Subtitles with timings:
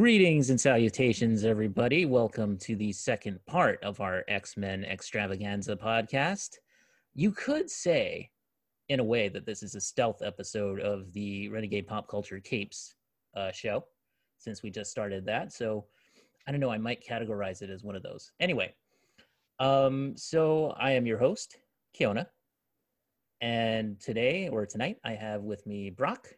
[0.00, 2.06] Greetings and salutations, everybody.
[2.06, 6.56] Welcome to the second part of our X Men extravaganza podcast.
[7.14, 8.30] You could say,
[8.88, 12.94] in a way, that this is a stealth episode of the Renegade Pop Culture Capes
[13.36, 13.84] uh, show,
[14.38, 15.52] since we just started that.
[15.52, 15.84] So
[16.48, 18.32] I don't know, I might categorize it as one of those.
[18.40, 18.72] Anyway,
[19.58, 21.58] um, so I am your host,
[21.94, 22.24] Kiona.
[23.42, 26.28] And today or tonight, I have with me Brock.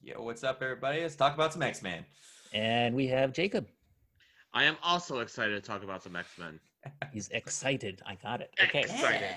[0.00, 1.02] Yo, what's up, everybody?
[1.02, 2.06] Let's talk about some X Men.
[2.54, 3.68] And we have Jacob.
[4.54, 6.60] I am also excited to talk about some X Men.
[7.12, 8.00] He's excited.
[8.06, 8.50] I got it.
[8.62, 8.82] Okay.
[8.82, 9.28] Excited.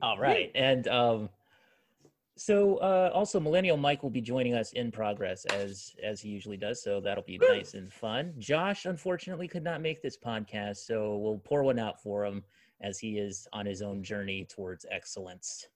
[0.00, 0.52] All right.
[0.54, 1.28] And um,
[2.36, 6.56] so uh, also Millennial Mike will be joining us in progress as as he usually
[6.56, 6.82] does.
[6.82, 8.32] So that'll be nice and fun.
[8.38, 12.44] Josh unfortunately could not make this podcast, so we'll pour one out for him
[12.80, 15.66] as he is on his own journey towards excellence.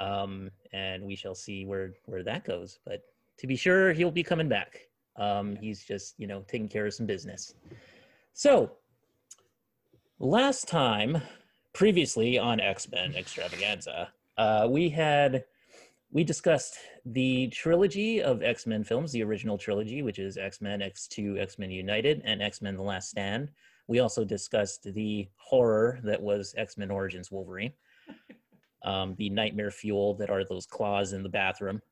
[0.00, 2.80] Um, and we shall see where where that goes.
[2.84, 3.02] But
[3.38, 4.89] to be sure, he'll be coming back.
[5.16, 7.54] Um, he's just you know taking care of some business.
[8.32, 8.72] So
[10.18, 11.22] last time,
[11.72, 15.44] previously on X Men Extravaganza, uh, we had
[16.12, 20.82] we discussed the trilogy of X Men films, the original trilogy, which is X Men
[20.82, 23.50] X Two, X Men United, and X Men: The Last Stand.
[23.86, 27.72] We also discussed the horror that was X Men Origins Wolverine,
[28.84, 31.82] um, the nightmare fuel that are those claws in the bathroom,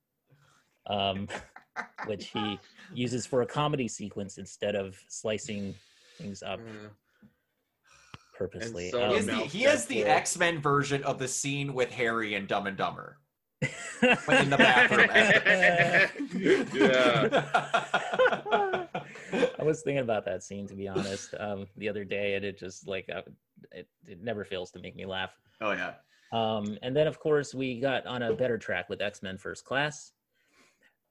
[0.86, 1.28] um,
[2.06, 2.58] which he
[2.94, 5.74] uses for a comedy sequence instead of slicing
[6.18, 6.90] things up Mm.
[8.36, 8.90] purposely.
[8.90, 11.90] so He Um, is the, he is the X Men version of the scene with
[11.90, 13.18] Harry and Dumb and Dumber.
[14.00, 14.00] But
[14.42, 15.08] in the bathroom.
[16.74, 17.42] yeah.
[19.58, 22.58] I was thinking about that scene to be honest um, the other day, and it
[22.58, 23.22] just like I,
[23.72, 25.30] it, it never fails to make me laugh.
[25.60, 25.94] oh yeah.
[26.32, 29.64] Um, and then of course we got on a better track with X Men First
[29.64, 30.12] Class,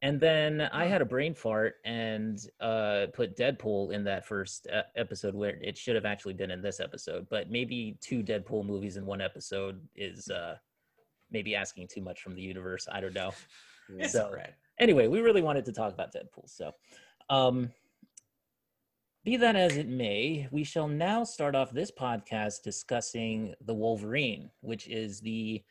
[0.02, 4.84] and then I had a brain fart and uh, put Deadpool in that first uh,
[4.96, 7.28] episode where it should have actually been in this episode.
[7.30, 10.56] But maybe two Deadpool movies in one episode is uh,
[11.32, 12.88] maybe asking too much from the universe.
[12.92, 13.32] I don't know.
[13.98, 14.54] It's So- alright.
[14.80, 16.48] anyway, we really wanted to talk about Deadpool.
[16.50, 16.74] So,
[17.30, 17.72] um,
[19.24, 24.52] be that as it may, we shall now start off this podcast discussing The Wolverine,
[24.62, 25.64] which is the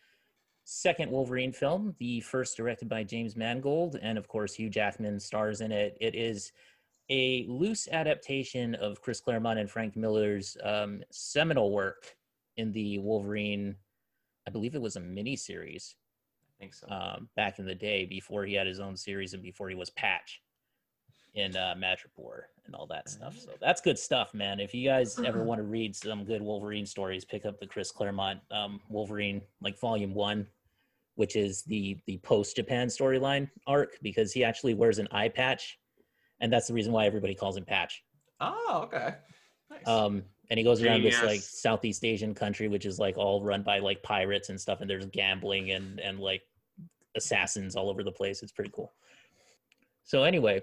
[0.67, 5.61] second Wolverine film, the first directed by James Mangold, and of course, Hugh Jackman stars
[5.61, 5.97] in it.
[6.01, 6.53] It is
[7.09, 12.17] a loose adaptation of Chris Claremont and Frank Miller's um, seminal work
[12.57, 13.77] in the Wolverine.
[14.47, 15.95] I believe it was a mini series
[16.49, 16.89] I think so.
[16.91, 19.91] um, back in the day before he had his own series and before he was
[19.91, 20.43] Patch
[21.35, 23.39] in uh, Madripoor and all that stuff.
[23.39, 24.59] So that's good stuff, man.
[24.59, 27.93] If you guys ever want to read some good Wolverine stories, pick up the Chris
[27.93, 30.47] Claremont um, Wolverine, like Volume One,
[31.17, 35.79] which is the the post Japan storyline arc, because he actually wears an eye patch,
[36.41, 38.03] and that's the reason why everybody calls him Patch.
[38.41, 39.15] oh, okay.
[39.71, 39.87] Nice.
[39.89, 43.63] Um, and he goes around this like Southeast Asian country, which is like all run
[43.63, 46.43] by like pirates and stuff, and there's gambling and and like
[47.17, 48.43] assassins all over the place.
[48.43, 48.93] It's pretty cool.
[50.05, 50.63] So anyway,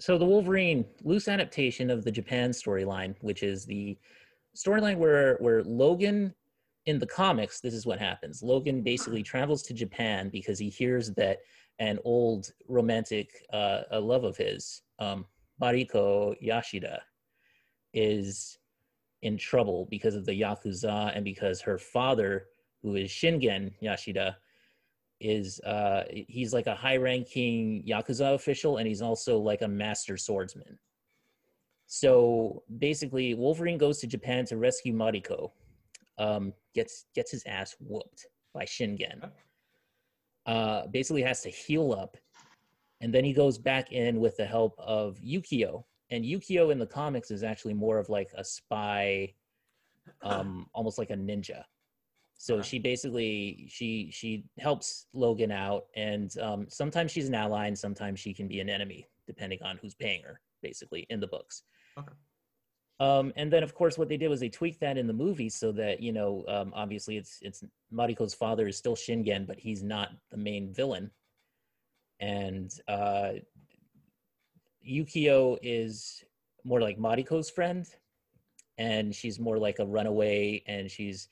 [0.00, 3.96] so the Wolverine loose adaptation of the Japan storyline, which is the
[4.56, 6.34] storyline where where Logan
[6.86, 8.42] in the comics, this is what happens.
[8.42, 11.38] Logan basically travels to Japan because he hears that
[11.78, 15.24] an old romantic uh, love of his, um,
[15.60, 16.98] Mariko Yashida,
[17.94, 18.58] is
[19.22, 22.46] in trouble because of the Yakuza and because her father,
[22.82, 24.34] who is Shingen Yashida,
[25.20, 30.16] is uh he's like a high ranking Yakuza official and he's also like a master
[30.16, 30.76] swordsman.
[31.86, 35.52] So basically Wolverine goes to Japan to rescue Mariko.
[36.18, 39.30] Um gets gets his ass whooped by Shingen.
[40.46, 42.16] Uh basically has to heal up
[43.00, 45.84] and then he goes back in with the help of Yukio.
[46.10, 49.34] And Yukio in the comics is actually more of like a spy
[50.22, 51.62] um almost like a ninja
[52.34, 57.78] so she basically she she helps logan out and um sometimes she's an ally and
[57.78, 61.62] sometimes she can be an enemy depending on who's paying her basically in the books
[61.96, 62.12] Okay.
[63.02, 65.48] Um and then of course what they did was they tweaked that in the movie
[65.48, 69.82] so that you know um obviously it's it's mariko's father is still shingen but he's
[69.82, 71.10] not the main villain.
[72.20, 73.32] And uh
[74.88, 76.24] yukio is
[76.64, 77.84] more like mariko's friend
[78.78, 81.28] and she's more like a runaway and she's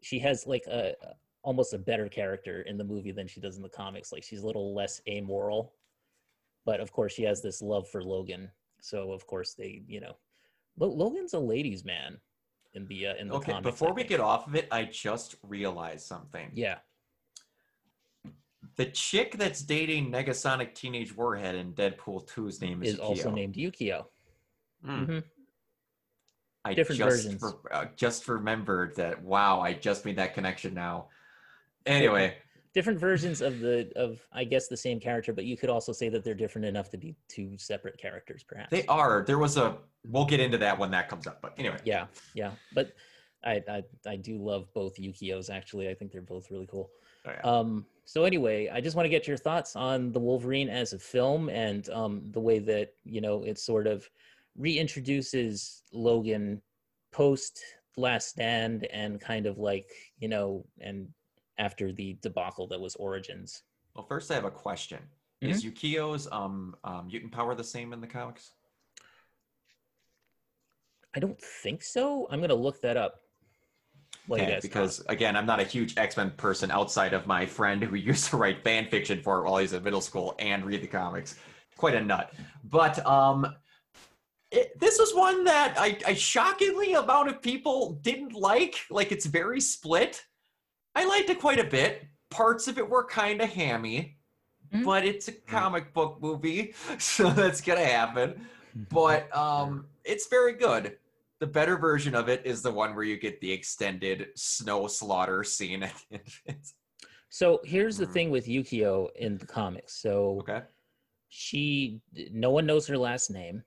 [0.00, 0.94] she has like a
[1.42, 4.12] almost a better character in the movie than she does in the comics.
[4.12, 5.74] Like she's a little less amoral
[6.66, 8.50] but of course she has this love for logan.
[8.80, 10.16] So of course they you know
[10.86, 12.18] logan's a ladies man
[12.74, 15.36] in the uh, in the okay, comics, before we get off of it, I just
[15.42, 16.50] realized something.
[16.54, 16.78] yeah
[18.76, 23.54] The chick that's dating Negasonic Teenage Warhead in Deadpool 2's name is, is also named
[23.54, 24.06] Yukio.
[24.84, 25.04] Hmm.
[25.04, 25.24] Mhm.
[26.64, 27.42] I different just versions.
[27.42, 29.22] re- uh, just remembered that.
[29.22, 31.08] Wow, I just made that connection now.
[31.86, 32.36] Anyway,
[32.74, 36.08] Different versions of the of I guess the same character, but you could also say
[36.10, 38.70] that they're different enough to be two separate characters, perhaps.
[38.70, 39.24] they are.
[39.26, 39.76] There was a.
[40.06, 41.40] We'll get into that when that comes up.
[41.42, 42.52] But anyway, Yeah, yeah.
[42.74, 42.92] But
[43.44, 45.88] I I, I do love both Yukios actually.
[45.88, 46.90] I think they're both really cool.
[47.26, 47.40] Oh, yeah.
[47.42, 50.98] Um, so anyway, I just want to get your thoughts on the Wolverine as a
[50.98, 54.08] film and um, the way that you know it sort of
[54.58, 56.62] reintroduces Logan
[57.12, 57.60] post
[57.96, 61.08] Last Stand and kind of like you know and
[61.58, 63.62] after the debacle that was Origins.
[63.94, 65.00] Well, first I have a question.
[65.42, 65.52] Mm-hmm.
[65.52, 68.52] Is Yukio's um, um mutant power the same in the comics?
[71.14, 72.28] I don't think so.
[72.30, 73.20] I'm gonna look that up.
[74.30, 75.12] Okay, because thought?
[75.12, 78.36] again, I'm not a huge X Men person outside of my friend who used to
[78.36, 81.36] write fan fiction for it while he's in middle school and read the comics.
[81.76, 82.34] Quite a nut.
[82.64, 83.46] But um,
[84.50, 88.76] it, this was one that I, I shockingly amount of people didn't like.
[88.90, 90.24] Like it's very split.
[90.94, 92.04] I liked it quite a bit.
[92.30, 94.18] Parts of it were kind of hammy,
[94.72, 94.84] Mhm.
[94.84, 98.46] but it's a comic book movie, so that's gonna happen.
[98.90, 100.98] But um, it's very good.
[101.40, 105.42] The better version of it is the one where you get the extended snow slaughter
[105.42, 106.58] scene at the end.
[107.28, 108.12] so here's the Mhm.
[108.12, 109.94] thing with Yukio in the comics.
[109.94, 110.62] So Okay.
[111.28, 112.00] she
[112.30, 113.64] no one knows her last name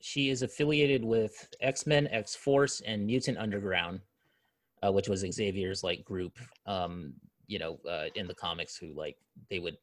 [0.00, 4.00] she is affiliated with x-men x-force and mutant underground
[4.84, 7.12] uh, which was xavier's like group um
[7.46, 9.16] you know uh, in the comics who like
[9.50, 9.76] they would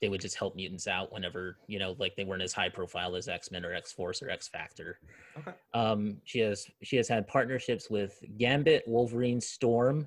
[0.00, 3.16] they would just help mutants out whenever you know like they weren't as high profile
[3.16, 4.98] as x-men or x-force or x-factor
[5.38, 5.52] Okay.
[5.74, 10.06] um she has she has had partnerships with gambit wolverine storm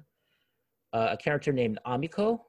[0.93, 2.39] uh, a character named amiko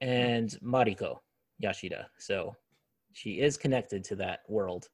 [0.00, 1.18] and mariko
[1.62, 2.06] Yashida.
[2.18, 2.54] So
[3.12, 4.88] she is connected to that world.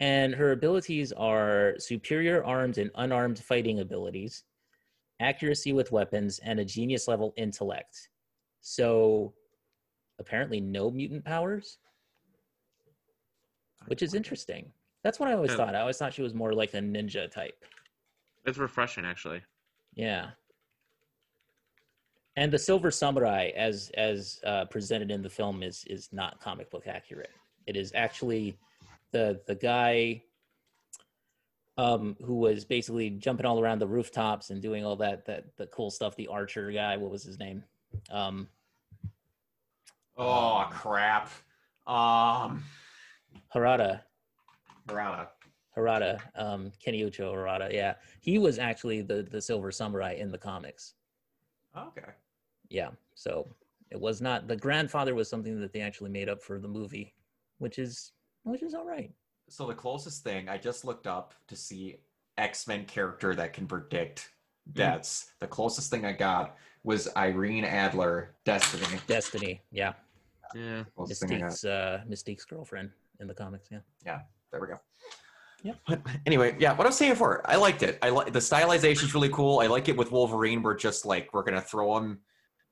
[0.00, 4.44] And her abilities are superior armed and unarmed fighting abilities,
[5.20, 8.08] accuracy with weapons, and a genius level intellect.
[8.60, 9.34] So
[10.18, 11.78] apparently no mutant powers,
[13.86, 14.72] which is interesting.
[15.02, 15.56] That's what I always Yeah.
[15.58, 15.74] thought.
[15.74, 17.64] I always thought she was more like a ninja type.
[18.44, 19.42] It's refreshing, actually.
[19.94, 20.30] Yeah.
[22.36, 26.70] And the Silver Samurai, as as uh, presented in the film, is is not comic
[26.70, 27.32] book accurate.
[27.66, 28.58] It is actually
[29.10, 30.22] the the guy
[31.78, 35.66] um, who was basically jumping all around the rooftops and doing all that that the
[35.68, 36.14] cool stuff.
[36.16, 37.62] The archer guy, what was his name?
[38.10, 38.48] Um,
[40.16, 41.30] Oh crap.
[41.86, 42.64] Um
[43.54, 44.02] Harada.
[44.88, 45.28] Harada.
[45.76, 47.72] Harada, um, Kenuichio Harada.
[47.72, 50.94] Yeah, he was actually the the Silver Samurai in the comics.
[51.76, 52.10] Okay.
[52.68, 53.46] yeah so
[53.92, 57.14] it was not the grandfather was something that they actually made up for the movie
[57.58, 58.10] which is
[58.42, 59.12] which is all right
[59.50, 61.96] So the closest thing I just looked up to see
[62.38, 64.30] X-Men character that can predict
[64.72, 65.32] deaths.
[65.40, 68.86] The closest thing I got was Irene Adler, Destiny.
[69.08, 69.92] destiny yeah
[70.54, 70.84] Yeah.
[70.96, 71.46] Closest thing I got.
[71.50, 74.20] mystique's uh mystique's girlfriend in the comics yeah Yeah,
[74.52, 74.78] There we go.
[75.62, 75.72] Yeah.
[75.86, 77.98] But anyway, yeah, what I was saying before, I liked it.
[78.02, 79.58] I like the stylization is really cool.
[79.58, 80.62] I like it with Wolverine.
[80.62, 82.20] We're just like we're gonna throw him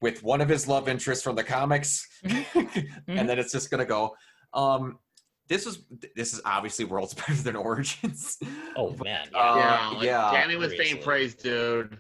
[0.01, 4.15] with one of his love interests from the comics, and then it's just gonna go.
[4.55, 5.01] Um,
[5.49, 5.81] this was
[6.15, 8.39] this is obviously worlds better than Origins.
[8.77, 9.39] oh man yeah.
[9.39, 9.89] Uh, yeah.
[9.97, 10.85] Like, yeah, Damn it seriously.
[10.85, 11.99] faint praise, dude.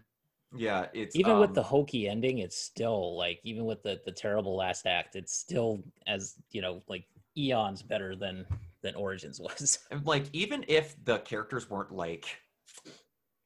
[0.57, 4.12] yeah, it's even with um, the hokey ending it's still like even with the the
[4.12, 7.05] terrible last act it's still as you know like
[7.37, 8.47] eons better than
[8.83, 12.26] than origins was And, like even if the characters weren't like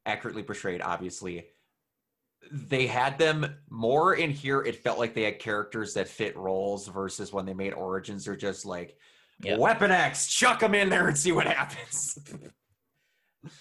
[0.07, 1.47] accurately portrayed obviously
[2.51, 6.89] they had them more in here it felt like they had characters that fit roles
[6.89, 8.97] versus when they made origins they're just like
[9.43, 9.57] Yeah.
[9.57, 12.19] weapon x chuck them in there and see what happens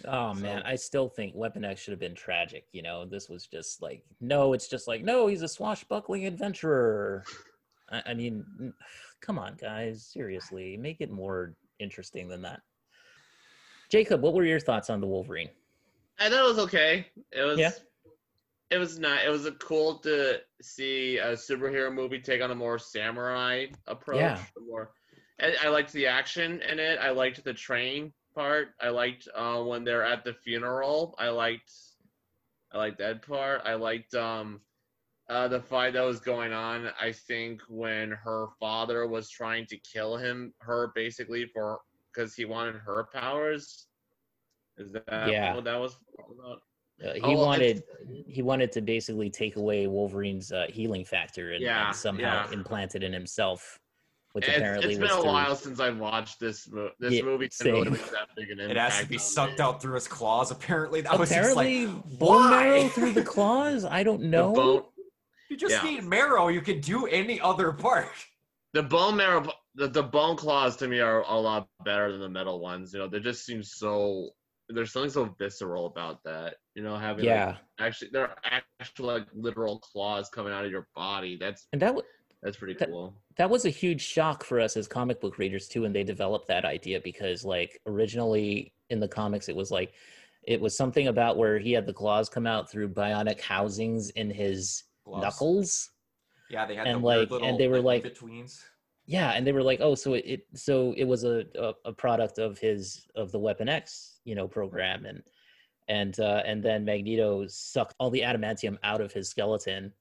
[0.06, 2.66] Oh man, So- I still think Weapon X should have been tragic.
[2.72, 7.24] You know, this was just like no, it's just like no, he's a swashbuckling adventurer.
[7.90, 8.46] I, I mean,
[9.22, 12.62] come on, guys, seriously, make it more interesting than that.
[13.90, 15.50] Jacob, what were your thoughts on the Wolverine?
[16.20, 17.08] I thought it was okay.
[17.32, 17.58] It was.
[17.58, 17.72] Yeah.
[18.70, 19.26] It was not.
[19.26, 24.20] It was a cool to see a superhero movie take on a more samurai approach.
[24.20, 24.38] Yeah.
[24.58, 24.92] a More,
[25.42, 27.00] I, I liked the action in it.
[27.00, 28.70] I liked the train part.
[28.82, 31.16] I liked uh, when they're at the funeral.
[31.18, 31.72] I liked.
[32.74, 33.62] I liked that part.
[33.66, 34.62] I liked um,
[35.30, 36.90] uh, the fight that was going on.
[37.00, 41.80] I think when her father was trying to kill him, her basically for
[42.14, 43.88] because he wanted her powers.
[44.78, 45.56] Is that Yeah.
[45.56, 46.62] what that was about?
[47.04, 47.84] Uh, he Oh, wanted
[48.28, 52.52] he wanted to basically take away Wolverine's uh, healing factor and, Yeah, and somehow yeah.
[52.52, 53.80] implant it in himself,
[54.34, 57.14] which It's- apparently it's been was a through- while since I've watched this mo- this
[57.14, 57.50] Yeah, movie.
[57.52, 57.74] same.
[57.74, 59.64] Really make that big an It has to be sucked me.
[59.66, 60.52] out through his claws.
[60.52, 63.84] Apparently, that was just Apparently, like, bone marrow through the claws.
[63.86, 64.88] I don't know.
[65.50, 65.90] you just Yeah.
[65.90, 66.48] need marrow.
[66.48, 68.08] You can do any other part.
[68.74, 72.30] the bone marrow, the, the bone claws to me are a lot better than the
[72.30, 72.94] metal ones.
[72.94, 74.30] You know, they just seem so.
[74.70, 76.56] There's something so visceral about that.
[76.76, 78.34] You know, having like, yeah, actually they're
[78.80, 81.36] actual like literal claws coming out of your body.
[81.36, 82.08] That's and that w-
[82.42, 83.14] that's pretty That- cool.
[83.36, 86.48] that was a huge shock for us as comic book readers too when they developed
[86.48, 89.94] that idea because like originally in the comics it was like
[90.44, 94.30] it was something about where he had the claws come out through bionic housings in
[94.30, 95.22] his Gloves.
[95.24, 95.90] knuckles
[96.50, 98.64] Yeah, they had And, the weird like- and they were like- betweens.
[99.06, 101.94] yeah and they were like oh so it, it so it was a, a a
[101.94, 105.24] product of his of the weapon x you know program and
[105.88, 109.92] and uh and then magneto sucked all the adamantium out of his skeleton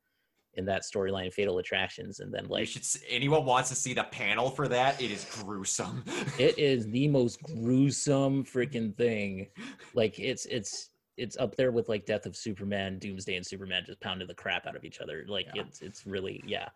[0.54, 2.82] in that storyline fatal attractions and then like should.
[3.08, 5.00] Anyone wants to see the panel for that?
[5.00, 6.04] It is gruesome.
[6.38, 9.46] it is the most gruesome freaking thing
[9.94, 14.00] like it's it's it's up there with like death of superman doomsday and superman just
[14.00, 15.62] pounding the crap out of each other like Yeah.
[15.62, 16.68] it's it's really yeah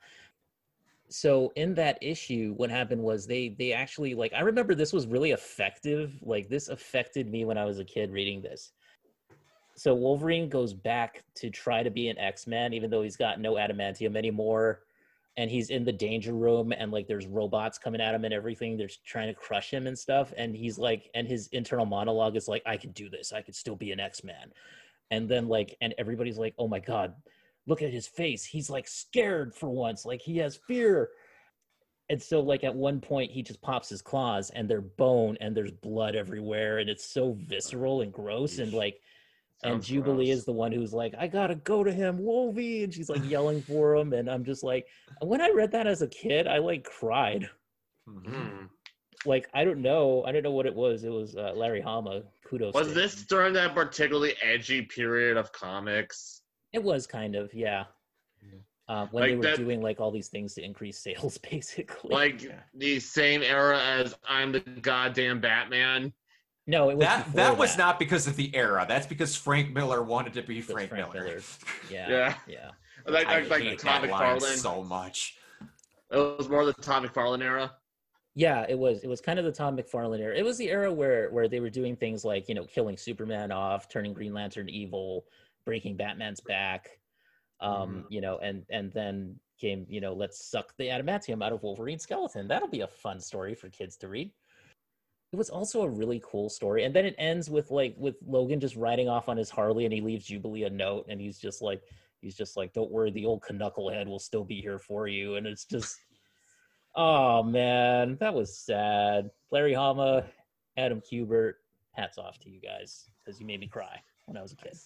[1.09, 5.07] so in that issue what happened was they they actually like i remember this was
[5.07, 8.73] really effective like this affected me when i was a kid reading this
[9.77, 13.55] so wolverine goes back to try to be an x-man even though he's got no
[13.55, 14.81] adamantium anymore.
[15.37, 18.77] And he's in the danger room and like there's robots coming at him and everything.
[18.77, 20.33] They're trying to crush him and stuff.
[20.37, 23.33] And he's like and his internal monologue is like i could do this.
[23.33, 24.53] I could still be an x-man.
[25.11, 27.15] And then like and everybody's like oh my god
[27.67, 28.45] look at his face.
[28.45, 30.05] He's like scared for once.
[30.05, 31.11] Like he has fear.
[32.11, 35.57] And so like at one point he just pops his claws and they're bone and
[35.57, 38.95] there's blood everywhere and it's so visceral and gross and Yeesh.
[39.63, 40.39] Like and Jubilee gross.
[40.39, 43.63] is the one who's like, I gotta go to him, Wolvie, and she's like yelling
[43.63, 44.87] for him, and I'm just like,
[45.23, 47.49] when I read that as a kid, I like cried.
[48.09, 48.27] Mhm.
[48.27, 48.65] Hmm.
[49.27, 51.05] Like I don't know, I don't know what it was.
[51.05, 52.23] It was uh, Larry Hama.
[52.47, 52.75] Kudos.
[52.75, 53.27] Was to this him.
[53.31, 56.43] during that particularly edgy period of comics?
[56.75, 57.85] It was kind of yeah.
[58.43, 58.59] Yeah.
[58.87, 62.11] Uh, when Like they were that- doing like all these things to increase sales, basically.
[62.15, 62.61] Like Yeah.
[62.75, 66.13] the same era as I'm the goddamn Batman.
[66.67, 67.79] No, it was That before that was that.
[67.79, 68.85] not because of the era.
[68.89, 71.25] That's because Frank Miller wanted to be That's Frank, Frank Miller.
[71.27, 71.41] Miller.
[71.91, 72.35] Yeah, Yeah.
[72.47, 72.71] yeah.
[73.07, 74.57] Like I like, like hate Todd that line McFarlane.
[74.57, 75.37] so much.
[76.11, 77.73] It was more the Todd McFarlane era.
[78.37, 79.05] Yeah, it was.
[79.05, 80.35] It was kind of the Tom McFarlane era.
[80.37, 83.53] It was the era where where they were doing things like you know killing Superman
[83.53, 85.27] off, turning Green Lantern evil,
[85.65, 86.91] breaking Batman's back,
[87.61, 91.63] um, you know, and and then came you know let's suck the adamantium out of
[91.63, 92.49] Wolverine's skeleton.
[92.49, 94.33] That'll be a fun story for kids to read.
[95.35, 98.61] It was also a really cool story, and then it ends with like with Logan
[98.61, 101.61] just riding off on his Harley, and he leaves Jubilee a note, and he's just
[101.61, 101.83] like
[102.21, 105.45] he's just like, "Don't worry, the old knucklehead will still be here for you," and
[105.45, 105.99] it's just.
[106.95, 109.29] Oh man, that was sad.
[109.51, 110.25] Larry Hama,
[110.77, 111.55] Adam Kubert,
[111.91, 114.77] hats off to you guys because you made me cry when I was a kid.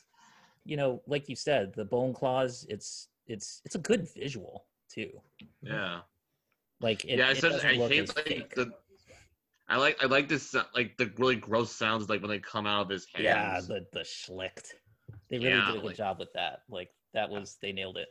[0.65, 5.11] You know, like you said, the bone claws, it's it's it's a good visual too.
[5.61, 5.99] Yeah.
[6.81, 8.55] Like it, yeah, it it's just, doesn't I hate like fake.
[8.55, 8.73] the.
[9.69, 12.67] I like I like this uh, like the really gross sounds like when they come
[12.67, 13.25] out of his hands.
[13.25, 14.75] Yeah, the the schlicked.
[15.31, 16.63] They really Yeah, did a good like- job with that.
[16.71, 18.09] Like that was they nailed it.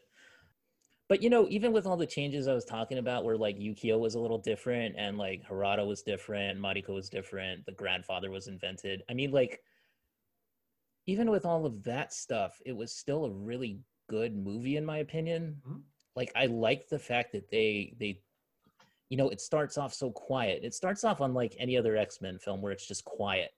[1.10, 3.98] But you know, even with all the changes I was talking about, where like Yukio
[3.98, 8.48] was a little different and like Harada was different, Mariko was different, the grandfather was
[8.48, 9.02] invented.
[9.10, 9.62] I mean, like
[11.06, 14.98] even with all of that stuff, it was still a really good movie in my
[15.00, 15.62] opinion.
[15.66, 15.82] Mhm.
[16.16, 18.22] Like I like the fact that they they
[19.10, 20.62] you know, it starts off so quiet.
[20.64, 23.52] It starts off unlike any other X-Men film where it's just quiet.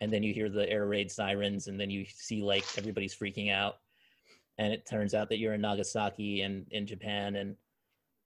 [0.00, 3.52] And then you hear the air raid sirens and then you see like everybody's freaking
[3.52, 3.78] out.
[4.58, 7.56] And it turns out that you're in Nagasaki and in Japan and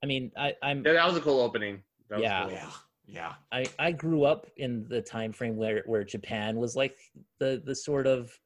[0.03, 1.83] I mean, I I'm Yeah, that was a cool opening.
[2.11, 2.43] That was Yeah.
[2.43, 2.53] cool.
[2.53, 2.71] Yeah,
[3.07, 3.35] yeah.
[3.53, 6.99] I, I grew up in the time frame where where Japan was like
[7.39, 8.37] the the sort of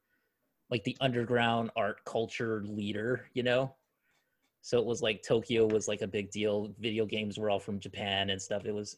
[0.71, 3.75] like the underground art culture leader, you know.
[4.67, 6.75] So it was like Tokyo was like a big deal.
[6.81, 8.67] Video games were all from Japan and stuff.
[8.67, 8.97] It was,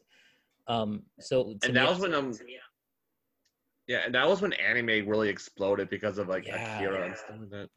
[0.67, 1.03] um.
[1.21, 2.33] So to And me, that was when um
[3.87, 6.79] yeah, and that was when anime really exploded because of like Yeah.
[6.79, 7.69] Akira and stuff like that.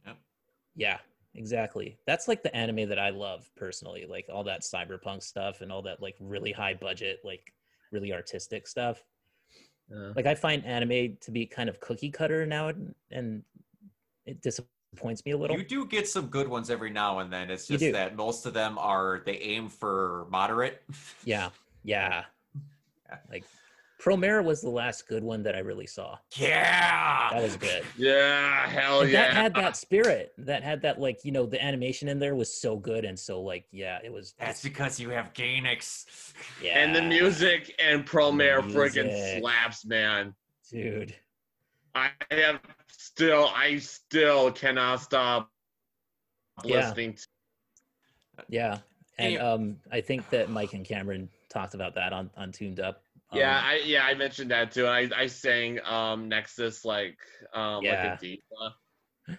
[0.74, 1.00] yeah,
[1.36, 1.98] exactly.
[2.08, 5.82] That's like the anime that I love personally, like all that cyberpunk stuff and all
[5.82, 7.52] that like really high budget, like
[7.92, 9.04] really artistic stuff.
[9.90, 10.14] Yeah.
[10.16, 13.44] like I find anime to be kind of cookie cutter now, and, and
[14.26, 14.72] it disappoints
[15.26, 15.58] me a little.
[15.58, 17.50] You do get some good ones every now and then.
[17.50, 20.82] It's just that most of them are they aim for moderate.
[21.24, 21.50] Yeah,
[21.84, 22.24] yeah.
[23.10, 23.18] Yeah.
[23.30, 23.44] Like
[24.02, 26.18] Promare was the last good one that I really saw.
[26.36, 27.30] Yeah.
[27.32, 27.84] That was good.
[27.98, 29.22] Yeah, hell And yeah.
[29.28, 30.34] that had that spirit.
[30.40, 33.42] That had that like you know the animation in there was so good and so
[33.42, 34.34] like yeah it was.
[34.40, 36.34] That's because you have Gainax.
[36.64, 36.80] yeah.
[36.80, 39.40] and the music and Promare freaking Music.
[39.42, 40.34] slaps, man.
[40.70, 41.16] dude.
[41.96, 45.50] I have still, I still cannot stop
[46.64, 46.88] Yeah.
[46.88, 47.14] listening.
[47.16, 47.28] To,
[48.48, 48.80] Yeah,
[49.18, 52.80] and Any- um, I think that Mike and Cameron talked about that on on Tuned
[52.80, 53.04] Up.
[53.30, 54.88] Um, yeah, I yeah, I mentioned that too.
[54.88, 57.18] I I sang um Nexus like
[57.54, 58.12] um Yeah.
[58.12, 59.38] like a diva.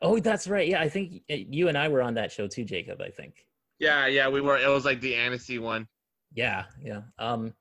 [0.00, 0.66] oh, that's right.
[0.68, 3.00] Yeah, I think uh, you and I were on that show too, Jacob.
[3.00, 3.46] I think.
[3.78, 4.56] Yeah, yeah, we were.
[4.58, 5.88] It was like the Annecy one.
[6.34, 7.02] Yeah, yeah.
[7.18, 7.52] Um,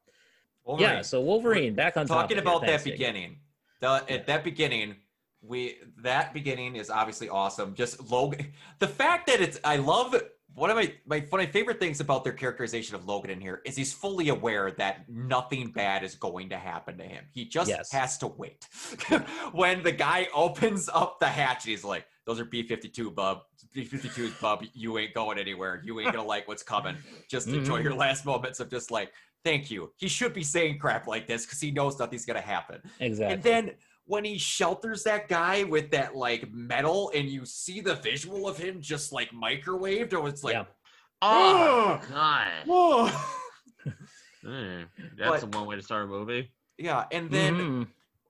[0.63, 0.90] Wolverine.
[0.90, 1.01] yeah.
[1.01, 2.42] So Wolverine back on talking topic here.
[2.42, 2.94] about that Jacob.
[2.94, 3.40] beginning
[3.82, 4.96] the at that beginning
[5.42, 7.74] we that beginning is obviously awesome.
[7.74, 10.16] Just logan the fact that it's i love
[10.54, 13.42] one of my my one of my favorite things about their characterization of logan in
[13.42, 17.24] here is he's fully aware that nothing bad is going to happen to him.
[17.32, 17.92] He just Yes.
[17.92, 18.68] has to wait.
[19.54, 23.40] When the guy opens up the hatch he's like those are b-52 bub.
[23.74, 24.64] B-52s bub.
[24.74, 25.82] You ain't going anywhere.
[25.84, 26.98] You ain't gonna like what's coming.
[27.30, 27.84] Just enjoy Mhm.
[27.86, 29.12] your last moments of just like
[29.43, 32.81] thank you he should be saying crap like this because he knows nothing's gonna happen
[33.00, 33.33] Exactly.
[33.33, 33.71] and then
[34.05, 38.57] when he shelters that guy with that like metal and you see the visual of
[38.57, 40.65] him just like microwaved or it's like yeah.
[41.24, 43.10] Oh "Ugh, god, whoa."
[44.43, 44.88] Mm,
[45.19, 46.51] that's But- the one way to start a movie.
[46.79, 47.88] yeah and then Mhm.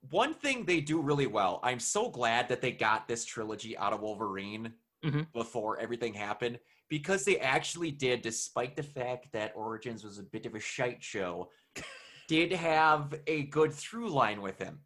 [0.10, 3.94] one thing they do really well i'm so glad that they got this trilogy out
[3.94, 4.74] of wolverine
[5.06, 5.32] Mhm.
[5.32, 6.60] before everything happened
[6.92, 11.02] because they actually did despite the fact that origins was a bit of a shite
[11.02, 11.50] show
[12.28, 14.78] did have a good through line with him.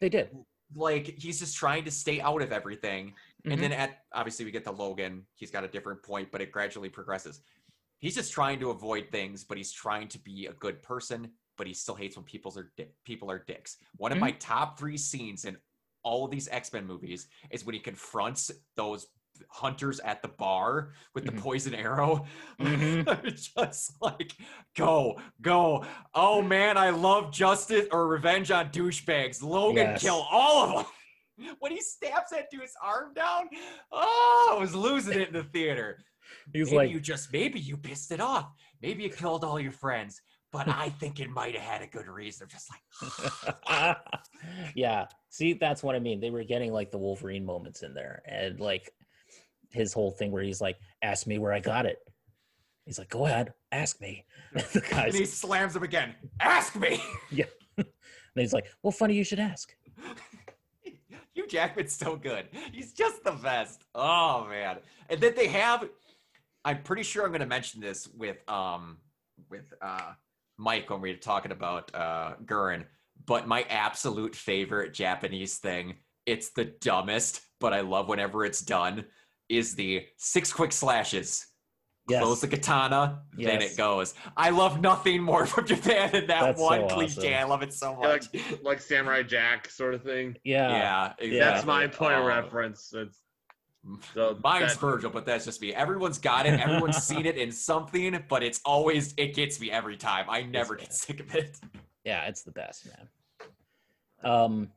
[0.00, 0.28] They did.
[0.76, 3.14] like he's just trying to stay out of everything
[3.46, 3.52] Mhm.
[3.52, 5.24] and then at obviously we get to logan.
[5.34, 7.40] He's got a different point but it gradually progresses.
[7.98, 11.66] He's just trying to avoid things but he's trying to be a good person but
[11.66, 13.78] he still hates when people's are di- people are dicks.
[13.96, 15.56] One of my top three scenes in
[16.02, 19.06] all of these x-men movies is when he confronts those
[19.48, 21.34] hunters at the bar with Mhm.
[21.36, 22.24] the poison arrow
[22.60, 23.54] Mhm.
[23.56, 24.32] Just like
[24.76, 30.02] go go oh man i love justice or revenge on douchebags logan Yes.
[30.02, 30.86] kill all of
[31.38, 33.48] them when he stabs that dude's arm down
[33.92, 35.98] oh i was losing it in the theater
[36.52, 38.50] He's maybe like, you just maybe you pissed it off
[38.82, 40.20] maybe you killed all your friends
[40.52, 43.96] but i think it might have had a good reason just like
[44.74, 45.06] yeah.
[45.30, 46.20] See, that's what I mean.
[46.20, 48.90] They were getting like the Wolverine moments in there, and like
[49.74, 51.98] his whole thing where he's like, "Ask me where I got it."
[52.86, 57.46] He's like, "Go ahead, ask me." the and he slams him again ask me yeah.
[57.76, 57.86] and
[58.36, 59.74] he's like, "Well, funny you should ask."
[61.34, 62.46] Hugh Jackman's so good.
[62.72, 63.84] He's just the best.
[63.94, 64.78] Oh man.
[65.10, 65.88] And then they have
[66.64, 68.98] I'm pretty sure I'm gonna mention this with um
[69.50, 70.12] with uh
[70.56, 72.84] Mike when we were talking about uh Gurren,
[73.26, 79.04] but my absolute favorite Japanese thing, it's the dumbest, but I love whenever it's done,
[79.48, 81.46] is the six quick slashes.
[82.06, 82.22] Yes.
[82.22, 84.12] Close the katana, then it goes.
[84.36, 87.34] I love nothing more from Japan than that That's one so cliche.
[87.34, 87.46] awesome.
[87.46, 88.26] I love it so Yeah, much.
[88.34, 90.36] like, like Samurai Jack sort of thing.
[90.44, 90.68] Yeah.
[90.68, 91.38] yeah, exactly.
[91.38, 92.26] That's my point of Oh.
[92.26, 92.92] reference.
[92.94, 93.20] It's
[94.14, 95.72] so Mine's that- Virgil, but that's just me.
[95.72, 96.60] Everyone's got it.
[96.60, 100.26] Everyone's seen it in something, but it's always it gets me every time.
[100.28, 101.58] I never get sick of it.
[102.04, 104.30] Yeah, it's the best, man.
[104.30, 104.68] Um,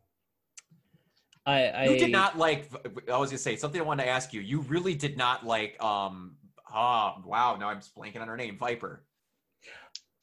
[1.48, 2.70] I, I You did not like.
[3.12, 3.80] I was gonna say something.
[3.80, 4.42] I wanted to ask you.
[4.42, 5.82] You really did not like.
[5.82, 6.36] Um.
[6.70, 7.22] Ah.
[7.26, 7.56] wow.
[7.56, 8.58] Now I'm just blanking on her name.
[8.58, 9.06] Viper.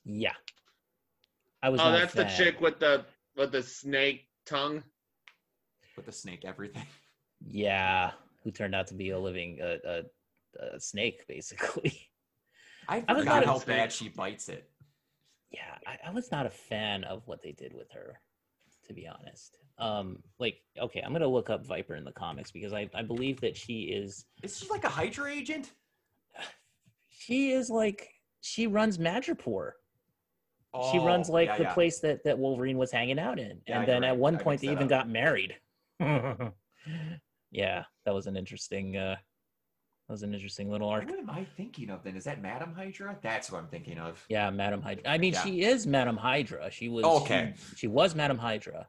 [0.05, 0.35] Yeah.
[1.63, 1.81] I was.
[1.81, 2.37] Oh, not a that's the fan.
[2.37, 3.07] chick with the
[3.37, 4.83] with the snake tongue.
[5.97, 6.87] With the snake, everything.
[7.47, 12.09] Yeah, who turned out to be a living a, a, a snake, basically.
[12.89, 14.71] I I forgot not how bad she bites it.
[15.51, 18.19] yeah, I, I was not a fan of what they did with her,
[18.87, 19.59] to be honest.
[19.79, 23.41] Um, like, okay, I'm gonna look up Viper in the comics because I, I believe
[23.41, 25.73] that she is Is she like a Hydra agent?
[27.09, 28.09] she is like
[28.41, 29.73] she runs Madripoor.
[30.93, 31.75] she runs Oh, like yeah, the yeah.
[31.75, 34.69] place that that Wolverine was hanging out in, Yeah, and then at one point they
[34.69, 34.89] even up.
[34.91, 35.57] got married.
[37.51, 38.97] yeah, that was an interesting.
[38.97, 39.17] uh
[40.09, 41.09] That was an interesting little arc.
[41.09, 42.15] What am I thinking of then?
[42.15, 43.17] Is that Madam Hydra?
[43.23, 44.23] That's what I'm thinking of.
[44.29, 45.03] Yeah, Madam Hydra.
[45.07, 45.43] I mean, Yeah.
[45.43, 46.71] she is Madam Hydra.
[46.71, 47.55] She was Oh, okay.
[47.71, 48.87] She, she was Madam Hydra.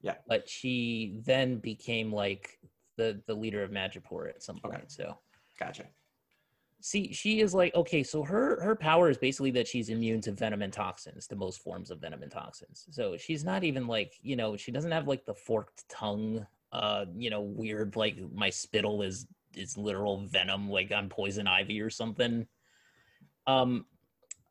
[0.00, 0.14] Yeah.
[0.26, 2.58] But she then became like
[2.96, 4.76] the the leader of Madripoor at some Okay.
[4.78, 4.90] point.
[4.90, 5.18] So
[5.60, 5.84] Gotcha.
[6.80, 8.02] see, she is like okay.
[8.02, 11.60] So her her power is basically that she's immune to venom and toxins, to most
[11.60, 12.86] forms of venom and toxins.
[12.90, 16.46] So she's not even like you know she doesn't have like the forked tongue.
[16.72, 21.80] Uh, you know, weird like my spittle is is literal venom, like I'm poison ivy
[21.80, 22.46] or something.
[23.46, 23.86] Um,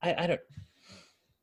[0.01, 0.41] I I don't.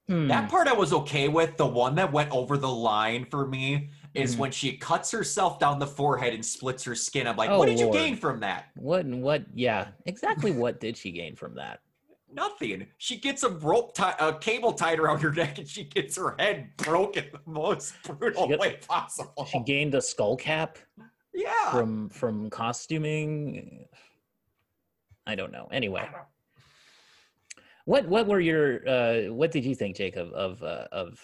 [0.09, 0.29] Hmm.
[0.29, 1.57] That part I was okay with.
[1.57, 4.39] The one that went over the line for me is Mhm.
[4.39, 7.29] when she cuts herself down the forehead and splits her skin.
[7.29, 7.95] I'm like, Oh, what did Lord.
[7.95, 8.67] you gain from that?
[8.75, 11.81] What and what yeah, exactly what did she gain from that?
[12.33, 12.87] Nothing.
[12.99, 16.35] She gets a rope, tie, a cable tied around her neck, and she gets her
[16.39, 19.45] head broken the most brutal got- way possible.
[19.47, 20.79] She gained a skull cap
[21.35, 21.71] yeah.
[21.71, 23.87] from from costuming.
[25.27, 25.69] I don't know.
[25.71, 26.09] Anyway,
[27.85, 31.21] what what were your uh what did you think, Jacob, of uh, of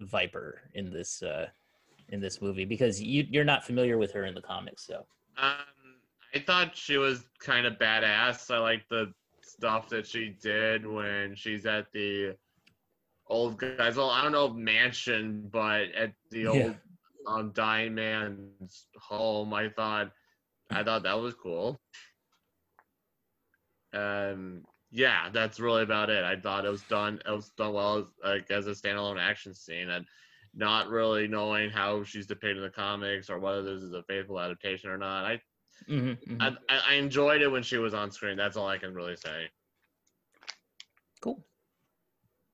[0.00, 1.46] Viper in this uh
[2.10, 2.64] in this movie?
[2.64, 5.06] Because you you're not familiar with her in the comics, so
[5.38, 5.54] Um,
[6.34, 8.50] I thought she was kind of badass.
[8.54, 12.36] I like the stuff that she did when she's at the
[13.28, 13.96] old guys.
[13.96, 16.50] Well, I don't know mansion, but at the Yeah.
[16.50, 16.76] old
[17.26, 19.52] um dying man's home.
[19.54, 20.12] I thought,
[20.70, 21.80] I thought that was cool.
[23.92, 26.24] Um, yeah, that's really about it.
[26.24, 27.20] I thought it was done.
[27.26, 30.04] It was done well as like as a standalone action scene, and
[30.54, 34.40] not really knowing how she's depicted in the comics or whether this is a faithful
[34.40, 35.24] adaptation or not.
[35.24, 35.40] I
[35.88, 36.40] Mhm, mhm.
[36.40, 38.36] I, I I enjoyed it when she was on screen.
[38.36, 39.50] That's all I can really say.
[41.20, 41.46] cool.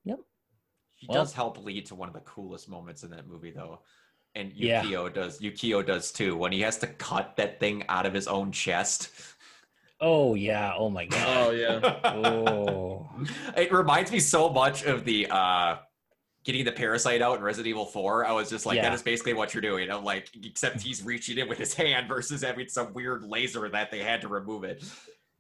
[0.05, 0.19] Yep.
[0.97, 3.83] She Well- does help lead to one of the coolest moments in that movie, though.
[4.35, 4.83] And Yeah.
[4.83, 5.41] Yukio does.
[5.41, 6.37] Yukio does too.
[6.37, 9.11] When he has to cut that thing out of his own chest.
[10.01, 10.73] Oh yeah.
[10.77, 11.27] Oh my god.
[11.29, 12.01] Oh yeah.
[12.05, 13.09] Oh.
[13.57, 15.77] it reminds me so much of the uh
[16.45, 18.27] getting the parasite out in Resident Evil 4.
[18.27, 18.83] I was just like, Yeah.
[18.83, 19.89] that is basically what you're doing.
[19.93, 23.93] I'm like, except he's reaching in with his hand versus having some weird laser that
[23.93, 24.83] they had to remove it.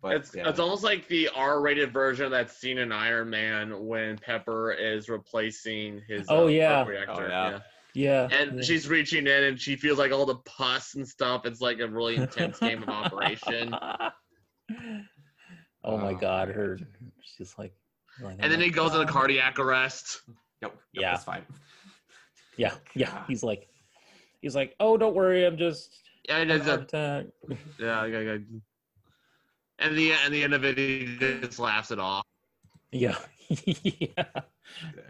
[0.00, 0.48] But It's yeah.
[0.48, 5.08] it's almost like the R-rated version of that scene in Iron Man when Pepper is
[5.08, 6.84] replacing his Oh, uh, yeah.
[6.84, 7.24] reactor.
[7.24, 7.58] Oh, yeah.
[7.94, 8.28] Yeah.
[8.30, 11.44] And she's reaching in and she feels like all the pus and stuff.
[11.46, 13.74] It's like a really intense game of operation.
[15.84, 16.78] oh my Oh, god, her
[17.36, 17.74] she's like,
[18.22, 19.12] like, And then he goes into God.
[19.12, 20.22] cardiac arrest.
[20.28, 21.12] Nope, nope, Yeah.
[21.12, 21.42] that's fine.
[22.58, 23.24] Yeah, yeah.
[23.26, 23.68] He's like
[24.42, 25.90] he's like, Oh, don't worry, I'm just
[26.28, 27.26] Yeah, it having is a a, attack.
[27.78, 28.36] yeah, yeah, yeah.
[29.78, 32.24] And the and the end of it, he just laughs it off.
[32.92, 33.16] Yeah.
[33.82, 34.24] yeah.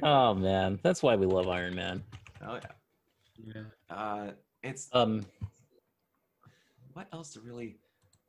[0.04, 0.78] Oh man.
[0.84, 2.02] That's why we love Iron Man.
[2.46, 3.52] Oh yeah.
[3.54, 3.94] Yeah.
[3.96, 4.30] Uh,
[4.62, 5.24] it's Um
[6.92, 7.78] what else to really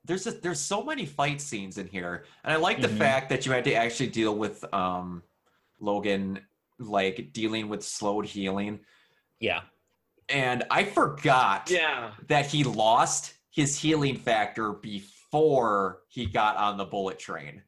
[0.05, 2.97] there's just there's so many fight scenes in here and i like the Mhm.
[2.97, 5.21] fact that you had to actually deal with um
[5.81, 6.39] logan
[6.79, 8.79] like dealing with slowed healing
[9.39, 9.61] yeah.
[10.29, 12.13] and i forgot Yeah.
[12.27, 17.61] that he lost his healing factor before he got on the bullet train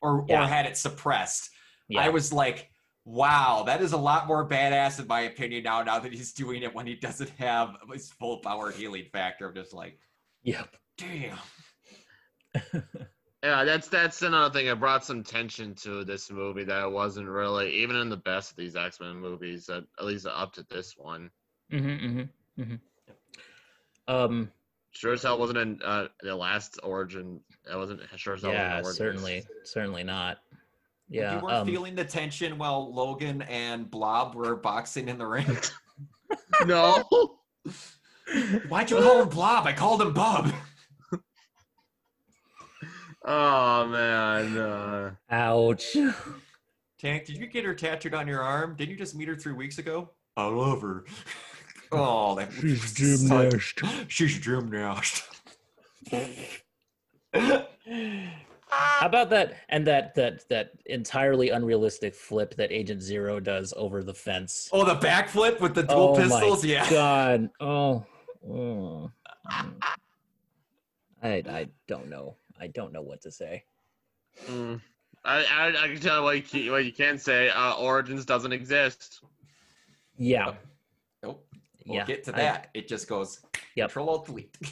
[0.00, 0.44] or Yeah.
[0.44, 1.50] or had it suppressed
[1.88, 2.00] Yeah.
[2.00, 2.70] i was like
[3.04, 6.62] wow that is a lot more badass in my opinion now now that he's doing
[6.62, 9.98] it when he doesn't have his full power healing factor i'm just like
[10.42, 10.76] Yep.
[10.96, 11.38] damn
[13.42, 14.68] Yeah, that's that's another thing.
[14.68, 18.56] It brought some tension to this movie that wasn't really even in the best of
[18.56, 19.68] these X Men movies.
[19.68, 21.30] At, at least up to this one,
[21.70, 21.88] Mm-hmm.
[21.88, 22.62] Mm-hmm.
[22.62, 24.14] mm-hmm.
[24.14, 24.50] Um
[24.92, 27.40] sure as hell wasn't in uh, the last Origin.
[27.66, 28.52] That wasn't sure as hell.
[28.52, 29.44] wasn't yeah, certainly.
[29.64, 30.38] Certainly not.
[31.14, 35.56] You weren't Um, feeling the tension while Logan and Blob were boxing in the ring.
[36.66, 37.04] No.
[38.68, 39.66] Why'd you call him Blob?
[39.66, 40.52] I called him Bub.
[43.24, 44.58] oh man.
[44.58, 45.96] Uh, ouch.
[46.98, 48.74] Tank, did you get her tattooed on your arm?
[48.76, 50.10] Didn't you just meet her three weeks ago?
[50.36, 51.04] I love her.
[51.92, 55.22] oh, that She's a gymnast.
[58.76, 64.02] How about that and that that that entirely unrealistic flip that Agent Zero does over
[64.02, 64.68] the fence?
[64.72, 66.64] Oh, the backflip with the dual Oh my pistols?
[66.64, 66.88] Yeah.
[66.90, 67.50] God.
[67.60, 68.04] Oh.
[68.48, 69.10] oh.
[71.22, 72.36] I I don't know.
[72.60, 73.64] I don't know what to say.
[74.46, 74.80] mm.
[75.24, 77.48] I, I I can tell you what you can, what you can say.
[77.50, 79.20] Uh, Origins doesn't exist.
[80.16, 80.54] Yeah.
[81.22, 81.46] Nope.
[81.86, 82.04] We'll yeah.
[82.04, 82.70] get to I- that.
[82.74, 83.40] it just goes
[83.76, 83.88] Yep.
[83.88, 84.56] Control Alt Delete.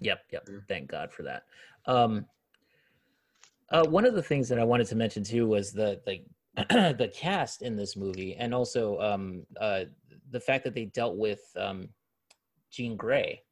[0.00, 0.46] Yep, yep.
[0.68, 1.44] Thank God for that.
[1.86, 2.26] Um,
[3.70, 6.22] uh, one of the things that I wanted to mention too was the the
[6.98, 9.84] the cast in this movie, and also um, uh,
[10.30, 11.88] the fact that they dealt with um,
[12.70, 13.42] Jean Grey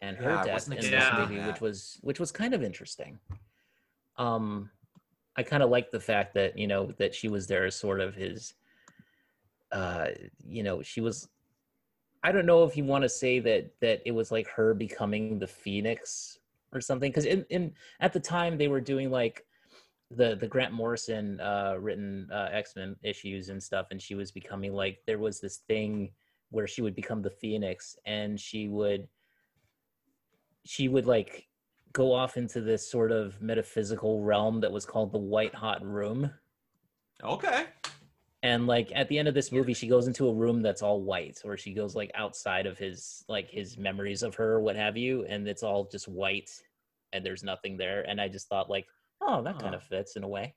[0.00, 3.18] and her Yeah, death in this movie, which was which was kind of interesting.
[4.18, 4.70] Um,
[5.36, 8.00] I kind of like the fact that you know that she was there as sort
[8.00, 8.54] of his,
[9.72, 10.08] uh,
[10.46, 11.28] you know, she was
[12.22, 15.38] I don't know if you want to say that that it was like her becoming
[15.38, 16.38] the Phoenix
[16.76, 19.44] or something because in, in at the time they were doing like
[20.10, 24.30] the the Grant Morrison uh, written uh, X Men issues and stuff, and she was
[24.30, 26.12] becoming like there was this thing
[26.50, 29.08] where she would become the Phoenix and she would
[30.64, 31.48] she would like
[31.92, 36.30] go off into this sort of metaphysical realm that was called the White Hot Room.
[37.24, 37.64] Okay.
[38.42, 41.02] and like at the end of this movie she goes into a room that's all
[41.02, 44.96] white or she goes like outside of his like his memories of her what have
[44.96, 46.50] you and it's all just white
[47.16, 48.86] and there's nothing there and i just thought like
[49.22, 50.54] oh that kind of fits in a way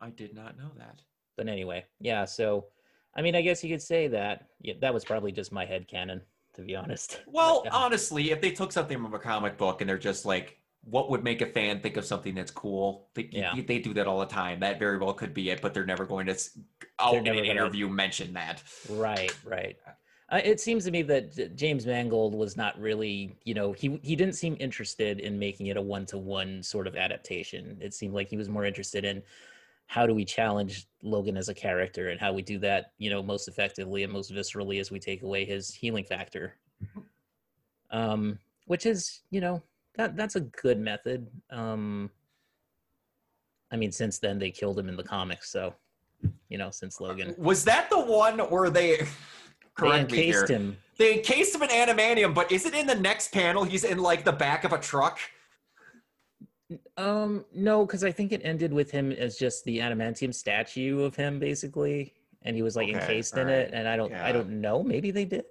[0.00, 1.00] I did not know that.
[1.36, 2.66] but anyway yeah so
[3.14, 5.88] i mean i guess you could say that yeah, that was probably just my head
[5.88, 6.20] canon
[6.54, 9.88] to be honest Well, uh, honestly, if they took something from a comic book and
[9.90, 13.08] they're just like, what would make a fan think of something that's cool?
[13.14, 13.52] They, Yeah.
[13.66, 14.60] they do that all the time.
[14.60, 16.36] That very well could be it, but they're never going to
[16.98, 18.62] out They're in an interview mention that.
[18.88, 19.76] Right, right.
[20.28, 24.16] Uh, it seems to me that James Mangold was not really, you know, he he
[24.16, 27.78] didn't seem interested in making it a one to one sort of adaptation.
[27.80, 29.22] It seemed like he was more interested in
[29.86, 33.22] how do we challenge Logan as a character and how we do that, you know,
[33.22, 36.54] most effectively and most viscerally as we take away his healing factor.
[37.92, 39.62] Um, which is, you know,
[39.94, 41.28] that that's a good method.
[41.50, 42.10] Um,
[43.70, 45.72] I mean, since then they killed him in the comics, so
[46.48, 47.34] you know, since Logan.
[47.38, 49.06] Was that the one where they?
[49.78, 50.34] They Correct me here.
[50.34, 50.76] encased him.
[50.98, 53.64] They encased him in adamantium, but is it in the next panel?
[53.64, 55.18] He's in like the back of a truck.
[56.96, 61.14] Um, no, because I think it ended with him as just the adamantium statue of
[61.14, 63.70] him, basically, and he was like Okay, encased in it.
[63.72, 64.82] And I don't, I don't know.
[64.82, 65.44] Maybe they did.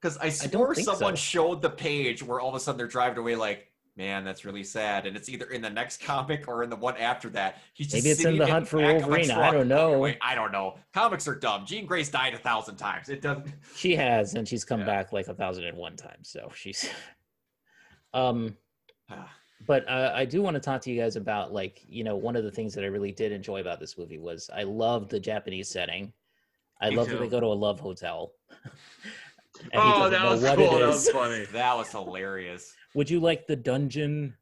[0.00, 1.20] Because I don't swore think someone so.
[1.20, 4.64] showed the page where all of a sudden they're driving away like, man, that's really
[4.64, 5.06] sad.
[5.06, 7.58] And it's either in the next comic or in the one after that.
[7.74, 9.98] He's just Maybe it's in The Hunt for back of a Wolverine, I don't know.
[9.98, 10.76] Wait, I don't know.
[10.94, 11.66] Comics are dumb.
[11.66, 13.08] Jean Grey's died a thousand times.
[13.08, 13.46] It doesn't.
[13.76, 14.86] She has, and she's come Yeah.
[14.86, 16.28] back like a thousand and one times.
[16.30, 16.88] So she's,
[18.14, 18.56] um,
[19.10, 19.28] Ah,
[19.66, 22.36] but uh, I do want to talk to you guys about like you know one
[22.36, 25.20] of the things that I really did enjoy about this movie was I loved the
[25.20, 26.12] Japanese setting.
[26.80, 28.32] I Me love that they go to a love hotel.
[29.74, 30.50] Oh, that was cool.
[30.52, 30.94] it That is.
[30.94, 31.44] was funny.
[31.52, 32.72] that was hilarious.
[32.94, 34.36] Would you like the dungeon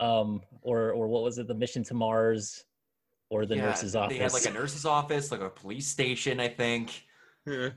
[0.00, 2.64] um or or what was it the mission to mars
[3.28, 6.40] or the Yeah, nurse's office They had like a nurse's office, like a police station,
[6.40, 7.04] I think.
[7.46, 7.70] Yeah.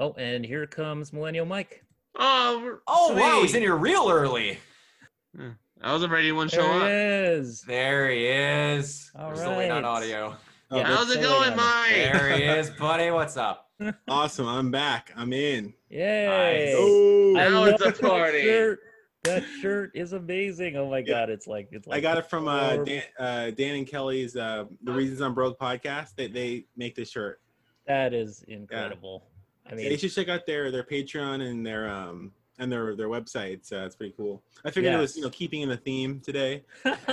[0.00, 1.82] oh and here comes millennial mike
[2.18, 4.58] Oh, we're- Oh wow, he's in here real early.
[5.82, 7.40] I wasn't ready when show there up.
[7.40, 9.10] is There he is.
[9.18, 10.34] All We're still waiting on audio.
[10.72, 10.84] Yeah.
[10.84, 11.90] How's it going, on Mike?
[11.92, 13.10] There he is, buddy.
[13.10, 13.68] What's up?
[14.08, 14.48] Awesome.
[14.48, 15.12] I'm back.
[15.14, 15.74] I'm in.
[15.90, 18.76] yay Oh, Now love it's a that party.
[19.26, 21.04] That shirt is amazing oh my Yeah.
[21.14, 24.36] god it's like it's like I got it from uh, Dan, uh, Dan and Kelly's
[24.36, 26.14] uh, The Reasons I'm Broke podcast.
[26.16, 27.40] They, they make this shirt.
[27.86, 29.24] that is incredible
[29.70, 33.08] i mean they should check out their their Patreon and their um and their their
[33.08, 33.70] websites.
[33.70, 34.42] Uh, it's pretty cool.
[34.64, 36.64] I figured it was you know keeping in the theme today.
[36.84, 37.04] And,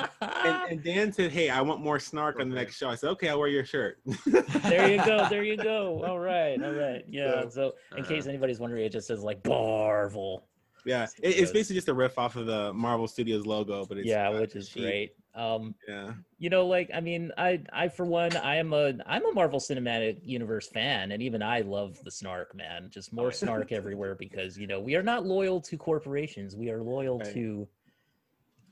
[0.72, 3.28] and Dan said, "Hey, I want more snark on the next show." I said, "Okay,
[3.28, 7.42] I'll wear your shirt." there you go there you go all right all right yeah
[7.42, 10.44] So, so in uh, case anybody's wondering it just says like barvel
[10.86, 14.08] Yeah, it, it's basically just a riff off of the Marvel Studios logo, but it's
[14.08, 14.84] yeah which is cheap.
[14.84, 18.94] great um Yeah, you know like i mean i i for one i am a
[19.08, 23.28] i'm a marvel cinematic universe fan and even i love the snark man just more
[23.28, 23.32] yeah.
[23.32, 27.34] snark everywhere because you know we are not loyal to corporations we are loyal Right.
[27.34, 27.68] to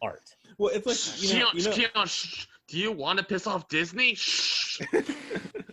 [0.04, 2.46] art well, it's like you know, Keon, you know Keon, shh.
[2.68, 4.16] Do you want to piss off Disney?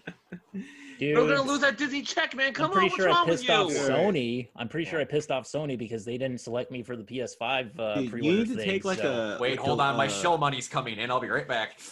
[0.98, 1.00] Shh.
[1.00, 2.52] dude We're gonna lose that Disney check, man.
[2.52, 3.54] Come I'm pretty on, sure what's I wrong with pissed you?
[3.54, 4.48] off Sony.
[4.56, 7.78] I'm pretty sure I pissed off Sony because they didn't select me for the PS5
[7.78, 9.82] uh, Dude, pre-order you need to thing, take like so- a Wait, like hold a,
[9.84, 9.96] on.
[9.96, 11.10] My uh, show money's coming in.
[11.10, 11.78] I'll be right back.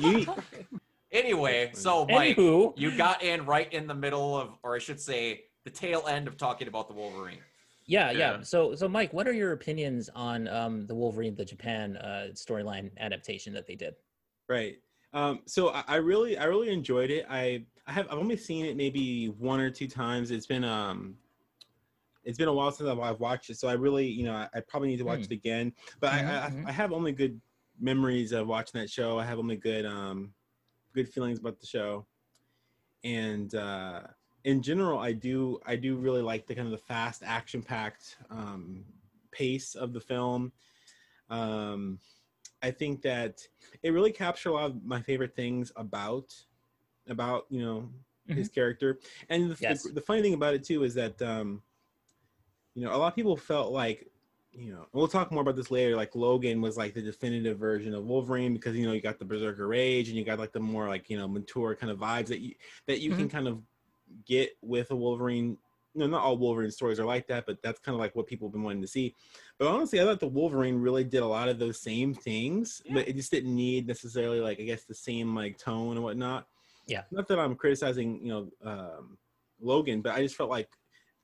[0.00, 0.26] You,
[1.12, 5.00] anyway, so Mike, Anywho, you got in right in the middle of, or I should
[5.00, 7.38] say, the tail end of talking about the Wolverine.
[7.86, 8.40] yeah, yeah, Yeah.
[8.42, 12.90] So, so Mike, what are your opinions on um, the Wolverine, the Japan uh, storyline
[12.98, 13.94] adaptation that they did?
[14.48, 14.76] Right.
[15.12, 17.26] Um, so I, I really, I really enjoyed it.
[17.28, 20.30] I, I have, I've only seen it maybe one or two times.
[20.30, 21.16] It's been, um,
[22.24, 24.60] it's been a while since I've, watched it, so I really, you know, I, I
[24.60, 25.24] probably need to watch Hmm.
[25.24, 25.72] it again.
[26.00, 26.66] But Mhm, I, I, mhm.
[26.66, 27.40] I have only good
[27.78, 29.18] memories of watching that show.
[29.18, 30.34] I have only good, um,
[30.92, 32.06] good feelings about the show,
[33.04, 34.00] and uh,
[34.42, 38.84] in general, I do, I do really like the kind of the fast, action-packed um,
[39.30, 40.52] pace of the film.
[41.30, 42.00] Um,
[42.62, 43.46] I think that
[43.82, 46.34] it really captured a lot of my favorite things about
[47.08, 47.88] about you know
[48.26, 48.98] his character.
[49.28, 49.84] And the, Yes.
[49.84, 51.62] the, the funny thing about it too is that um
[52.74, 54.10] you know a lot of people felt like
[54.52, 57.58] you know and we'll talk more about this later like logan was like the definitive
[57.58, 60.52] version of wolverine because you know you got the berserker rage and you got like
[60.52, 62.54] the more like you know mature kind of vibes that you
[62.86, 63.60] that you can kind of
[64.24, 65.58] get with a wolverine.
[65.98, 68.48] No, not all wolverine stories are like that but that's kind of like what people
[68.48, 69.14] have been wanting to see.
[69.58, 73.08] But honestly i thought the wolverine really did a lot of those same things but
[73.08, 76.46] it just didn't need necessarily like i guess the same like tone and whatnot
[76.86, 77.02] Yeah.
[77.10, 79.18] not that i'm criticizing you know um
[79.60, 80.68] logan but i just felt like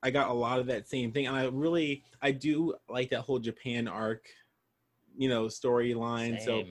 [0.02, 3.20] i got a lot of that same thing and i really i do like that
[3.20, 4.26] whole japan arc
[5.16, 6.64] you know storyline so.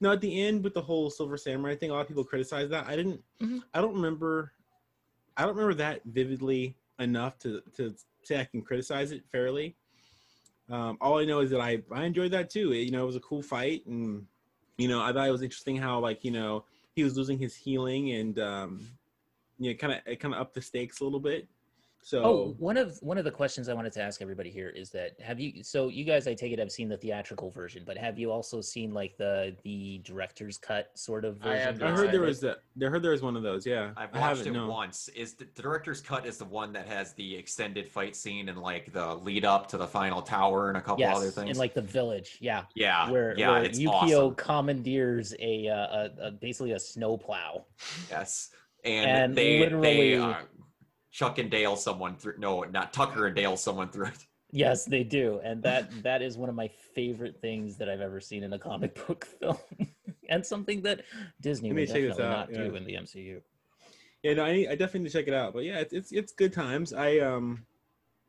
[0.00, 2.68] No, at the end with the whole Silver Samurai thing, a lot of people criticize
[2.68, 2.86] that.
[2.86, 3.22] I didn't.
[3.40, 3.62] Mhm.
[3.72, 4.52] I don't remember.
[5.36, 9.76] I don't remember that vividly enough to to say I can criticize it fairly.
[10.68, 12.72] Um, all I know is that I I enjoyed that too.
[12.72, 14.26] It, you know, it was a cool fight, and
[14.76, 16.64] you know, I thought it was interesting how like you know
[16.96, 18.88] he was losing his healing, and um,
[19.58, 21.46] you know, kind of it kind of upped the stakes a little bit.
[22.06, 24.90] So Oh, one of one of the questions I wanted to ask everybody here is
[24.90, 27.98] that have you so you guys I take it have seen the theatrical version, but
[27.98, 31.80] have you also seen like the the director's cut sort of I version?
[31.80, 32.58] have I heard there was that.
[32.80, 33.66] I heard there was one of those.
[33.66, 34.68] Yeah, I've watched it no.
[34.68, 35.08] once.
[35.16, 38.58] Is the, the director's cut is the one that has the extended fight scene and
[38.58, 41.50] like the lead up to the final tower and a couple yes, other things?
[41.50, 42.62] in like the village, yeah.
[42.76, 44.34] yeah, where yeah, where it's Yukio awesome.
[44.36, 47.64] commandeers a, uh, a, a basically a snowplow.
[48.08, 48.50] Yes,
[48.84, 50.34] and, And they literally- they uh,
[51.16, 52.34] Chuck and Dale someone through.
[52.36, 54.26] No, not Tucker and Dale someone through it.
[54.52, 58.20] Yes, they do, and that that is one of my favorite things that I've ever
[58.20, 59.56] seen in a comic book film,
[60.28, 61.00] and something that
[61.40, 63.40] Disney Let would check this definitely out, not do in the MCU.
[64.22, 65.54] Yeah, no, I, need- I definitely need to check it out.
[65.54, 66.92] But yeah, it's it's, it's good times.
[66.92, 67.64] I um,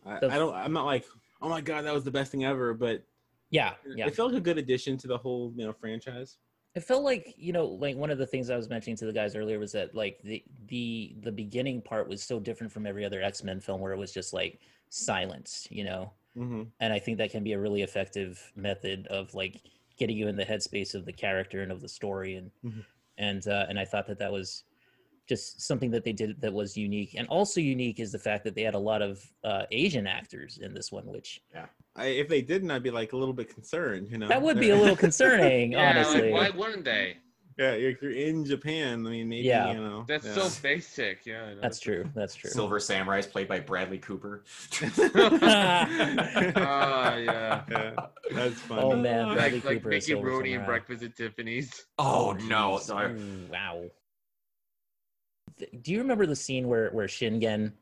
[0.05, 0.55] I, The- I don't.
[0.55, 1.05] I'm not like,
[1.41, 2.73] oh my god, that was the best thing ever.
[2.73, 3.03] But
[3.49, 4.07] Yeah, yeah.
[4.07, 6.37] it felt like a good addition to the whole you know franchise.
[6.77, 9.11] It felt like you know, like one of the things I was mentioning to the
[9.11, 13.03] guys earlier was that like the the the beginning part was so different from every
[13.03, 14.59] other X Men film, where it was just like
[14.89, 16.13] silence, you know.
[16.37, 16.63] Mm-hmm.
[16.79, 19.63] And I think that can be a really effective method of like
[19.97, 22.85] getting you in the headspace of the character and of the story, and Mhm.
[23.17, 24.63] and uh, and I thought that that was
[25.27, 28.55] just something that they did that was unique, and also unique is the fact that
[28.55, 31.41] they had a lot of uh, Asian actors in this one, which
[31.95, 34.09] I, if they didn't, I'd be like a little bit concerned.
[34.09, 36.31] You know, that would be a little concerning, Yeah, honestly.
[36.31, 37.17] like, why wouldn't they?
[37.57, 39.71] yeah, if you're in Japan, I mean, maybe Yeah.
[39.73, 40.05] you know.
[40.07, 40.33] That's yeah.
[40.35, 41.25] so basic.
[41.25, 41.55] Yeah, I.
[41.59, 42.07] That's true.
[42.13, 42.51] That's true.
[42.51, 44.43] Silver Samurai is played by Bradley Cooper.
[46.55, 47.63] Ah, yeah.
[47.69, 47.91] Yeah,
[48.31, 48.81] that's funny.
[48.81, 51.85] Oh, man, Bradley Like, like Cooper is Mickey Rooney in Breakfast at Tiffany's.
[51.97, 52.77] oh no!
[52.77, 53.13] sorry.
[53.13, 53.83] Ooh, wow.
[55.57, 57.73] Do you remember the scene where where Shingen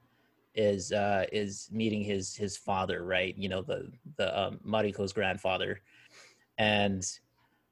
[0.54, 3.36] is uh is meeting his his father, right?
[3.38, 5.82] You know, the the um, Mariko's grandfather,
[6.58, 7.06] and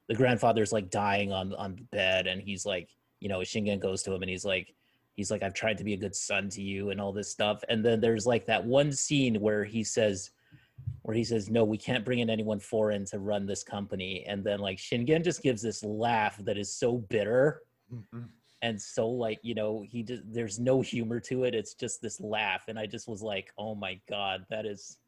[0.08, 2.90] the grandfather's like dying on on the bed, and he's like,
[3.20, 4.74] you know, Shingen goes to him and he's like.
[5.16, 7.62] He's like, I've tried to be a good son to you and all this stuff.
[7.68, 10.32] And then there's like that one scene where he says,
[11.02, 14.42] where he says, "No, we can't bring in anyone foreign to run this company." And
[14.42, 17.62] then like Shingen just gives this laugh that is so bitter
[18.64, 21.54] and so like you know he just there's no humor to it.
[21.54, 24.98] It's just this laugh, and I just was like, "Oh my god, that is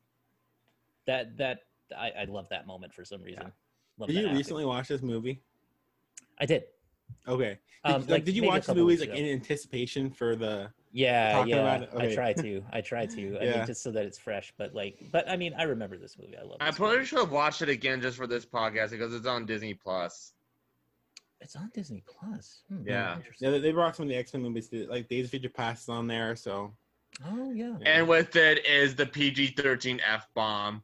[1.06, 1.60] that that
[1.96, 3.50] I, I love that moment for some reason."
[3.98, 4.36] Love Did you acting.
[4.36, 5.40] recently watch this movie?
[6.38, 6.64] I did.
[7.26, 7.58] Okay.
[7.84, 9.18] Did, Um, like, like, did you watch the movies like ago.
[9.18, 10.70] in anticipation for the?
[10.92, 11.56] Yeah, yeah.
[11.56, 11.90] about it?
[11.92, 12.14] I Okay.
[12.14, 12.62] try to.
[12.72, 13.38] I try to.
[13.40, 13.56] I Yeah.
[13.58, 14.52] mean, just so that it's fresh.
[14.58, 16.36] But like, but I mean, I remember this movie.
[16.36, 16.58] I love.
[16.60, 17.06] I probably movie.
[17.06, 20.32] should have watched it again just for this podcast because it's on Disney Plus.
[21.40, 22.62] It's on Disney Plus.
[22.68, 23.16] Hmm, Yeah.
[23.16, 23.46] interesting.
[23.46, 25.48] Yeah, they- they brought some of the X Men movies, to, like Days of Future
[25.50, 26.34] Past on there.
[26.36, 26.74] So
[27.24, 27.76] Oh yeah.
[27.80, 27.98] Yeah.
[27.98, 30.82] And with it is the PG 13 F bomb.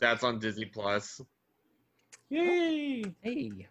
[0.00, 1.20] That's on Disney Plus.
[2.30, 3.68] yay, Hey,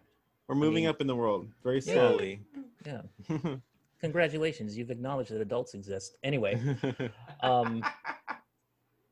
[0.48, 1.92] we're moving mean- up in the world very Yeah.
[1.94, 2.40] slowly.
[2.86, 3.02] yeah.
[4.00, 6.16] Congratulations, you've acknowledged that adults exist.
[6.24, 6.60] Anyway,
[7.42, 7.84] um,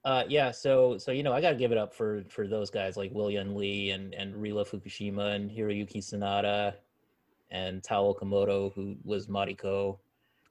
[0.04, 0.50] uh, yeah.
[0.50, 3.30] So, so you know, I gotta give it up for for those guys like Will
[3.30, 6.74] Yun Lee and and Rila Fukushima and Hiroyuki Sanada
[7.50, 9.98] and Tao Okamoto, who was Mariko.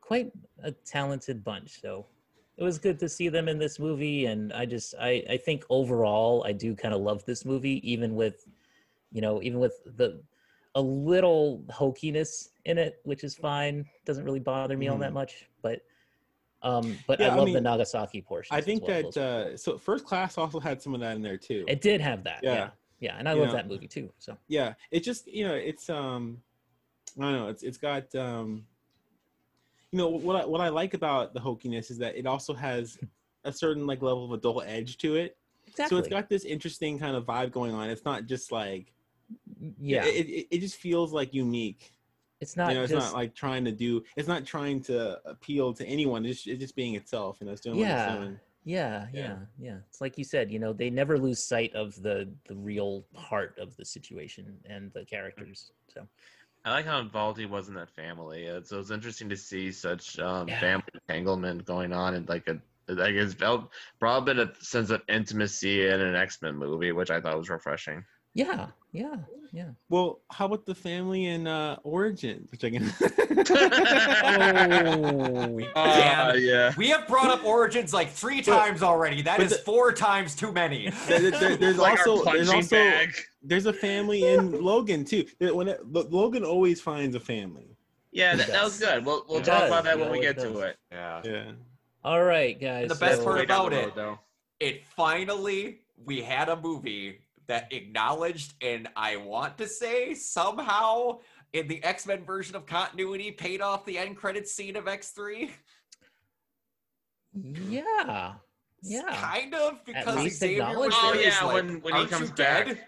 [0.01, 0.31] Quite
[0.63, 1.79] a talented bunch.
[1.81, 2.05] So
[2.57, 5.63] it was good to see them in this movie, and I just I I think
[5.69, 8.45] overall I do kind of love this movie, even with
[9.11, 10.21] you know even with the
[10.75, 13.85] a little hokiness in it, which is fine.
[14.05, 15.81] Doesn't really bother me all that much, but
[16.61, 18.55] um, but Yeah, I I love the Nagasaki portion.
[18.55, 19.77] I think that uh, so.
[19.77, 21.63] First Class also had some of that in there too.
[21.67, 22.41] it did have that.
[22.43, 22.69] Yeah, Yeah.
[22.99, 23.55] yeah, and I You love know.
[23.55, 24.11] that movie too.
[24.19, 26.41] So yeah, it just you know it's um,
[27.17, 27.47] I don't know.
[27.47, 28.65] It's it's got um,
[29.91, 32.97] you know what I, what I like about the hokiness is that it also has
[33.43, 35.37] a certain like level of adult edge to it.
[35.67, 35.95] exactly.
[35.95, 37.89] So it's got this interesting kind of vibe going on.
[37.89, 38.91] It's not just like
[39.79, 41.93] yeah, it, it, it just feels like unique.
[42.41, 44.03] it's not you know, it's just not like trying to do.
[44.15, 46.25] It's not trying to appeal to anyone.
[46.25, 47.37] It's, it's just being itself.
[47.39, 48.05] You know, it's doing what Yeah.
[48.13, 48.39] it's doing.
[48.65, 49.21] yeah, Yeah.
[49.21, 49.77] yeah, yeah.
[49.87, 53.57] It's like you said, you know, they never lose sight of the the real heart
[53.59, 55.71] of the situation and the characters.
[55.93, 56.07] So
[56.69, 58.43] I like how involved he was in that family.
[58.45, 60.59] It's, it was interesting to see such um, Yeah.
[60.59, 65.87] family entanglement going on and like a like it's felt brought a sense of intimacy
[65.87, 68.05] in an X Men movie, which I thought was refreshing.
[68.33, 69.15] Yeah, yeah,
[69.51, 69.69] yeah.
[69.89, 72.47] Well, how about the family in uh, Origin?
[72.51, 72.93] Which I can.
[74.95, 76.73] Oh, Uh, yeah.
[76.77, 79.21] We have brought up Origins like three times already.
[79.21, 80.89] That but is the- four times too many.
[81.07, 83.13] There- there- there's like also there's also bag.
[83.41, 85.25] there's a family in Logan too.
[85.39, 87.75] When it, Logan always finds a family.
[88.11, 89.05] Yeah, that, that was good.
[89.05, 90.77] We'll we'll It talk does, about that it when we always get to it.
[90.91, 91.21] Yeah.
[91.23, 91.51] Yeah.
[92.03, 92.89] All right, guys.
[92.89, 94.19] The best so- part about the it- though.
[94.59, 97.19] It finally, we had a movie
[97.49, 101.19] that acknowledged, and I want to say somehow
[101.51, 105.49] in the X Men version of continuity, paid off the end credits scene of X3.
[107.33, 108.33] Yeah,
[108.81, 112.11] yeah, Kind of, because least Xavier was Oh he's yeah, like, when when he "Aren't
[112.11, 112.65] comes you back.
[112.67, 112.79] dead?"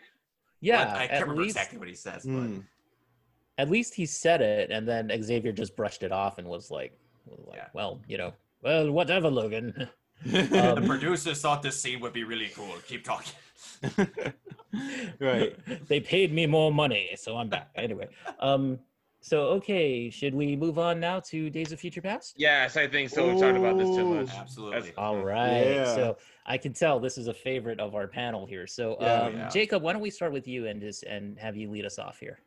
[0.61, 0.85] yeah.
[0.93, 1.01] What?
[1.01, 2.59] I can't remember least, exactly what he says, but Hmm.
[3.57, 6.97] at least he said it, and then Xavier just brushed it off and was like,
[7.25, 7.67] was like, Yeah.
[7.73, 8.33] well, you know,
[8.63, 9.89] well, whatever, Logan.
[10.25, 12.75] the Um, producers thought this scene would be really cool.
[12.87, 13.33] Keep talking.
[15.19, 15.55] right.
[15.87, 17.69] they paid me more money, so I'm back.
[17.75, 18.07] Anyway,
[18.39, 18.79] um,
[19.21, 22.33] so okay, should we move on now to Days of Future Past?
[22.37, 23.27] Yes, I think so.
[23.27, 24.29] We've talked about this too much.
[24.35, 24.93] Absolutely.
[24.97, 25.75] All right.
[25.75, 25.95] Yeah.
[25.95, 28.65] So I can tell this is a favorite of our panel here.
[28.65, 29.21] So Yeah.
[29.21, 29.49] um, Yeah.
[29.49, 32.19] Jacob, why don't we start with you and just and have you lead us off
[32.19, 32.39] here?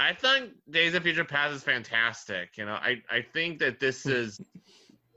[0.00, 2.56] I think Days of Future Past is fantastic.
[2.56, 4.40] You know, I, I think that this is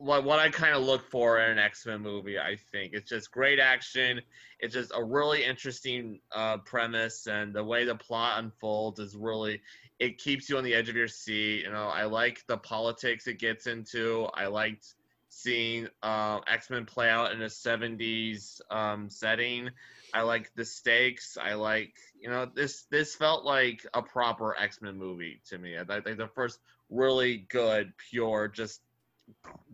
[0.01, 2.39] what what I kind of look for in an X Men movie.
[2.39, 4.21] I think it's just great action.
[4.59, 9.61] It's just a really interesting uh, premise, and the way the plot unfolds is really
[9.99, 11.63] it keeps you on the edge of your seat.
[11.63, 14.27] You know, I like the politics it gets into.
[14.33, 14.95] I liked
[15.29, 19.69] seeing uh, X Men play out in a '70s um, setting.
[20.13, 21.37] I like the stakes.
[21.39, 25.77] I like you know this this felt like a proper X-Men movie to me.
[25.77, 28.81] I think the first really good, pure, just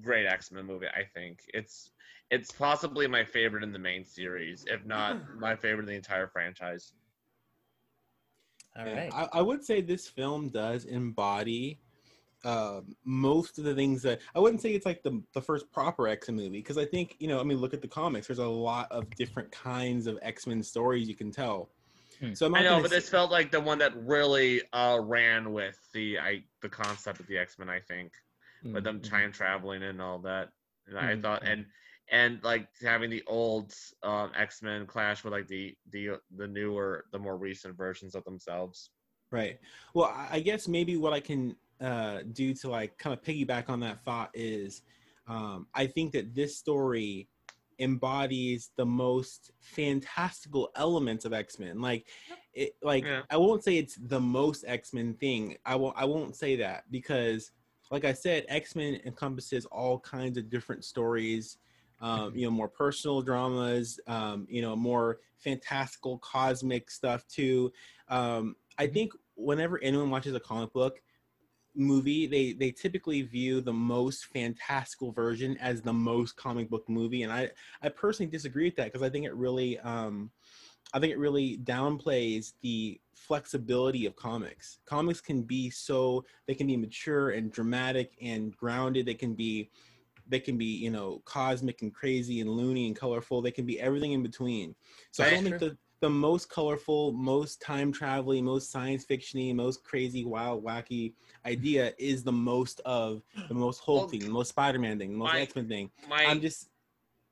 [0.02, 0.88] great X-Men movie.
[0.88, 1.92] I think it's
[2.30, 6.28] it's possibly my favorite in the main series, if not my favorite in the entire
[6.28, 6.94] franchise.
[8.78, 9.12] All right.
[9.14, 11.80] I, I would say this film does embody
[12.44, 16.08] uh, most of the things that I wouldn't say it's like the the first proper
[16.08, 18.28] X Men movie because I think you know I mean look at the comics.
[18.28, 21.70] There's a lot of different kinds of X Men stories you can tell.
[22.20, 22.34] Hmm.
[22.34, 24.62] So I'm not I know, gonna but say- this felt like the one that really
[24.74, 27.70] uh, ran with the I the concept of the X-Men.
[27.70, 28.12] I think.
[28.74, 29.02] With them Mhm.
[29.02, 30.50] time traveling and all that.
[30.88, 31.66] And I Mhm, thought, and
[32.12, 37.06] and like having the old um, X Men clash with like the the the newer,
[37.12, 38.92] the more recent versions of themselves.
[39.32, 39.60] Right.
[39.94, 43.70] Well, I I guess maybe what I can uh, do to like kind of piggyback
[43.70, 44.82] on that thought is
[45.28, 47.28] um, I think that this story
[47.80, 51.82] embodies the most fantastical elements of X-Men.
[51.82, 52.08] Like
[52.54, 53.24] it like Yeah.
[53.30, 55.58] I won't say it's the most X-Men thing.
[55.66, 57.52] I won't I won't say that because
[57.92, 61.58] like I said, X-Men encompasses all kinds of different stories.
[62.00, 67.72] Um, you know, more personal dramas, um, you know, more fantastical cosmic stuff too.
[68.08, 71.02] Um, I think whenever anyone watches a comic book
[71.76, 77.24] movie, they they typically view the most fantastical version as the most comic book movie,
[77.24, 77.50] and I
[77.82, 80.32] I personally disagree with that because I think it really um,
[80.94, 84.80] I think it really downplays the flexibility of comics.
[84.86, 89.06] Comics can be so they can be mature and dramatic and grounded.
[89.06, 89.70] They can be
[90.30, 93.42] they can be you know cosmic and crazy and loony and colorful.
[93.42, 94.76] They can be everything in between.
[95.12, 99.84] So I don't think the the most colorful, most time traveling, most science fictiony, most
[99.84, 101.14] crazy, wild, wacky
[101.44, 105.18] idea is the most of the most Hulk Well, thing, the most Spider-Man thing, the
[105.18, 105.90] most my- X-Men thing.
[106.08, 106.70] My I'm just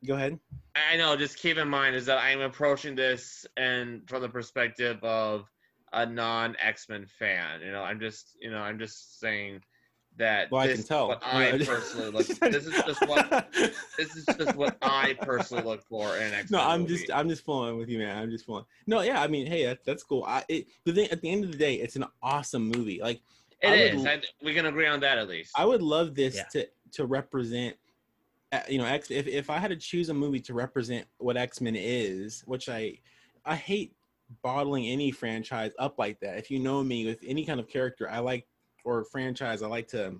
[0.05, 0.39] go ahead.
[0.75, 5.01] I know, just keep in mind is that I'm approaching this and from the perspective
[5.03, 5.49] of
[5.93, 7.61] a non X Men fan.
[7.61, 9.61] You know, I'm just you know I'm just saying
[10.17, 11.09] that Well, I can tell.
[11.09, 12.27] what I personally look.
[12.41, 13.47] This is just what
[13.97, 16.95] this is just what I personally look for in an X no, I'm movie.
[16.97, 18.17] just I'm just flowing with you, man.
[18.17, 18.65] I'm just flowing.
[18.87, 20.23] No, yeah, I mean, hey, that, that's cool.
[20.27, 22.99] I it, the thing at the end of the day, it's an awesome movie.
[23.01, 23.21] Like
[23.61, 24.05] It I would is.
[24.05, 25.51] l- I, we can agree on that at least.
[25.55, 26.43] I would love this Yeah.
[26.51, 27.75] to to represent.
[28.55, 29.11] Uh, You know, X.
[29.11, 32.69] If if I had to choose a movie to represent what X Men is, which
[32.69, 32.99] I
[33.45, 33.95] I hate
[34.41, 36.37] bottling any franchise up like that.
[36.37, 38.47] If you know me with any kind of character, I like
[38.83, 40.15] or franchise, I like to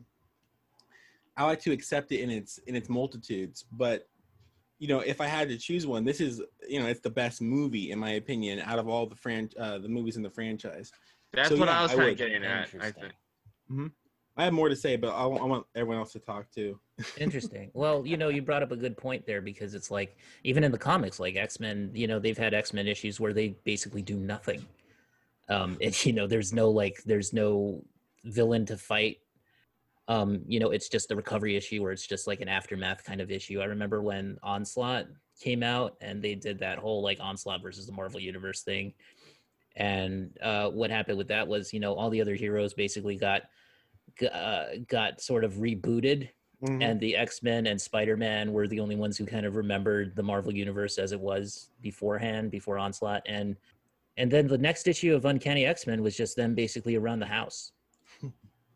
[1.38, 3.65] I like to accept it in its in its multitudes.
[3.71, 4.07] But
[4.79, 7.41] you know, if I had to choose one, this is you know it's the best
[7.41, 10.91] movie in my opinion out of all the fran uh, the movies in the franchise.
[11.33, 12.51] That's so, what yeah, I was I kind of getting at.
[12.51, 13.03] I Interesting.
[13.69, 13.91] think.
[14.38, 16.79] I have more to say, but I, want- everyone else to talk too.
[17.17, 17.71] Interesting.
[17.73, 20.71] Well, you know, you brought up a good point there because it's like even in
[20.71, 24.01] the comics, like X Men, you know, they've had X Men issues where they basically
[24.01, 24.65] do nothing.
[25.47, 27.83] Um, and you know, there's no like, there's no
[28.25, 29.19] villain to fight.
[30.07, 33.21] Um, you know, it's just the recovery issue where it's just like an aftermath kind
[33.21, 33.61] of issue.
[33.61, 35.07] I remember when Onslaught
[35.39, 38.93] came out and they did that whole like Onslaught versus the Marvel Universe thing,
[39.75, 43.43] and uh, what happened with that was you know all the other heroes basically got
[44.24, 46.30] uh, got sort of rebooted
[46.63, 46.82] Mhm.
[46.82, 50.53] and the x-men and spider-man were the only ones who kind of remembered the marvel
[50.53, 53.57] universe as it was beforehand before onslaught and
[54.18, 57.74] and then the next issue of uncanny x-men was just them basically around the house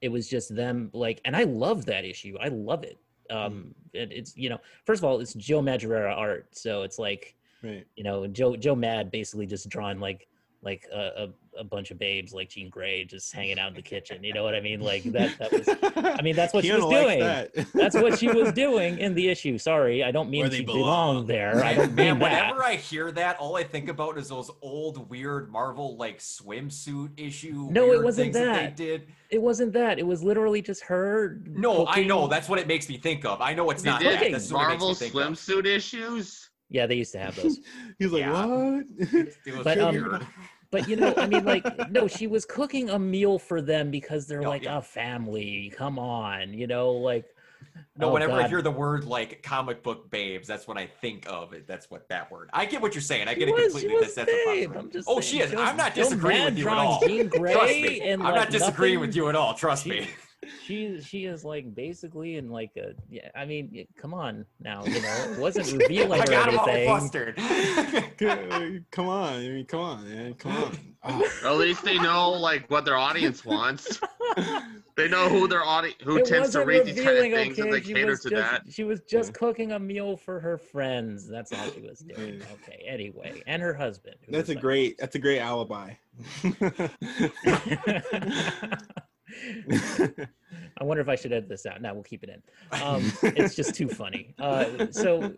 [0.02, 2.98] it was just them like and i love that issue i love it
[3.30, 7.36] um and it's you know first of all it's joe madureira art so it's like
[7.64, 7.88] right.
[7.96, 10.28] you know joe joe mad basically just drawing like
[10.62, 11.24] like a,
[11.56, 14.34] a, a bunch of babes like jean grey just hanging out in the kitchen you
[14.34, 15.70] know what i mean like that that was
[16.18, 17.20] I mean, that's what she Keanu was likes doing.
[17.20, 17.54] that.
[17.74, 20.66] that's what she was doing in the issue sorry i don't mean Where they she
[20.66, 20.80] belong.
[21.26, 24.18] belonged there i don't Man, mean that whenever I hear that, all I think about
[24.18, 27.68] is those old weird Marvel like swimsuit issue.
[27.72, 28.46] No, it wasn't that.
[28.46, 28.78] that.
[28.78, 29.08] they did.
[29.32, 32.28] it wasn't that it was literally just her No, I know.
[32.28, 33.42] That's what it makes me think of.
[33.42, 34.32] I know it's They not did that.
[34.32, 35.22] This is what it makes Marvel me think of.
[35.22, 36.49] swimsuit issues.
[36.70, 37.60] Yeah they used to have those
[38.00, 38.46] He's like, Yeah.
[38.46, 39.64] what?
[39.64, 40.26] But, um.
[40.72, 44.28] But you know, I mean, like, no, she was cooking a meal for them because
[44.28, 44.78] they're No, like yeah.
[44.78, 45.74] a family.
[45.76, 47.26] Come on, you know, like.
[47.98, 51.26] No, oh, whenever I hear the word like comic book babes, that's what I think
[51.28, 51.66] of it.
[51.66, 52.50] That's what that word.
[52.54, 53.28] I get what you're saying.
[53.28, 53.96] I She get it was- she completely.
[53.96, 55.50] was That's, that's babe, possible- I'm just Oh, saying, she is.
[55.50, 57.00] she was- I'm not disagreeing with you at all.
[57.00, 58.02] Trust me.
[58.02, 59.08] and, I'm like, not disagreeing nothing.
[59.08, 59.54] with you at all.
[59.56, 60.08] Trust She- me.
[60.66, 63.30] She she is like basically in like a yeah.
[63.36, 66.70] I mean, come on now, you know, it wasn't revealing I or got him all
[66.70, 66.88] anything.
[66.88, 67.40] flustered.
[68.22, 70.78] Uh, come on, I mean, come on, man, come on.
[71.04, 73.98] Or at least they know like what their audience wants.
[74.98, 77.46] They know who their audience who It tends to wasn't read these kind of revealing,
[77.56, 77.82] things and they?
[77.82, 78.64] She cater was to just, that.
[78.70, 81.30] She was just cooking a meal for her friends.
[81.30, 82.42] That's all she was doing.
[82.64, 82.84] Okay.
[82.86, 84.18] Anyway, and her husband.
[84.28, 84.98] That's a like- great.
[84.98, 85.94] That's a great alibi.
[90.78, 91.82] I wonder if I should edit this out.
[91.82, 92.82] No, we'll keep it in.
[92.82, 94.34] Um, it's just too funny.
[94.40, 95.34] Uh, so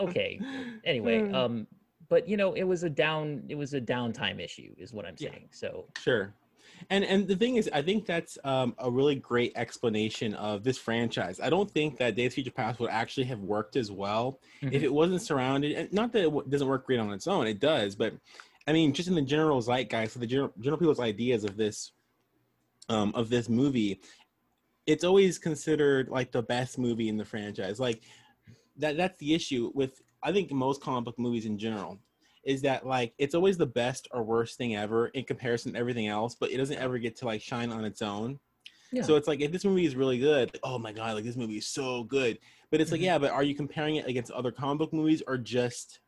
[0.00, 0.40] okay.
[0.84, 1.66] Anyway, um,
[2.08, 3.44] but you know, it was a down.
[3.48, 5.30] It was a downtime issue, is what I'm Yeah.
[5.30, 5.48] saying.
[5.52, 6.32] So Sure.
[6.90, 10.76] And and the thing is, I think that's um, a really great explanation of this
[10.78, 11.40] franchise.
[11.40, 14.82] I don't think that Days of Future Past would actually have worked as well if
[14.82, 14.82] Mhm.
[14.82, 15.72] it wasn't surrounded.
[15.72, 17.94] And not that it doesn't work great on its own, it does.
[17.96, 18.14] But
[18.68, 21.92] I mean, just in the general zeitgeist, so the general, general people's ideas of this
[22.88, 24.00] um, of this movie,
[24.86, 27.80] it's always considered like the best movie in the franchise.
[27.80, 28.02] Like
[28.76, 31.98] that that's the issue with I think most comic book movies in general
[32.44, 36.06] is that like it's always the best or worst thing ever in comparison to everything
[36.06, 38.38] else, but it doesn't ever get to like shine on its own.
[38.92, 39.02] Yeah.
[39.02, 41.36] So it's like if this movie is really good, like, oh my god, like this
[41.36, 42.38] movie is so good.
[42.70, 43.04] But it's like, Mhm.
[43.04, 46.00] yeah, but are you comparing it against other comic book movies or just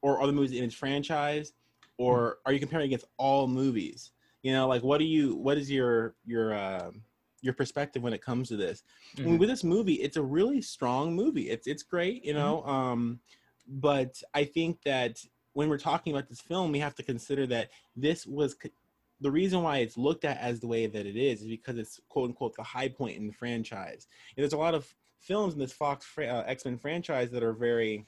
[0.00, 1.52] or other movies in its franchise?
[1.98, 4.12] Or are you comparing against all movies?
[4.42, 7.02] You know, like what do you what is your your um
[7.40, 8.82] your perspective when it comes to this?
[9.18, 9.40] I mean, Mhm.
[9.40, 11.50] with this movie, it's a really strong movie.
[11.50, 12.64] It's it's great, you know.
[12.64, 13.20] Um,
[13.66, 17.70] but I think that when we're talking about this film, we have to consider that
[17.96, 18.70] this was c-
[19.20, 22.00] the reason why it's looked at as the way that it is is because it's
[22.08, 24.06] quote unquote the high point in the franchise.
[24.36, 27.52] And there's a lot of films in this Fox uh, X Men franchise that are
[27.52, 28.04] very,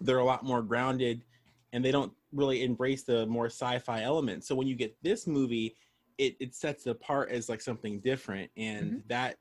[0.00, 1.24] they're a lot more grounded,
[1.72, 4.46] and they don't really embrace the more sci-fi elements.
[4.46, 5.76] So when you get this movie,
[6.18, 9.36] it it sets it apart as like something different, and that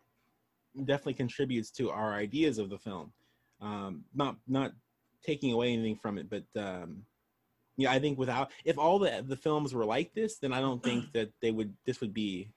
[0.86, 3.12] definitely contributes to our ideas of the film.
[3.62, 4.72] Um, not not
[5.24, 7.04] taking away anything from it, but um,
[7.78, 10.84] yeah, I think without if all the the films were like this, then I don't
[10.84, 12.50] think that they would this would be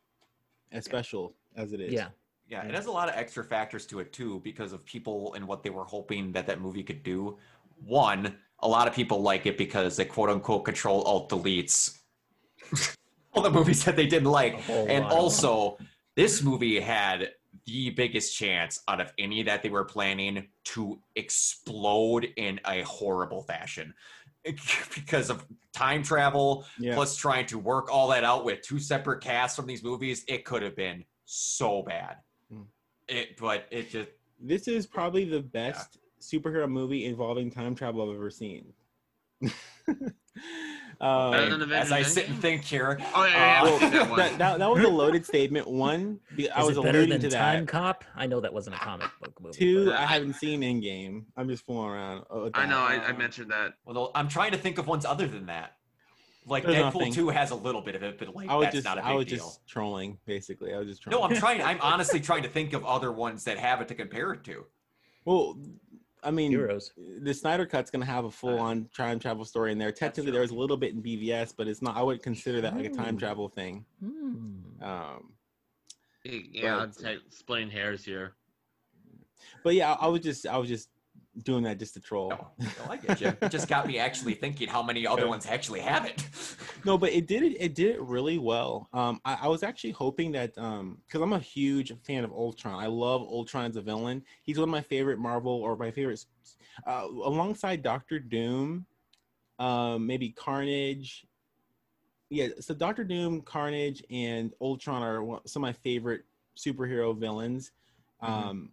[0.70, 1.92] as special as it is.
[1.92, 2.08] yeah.
[2.48, 5.46] Yeah, it has a lot of extra factors to it too because of people and
[5.48, 7.38] what they were hoping that that movie could do.
[7.82, 11.98] One, a lot of people like it because they quote unquote control alt deletes
[13.32, 14.68] all the movies that they didn't like.
[14.68, 15.78] And also,
[16.14, 17.30] this movie had
[17.66, 23.42] the biggest chance out of any that they were planning to explode in a horrible
[23.42, 23.94] fashion
[24.44, 26.94] because of time travel yeah.
[26.94, 30.44] plus trying to work all that out with two separate casts from these movies it
[30.44, 32.16] could have been so bad
[32.52, 32.66] Mm.
[33.08, 38.14] it but it just This is probably the best superhero movie involving time travel I've
[38.16, 38.72] ever seen.
[41.00, 41.34] Um,
[41.72, 44.70] as i sit and think here Oh yeah, yeah, Uh, well, that that, that, that
[44.70, 45.66] was a loaded statement.
[45.66, 47.72] One, be- I Is was it alluding than to Time that.
[47.72, 48.04] Cop?
[48.14, 49.58] I know that wasn't a comic book movie.
[49.58, 51.24] Two, but- I haven't seen Endgame.
[51.36, 52.24] I'm just fooling around.
[52.30, 52.78] with I know.
[52.78, 53.74] I, I mentioned that.
[53.84, 55.72] well i'm trying to think of ones other than that
[56.46, 57.12] like There's deadpool nothing.
[57.14, 59.04] 2 has a little bit of it but like I was that's just, not a
[59.04, 59.14] I big deal.
[59.14, 60.72] I was deal just trolling, basically.
[60.72, 61.20] I was just trolling.
[61.20, 63.96] no i'm trying i'm honestly trying to think of other ones that have it to
[63.96, 64.64] compare it to
[65.24, 65.58] Well,
[66.24, 66.92] I mean, Heroes.
[67.20, 69.90] the Snyder Cut's gonna have a full-on time travel story in there.
[69.92, 70.32] Technically, true.
[70.32, 71.96] there was a little bit in BVS, but it's not.
[71.96, 73.84] I wouldn't consider that like a time travel thing.
[74.00, 74.82] Hmm.
[74.82, 75.32] Um,
[76.24, 78.34] Yeah, But- I'm t- splitting hairs here.
[79.64, 80.88] but yeah, I, I was just, I was just
[81.38, 82.28] doing that just to troll.
[82.30, 83.28] No, no, I get you.
[83.40, 86.24] It just got me actually thinking how many other ones actually have it.
[86.84, 87.56] No, but it did it.
[87.60, 88.88] It did it really well.
[88.92, 92.74] Um, I, I was actually hoping that um, because I'm a huge fan of Ultron.
[92.74, 94.24] I love Ultron as a villain.
[94.42, 96.26] He's one of my favorite Marvel or my favorites,
[96.84, 98.84] uh, alongside Doctor Doom,
[99.60, 101.24] um, maybe Carnage.
[102.30, 106.24] Yeah, so Doctor Doom, Carnage, and Ultron are some of my favorite
[106.56, 107.70] superhero villains.
[108.24, 108.28] Mhm.
[108.28, 108.72] Um,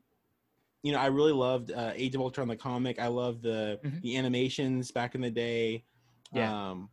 [0.83, 2.99] you know, I really loved uh, Age of Ultron, the comic.
[2.99, 4.01] I love the Mhm.
[4.01, 5.83] the animations back in the day.
[6.33, 6.69] Yeah.
[6.71, 6.89] Um,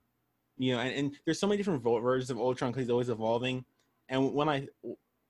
[0.57, 3.65] you know, and, and there's so many different versions of Ultron because he's always evolving.
[4.09, 4.67] And when I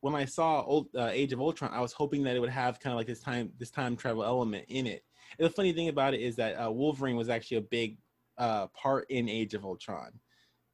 [0.00, 2.78] when I saw old, uh, Age of Ultron, I was hoping that it would have
[2.78, 5.02] kind of like this time this time travel element in it.
[5.38, 7.98] And the funny thing about it is that uh, Wolverine was actually a big
[8.38, 10.20] uh, part in Age of Ultron.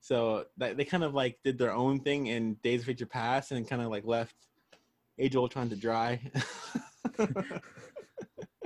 [0.01, 3.53] So that they kind of like did their own thing in Days of Future Past
[3.53, 4.35] and kind of like left
[5.19, 6.21] Age of Ultron to dry.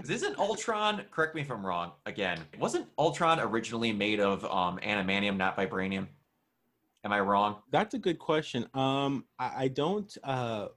[0.08, 1.02] Isn't Ultron?
[1.10, 1.92] Correct me if I'm wrong.
[2.06, 6.06] Again, wasn't Ultron originally made of um, adamantium, not vibranium?
[7.04, 7.56] Am I wrong?
[7.72, 8.66] That's a good question.
[8.74, 10.16] Um, I, I don't.
[10.22, 10.68] Uh,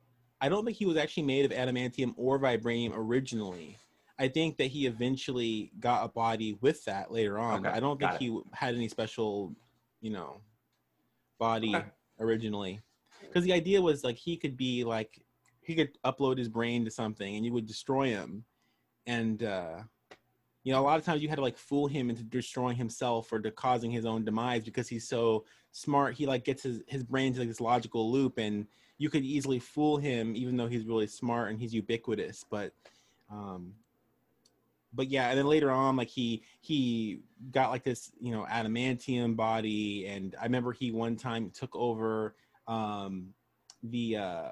[0.42, 3.78] I don't think he was actually made of adamantium or vibranium originally.
[4.18, 7.66] I think that he eventually got a body with that later on.
[7.66, 9.56] Okay, I don't think he had any special,
[10.02, 10.42] you know,
[11.40, 11.86] body Okay.
[12.20, 12.80] originally.
[13.22, 15.22] Because the idea was like he could be like
[15.70, 18.44] he could upload his brain to something and you would destroy him,
[19.06, 19.78] and uh,
[20.64, 23.32] you know a lot of times you had to like fool him into destroying himself
[23.32, 26.16] or to causing his own demise because he's so smart.
[26.16, 28.66] He like gets his, his brain to like this logical loop and
[28.98, 32.44] you could easily fool him even though he's really smart and he's ubiquitous.
[32.50, 32.74] But
[33.32, 33.76] um
[34.92, 37.20] but yeah and then later on like he he
[37.52, 40.08] got like this you know adamantium body.
[40.08, 42.34] And i remember he one time took over
[42.68, 43.36] um
[43.84, 44.50] the uh,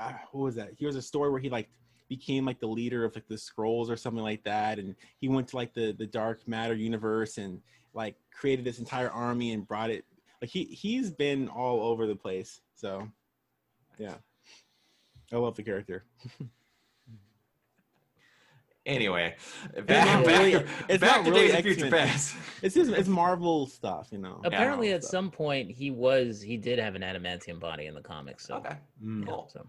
[0.00, 1.68] uh what was that he was a story where he like
[2.08, 5.46] became like the leader of like the scrolls or something like that and he went
[5.46, 7.60] to like the the dark matter universe and
[7.94, 10.04] like created this entire army and brought it
[10.42, 13.06] like he he's been all over the place so
[13.98, 14.14] yeah
[15.32, 16.04] i love the character
[18.86, 19.36] Anyway,
[19.76, 22.34] not back, really- back, it's back not to really Days of Future Past.
[22.62, 25.10] it's just it's marvel stuff you know Apparently, Marvel at stuff.
[25.10, 28.46] some point, he was he did have an adamantium body in the comics.
[28.46, 28.74] So, Okay.
[29.04, 29.26] Mm.
[29.26, 29.66] yeah, so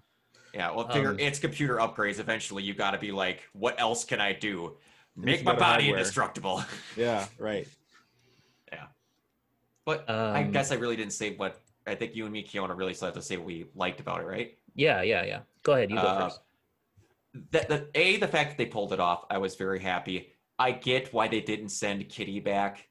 [0.54, 2.20] Yeah, well, figure Um, it's computer upgrades.
[2.20, 4.78] Eventually, you got to be like, what else can I do?
[5.16, 6.00] Make my body hardware.
[6.00, 6.64] indestructible.
[6.98, 7.68] yeah right
[8.72, 8.86] yeah,
[9.86, 12.78] But I Um, guess I really didn't say what I think you and me, Kiona,
[12.78, 14.58] really still have to say what we liked about it, right?
[14.76, 15.40] yeah, yeah, yeah.
[15.64, 16.42] Go ahead, you go Uh, first.
[17.52, 20.34] That the a the fact that they pulled it off, I was very happy.
[20.60, 22.88] I get why they didn't send Kitty back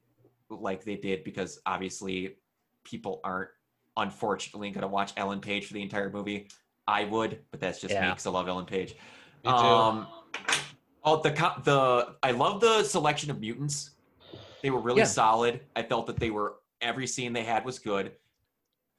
[0.51, 2.37] like they did because obviously
[2.85, 3.51] people aren't
[3.97, 6.49] unfortunately going to watch Ellen Page for the entire movie.
[6.91, 8.95] I would, but that's just me because I love Ellen Page.
[9.45, 9.57] Me too.
[9.57, 10.07] Um,
[11.05, 11.30] oh, the
[11.64, 13.91] the I love the selection of mutants.
[14.62, 15.05] They were really Yeah.
[15.05, 15.61] solid.
[15.76, 18.12] I felt that they were every scene they had was good.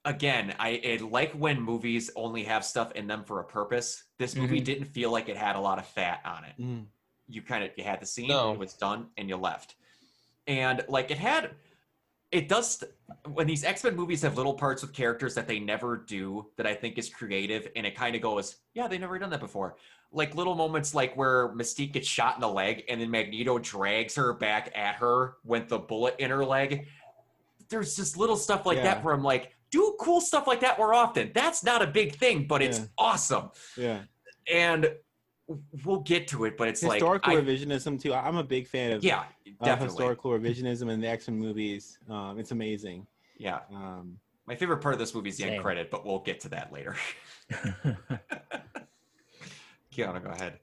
[0.06, 4.06] Again, I it, like when movies only have stuff in them for a purpose.
[4.18, 4.66] This movie Mhm.
[4.66, 6.56] didn't feel like it had a lot of fat on it.
[6.60, 6.86] Mm.
[7.28, 8.54] You kind of you had the scene, No.
[8.54, 9.76] it was done, and you left.
[10.48, 11.52] And like it had,
[12.32, 12.84] it does
[13.34, 16.66] when these X Men movies have little parts with characters that they never do that
[16.66, 19.76] I think is creative, and it kind of goes, yeah, they never done that before.
[20.14, 24.16] Like little moments like where Mystique gets shot in the leg, and then Magneto drags
[24.16, 26.88] her back at her with the bullet in her leg.
[27.70, 28.84] There's just little stuff like Yeah.
[28.96, 31.32] that where I'm like, do cool stuff like that more often.
[31.34, 32.86] That's not a big thing, but it's Yeah.
[32.98, 33.52] awesome.
[33.78, 34.02] yeah
[34.52, 34.94] And
[35.86, 39.04] we'll get to it, but it's like, historical revisionism too i'm a big fan of
[39.04, 39.26] yeah, of
[39.66, 39.86] definitely.
[39.88, 43.06] historical revisionism in the x-men movies um it's amazing
[43.38, 43.60] Yeah.
[43.74, 46.50] um My favorite part of this movie is the end credit, but we'll get to
[46.50, 46.96] that later.
[49.94, 50.60] Kiana, go ahead.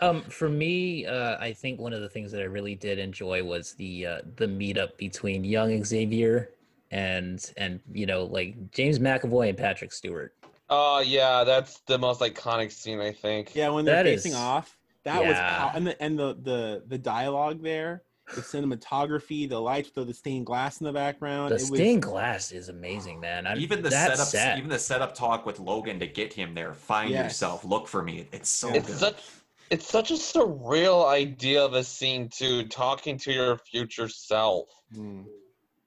[0.00, 3.42] um, for me, uh, I think one of the things that I really did enjoy
[3.44, 6.50] was the uh, the meetup between young Xavier
[6.90, 10.34] and and you know like James McAvoy and Patrick Stewart.
[10.74, 13.54] Oh yeah, that's the most iconic scene I think.
[13.54, 15.58] yeah when they're That facing is- off that was yeah.
[15.58, 18.02] pow- and the and the the the dialogue there
[18.34, 22.02] the cinematography the lights with the stained glass in the background The it was stained
[22.02, 23.46] glass is amazing, man.
[23.46, 24.56] I, Even the setup, set.
[24.58, 26.72] even the setup talk with Logan to get him there.
[26.72, 27.24] Find Yes.
[27.24, 28.28] yourself, look for me.
[28.32, 28.96] It's so It's good.
[28.98, 29.22] such
[29.70, 34.68] it's such a surreal idea of a scene too, talking to your future self.
[34.94, 35.24] Mm.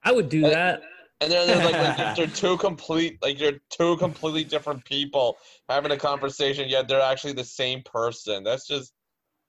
[0.03, 0.81] I would do Uh, that.
[1.21, 5.37] And then there's like, like they're two complete like you're two completely different people
[5.69, 8.43] having a conversation, yet they're actually the same person.
[8.43, 8.93] That's just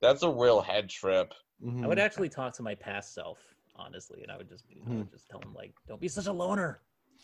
[0.01, 1.35] that's a real head trip.
[1.65, 1.85] Mhm.
[1.85, 3.39] I would actually talk to my past self,
[3.75, 6.27] honestly, and I would just be, I would just tell him like, "Don't be such
[6.27, 6.81] a loner."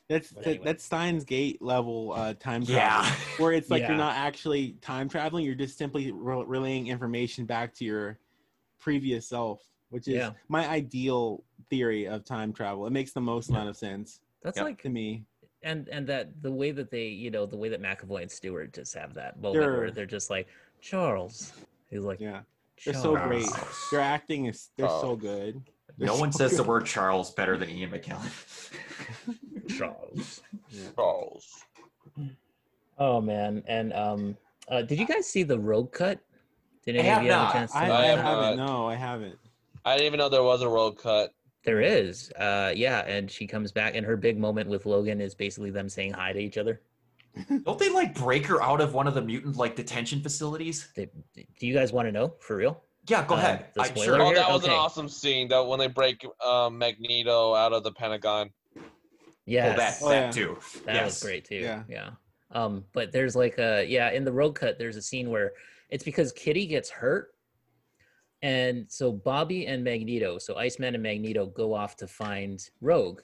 [0.09, 0.64] that's but that, anyway.
[0.64, 3.14] that's Steins Gate level uh time travel yeah.
[3.38, 3.88] where it's like Yeah.
[3.88, 8.18] you're not actually time traveling you're just simply re- relaying information back to your
[8.80, 10.32] previous self, which is Yeah.
[10.49, 12.86] my ideal theory of time travel.
[12.86, 14.64] It makes the most amount of sense That's Yep.
[14.66, 15.24] like to me.
[15.64, 18.72] and and that the way that they you know the way that McAvoy and Stewart
[18.72, 20.49] just have that moment where They're- they're just like
[20.80, 21.53] Charles.
[21.88, 22.40] He's like Yeah,
[22.84, 23.45] they're so great.
[23.47, 25.16] "Charles." Their acting is they're so Oh.
[25.16, 25.62] good.
[25.99, 28.28] They're No one so says the word Charles better than Ian McKellen.
[29.78, 30.43] Charles.
[30.97, 31.64] Charles.
[32.99, 34.36] Oh man, and um,
[34.68, 36.18] uh, did you guys see the Rogue Cut?
[36.84, 37.51] Did I any have of you have not.
[37.51, 37.78] a chance to?
[37.78, 38.57] I, I I have haven't.
[38.57, 38.66] not.
[38.66, 39.38] No, I haven't.
[39.84, 41.32] I didn't even know there was a Rogue Cut.
[41.64, 45.34] There is, uh, yeah, and she comes back, and her big moment with Logan is
[45.34, 46.80] basically them saying hi to each other.
[47.64, 50.88] Don't they like break her out of one of the mutant like detention facilities?
[50.96, 52.82] They, do you guys want to know for real?
[53.08, 53.66] Yeah, go Uh, ahead.
[53.74, 54.22] the I, spoiler sure.
[54.22, 54.72] Oh, that was Okay.
[54.72, 55.48] an awesome scene.
[55.48, 58.50] That when they break um, Magneto out of the Pentagon.
[59.46, 60.30] Yes, Oh, that, Oh, that yeah.
[60.44, 60.58] too.
[60.84, 61.04] That yes.
[61.06, 61.56] was great too.
[61.56, 61.82] Yeah.
[61.88, 62.10] Yeah.
[62.50, 65.52] Um, but there's like a yeah, in the Rogue Cut, there's a scene where
[65.90, 67.32] it's because Kitty gets hurt.
[68.43, 73.20] And so Bobby and Magneto, so Iceman and Magneto go off to find Rogue,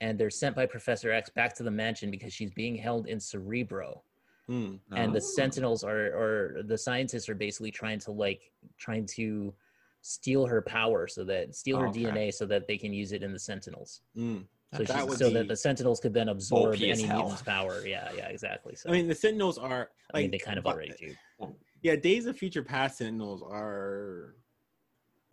[0.00, 3.20] and they're sent by Professor X back to the mansion because she's being held in
[3.20, 4.02] Cerebro.
[4.46, 4.76] Hmm.
[4.92, 5.32] And the Oh.
[5.36, 9.54] Sentinels are or the scientists are basically trying to like trying to
[10.02, 12.04] steal her power so that steal her Okay.
[12.04, 14.02] DNA so that they can use it in the Sentinels.
[14.16, 14.44] Mm.
[14.76, 17.20] So, That so that the Sentinels could then absorb any hell.
[17.20, 17.86] mutant's power.
[17.86, 18.74] Yeah, yeah, exactly.
[18.74, 21.14] So I mean, the Sentinels are I mean, they kind of already do.
[21.82, 24.36] Yeah, Days of Future Past Sentinels are.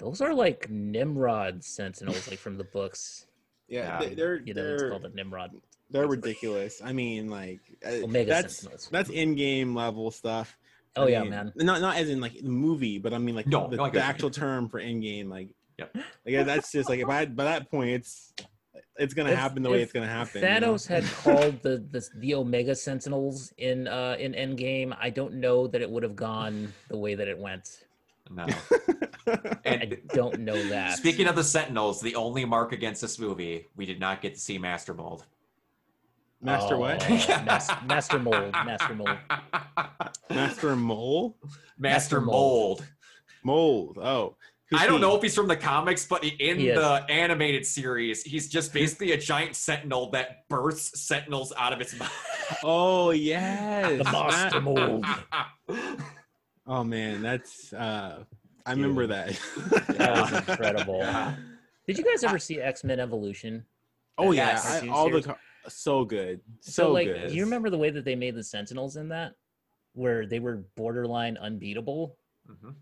[0.01, 3.27] Those are like Nimrod Sentinels, like from the books.
[3.67, 4.09] Yeah, Yeah.
[4.09, 5.51] they- they're You know, they're called a Nimrod.
[5.91, 6.81] they're ridiculous.
[6.83, 8.89] I mean, like uh, Omega that's Sentinels.
[8.91, 10.57] that's in game level stuff.
[10.95, 11.53] Oh, I yeah, mean, man.
[11.55, 13.91] Not not as in like the movie, but I mean like No, the, no, the
[13.91, 15.29] get actual term for in game.
[15.29, 15.95] Like, Yep.
[15.95, 18.33] like yeah, that's just like if I by that point it's
[18.97, 20.41] it's gonna If- happen the way it's gonna happen.
[20.41, 20.73] you know?
[20.73, 24.95] Thanos had called the, the the Omega Sentinels in uh in Endgame.
[24.99, 27.85] I don't know that it would have gone the way that it went.
[28.29, 28.45] No.
[29.27, 30.97] I And don't know that.
[30.97, 34.39] speaking of the Sentinels, the only mark against this movie, we did not get to
[34.39, 35.25] see Master Mold.
[36.41, 37.05] Master what?
[37.09, 39.17] Oh, Mas- Master Mold, Master Mold.
[40.29, 42.85] Master Mole Master Master Mold.
[43.43, 43.97] Mold.
[44.01, 44.35] Oh,
[44.69, 45.01] who's I don't he?
[45.01, 49.17] know if he's from the comics, but in the animated series, he's just basically a
[49.17, 52.59] giant sentinel that bursts sentinels out of its mouth.
[52.63, 53.97] Oh yes.
[53.99, 55.05] The Master Mold.
[56.67, 58.23] Oh man, that's uh
[58.65, 59.39] I remember that.
[59.97, 60.99] That was incredible.
[60.99, 61.35] Yeah.
[61.87, 63.65] Did you guys ever see X Men Evolution?
[64.17, 65.25] oh yeah, I, cartoon all the series?
[65.25, 66.41] car- so good.
[66.59, 67.29] So, So, like, good.
[67.29, 69.35] do you remember the way that they made the Sentinels in that,
[69.93, 72.17] where they were borderline unbeatable?
[72.49, 72.75] Mhm.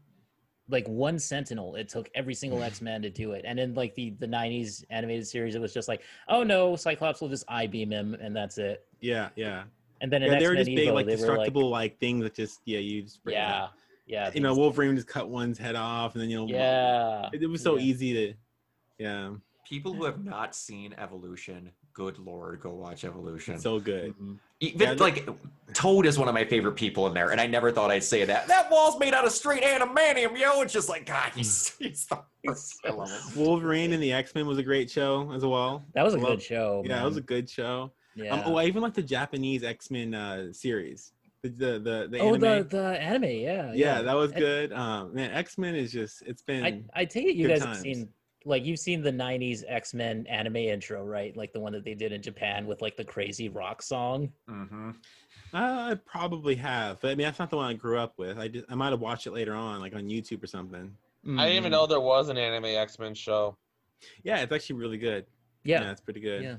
[0.68, 3.96] Like one Sentinel, it took every single X Men to do it, and in like
[3.96, 7.68] the the '90s animated series, it was just like, oh no, Cyclops will just I
[7.68, 8.86] beam him, and that's it.
[9.00, 9.64] Yeah, yeah.
[10.02, 12.00] And then in Yeah, they were just big Evo, like they were like, destructible like,
[12.00, 13.74] things that just yeah, you just bring yeah, up.
[14.08, 17.30] yeah, You know, these- Wolverine just cut one's head off and then you know yeah.
[17.34, 17.84] it, it was so yeah.
[17.84, 18.34] easy to
[18.98, 19.32] yeah,
[19.68, 23.54] People who have not seen Evolution, good lord, go watch Evolution.
[23.54, 24.14] it's so good.
[24.18, 24.40] Mhm.
[24.62, 25.30] Even Yeah, like
[25.74, 28.26] Toad is one of my favorite people in there, and I never thought I'd say
[28.26, 28.48] that.
[28.48, 30.62] That wall's made out of straight animanium, yo.
[30.62, 32.80] It's just like God, he's he's the worst.
[32.86, 33.22] I love him.
[33.42, 35.86] Wolverine and the X-Men was a great show as well.
[35.94, 36.84] That was a Love- good show.
[36.86, 37.92] Yeah, it was a good show.
[38.24, 38.34] Yeah.
[38.36, 41.14] Um, oh, I even like the Japanese X-Men uh series.
[41.42, 42.40] The the the, the oh, anime.
[42.42, 44.74] the the anime, yeah, yeah, that was And- good.
[44.74, 47.78] Um, man, X Men is just it's been I, I take it you guys times.
[47.78, 48.10] have seen
[48.46, 52.14] like you've seen the 90s x-men anime intro right like the one that they did
[52.14, 54.96] in japan with like the crazy rock song Mhm.
[55.54, 55.58] Uh,
[55.92, 58.38] I probably have, but I mean that's not the one I grew up with.
[58.40, 60.96] I just I might have watched it later on, like on YouTube or something.
[61.26, 63.58] I didn't even know there was an anime X Men show.
[64.24, 65.26] Yeah, it's actually really good.
[65.66, 66.42] yeah it's pretty good.
[66.44, 66.56] yeah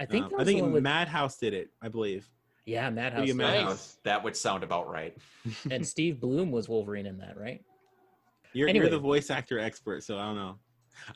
[0.00, 1.70] i think Um, I think one with, Madhouse did it.
[1.80, 2.28] I believe.
[2.66, 3.68] yeah madhouse Video Madhouse.
[3.68, 3.98] Nice.
[4.04, 5.16] That would sound about right.
[5.70, 7.62] and steve blum was wolverine in that right
[8.52, 8.84] You're Anyway.
[8.86, 10.58] you're the voice actor expert, so I don't know.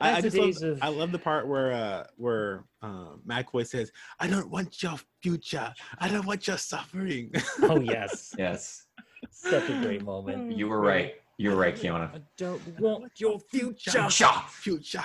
[0.00, 3.92] I, I just love, of- I love the part where uh where um McAvoy says,
[4.18, 5.72] "I don't want your future.
[5.98, 7.30] I don't want your suffering."
[7.62, 8.86] oh yes Yes,
[9.30, 11.14] such a great moment you were right.
[11.38, 12.08] You were right, Kiana.
[12.16, 14.50] i don't want your future Shot.
[14.50, 15.04] future.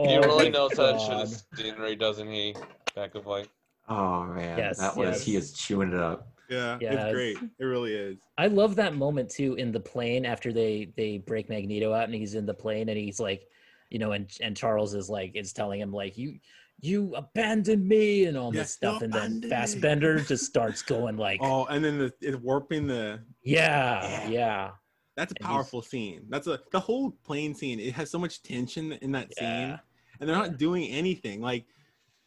[0.00, 1.58] Oh, he really my knows how to shoot God.
[1.58, 2.54] scenery, doesn't he?
[2.94, 3.48] Back of like.
[3.88, 5.22] oh man, Yes, that was yes.
[5.22, 6.28] he is chewing it up.
[6.48, 7.04] yeah, Yes.
[7.04, 7.38] it's great.
[7.58, 8.18] It really is.
[8.38, 12.14] I love that moment too in the plane after they they break Magneto out and
[12.14, 13.46] he's in the plane and he's like,
[13.90, 16.38] you know, and and Charles is like is telling him like you
[16.80, 19.48] you abandoned me and all Yeah, this stuff you and then abandoned me.
[19.50, 23.20] Fassbender just starts going like, Oh, and then the, it's warping the.
[23.42, 24.28] yeah, Yeah.
[24.30, 24.70] yeah,
[25.16, 26.24] That's a And powerful scene.
[26.30, 27.78] That's a the whole plane scene.
[27.78, 29.72] It has so much tension in that Yeah.
[29.72, 29.80] scene,
[30.20, 31.40] and they're not doing anything.
[31.40, 31.64] Like,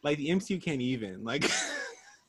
[0.03, 1.45] like the MCU can't even like.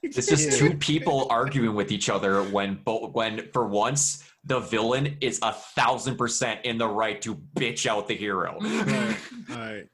[0.02, 5.16] It's just two people arguing with each other when both when for once the villain
[5.22, 8.58] is a thousand percent in the right to bitch out the hero.
[8.60, 9.16] Right.
[9.50, 9.86] All right.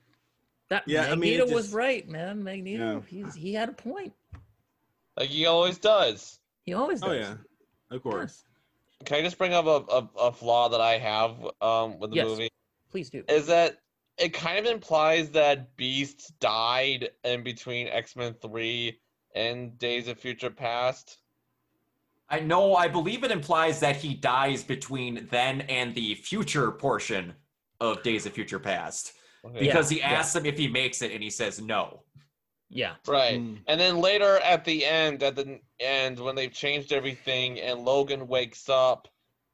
[0.68, 2.42] That Yeah, I mean, it Magneto was right, man.
[2.42, 4.12] Magneto, he's, he had a point.
[5.16, 6.40] Like he always does.
[6.64, 7.10] He always does.
[7.10, 7.34] Oh yeah,
[7.92, 8.42] of course.
[9.04, 12.16] Can I just bring up a, a, a flaw that I have um, with the
[12.16, 12.26] Yes.
[12.26, 12.48] movie?
[12.90, 13.22] Please do.
[13.28, 13.78] Is that
[14.20, 19.00] it kind of implies that Beast died in between X Men 3
[19.34, 21.18] and Days of Future Past?
[22.28, 27.34] I know, I believe it implies that he dies between then and the future portion
[27.80, 29.14] of Days of Future Past.
[29.44, 29.54] Okay.
[29.54, 30.10] Yeah, Because he yeah.
[30.10, 32.04] asks him if he makes it and he says no.
[32.68, 32.94] Yeah.
[33.08, 33.40] Right.
[33.40, 33.58] Mm.
[33.66, 38.28] And then later at the end, at the end, when they've changed everything and Logan
[38.28, 39.08] wakes up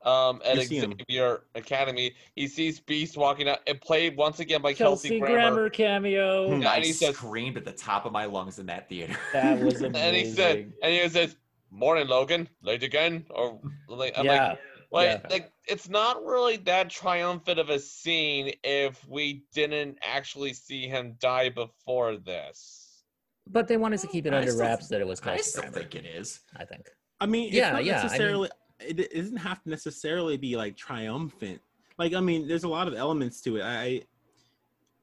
[0.06, 0.80] um, at You.
[0.80, 3.58] Xavier Academy, he sees Beast walking out.
[3.66, 5.70] It played once again by Kelsey, Kelsey, Grammer, Grammer.
[5.70, 6.54] cameo.
[6.54, 6.62] Hmm.
[6.62, 9.16] Yeah, I and he says- screamed at the top of my lungs in that theater.
[9.32, 9.94] That was amazing.
[9.96, 11.36] And he said, and he says,
[11.70, 12.48] "Morning, Logan.
[12.62, 14.48] Late again?" Or like, I'm yeah.
[14.50, 14.58] like,
[14.92, 15.28] like, yeah.
[15.30, 21.16] like, it's not really that triumphant of a scene if we didn't actually see him
[21.18, 23.02] die before this.
[23.48, 25.42] but they wanted to keep it I under still- wraps that it was I Kelsey
[25.42, 25.78] still Grammer.
[25.80, 26.40] think it is.
[26.56, 26.86] I think.
[27.20, 28.48] I mean, it's Yeah, not yeah, I mean-
[28.80, 29.08] necessarily.
[29.12, 31.60] it doesn't have to necessarily be like triumphant.
[31.98, 33.62] Like, I mean, there's a lot of elements to it.
[33.62, 34.02] I,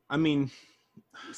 [0.10, 0.52] I mean,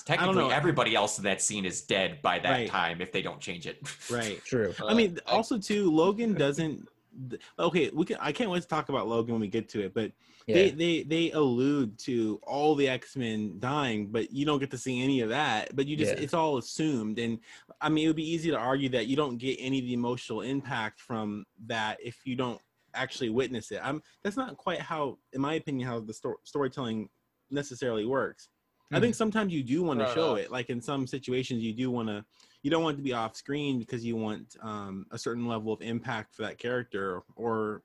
[0.06, 0.50] Technically, know.
[0.50, 2.68] everybody else in that scene is dead by that Right.
[2.70, 3.80] time if they don't change it.
[4.12, 4.44] right.
[4.44, 4.74] True.
[4.86, 6.88] I mean, also too, Logan doesn't.
[7.30, 8.18] Th- Okay, we can.
[8.20, 10.12] I can't wait to talk about Logan when we get to it, but
[10.48, 10.56] Yeah.
[10.56, 14.78] they they they allude to all the X Men dying, but you don't get to
[14.78, 15.76] see any of that.
[15.76, 16.22] But you just Yeah.
[16.24, 17.40] it's all assumed, and
[17.82, 19.94] I mean, it would be easy to argue that you don't get any of the
[19.94, 22.62] emotional impact from that if you don't
[22.94, 23.82] actually witness it.
[23.84, 27.10] I'm that's not quite how, in my opinion, how the sto- storytelling
[27.52, 28.50] necessarily works.
[28.92, 29.18] I think mm.
[29.18, 30.52] sometimes you do want to show it.
[30.52, 32.24] Like in some situations, you do want to.
[32.66, 35.72] You don't want it to be off screen because you want um, a certain level
[35.72, 37.84] of impact for that character or,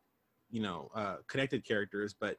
[0.51, 2.14] you know, uh, connected characters.
[2.18, 2.39] But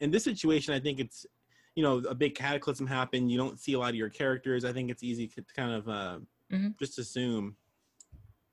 [0.00, 1.26] in this situation, I think it's,
[1.74, 3.30] you know, a big cataclysm happened.
[3.30, 4.64] You don't see a lot of your characters.
[4.64, 6.18] I think it's easy to kind of uh,
[6.50, 6.78] Mhm.
[6.78, 7.56] just assume.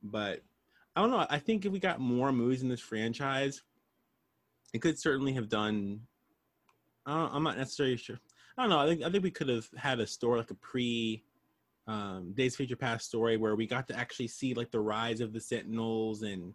[0.04, 0.44] But
[0.98, 1.26] I don't know.
[1.30, 3.64] I think if we got more movies in this franchise,
[4.74, 6.02] it could certainly have done.
[7.06, 8.20] I'm not necessarily sure.
[8.58, 8.80] I don't know.
[8.80, 11.24] I think I think we could have had a story like a pre
[11.90, 15.34] um, Days Future Past story where we got to actually see like the rise of
[15.34, 16.54] the Sentinels and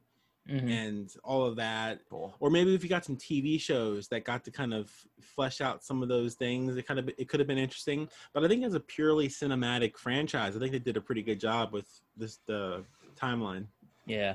[0.48, 0.70] Mhm.
[0.70, 2.00] and all of that.
[2.10, 2.36] Cool.
[2.38, 5.82] Or maybe if you got some TV shows that got to kind of flesh out
[5.82, 8.06] some of those things, it kind of it could have been interesting.
[8.34, 11.40] But I think as a purely cinematic franchise, I think they did a pretty good
[11.40, 12.84] job with this the
[13.16, 13.68] timeline.
[14.06, 14.34] Yeah.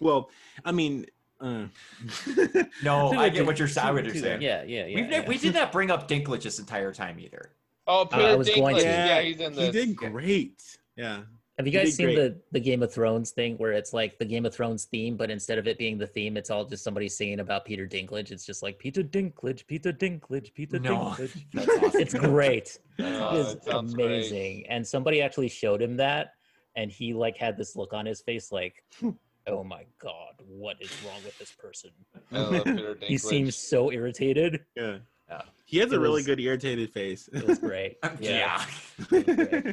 [0.00, 0.30] Well,
[0.64, 1.06] I mean,
[1.40, 1.66] uh,
[2.84, 3.86] No, I get what you're saying.
[3.86, 4.42] I two- what you're saying.
[4.42, 4.94] Yeah, yeah, yeah.
[5.00, 5.20] We've yeah.
[5.22, 7.50] ne- we did not bring up Dinklage this entire time either.
[7.88, 8.80] Oh, uh, I Peter was going Dinklage.
[8.82, 8.86] to.
[8.86, 9.66] Yeah, he's in this.
[9.66, 10.62] he did great.
[10.96, 11.22] Yeah.
[11.56, 12.16] Have you guys seen great.
[12.16, 15.28] the the Game of Thrones thing where it's like the Game of Thrones theme, but
[15.28, 18.30] instead of it being the theme, it's all just somebody singing about Peter Dinklage.
[18.30, 21.16] It's just like Peter Dinklage, Peter Dinklage, Peter No.
[21.18, 21.44] Dinklage.
[21.54, 22.00] That's awesome.
[22.00, 22.78] It's great.
[23.00, 24.06] Oh, It is that sounds great.
[24.06, 24.66] amazing.
[24.68, 26.34] And somebody actually showed him that,
[26.76, 28.84] and he like had this look on his face, like,
[29.48, 31.90] "Oh my god, what is wrong with this person?"
[32.30, 33.04] I love Peter Dinklage.
[33.04, 34.64] He seems so irritated.
[34.76, 34.98] Yeah.
[35.28, 35.42] Yeah.
[35.66, 37.28] He has It a really was- good irritated face.
[37.32, 37.98] It was great.
[38.20, 38.64] yeah.
[39.10, 39.72] Yeah.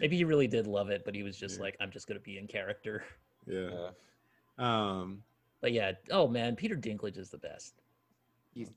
[0.00, 1.62] Maybe he really did love it, but he was just Yeah.
[1.62, 3.04] like, "I'm just gonna be in character."
[3.46, 3.70] yeah.
[3.70, 3.90] Yeah.
[4.58, 5.22] Um
[5.60, 7.74] But yeah, oh man, Peter Dinklage is the best.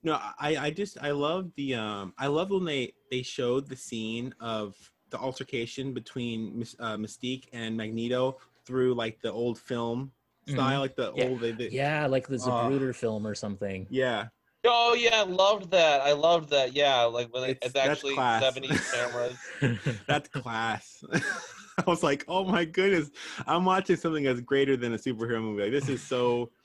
[0.04, 3.76] no, I I just I love the um I love when they they showed the
[3.76, 4.76] scene of
[5.10, 10.12] the altercation between uh, Mystique and Magneto through like the old film
[10.48, 11.24] style, like the Yeah.
[11.26, 12.48] old they, they, Yeah, like the Oh.
[12.50, 13.88] Zapruder film or something.
[13.90, 14.28] yeah.
[14.66, 16.02] Oh yeah, I loved that.
[16.02, 16.74] I loved that.
[16.74, 18.44] Yeah, like when It's- it's, actually class.
[18.44, 18.94] 70s
[19.62, 20.02] cameras.
[20.08, 21.04] That's class.
[21.14, 23.10] I was like, oh my goodness,
[23.48, 25.64] I'm watching something that's greater than a superhero movie.
[25.64, 26.52] Like, this is so.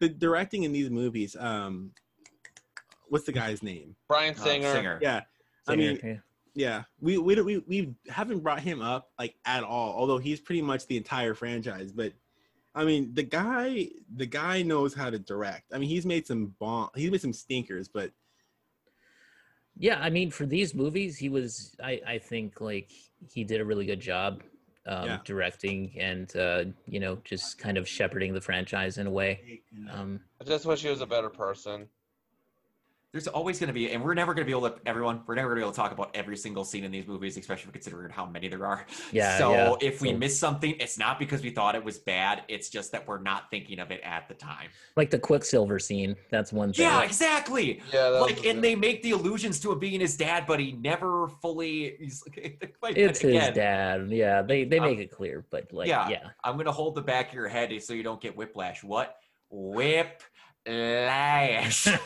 [0.00, 1.90] The directing in these movies, um,
[3.08, 3.96] what's the guy's name?
[4.06, 4.72] Bryan Uh, Singer.
[4.72, 4.98] singer.
[5.02, 5.22] Yeah,
[5.66, 6.14] I mean, yeah.
[6.54, 9.92] yeah, we we don't- we we haven't brought him up like at all.
[9.96, 12.12] Although he's pretty much the entire franchise, but
[12.74, 15.72] I mean, the guy the guy knows how to direct.
[15.72, 16.90] I mean, he's made some bomb.
[16.94, 18.12] He's made some stinkers, but
[19.76, 22.90] yeah, I mean, for these movies, he was, I, I think, like
[23.32, 24.42] he did a really good job
[24.86, 25.18] um, Yeah.
[25.24, 29.62] directing and uh, you know just kind of shepherding the franchise in a way.
[29.90, 31.88] Um, I just wish he was a better person.
[33.12, 35.34] There's always going to be, and we're never going to be able to, everyone, we're
[35.34, 37.72] never going to be able to talk about every single scene in these movies, especially
[37.72, 38.84] considering how many there are.
[39.12, 39.74] Yeah, So yeah.
[39.80, 42.42] if we miss something, it's not because we thought it was bad.
[42.48, 44.68] It's just that we're not thinking of it at the time.
[44.94, 46.84] like the Quicksilver scene, that's one thing.
[46.84, 47.80] Yeah, exactly.
[47.94, 50.72] Yeah, Like, was- and they make the allusions to him being his dad, but he
[50.72, 51.96] never fully.
[51.98, 54.10] He's like, It's his again, dad.
[54.10, 56.10] Yeah, they they Um, make it clear, but like, yeah.
[56.10, 58.84] yeah, I'm gonna hold the back of your head so you don't get whiplash.
[58.84, 59.16] What?
[59.50, 60.22] whip
[60.66, 61.86] lash.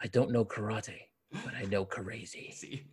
[0.00, 1.00] I don't know karate,
[1.32, 2.50] but I know crazy.
[2.52, 2.86] See,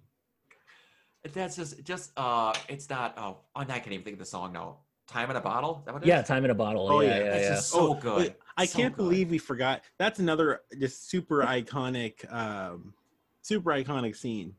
[1.34, 3.16] that's just just uh, it's not.
[3.18, 4.78] Oh, oh, I can't even think of the song now.
[5.08, 5.78] Time in a bottle.
[5.80, 6.10] Is that what it is?
[6.10, 6.88] Yeah, time in a bottle.
[6.88, 7.56] Oh, yeah, yeah, yeah, yeah.
[7.56, 8.36] so Oh, good.
[8.56, 9.02] I So can't good.
[9.02, 9.82] believe we forgot.
[9.98, 12.94] That's another just super iconic, um,
[13.42, 14.54] super iconic scene.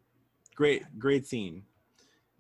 [0.57, 1.63] Great, great scene.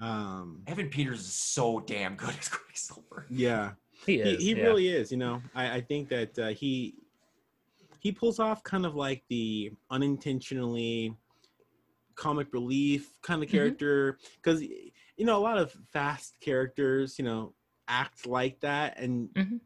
[0.00, 3.26] Um, Evan Peters is so damn good as Quicksilver.
[3.30, 3.72] yeah,
[4.06, 4.42] He he, is.
[4.42, 4.64] he yeah.
[4.64, 5.10] really is.
[5.10, 6.94] You know, I, I think that uh, he
[8.00, 11.14] he pulls off kind of like the unintentionally
[12.14, 13.52] comic relief kind of Mhm.
[13.52, 17.54] character because you know a lot of fast characters you know
[17.88, 19.60] act like that and Mhm.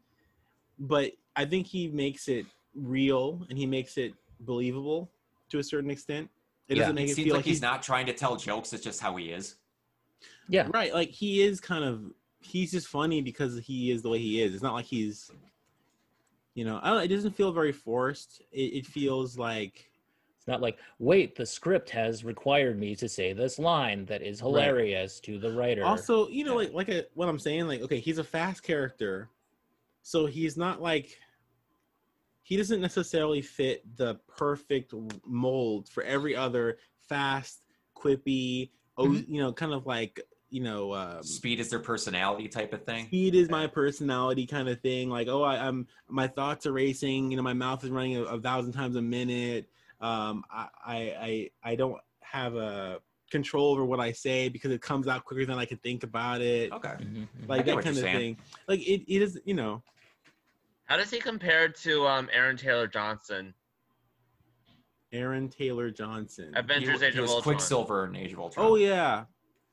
[0.79, 5.11] but i think he makes it real and he makes it believable
[5.49, 6.29] to a certain extent
[6.69, 8.73] it yeah, doesn't make it it, seems feel like he's not trying to tell jokes.
[8.73, 9.57] It's just how he is.
[10.47, 10.67] Yeah.
[10.73, 12.11] right like he is kind of
[12.45, 15.31] he's just funny because he is the way he is it's not like he's
[16.53, 19.89] you know i don't it doesn't feel very forced it, it feels like
[20.37, 24.39] It's not like, wait, the script has required me to say this line that is
[24.39, 25.83] hilarious to the writer.
[25.83, 29.29] also you know like like a, what i'm saying like okay he's a fast character
[30.03, 31.17] so he's not like
[32.43, 34.93] he doesn't necessarily fit the perfect
[35.25, 37.61] mold for every other fast
[37.97, 39.25] quippy oh Mhm.
[39.27, 43.07] you know kind of like you know um, Speed is their personality type of thing.
[43.07, 47.31] speed is my personality kind of thing like oh I, i'm my thoughts are racing
[47.31, 49.67] you know my mouth is running a, a thousand times a minute
[50.01, 52.99] um I, I i i don't have a
[53.31, 56.41] control over what i say because it comes out quicker than i can think about
[56.41, 56.89] it Okay.
[56.89, 57.49] Mhm, mhm.
[57.49, 58.35] like I that kind of saying.
[58.35, 58.37] thing
[58.67, 59.81] like it, it is you know
[60.85, 63.53] How does he compare to um, Aaron Taylor Johnson?
[65.13, 67.43] aaron taylor johnson He, Avengers wa- Age he of Ultron.
[67.55, 68.65] Quicksilver in Age of Ultron.
[68.67, 69.25] oh yeah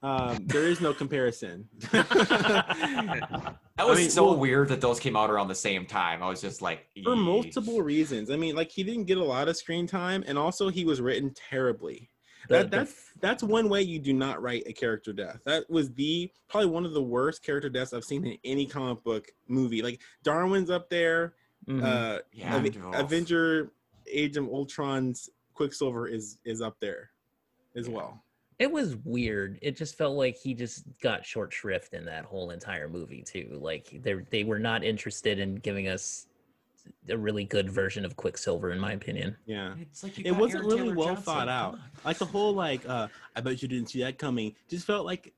[0.03, 5.17] um there is no comparison That I was mean, so well- weird that those came
[5.17, 6.23] out around the same time.
[6.23, 9.49] I was just like, for multiple reasons i mean like he didn't get a lot
[9.49, 12.11] of screen time and also he was written terribly
[12.49, 15.39] The- that, the that's that's one way you do not write a character death.
[15.45, 19.05] That was the probably one of the worst character deaths I've seen in any comic
[19.05, 19.81] book movie.
[19.81, 21.35] Like Darwin's up there.
[21.69, 21.85] Mhm.
[21.85, 22.95] Uh, Yeah, Ave- oof.
[22.95, 23.71] Avenger,
[24.11, 27.11] Age of Ultron's Quicksilver is is up there
[27.77, 28.25] as well.
[28.63, 29.59] It was weird.
[29.61, 33.59] It just felt like he just got short shrift in that whole entire movie too.
[33.61, 36.29] Like they they were not interested in giving us
[37.09, 39.37] a really good version of Quicksilver, in my opinion.
[39.47, 39.75] Yeah.
[39.81, 41.25] It's like you It wasn't Aaron really Taylor well Johnson.
[41.25, 41.79] thought out.
[42.05, 44.55] Like the whole like uh I bet you didn't see that coming.
[44.69, 45.33] Just felt like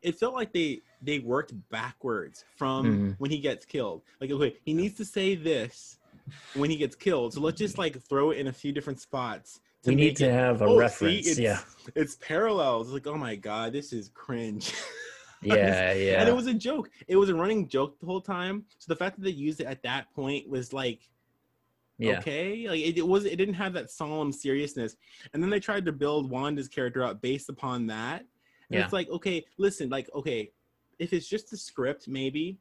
[0.00, 3.14] it felt like they they worked backwards from Mhm.
[3.18, 4.00] when he gets killed.
[4.22, 5.98] Like okay, he needs to say this
[6.54, 7.34] when he gets killed.
[7.34, 9.60] So let's just like throw it in a few different spots.
[9.84, 11.26] We need to it- have a Oh, see, reference.
[11.28, 11.60] it's, yeah,
[11.94, 12.88] It's parallels.
[12.88, 14.72] It's like, oh my god, this is cringe.
[15.42, 16.20] yeah, yeah.
[16.20, 16.90] And it was a joke.
[17.08, 18.64] It was a running joke the whole time.
[18.78, 21.00] So the fact that they used it at that point was like
[21.98, 22.18] yeah.
[22.18, 24.96] okay like it, it was it didn't have that solemn seriousness
[25.34, 28.26] and then they tried to build wanda's character up based upon that and
[28.70, 28.84] Yeah.
[28.84, 30.50] it's like okay listen like okay
[30.98, 32.56] if it's just the script maybe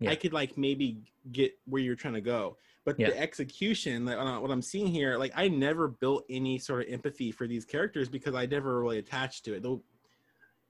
[0.00, 0.10] Yeah.
[0.10, 0.98] i could like maybe
[1.30, 3.10] get where you're trying to go but Yeah.
[3.10, 6.92] the execution like uh, what i'm seeing here like i never built any sort of
[6.92, 9.82] empathy for these characters because i never really attached to it though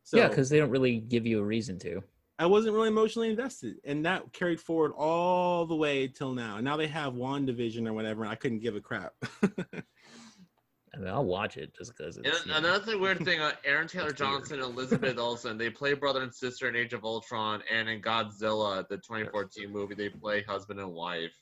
[0.05, 2.03] so yeah, because they don't really give you a reason to.
[2.37, 6.57] I wasn't really emotionally invested, and that carried forward all the way till now.
[6.57, 9.13] And now they have one division or whatever, and I couldn't give a crap.
[9.45, 12.45] I mean, I'll watch it just because And it's.
[12.45, 16.23] you know, another weird thing, uh, Aaron Taylor Johnson and Elizabeth Olsen, they play brother
[16.23, 20.81] and sister in Age of Ultron, and in Godzilla, the 2014 movie, they play husband
[20.81, 21.33] and wife.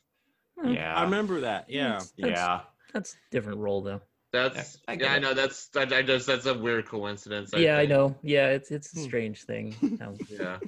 [0.63, 0.95] Hmm, Yeah.
[0.95, 1.69] I remember that.
[1.69, 2.61] Yeah, That's- Yeah.
[2.93, 4.01] That's different role though.
[4.33, 7.53] That's I yeah, get I, know that's I, I just that's a weird coincidence.
[7.57, 8.15] yeah, I know.
[8.23, 9.05] Yeah, it's it's a Hmm.
[9.05, 9.75] strange thing.
[10.29, 10.59] Yeah,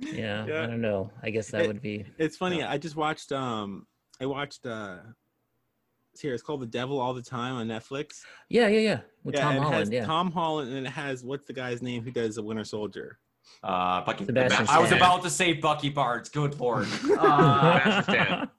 [0.00, 0.62] yeah, Yeah.
[0.62, 1.10] I don't know.
[1.22, 2.04] I guess that It- would be.
[2.18, 2.58] it's funny.
[2.58, 2.70] Yeah.
[2.70, 3.30] I just watched.
[3.32, 3.86] Um,
[4.20, 4.66] I watched.
[4.66, 4.98] uh
[6.12, 8.20] it's Here, it's called The Devil All the Time on Netflix.
[8.48, 9.00] Yeah, yeah, yeah.
[9.24, 9.92] With yeah, Tom and has Holland.
[9.92, 10.04] Yeah.
[10.06, 13.18] Tom Holland, and it has what's the guy's name who does the Winter Soldier?
[13.62, 14.24] Uh, Bucky.
[14.24, 16.28] Sebastian I was about to say Bucky Barnes.
[16.28, 16.86] Good lord.
[17.18, 18.50] Uh, Sebastian Stan.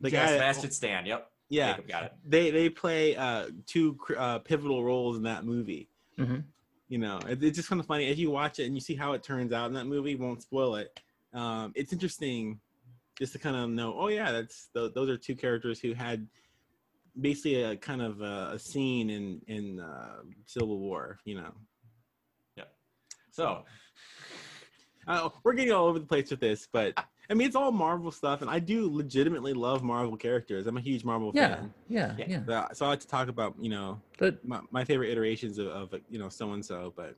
[0.00, 0.34] The yes, guy.
[0.34, 1.06] Sebastian Stan.
[1.06, 1.30] Yep.
[1.48, 2.12] yeah, Jacob got it.
[2.26, 5.88] they they play uh two uh, pivotal roles in that movie.
[6.18, 6.44] Mhm.
[6.88, 8.94] you know it, it's just kind of funny as you watch it and you see
[8.94, 11.00] how it turns out in that movie won't spoil it
[11.32, 12.60] um it's interesting
[13.18, 16.26] just to kind of know oh yeah that's th- those are two characters who had
[17.20, 21.52] basically a kind of a, a scene in in uh, civil war you know
[22.56, 22.64] Yeah.
[23.30, 23.64] So,
[25.06, 26.92] uh, we're getting all over the place with this but
[27.30, 30.80] i mean it's all marvel stuff and i do legitimately love marvel characters i'm a
[30.80, 32.24] huge marvel Yeah, fan yeah, Yeah.
[32.28, 32.44] yeah.
[32.44, 35.68] so, so i like to talk about you know But my, my favorite iterations of,
[35.68, 37.14] of you know so and so but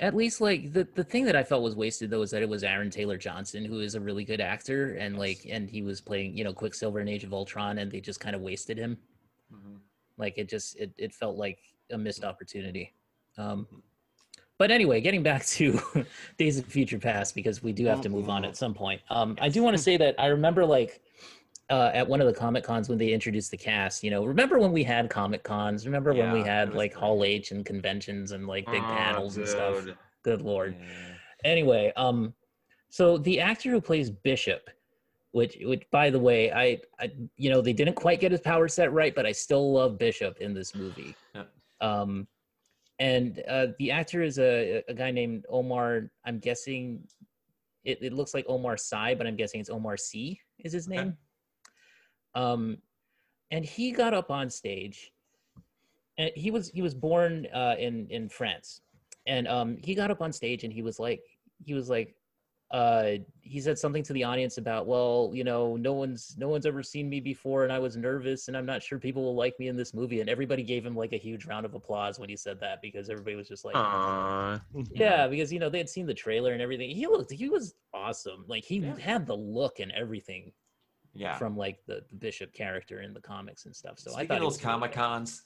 [0.00, 2.48] At least like the the thing that I felt was wasted though is that it
[2.48, 5.20] was Aaron Taylor Johnson who is a really good actor and Yes.
[5.24, 8.18] like and he was playing you know Quicksilver in Age of Ultron and they just
[8.20, 8.96] kind of wasted him.
[9.54, 9.76] Mhm.
[10.16, 11.58] Like it just it it felt like
[11.90, 12.94] a missed opportunity.
[13.36, 13.66] Um,
[14.62, 15.80] but anyway, getting back to
[16.38, 19.00] Days of Future Past because we do have to move on at some point.
[19.10, 21.00] Um, I do want to say that I remember like
[21.68, 24.04] uh, at one of the Comic Cons when they introduced the cast.
[24.04, 25.84] You know, remember when we had Comic Cons?
[25.84, 27.00] Remember when we had like great.
[27.02, 29.84] Hall H and conventions and like big Oh, panels and stuff.
[30.22, 30.76] Good lord.
[30.78, 31.14] Yeah.
[31.44, 32.32] Anyway, um,
[32.88, 34.70] so the actor who plays Bishop,
[35.32, 38.68] which, which by the way, I, I, you know, they didn't quite get his power
[38.68, 41.16] set right, but I still love Bishop in this movie.
[41.34, 41.50] Yep.
[41.80, 42.28] Um,
[43.02, 46.12] and uh, the actor is a, a guy named Omar.
[46.24, 47.02] I'm guessing
[47.82, 51.00] it, it looks like Omar Sy, but I'm guessing it's Omar C is his Okay.
[51.00, 51.16] name.
[52.36, 52.78] Um,
[53.50, 55.10] and he got up on stage,
[56.16, 58.82] and he was he was born uh, in in France,
[59.26, 61.22] and um, he got up on stage and he was like
[61.64, 62.14] he was like
[62.72, 63.12] uh,
[63.42, 66.82] he said something to the audience about well you know no one's no one's ever
[66.82, 69.68] seen me before and i was nervous and i'm not sure people will like me
[69.68, 72.36] in this movie and everybody gave him like a huge round of applause when he
[72.36, 74.58] said that because everybody was just like Aw.
[74.92, 77.74] yeah because you know they had seen the trailer and everything he looked he was
[77.92, 78.98] awesome like he Yeah.
[78.98, 80.50] had the look and everything
[81.12, 81.36] Yeah.
[81.36, 84.42] from like the, the bishop character in the comics and stuff so Speaking i thought
[84.46, 84.98] of those Comic good.
[84.98, 85.42] Cons,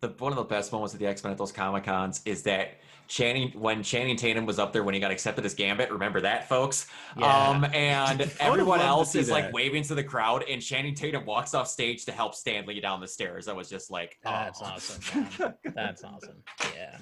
[0.00, 2.42] the one of the best moments of the X Men at those Comic Cons is
[2.44, 2.78] that
[3.08, 5.90] Channing when Channing Tatum was up there when he got accepted as Gambit.
[5.90, 6.86] Remember that, folks?
[7.18, 7.48] Yeah.
[7.48, 11.52] Um, and everyone else see is like waving to the crowd, and Channing Tatum walks
[11.52, 13.48] off stage to help Stan Lee down the stairs.
[13.48, 14.66] I was just like, That's oh.
[14.66, 15.54] awesome, man.
[15.74, 16.42] that's awesome
[16.74, 16.98] yeah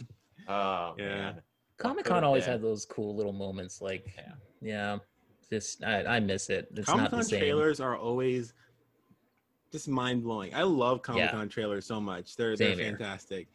[0.48, 1.04] oh Yeah.
[1.04, 1.42] man.
[1.76, 2.52] comic con always been.
[2.52, 4.32] had those cool little moments like Yeah.
[4.62, 4.98] yeah
[5.50, 8.52] just i, I miss it Comic the Con trailers are always
[9.72, 10.54] just mind blowing.
[10.54, 12.36] I love Comic Con trailers so much.
[12.36, 12.90] They're they're Same here.
[12.96, 13.48] fantastic.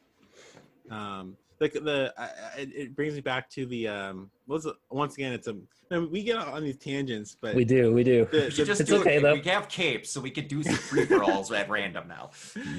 [0.89, 4.29] Um, like the I, I, it- it brings me back to the um.
[4.45, 5.31] What's it, once again?
[5.33, 5.55] It's a
[5.91, 8.65] I mean, we get on these tangents, but we do we do the, We the-
[8.65, 9.21] just It's do okay, it.
[9.23, 9.33] though.
[9.35, 12.31] We have capes, so we could do some free for alls at random now.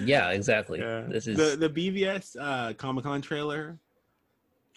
[0.04, 1.02] yeah exactly Yeah.
[1.08, 3.78] this is the the BVS uh, Comic Con trailer.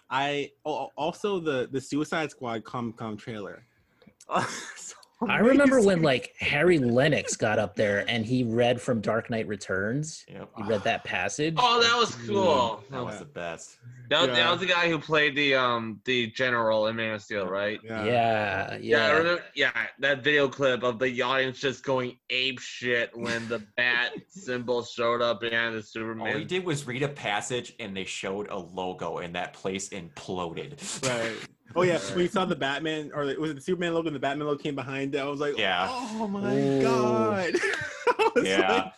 [0.10, 3.66] I al- also the the Suicide Squad Comic Con trailer.
[4.76, 9.30] So I remember when like Harry Lennix got up there and he read from Dark
[9.32, 10.24] Knight Returns.
[10.30, 10.49] Yep.
[10.57, 11.55] He read that passage.
[11.57, 12.84] Oh, that was cool.
[12.91, 13.20] That was Yeah.
[13.20, 13.78] the best.
[14.09, 17.22] That, was- that was the guy who played the um the general in Man of
[17.24, 17.80] Steel, right?
[17.84, 19.11] yeah, Yeah, I yeah.
[19.11, 19.43] remember.
[19.55, 24.84] Yeah, that video clip of the audience just going ape shit when the bat symbol
[24.84, 26.28] showed up behind the Superman.
[26.34, 29.89] All he did was read a passage, and they showed a logo, and that place
[29.89, 30.80] imploded.
[31.07, 31.36] Right.
[31.78, 34.15] Oh yeah, when you saw the Batman or the, was it the Superman logo and
[34.15, 35.88] the Batman logo came behind it, I was like, Yeah.
[35.89, 36.82] oh my Ooh.
[36.82, 37.53] god.
[38.43, 38.71] Yeah.
[38.71, 38.93] like,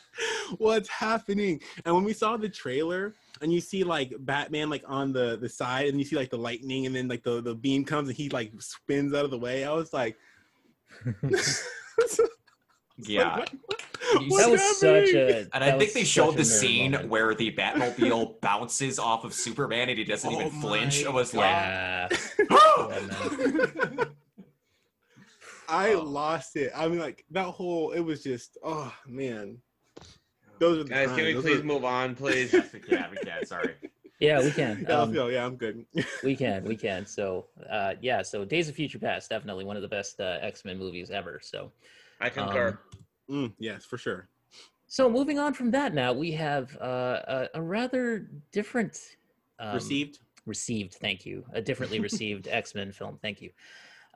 [0.59, 1.61] what's happening?
[1.85, 5.47] And when we saw the trailer and you see like Batman like on the the
[5.49, 8.17] side and you see like the lightning and then like the the beam comes and
[8.17, 10.17] he like spins out of the way, I was like,
[13.01, 13.37] Yeah.
[13.37, 13.81] Like, what-
[14.21, 15.47] You what's that was such a.
[15.53, 17.09] And I think they showed the scene moment.
[17.09, 21.03] where the Batmobile bounces off of Superman and he doesn't Oh even flinch.
[21.03, 22.07] my It was like, Yeah,
[25.69, 26.01] I Oh.
[26.01, 26.71] lost it.
[26.75, 29.57] I mean, like that whole it was just oh man.
[30.59, 32.51] Those are the Guys, can we Those please are- move on, please?
[32.51, 33.45] yes, we can, we can.
[33.45, 33.75] Sorry.
[34.19, 34.85] yeah, we can.
[34.87, 35.27] Yeah, Um, go.
[35.27, 35.85] Yeah, I'm good.
[36.23, 37.05] we can, we can.
[37.05, 38.21] So, uh, yeah.
[38.23, 41.39] So, Days of Future Past definitely one of the best uh, X Men movies ever.
[41.41, 41.71] So,
[42.19, 42.69] I concur.
[42.69, 42.77] Um,
[43.31, 44.27] Mm, yes, for sure.
[44.87, 48.97] so moving on from that, now we have uh, a, a rather different
[49.59, 50.17] um, Received.
[50.47, 53.51] received thank you a differently received x-men film thank you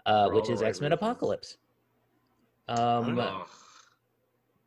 [0.07, 0.99] uh, which is right x-men reasons.
[1.03, 1.57] apocalypse
[2.69, 3.47] um Ugh.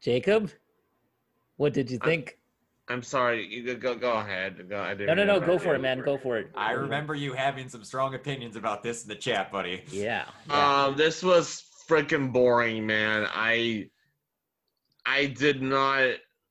[0.01, 0.51] jacob
[1.57, 2.39] what did you think
[2.89, 3.45] I'm sorry.
[3.53, 4.68] You go go, go ahead.
[4.68, 5.47] Go, I no didn't no no remember.
[5.47, 8.84] go for it man go for it I remember you having some strong opinions about
[8.84, 9.82] this in the chat, buddy.
[9.91, 10.84] yeah, yeah.
[10.84, 13.26] Um, this was freaking boring, man.
[13.32, 13.91] I
[15.05, 16.11] I did not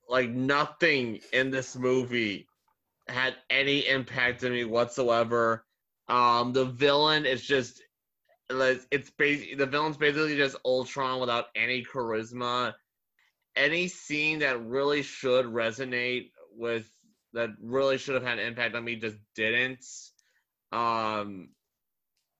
[0.09, 2.47] like nothing in this movie
[3.07, 5.65] had any impact on me whatsoever.
[6.07, 7.81] Um, the villain is just
[8.49, 12.73] like it's basically the villain's basically just Ultron without any charisma.
[13.55, 16.89] Any scene that really should resonate with
[17.34, 19.85] that really should have had an impact on me just didn't.
[20.72, 21.49] Um,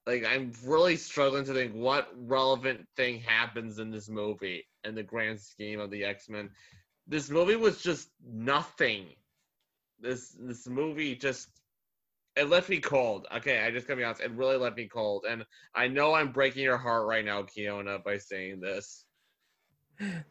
[0.06, 5.04] like I'm really struggling to think what relevant thing happens in this movie in the
[5.04, 6.50] grand scheme of the X-Men.
[7.08, 9.08] This movie was just nothing.
[10.00, 11.50] This this movie just
[12.36, 13.28] it left me cold.
[13.36, 15.26] Okay, I just gotta be honest, it really left me cold.
[15.28, 19.06] And I know I'm breaking your heart right now, Kiona, by saying this.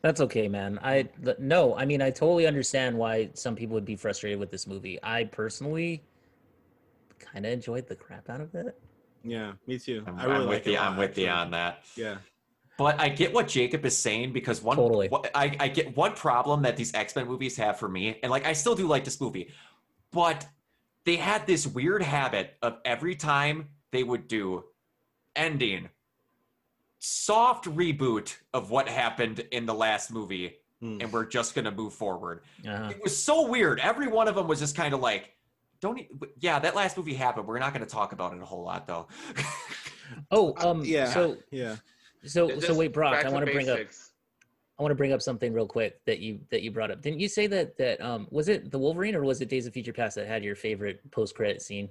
[0.02, 3.96] that's okay man i no i mean i totally understand why some people would be
[3.96, 6.04] frustrated with this movie i personally
[7.18, 8.78] kind of enjoyed the crap out of it.
[9.24, 10.04] Yeah, me too.
[10.06, 10.76] I'm, I really I'm like with you.
[10.78, 11.82] a I'm with you on that.
[11.96, 12.16] Yeah.
[12.76, 15.08] But I get what Jacob is saying because one, Totally.
[15.08, 18.30] what- I, I get one problem that these X Men movies have for me, and
[18.30, 19.50] like I still do like this movie,
[20.10, 20.46] but
[21.04, 24.64] they had this weird habit of every time they would do
[25.36, 25.88] ending,
[26.98, 30.98] soft reboot of what happened in the last movie, Hmm.
[31.00, 32.42] and we're just gonna move forward.
[32.66, 33.78] Uh, It was so weird.
[33.80, 35.30] Every one of them was just kind of like,
[35.84, 35.98] don't.
[35.98, 36.08] E-
[36.40, 37.46] yeah, that last movie happened.
[37.46, 39.06] We're not gonna talk about it a whole lot though.
[40.30, 41.12] oh, Uh, um, yeah.
[41.12, 41.76] So, Yeah.
[42.24, 43.24] so, Just so wait, Brock.
[43.24, 43.78] I want to bring up.
[44.76, 47.00] I want to bring up something real quick that you that you brought up.
[47.00, 49.72] Didn't you say that that um was it the Wolverine or was it Days of
[49.72, 51.88] Future Past that had your favorite post credit scene?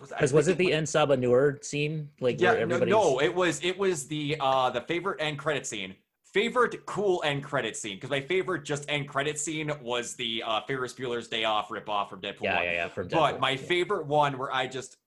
[0.00, 2.08] Because was it the En Sabah Nur scene?
[2.20, 5.66] Like Yeah, where no, no, it was it was the uh the favorite end credit
[5.66, 5.94] scene.
[6.32, 10.60] Favorite cool end credit scene because my favorite just end credit scene was the uh,
[10.60, 12.42] Ferris Bueller's Day Off rip off from Deadpool.
[12.42, 12.64] yeah, 1.
[12.64, 12.88] yeah, yeah.
[12.88, 13.56] From But my yeah.
[13.56, 14.98] favorite one where I just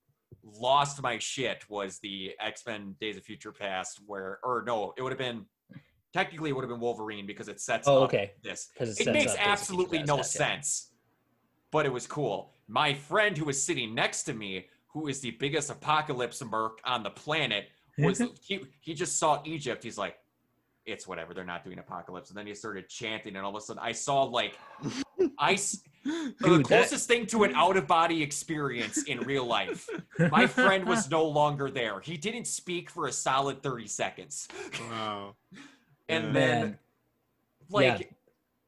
[0.43, 5.01] lost my shit was the X Men Days of Future Past, where or no, it
[5.01, 5.45] would have been
[6.11, 8.33] technically it would have been Wolverine because it sets Oh, up okay.
[8.43, 8.69] this.
[8.77, 10.23] 'Cause it It, makes up Days of Future absolutely no gotcha.
[10.29, 10.91] sense,
[11.71, 12.53] but it was cool.
[12.67, 17.01] My friend who was sitting next to me, who is the biggest apocalypse merc on
[17.01, 18.65] the planet, was he?
[18.81, 19.83] He just saw Egypt.
[19.85, 20.17] He's like,
[20.85, 21.33] "It's whatever.
[21.33, 23.91] They're not doing apocalypse." And then he started chanting, and all of a sudden, I
[23.91, 24.57] saw like,
[25.37, 29.45] I s- the Dude, that- closest thing to an out of body experience in real
[29.45, 29.89] life.
[30.31, 31.99] My friend was no longer there.
[32.01, 34.47] He didn't speak for a solid thirty seconds,
[34.89, 35.35] Wow.
[36.09, 36.31] and Yeah.
[36.33, 36.79] then
[37.69, 38.05] like Yeah.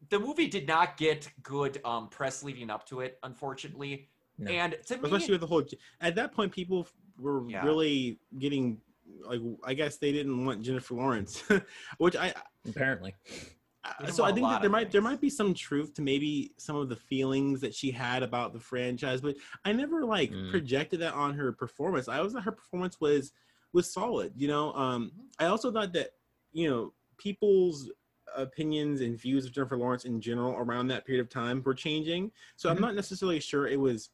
[0.09, 4.49] the movie did not get good um press leading up to it unfortunately No.
[4.51, 5.63] and to Especially me with the whole.
[5.99, 6.87] At that point, people
[7.19, 7.65] were Yeah.
[7.65, 8.81] really getting
[9.25, 9.41] like.
[9.63, 11.43] I guess they didn't want Jennifer Lawrence,
[11.97, 12.33] which I.
[12.67, 13.13] apparently.
[13.83, 16.75] I- so I think that there might there might be some truth to maybe some
[16.75, 20.49] of the feelings that she had about the franchise, but I never like Mm.
[20.49, 22.07] projected that on her performance.
[22.07, 23.31] I always thought her performance was
[23.73, 24.33] was solid.
[24.35, 26.11] You know, um, I also thought that
[26.51, 27.91] you know people's
[28.35, 32.31] opinions and views of Jennifer Lawrence in general around that period of time were changing.
[32.55, 32.81] So I'm Mhm.
[32.81, 34.09] not necessarily sure it was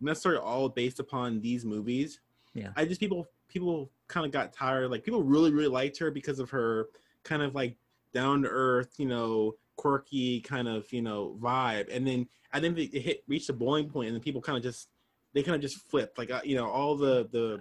[0.00, 2.20] necessarily all based upon these movies.
[2.54, 2.72] Yeah.
[2.76, 4.90] I just people people kind of got tired.
[4.90, 6.88] Like people really really liked her because of her
[7.24, 7.76] kind of like
[8.14, 11.94] down to earth, you know, quirky kind of you know vibe.
[11.94, 14.62] And then I think it hit reached a boiling point, and then people kind of
[14.62, 14.88] just
[15.34, 16.18] they kind of just flipped.
[16.18, 17.60] Like uh, you know all the the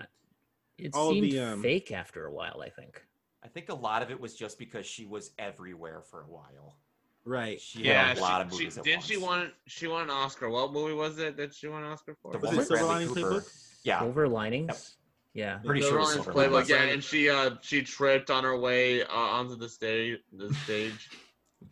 [0.77, 2.61] It all seemed the, um, fake after a while.
[2.65, 3.03] I think.
[3.43, 6.75] i think a lot of it was just because she was everywhere for a while
[7.23, 7.59] right.
[7.61, 9.05] she Yeah, had a lot of she, movies she, didn't once.
[9.05, 9.51] she won?
[9.67, 10.49] She won an Oscar.
[10.49, 12.31] What movie was it that she won an Oscar for?
[12.31, 13.49] The Was one it with Silver Bradley Lining Playbook?
[13.83, 14.96] yeah Silver linings.
[15.37, 15.59] Yeah.
[15.63, 16.69] Pretty The sure it was Silver Playbook, Linings.
[16.69, 20.17] yeah, and she uh she tripped on her way uh, onto the stage.
[20.35, 21.09] The stage.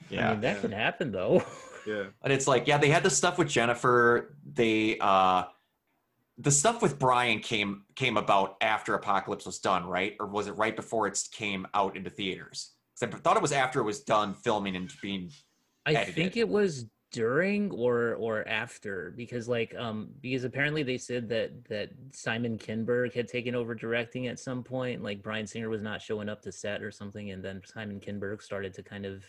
[0.10, 0.62] yeah I mean, that Yeah.
[0.62, 1.44] can happen though.
[1.88, 2.06] Yeah.
[2.24, 5.44] and it's like yeah they had the stuff with jennifer they uh
[6.38, 10.52] the stuff with bryan came came about after apocalypse was done right or was it
[10.54, 12.72] right before it came out into theaters?
[13.00, 15.32] Because i thought it was after it was done filming and being
[15.88, 16.16] I edited.
[16.16, 16.86] think it was
[17.16, 23.14] during or or after because like um because apparently they said that that Simon Kinberg
[23.14, 26.52] had taken over directing at some point like Bryan Singer was not showing up to
[26.52, 29.24] set or something and then Simon Kinberg started to kind of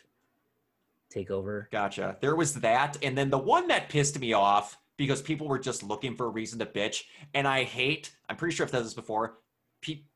[1.11, 1.69] take over.
[1.71, 2.17] Gotcha.
[2.21, 2.97] There was that.
[3.03, 6.31] And then the one that pissed me off because people were just looking for a
[6.31, 7.05] reason to bitch.
[7.35, 9.39] And I hate, I'm pretty sure I've said this before,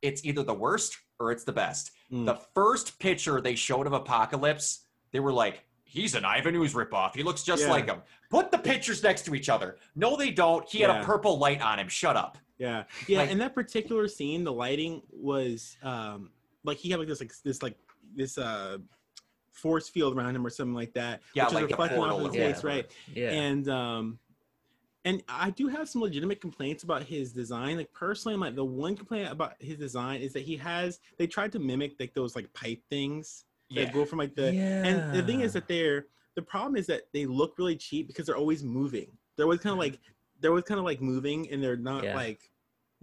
[0.01, 1.91] it's either the worst or it's the best.
[2.11, 2.25] Mm.
[2.25, 4.81] The first picture they showed of Apocalypse,
[5.11, 7.13] they were like, he's an Ivan Ooze ripoff.
[7.15, 7.69] He looks just Yeah.
[7.71, 8.01] like him.
[8.29, 9.77] Put the pictures next to each other.
[9.95, 10.67] No, they don't.
[10.67, 11.89] He had a purple light on him.
[11.89, 12.37] Shut up.
[12.57, 13.19] Yeah, yeah.
[13.19, 16.31] Like- in that particular scene, the lighting was um
[16.63, 17.77] like he had like this like this like
[18.15, 18.77] this uh
[19.51, 21.21] force field around him or something like that.
[21.33, 22.67] Yeah, which like is reflecting off portal his face, whatever.
[22.67, 22.91] right?
[23.13, 23.31] Yeah.
[23.31, 24.19] And um
[25.03, 27.75] and I do have some legitimate complaints about his design.
[27.77, 31.27] Like personally, I'm like the one complaint about his design is that he has they
[31.27, 33.91] tried to mimic like those like pipe things that Yeah.
[33.91, 34.53] go from like the
[34.83, 38.25] and the thing is that they're the problem is that they look really cheap because
[38.25, 39.17] they're always moving.
[39.35, 39.99] They're always kind of like
[40.39, 42.15] they're always kind of like moving and they're not Yeah.
[42.15, 42.51] like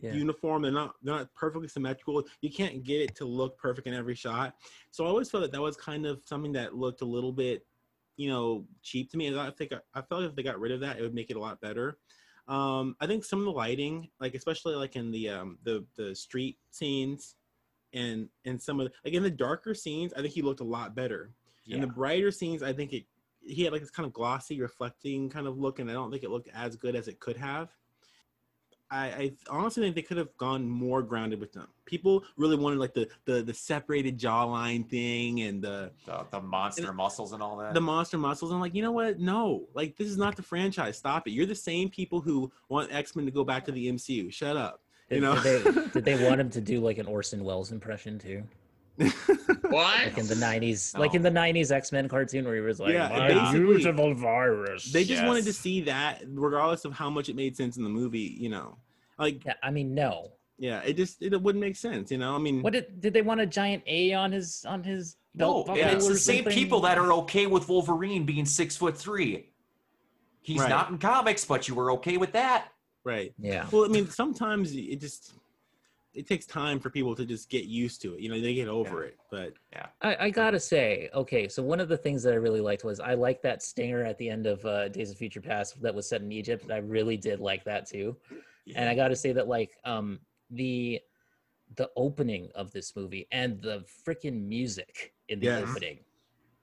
[0.00, 0.12] yeah.
[0.12, 0.62] uniform.
[0.62, 2.24] They're not they're not perfectly symmetrical.
[2.40, 4.54] You can't get it to look perfect in every shot.
[4.90, 7.66] So I always felt that that was kind of something that looked a little bit,
[8.16, 9.26] you know, cheap to me.
[9.26, 11.36] And I think I felt if they got rid of that, it would make it
[11.36, 11.98] a lot better.
[12.46, 16.14] Um, I think some of the lighting, like especially like in the um the the
[16.14, 17.34] street scenes,
[17.92, 20.64] and and some of the, like in the darker scenes, I think he looked a
[20.64, 21.30] lot better.
[21.66, 23.04] In the brighter scenes, I think it
[23.46, 26.22] he had like this kind of glossy, reflecting kind of look, and I don't think
[26.22, 27.68] it looked as good as it could have.
[28.90, 31.68] I, I honestly think they could have gone more grounded with them.
[31.84, 36.92] People really wanted like the the the separated jawline thing and the The, the monster
[36.94, 37.74] muscles and all that.
[37.74, 38.50] the monster muscles.
[38.50, 39.18] I'm like, you know what?
[39.20, 40.96] No, like this is not the franchise.
[40.96, 41.32] Stop it.
[41.32, 44.32] You're the same people who want X Men to go back to the MCU.
[44.32, 44.80] Shut up.
[45.08, 45.42] Did, You know?
[45.42, 48.42] did, they, did they want him to do like an Orson Welles impression too?
[49.70, 50.04] What?
[50.04, 51.30] Like in the '90s, like in oh.
[51.30, 55.24] the '90s X Men cartoon, where he was like, Yeah, "My beautiful virus." they just
[55.24, 58.36] wanted to see that, regardless of how much it made sense in the movie.
[58.40, 58.76] You know,
[59.18, 60.32] like Yeah, I mean, no.
[60.58, 62.10] yeah, it just it wouldn't make sense.
[62.10, 64.82] You know, I mean, What did did they want a giant A on his on
[64.82, 66.54] his no, belt buckle it's the same something?
[66.54, 69.50] people that are okay with Wolverine being six foot three.
[70.40, 70.70] He's Right.
[70.70, 72.68] not in comics, but you were okay with that.
[73.08, 73.32] Right?
[73.38, 73.66] Yeah.
[73.72, 75.34] Well, I mean, sometimes it just
[76.14, 78.20] it takes time for people to just get used to it.
[78.20, 79.54] You know, they get over it, but
[80.00, 83.00] I, I gotta say, okay, so one of the things that I really liked was
[83.00, 86.08] I liked that stinger at the end of uh, Days of Future Past that was
[86.08, 86.70] set in Egypt.
[86.70, 88.16] I really did like that too.
[88.76, 90.20] And I gotta say that like um
[90.50, 91.00] the
[91.76, 95.68] the opening of this movie and the freaking music in the Yes.
[95.68, 95.98] opening,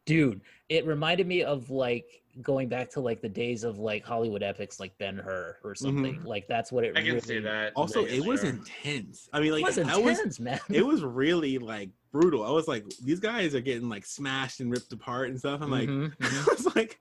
[0.06, 4.44] dude, it reminded me of like going back to like the days of like Hollywood
[4.44, 6.22] epics like Ben Hur or something.
[6.24, 6.92] Like that's what it.
[6.98, 7.72] I can really, see that.
[7.76, 8.50] also Yeah, it was sure.
[8.50, 9.30] intense.
[9.34, 10.60] I mean, like It was I was intense, man.
[10.70, 12.44] it was really like brutal.
[12.46, 15.62] I was like, these guys are getting like smashed and ripped apart and stuff.
[15.62, 16.48] I'm like, Mhm, mhm.
[16.50, 17.00] I was like,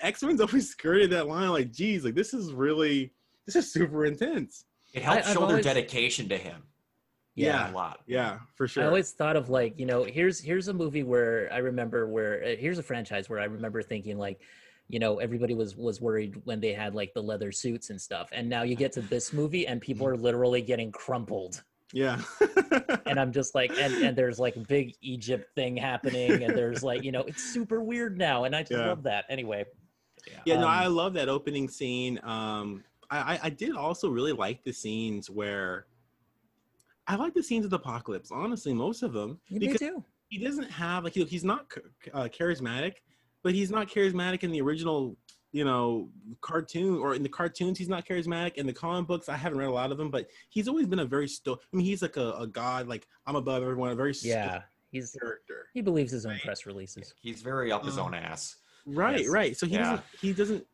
[0.00, 1.48] X Men's always skirted that line.
[1.50, 3.12] Like, geez, like this is really,
[3.46, 4.66] this is super intense.
[4.92, 6.62] It helped I- I've show their always- dedication to him
[7.36, 7.70] Yeah.
[7.70, 8.00] a lot.
[8.06, 8.82] Yeah, for sure.
[8.82, 12.42] I always thought of like, you know, here's here's a movie where I remember where
[12.42, 14.40] uh, here's a franchise where I remember thinking like,
[14.88, 18.30] you know, everybody was was worried when they had like the leather suits and stuff,
[18.32, 22.20] and now you get to this movie and people are literally getting crumpled, yeah.
[23.06, 26.82] and I'm just like, and and there's like a big Egypt thing happening, and there's
[26.82, 28.88] like, you know, it's super weird now, and I just Yeah.
[28.88, 29.24] love that.
[29.28, 29.64] Anyway,
[30.44, 32.18] Yeah, no, Um, I love that opening scene.
[32.22, 35.86] Um, I, I did also really like the scenes where
[37.08, 38.30] I like the scenes of the apocalypse.
[38.30, 40.04] Honestly, most of them me because too.
[40.28, 41.66] he doesn't have like he, he's not
[42.12, 42.94] uh, charismatic,
[43.42, 45.16] but he's not charismatic in the original,
[45.52, 46.10] you know,
[46.40, 47.78] cartoon or in the cartoons.
[47.78, 49.28] He's not charismatic in the comic books.
[49.28, 51.54] I haven't read a lot of them, but he's always been a very sto.
[51.72, 52.88] I mean, he's like a, a god.
[52.88, 53.90] Like I'm above everyone.
[53.90, 55.68] A very stoic Yeah, he's character.
[55.74, 57.14] he believes his own press releases.
[57.20, 58.56] He's very up his Um, own ass.
[58.84, 59.28] Right, Yes.
[59.28, 59.56] right.
[59.56, 59.82] So he Yeah.
[59.82, 60.04] doesn't.
[60.20, 60.66] He doesn't.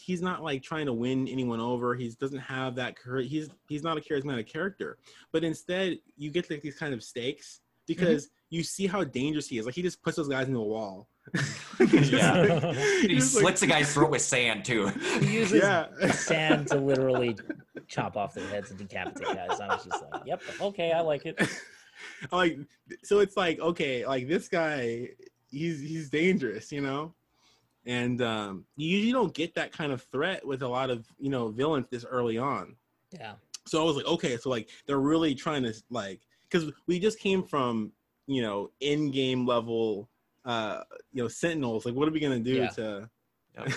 [0.00, 1.94] He's not like trying to win anyone over.
[1.94, 2.96] He doesn't have that.
[3.22, 4.98] He's he's not a charismatic character.
[5.32, 8.56] But instead, you get like these kind of stakes because mm-hmm.
[8.56, 9.66] you see how dangerous he is.
[9.66, 11.08] Like he just puts those guys into a wall.
[11.34, 12.32] Just Yeah.
[12.62, 14.88] like- He just like- slits a guy's throat with sand too.
[15.20, 16.10] He uses yeah.
[16.12, 17.36] sand to literally
[17.88, 19.60] chop off their heads and decapitate guys.
[19.60, 21.40] I was just like, yep, okay, I like it.
[22.32, 22.58] like
[23.02, 25.06] so it's like okay like this guy
[25.50, 27.12] he's he's dangerous you know
[27.86, 31.30] and um you usually don't get that kind of threat with a lot of you
[31.30, 32.76] know villains this early on
[33.12, 33.32] Yeah.
[33.66, 36.20] so i was like okay so like they're really trying to like
[36.50, 37.92] because we just came from
[38.26, 40.08] you know in game level
[40.44, 40.80] uh
[41.12, 42.68] you know sentinels like what are we gonna do Yeah.
[42.68, 43.10] to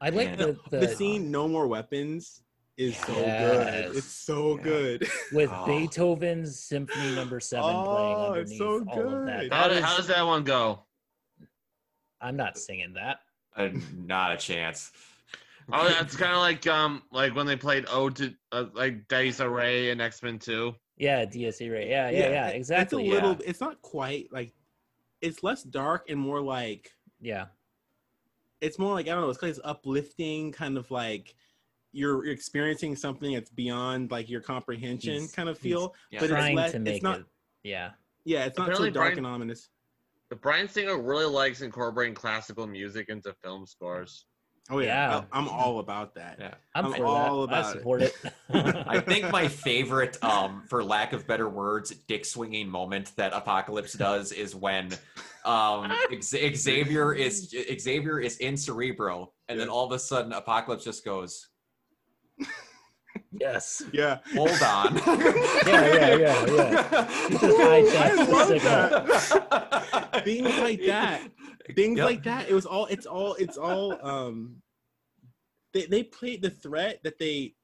[0.00, 2.42] I like And the, the, the scene no more weapons
[2.76, 4.62] is so good it's so Yeah.
[4.64, 5.66] good with Oh.
[5.66, 9.40] Beethoven's Symphony Number Seven playing Oh, it's underneath so all of that.
[9.42, 9.52] good.
[9.52, 10.80] How, That do- how is- does that one go?
[12.22, 13.18] I'm not singing that.
[13.56, 13.68] Uh,
[14.06, 14.92] not a chance.
[15.72, 19.40] Oh, that's kind of like um like when they played Ode to uh, like Dies
[19.40, 20.74] Irae and X Men Two.
[20.96, 21.88] Yeah, Dies Irae.
[21.88, 23.04] Yeah, yeah, yeah, it- exactly.
[23.06, 23.32] It's a little.
[23.40, 23.48] yeah.
[23.50, 24.52] It's not quite like.
[25.20, 26.90] It's less dark and more like.
[27.20, 27.46] yeah.
[28.60, 29.30] It's more like I don't know.
[29.30, 31.34] It's like it's uplifting, kind of like
[31.92, 35.94] you're you're experiencing something that's beyond like your comprehension, He's- kind of feel.
[36.10, 36.20] Yeah.
[36.20, 37.26] But it's Trying less- to it's make not- it.
[37.64, 37.90] Yeah.
[38.24, 39.68] Yeah, it's not so dark Bryan- and ominous.
[40.32, 44.24] But Bryan Singer really likes incorporating classical music into film scores.
[44.70, 45.24] Oh yeah, Yeah.
[45.30, 46.38] I, am all about that.
[46.40, 46.54] Yeah.
[46.74, 47.52] I'm, I'm all that.
[47.52, 47.78] About it.
[47.78, 48.14] support it.
[48.88, 53.92] I think my favorite, um, for lack of better words, dick swinging moment that Apocalypse
[53.92, 54.94] does is when
[55.44, 55.92] um,
[56.22, 61.48] Xavier is Xavier is in Cerebro, and then all of a sudden Apocalypse just goes,
[63.32, 63.82] yes.
[63.92, 64.96] Yeah, "Hold on."
[65.66, 66.46] yeah, yeah, yeah.
[67.28, 70.24] You just hijacked I the love that.
[70.24, 71.30] Things like that.
[71.74, 72.06] Things Yep.
[72.06, 72.48] like that.
[72.48, 72.86] It was all.
[72.86, 73.34] It's all.
[73.34, 73.98] It's all.
[74.06, 74.62] Um,
[75.72, 77.54] they they played the threat that they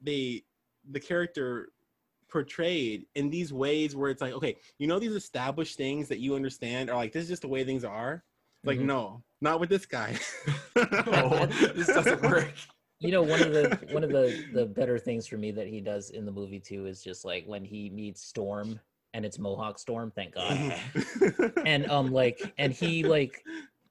[0.00, 0.42] they
[0.90, 1.68] the character
[2.28, 6.34] portrayed in these ways where it's like okay you know these established things that you
[6.34, 8.24] understand are like this is just the way things are
[8.64, 8.86] like Mhm.
[8.86, 10.16] no not with this guy
[10.76, 12.50] No, this doesn't work.
[13.02, 15.80] You know one of the one of the the better things for me that he
[15.80, 18.78] does in the movie too is just like when he meets storm
[19.14, 20.56] and it's mohawk storm thank god
[21.66, 23.42] and um like and he like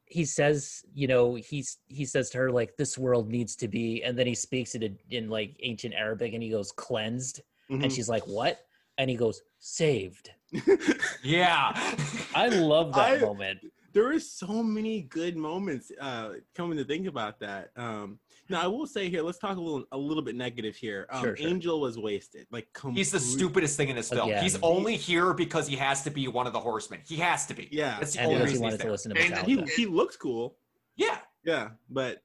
[0.06, 4.04] he says, you know, he's he says to her like, "This world needs to be,"
[4.04, 7.40] and then he speaks it in, in like ancient Arabic, and he goes, "Cleansed,"
[7.70, 7.96] and Mhm.
[7.96, 8.60] she's like, "What?"
[8.98, 10.32] And he goes, "Saved."
[11.24, 11.72] Yeah.
[12.36, 13.60] I love that I- moment.
[13.94, 18.20] there is so many good moments uh coming to think about that um
[18.52, 21.24] now i will say here let's talk a little a little bit negative here um
[21.24, 21.48] Sure, sure.
[21.48, 24.30] angel was wasted like He's the stupidest thing in this film.
[24.30, 24.44] Again.
[24.44, 27.00] He's only here because he has to be one of the horsemen.
[27.08, 27.68] He has to be.
[27.72, 28.92] yeah That's the And only because he reason he's wanted to there.
[28.92, 29.70] listen to And he, Metallica.
[29.70, 30.58] he looks cool
[30.96, 31.18] Yeah.
[31.44, 32.22] yeah but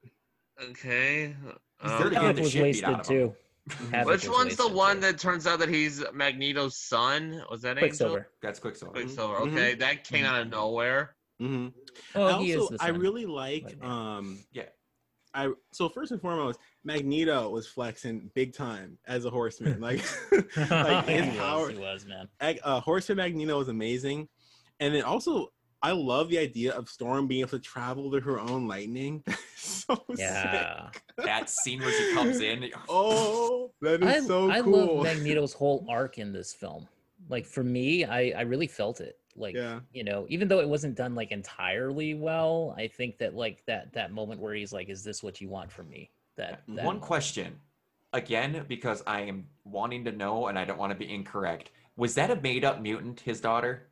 [0.70, 1.35] Okay.
[1.82, 3.35] He's um, there Havoc was shit beat out wasted too.
[4.05, 5.01] Which one's the one too.
[5.03, 7.43] that turns out that he's Magneto's son?
[7.51, 8.20] Was that Angel?
[8.40, 8.93] That's Quicksilver.
[8.93, 9.40] Quicksilver.
[9.40, 9.53] Mhm.
[9.53, 11.15] Okay, that came out of nowhere.
[11.43, 11.73] mhm.
[12.15, 14.65] Oh, I he is also the i really like Right um Yeah.
[15.36, 19.80] I so first and foremost, Magneto was flexing big time as a horseman.
[19.86, 20.02] Like,
[20.56, 22.28] like he, his was, power, he was, man.
[22.40, 24.28] Ag- uh, Horseman Magneto was amazing,
[24.80, 25.52] and then also
[25.82, 29.22] I love the idea of Storm being able to travel to her own lightning.
[29.56, 30.18] so sick.
[30.18, 30.88] Yeah.
[31.18, 32.70] That scene where she comes in.
[32.88, 34.74] Oh, that is I, so I cool.
[34.74, 36.88] I love Magneto's whole arc in this film.
[37.28, 39.18] Like for me, I, I really felt it.
[39.38, 43.34] Like yeah, you know, even though it wasn't done like entirely well, I think that
[43.34, 46.62] like that that moment where he's like, "Is this what you want from me?" That,
[46.68, 47.58] that One question,
[48.12, 51.70] again, because I am wanting to know and I don't want to be incorrect.
[51.96, 53.88] Was that a made-up mutant, his daughter?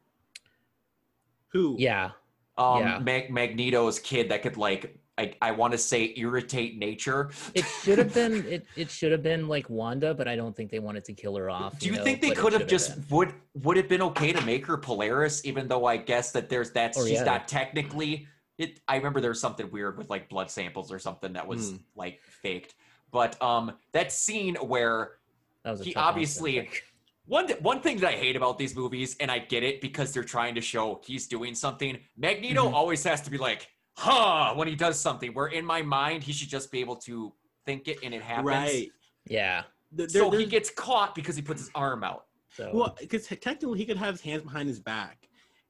[1.48, 1.76] who?
[1.78, 2.10] Yeah,
[2.58, 2.98] Um, Yeah.
[2.98, 7.30] Mag- Magneto's kid that could like, I, I want to say, irritate nature.
[7.54, 10.70] it should have been it, it should have been like Wanda, but I don't think
[10.70, 11.78] they wanted to kill her off.
[11.78, 13.16] Do you know, think they but could have just been.
[13.16, 16.72] would would it been okay to make her Polaris, even though I guess that there's
[16.72, 17.24] that's Or she's yeah.
[17.24, 18.26] not technically
[18.58, 18.80] it.
[18.88, 21.76] I remember there was something weird with like blood samples or something that was Hmm.
[21.94, 22.74] like faked.
[23.12, 25.12] But um, that scene where
[25.62, 26.72] That was he obviously- answer.
[27.26, 30.24] one one thing that I hate about these movies, and I get it because they're
[30.24, 32.00] trying to show he's doing something.
[32.16, 32.72] Magneto Mhm.
[32.72, 35.32] always has to be like, "Huh," when he does something.
[35.34, 37.32] Where in my mind, he should just be able to
[37.66, 38.46] think it and it happens.
[38.46, 38.90] right.
[39.26, 39.62] yeah.
[39.96, 42.26] Th- So he gets caught because he puts his arm out.
[42.50, 45.28] So well because technically he could have his hands behind his back,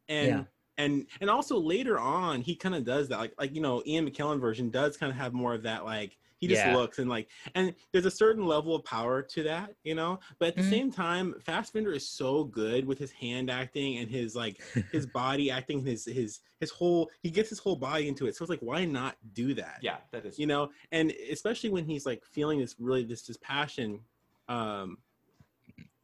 [0.08, 0.42] and Yeah.
[0.78, 3.18] and and also later on he kind of does that.
[3.18, 6.16] Like like you know Ian McKellen version does kind of have more of that like.
[6.44, 6.74] He just Yeah.
[6.74, 10.20] looks and like, and there's a certain level of power to that, you know.
[10.38, 10.68] But at the Mhm.
[10.68, 14.60] same time, Fassbender is so good with his hand acting and his like
[14.92, 18.36] his body acting, his his his whole he gets his whole body into it.
[18.36, 19.78] So it's like, why not do that?
[19.80, 20.38] Yeah, that is.
[20.38, 24.00] you know and especially when he's like feeling this really this this passion
[24.48, 24.98] um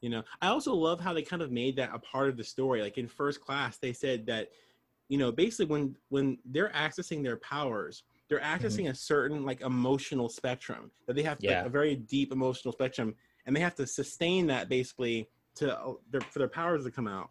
[0.01, 2.45] you know i also love how they kind of made that a part of the
[2.45, 4.49] story like in first class they said that
[5.09, 10.29] you know basically when when they're accessing their powers they're accessing a certain like emotional
[10.29, 14.47] spectrum that they have like, a very deep emotional spectrum and they have to sustain
[14.47, 17.29] that basically to uh, their, for their powers to come out.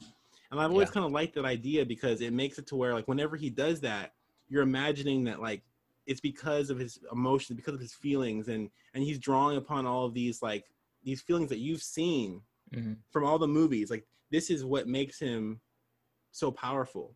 [0.52, 0.94] And i've always Yeah.
[0.96, 3.80] kind of liked that idea because it makes it to where like whenever he does
[3.82, 4.14] that
[4.50, 5.64] you're imagining that like
[6.06, 10.06] it's because of his emotions because of his feelings and and he's drawing upon all
[10.06, 10.66] of these like
[11.04, 12.42] these feelings that you've seen
[12.76, 12.98] mhm.
[13.10, 13.90] from all the movies.
[13.90, 15.62] Like this is what makes him
[16.32, 17.16] so powerful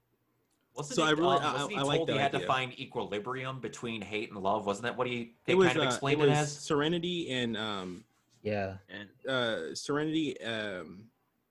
[0.75, 2.31] Wasn't So he, I really- um, I- wasn't he I told like he that had
[2.39, 4.65] to find equilibrium between hate and love?
[4.65, 6.51] Wasn't that what he they it was kind of uh, explained it it, as?
[6.59, 8.03] serenity and um
[8.41, 8.77] yeah.
[8.89, 11.05] And uh serenity um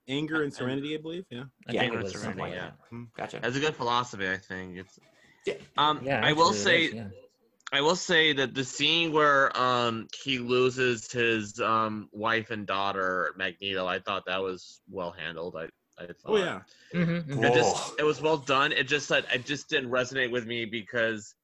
[0.07, 2.39] anger and And- serenity i believe yeah I Yeah, think it it was was something
[2.39, 3.07] like Serenity, that.
[3.17, 3.39] Gotcha.
[3.41, 4.77] that's a good philosophy, I think.
[4.77, 4.99] It's
[5.45, 5.53] Yeah.
[5.77, 7.07] um Yeah, I will say is, yeah.
[7.71, 13.33] I will say that the scene where um he loses his um wife and daughter
[13.37, 15.55] Magneto, I thought that was well handled.
[15.57, 16.15] I I thought.
[16.25, 16.61] oh yeah
[16.93, 17.43] Mhm, mhm.
[17.45, 18.71] It just it was well done.
[18.71, 21.35] It just said it just didn't resonate with me because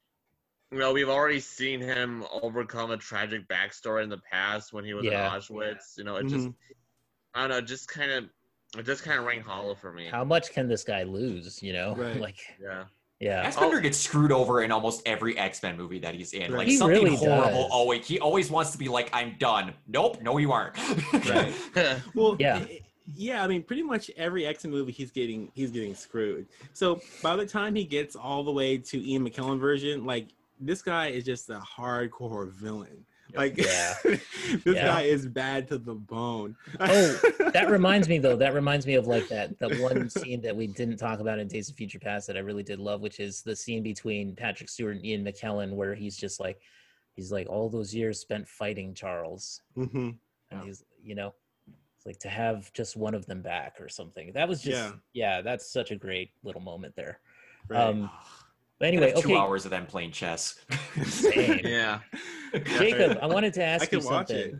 [0.71, 4.93] you know we've already seen him overcome a tragic backstory in the past when he
[4.93, 5.33] was Yeah.
[5.33, 5.97] in Auschwitz.
[5.97, 6.53] You know, it just Mhm.
[7.33, 8.25] I don't know, just kind of
[8.77, 10.07] it just kind of rang hollow for me.
[10.07, 11.61] How much can this guy lose?
[11.63, 12.19] You know, Right.
[12.21, 12.85] like Yeah.
[13.19, 13.43] yeah.
[13.43, 16.51] Fassbender gets screwed over in almost every X Men movie that he's in.
[16.51, 16.59] Right.
[16.59, 17.63] Like He something really horrible.
[17.63, 17.71] does.
[17.71, 20.75] Always, he always wants to be like, "I'm done." Nope, no, you aren't.
[21.29, 21.53] Right.
[22.13, 22.57] well Yeah.
[22.57, 22.81] i-
[23.15, 27.35] yeah i mean pretty much every x-men movie he's getting he's getting screwed so by
[27.35, 30.27] the time he gets all the way to ian mckellen version like
[30.59, 33.05] this guy is just a hardcore villain
[33.35, 33.93] like Yeah.
[34.03, 34.21] this
[34.65, 34.87] Yeah.
[34.87, 37.19] guy is bad to the bone Oh,
[37.53, 38.35] that reminds me though.
[38.35, 41.47] That reminds me of like that that one scene that we didn't talk about in
[41.47, 44.67] Days of Future Past that I really did love, which is the scene between Patrick
[44.67, 46.59] Stewart and Ian McKellen, where he's just like,
[47.15, 49.93] he's like, all those years spent fighting Charles, Mhm.
[49.93, 50.15] and
[50.51, 50.63] Yeah.
[50.63, 51.35] he's, you know,
[51.99, 54.31] it's like to have just one of them back or something.
[54.33, 54.91] That was just, Yeah.
[55.13, 57.19] yeah, that's such a great little moment there.
[57.67, 57.81] Right.
[57.81, 58.09] Um,
[58.79, 60.63] but anyway, two okay, hours of them playing chess.
[61.05, 61.59] Same.
[61.65, 61.99] yeah.
[62.77, 64.37] Jacob, I wanted to ask I you can watch something.
[64.47, 64.55] it.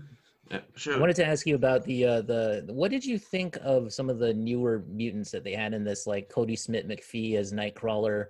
[0.51, 0.99] I Sure.
[0.99, 4.17] wanted to ask you about the uh, the what did you think of some of
[4.19, 8.25] the newer mutants that they had in this, like Kodi Smit-McPhee as Nightcrawler,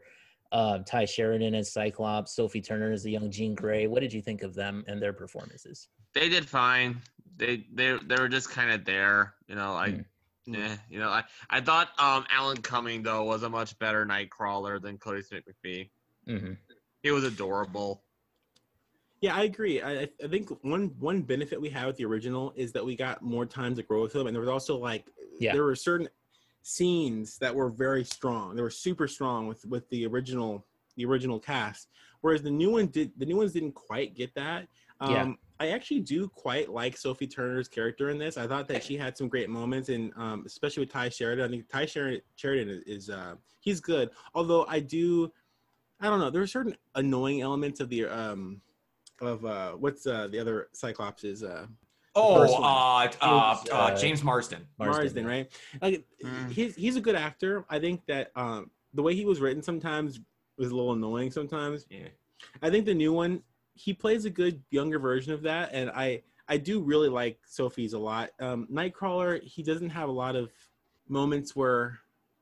[0.51, 3.87] Um, Ty Sheridan as Cyclops, Sophie Turner as the young Jean Grey.
[3.87, 5.87] What did you think of them and their performances?
[6.13, 7.01] They did fine.
[7.39, 9.73] They they they were just kind of there, you know.
[9.73, 10.05] I, Mm.
[10.45, 11.09] yeah, you know.
[11.09, 15.89] I I thought um Alan Cumming though was a much better Nightcrawler than Kodi Smit-McPhee.
[16.27, 16.53] hmm
[17.01, 18.03] He was adorable.
[19.21, 19.81] Yeah, I agree.
[19.81, 22.95] I, I- I think one one benefit we had with the original is that we
[22.95, 25.05] got more time to grow with him, and there was also like
[25.39, 25.53] Yeah.
[25.53, 26.09] there were certain
[26.61, 28.55] scenes that were very strong.
[28.55, 30.65] They were super strong with with the original
[30.97, 31.87] the original cast,
[32.21, 34.67] whereas the new one did the new ones didn't quite get that.
[34.99, 35.33] Um, Yeah.
[35.59, 38.37] I actually do quite like Sophie Turner's character in this.
[38.37, 41.45] I thought that she had some great moments, and um, especially with Ty Sheridan.
[41.45, 44.09] I think Ty Sheridan, Sheridan is, is uh, he's good.
[44.33, 45.31] Although I do,
[45.99, 46.29] I don't know.
[46.29, 48.61] There are certain annoying elements of the um,
[49.21, 51.67] of uh, what's uh, the other Cyclops is uh,
[52.15, 54.65] Oh, uh, uh, James, uh, uh, James Marsden.
[54.77, 55.29] Marsden, Marsden, yeah.
[55.29, 55.51] right?
[55.81, 56.51] Like Mm.
[56.51, 57.65] he's he's a good actor.
[57.69, 60.19] I think that um, the way he was written sometimes
[60.57, 61.31] was a little annoying.
[61.31, 62.07] Sometimes Yeah.
[62.61, 63.41] I think the new one
[63.79, 67.93] he plays a good younger version of that, and I I do really like Sophie's
[67.93, 68.31] a lot.
[68.39, 70.51] Um, Nightcrawler he doesn't have a lot of
[71.07, 71.99] moments where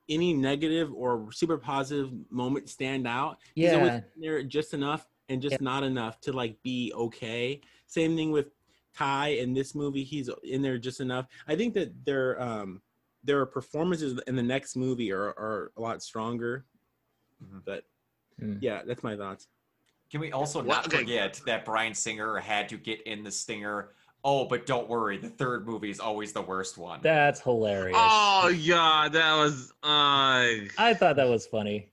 [0.08, 3.38] any negative or super positive moments stand out.
[3.54, 3.68] Yeah.
[3.68, 7.60] He's always there just enough and just not enough to like be okay.
[7.86, 8.46] Same thing with
[8.94, 10.02] Ty in this movie.
[10.04, 11.26] He's in there just enough.
[11.46, 12.82] I think that their um
[13.22, 16.64] their performances in the next movie are, are a lot stronger.
[17.44, 17.62] Mhm.
[17.64, 17.84] But
[18.40, 18.58] Mm.
[18.62, 19.48] yeah, that's my thoughts.
[20.10, 20.98] Can we also What- not okay.
[20.98, 23.90] forget that Bryan Singer had to get in the stinger?
[24.24, 27.00] Oh, but don't worry, the third movie is always the worst one.
[27.02, 27.96] that's hilarious.
[28.00, 31.90] Oh yeah, that was uh I thought that was funny.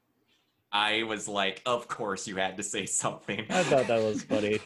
[0.71, 3.45] I was like, of course you had to say something.
[3.49, 4.59] I thought that was funny.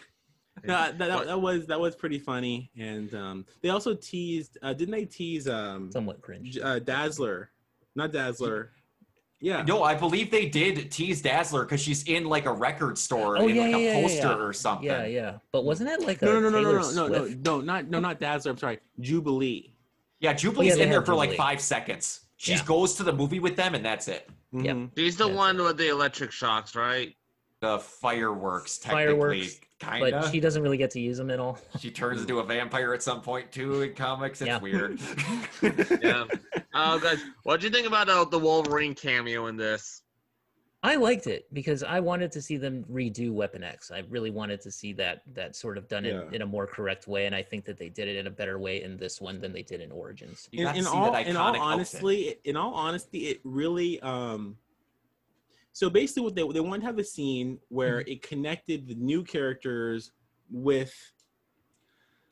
[0.64, 2.72] No, that, that, that was that was pretty funny.
[2.78, 6.58] And um they also teased uh didn't they tease um Somewhat cringe.
[6.62, 7.52] Uh, Dazzler?
[7.96, 8.72] Not Dazzler.
[9.42, 9.64] Yeah.
[9.64, 13.48] No, I believe they did tease Dazzler because she's in like a record store Oh,
[13.48, 14.36] in yeah, like yeah, a yeah, poster yeah.
[14.38, 14.86] or something.
[14.88, 15.38] Yeah, yeah.
[15.52, 18.00] But wasn't it like a No, no, no, no, no, no, no, no, not no,
[18.00, 18.52] not Dazzler.
[18.52, 19.74] I'm sorry, Jubilee.
[20.20, 22.22] Yeah, Jubilee's they in there had for like five seconds.
[22.36, 22.64] She Yeah.
[22.66, 24.30] goes to the movie with them, and that's it.
[24.52, 24.76] Yep.
[24.76, 24.90] Mhm.
[24.98, 27.16] she's the That's one with the electric shocks, right?
[27.62, 30.26] The fireworks, technically, Fireworks, kind But of.
[30.28, 31.60] she She, doesn't really get to use them at all.
[31.78, 34.42] She turns into a vampire at some point too in comics.
[34.42, 34.60] It's Yeah.
[34.60, 35.00] weird.
[36.02, 36.24] Yeah.
[36.74, 40.04] Oh, guys, what do you think about uh, the Wolverine cameo in this?
[40.82, 43.92] I liked it because I wanted to see them redo Weapon X.
[43.92, 46.22] I really wanted to see that that sort of done Yeah.
[46.30, 48.32] in, in a more correct way, and I think that they did it in a
[48.32, 50.48] better way in this one than they did in Origins.
[50.54, 51.62] You in, got to in see all that in all iconic outfit.
[51.74, 54.56] honestly in all honesty it really um
[55.74, 58.12] so basically what they they wanted to have a scene where Mm-hmm.
[58.12, 60.12] it connected the new characters
[60.52, 60.94] with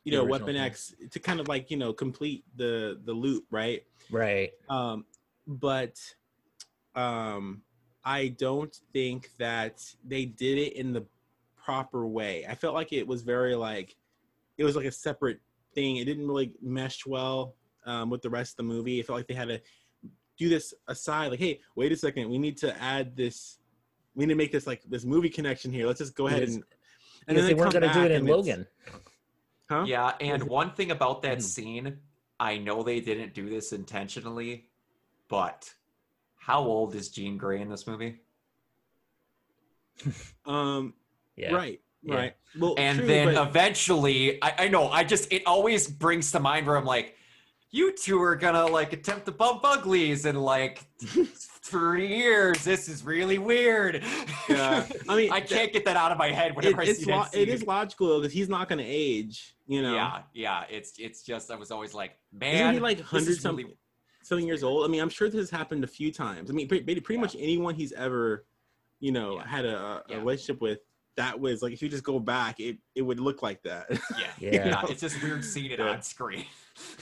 [0.04, 0.58] you know weapon thing.
[0.58, 4.52] x to kind of like you know complete the the loop right Right.
[4.70, 5.06] um
[5.48, 5.98] but
[6.96, 7.62] um
[8.06, 11.06] i don't think that they did it in the
[11.56, 13.96] proper way i felt like it was very like
[14.58, 15.40] it was like a separate
[15.76, 17.56] thing it didn't really mesh well
[17.86, 19.62] um, with the rest of the movie it felt like they had to
[20.38, 23.58] do this aside like hey wait a second we need to add this
[24.16, 26.64] we need to make this like this movie connection here let's just go ahead and
[27.28, 28.68] and Because they weren't come going to do back it in and Logan.
[29.70, 31.42] huh Yeah, and one thing about that Mhm.
[31.42, 31.98] scene,
[32.40, 34.70] I know they didn't do this intentionally,
[35.28, 35.74] but
[36.38, 38.22] how old is Jean Grey in this movie?
[40.46, 40.94] um
[41.36, 41.54] Yeah.
[41.54, 42.16] right Yeah.
[42.16, 46.32] right well And true, then but- eventually, I, I know, I just, it always brings
[46.32, 47.16] to mind where I'm like,
[47.72, 52.64] you two are gonna like attempt to bump uglies in like 30 years.
[52.64, 54.04] This is really weird.
[54.50, 54.86] Yeah.
[55.10, 57.12] I mean, I can't get that out of my head it, whenever I it's see
[57.12, 57.50] lo- that scene.
[57.50, 60.64] is logical because he's not going to age you know Yeah, yeah.
[60.70, 63.78] It's it's just I was always like, man, Isn't he like this hundred something, really-
[64.24, 64.86] something years old?
[64.86, 66.50] I mean, I'm sure this has happened a few times.
[66.50, 67.22] I mean, pretty, pretty Yeah.
[67.22, 68.46] much anyone he's ever,
[69.02, 69.48] you know, Yeah.
[69.48, 70.18] had a, a Yeah.
[70.20, 70.80] relationship with,
[71.18, 73.88] that was like if you just go back, it it would look like that.
[73.92, 74.52] Yeah, Yeah.
[74.68, 74.86] yeah.
[74.88, 75.90] It's just weird seeing it Yeah.
[75.90, 76.46] on screen.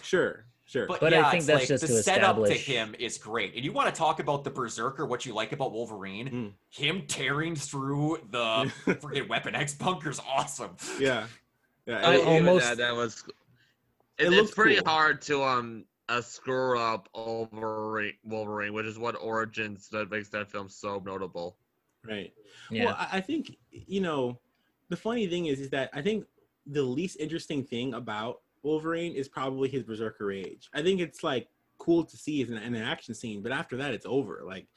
[0.02, 0.88] sure, sure.
[0.88, 3.18] But, But I yeah, think it's that's like just the to setup to him is
[3.18, 3.56] great.
[3.56, 6.30] And you want to talk about the Berserker, what you like about Wolverine?
[6.30, 6.52] Mm.
[6.70, 10.76] Him tearing through the freaking Weapon X bunker's awesome.
[11.00, 11.28] yeah,
[11.86, 12.08] yeah.
[12.08, 12.78] I it- agree almost- that.
[12.78, 13.24] That was.
[14.18, 14.88] It It, it's looks pretty cool.
[14.94, 20.50] hard to um uh, screw up Wolverine, Wolverine, which is what Origins that makes that
[20.52, 21.58] film so notable.
[22.08, 22.32] right.
[22.72, 22.86] Yeah.
[22.86, 24.40] Well, I, I think you know,
[24.90, 26.26] the funny thing is, is that I think
[26.68, 30.70] the least interesting thing about Wolverine is probably his Berserker age.
[30.74, 31.48] I think it's like
[31.78, 34.42] cool to see as an, an action scene, but after that, it's over.
[34.46, 34.68] Like,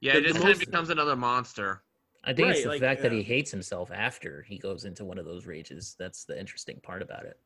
[0.00, 1.82] Yeah, The- it just kind of becomes another monster.
[2.24, 5.18] I think it's the like, fact that he hates himself after he goes into one
[5.18, 5.96] of those rages.
[5.98, 7.40] That's the interesting part about it.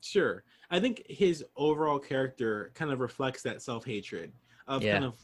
[0.00, 0.44] Sure.
[0.70, 4.32] I think his overall character kind of reflects that self hatred
[4.66, 4.92] of Yeah.
[4.94, 5.18] kind of,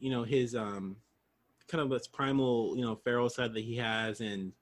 [0.00, 0.96] you know, his um
[1.68, 4.52] kind of this primal, you know, feral side that he has, and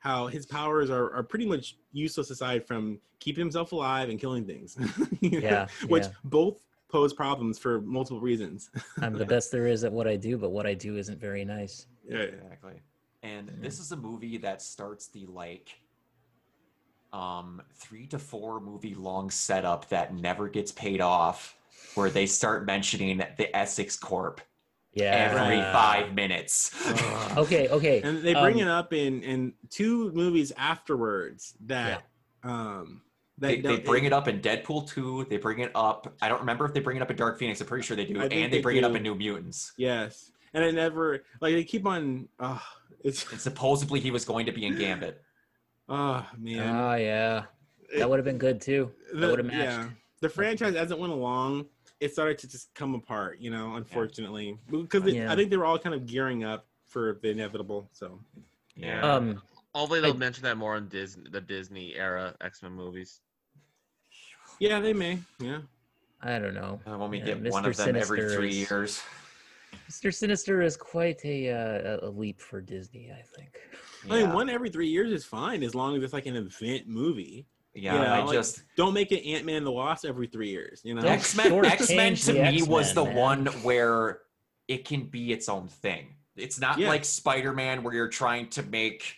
[0.00, 4.44] how his powers are, are pretty much useless aside from keeping himself alive and killing
[4.44, 4.76] things.
[5.20, 6.10] Yeah, which yeah.
[6.24, 8.70] both pose problems for multiple reasons.
[9.00, 11.44] I'm the best there is at what I do, but what I do isn't very
[11.44, 11.86] nice.
[12.08, 12.80] yeah, Exactly.
[13.22, 15.78] And this is a movie that starts the like
[17.12, 21.56] um three to four movie long setup that never gets paid off
[21.94, 24.40] where they start mentioning the Essex Corp
[24.92, 25.30] Yeah.
[25.30, 26.70] every uh, five minutes.
[27.36, 28.02] Okay, okay.
[28.02, 32.02] and they bring um, it up in in two movies afterwards that
[32.42, 33.02] um
[33.38, 35.26] They, they bring it up in Deadpool 2.
[35.30, 36.12] They bring it up.
[36.20, 37.60] I don't remember if they bring it up in Dark Phoenix.
[37.60, 38.20] I'm pretty sure they do.
[38.20, 39.72] And they they bring it up in New Mutants.
[39.76, 42.28] Yes, and it never like they keep on.
[42.40, 42.60] Oh,
[43.04, 45.22] it's And supposedly he was going to be in Gambit.
[45.88, 47.44] oh man, Oh yeah,
[47.96, 48.90] that would have been good too.
[49.12, 49.90] The- That would have matched.
[50.20, 51.66] the franchise as it went along,
[52.00, 53.38] it started to just come apart.
[53.40, 55.32] You know, unfortunately, because they- Yeah.
[55.32, 57.88] I think they were all kind of gearing up for the inevitable.
[57.92, 58.20] So
[58.74, 59.02] Yeah.
[59.02, 59.42] Um,
[59.74, 63.20] Hopefully they'll I- mention that more in Disney, the Disney era X Men movies.
[64.58, 65.18] yeah, they may.
[65.38, 65.60] Yeah,
[66.22, 66.80] I don't know.
[66.86, 67.68] Uh, when we Yeah, get one Mr.
[67.70, 69.02] of them every Sinister three is- years.
[69.88, 70.12] Mr.
[70.12, 73.52] Sinister is quite a uh, a- a leap for Disney, I think.
[74.04, 74.34] I mean, Yeah.
[74.34, 77.46] one every three years is fine as long as it's like an event movie.
[77.74, 80.26] Yeah, you know, I like, just Don't make it Ant Man and the Wasp every
[80.26, 80.80] three years.
[80.84, 81.64] You know, X Men.
[81.64, 83.14] X Men to the me was the man.
[83.14, 84.20] one where
[84.66, 86.14] it can be its own thing.
[86.36, 86.88] It's not Yeah.
[86.88, 89.14] like Spider Man where you're trying to make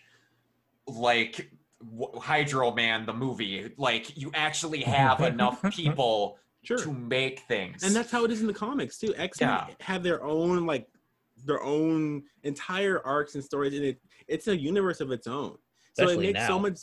[0.87, 1.51] like
[1.81, 3.73] w- Hydro Man the movie.
[3.77, 6.79] Like you actually have enough people sure.
[6.79, 7.83] to make things.
[7.85, 9.15] and that's how it is in the comics too.
[9.17, 9.75] X Men Yeah.
[9.81, 10.89] have their own like
[11.45, 15.57] their own entire arcs and stories, and it it's a universe of its own.
[15.95, 16.81] So it makes so much.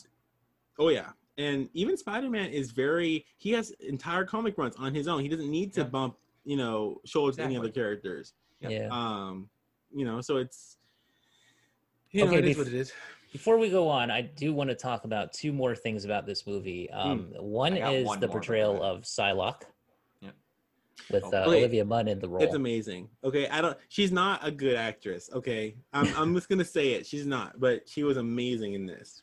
[0.78, 1.10] Oh yeah,
[1.40, 3.26] and even Spider Man is very.
[3.38, 5.22] He has entire comic runs on his own.
[5.22, 5.88] He doesn't need to Yeah.
[5.88, 8.34] bump you know shoulders with any other characters.
[8.62, 8.90] Yeah.
[8.92, 9.50] Um,
[9.94, 10.78] you know, so it's.
[12.12, 12.92] You know, Okay, it is bef- what it is.
[13.32, 16.48] Before we go on, I do want to talk about two more things about this
[16.48, 16.90] movie.
[16.90, 19.62] Um, One is one the more, but go portrayal of Psylocke.
[20.22, 20.34] Yep.
[21.12, 21.28] With Oh.
[21.28, 21.58] uh, Okay.
[21.60, 22.42] Olivia Munn in the role.
[22.42, 23.08] It's amazing.
[23.24, 23.78] Okay, I don't.
[23.90, 25.30] She's not a good actress.
[25.32, 26.08] Okay, I'm.
[26.16, 27.06] I'm just gonna say it.
[27.06, 29.22] She's not, but she was amazing in this.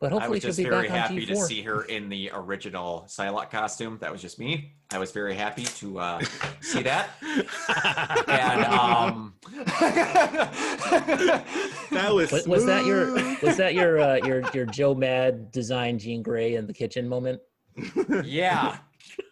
[0.00, 1.46] But I hopefully was she'll just be very back on happy to G4.
[1.46, 3.98] see her in the original Psylocke costume.
[4.00, 4.74] That was just me.
[4.90, 6.20] I was very happy to uh,
[6.60, 7.10] see that.
[8.28, 9.34] And um,
[11.90, 12.30] That was.
[12.30, 13.12] Was, was that your
[13.42, 17.40] was that your uh, your your Joe Mad design Jean Grey in the kitchen moment?
[18.24, 18.78] yeah,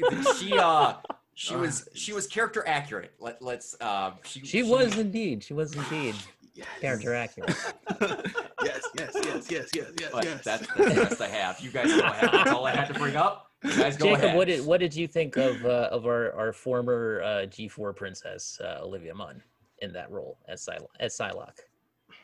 [0.38, 0.94] she uh,
[1.34, 3.12] she was she was character accurate.
[3.20, 5.44] Let let's uh, she She was indeed.
[5.44, 6.16] She was indeed
[6.56, 6.66] Yes.
[6.80, 7.50] character accurate.
[8.00, 10.42] yes, yes, yes, yes, yes, yes, But yes.
[10.42, 11.60] that's, that's the best I have.
[11.60, 12.30] You guys go ahead.
[12.32, 13.50] That's all I had to bring up.
[13.62, 14.36] You guys go Jacob, ahead.
[14.36, 18.58] what did what did you think of uh, of our our former uh, G4 princess
[18.62, 19.42] uh, Olivia Munn
[19.80, 21.60] in that role as Psy- as Psylocke?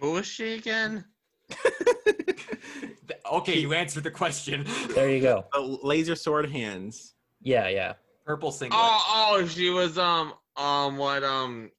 [0.00, 1.04] Who is she again?
[3.32, 4.66] okay, you answered the question.
[4.94, 5.44] There you go.
[5.52, 7.14] The laser sword hands.
[7.42, 7.94] Yeah, yeah.
[8.24, 8.78] Purple singlet.
[8.80, 11.70] Oh, oh, she was um um what um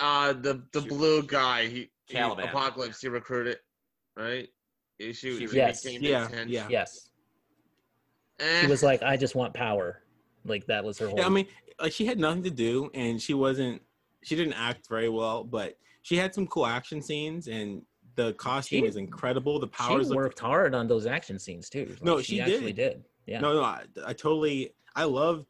[0.00, 2.48] uh the the She- blue guy he, he Caliban.
[2.48, 3.58] Apocalypse he recruited,
[4.16, 4.48] right?
[5.00, 5.84] She, she, She- she Yes.
[5.84, 6.66] Yeah, yeah.
[6.70, 7.10] Yes.
[8.38, 10.02] Eh, She was like, I just want power.
[10.44, 11.18] Like that was her whole.
[11.18, 11.46] Yeah, I mean,
[11.80, 13.80] like she had nothing to do, and she wasn't.
[14.22, 17.82] She didn't act very well, but she had some cool action scenes, and
[18.16, 19.58] the costume She- is incredible.
[19.60, 21.86] The she powers look worked hard on those action scenes too.
[21.90, 22.94] Like, No, she, she actually did.
[22.94, 23.04] did.
[23.26, 23.40] Yeah.
[23.40, 25.46] No, no, I, I totally, I loved,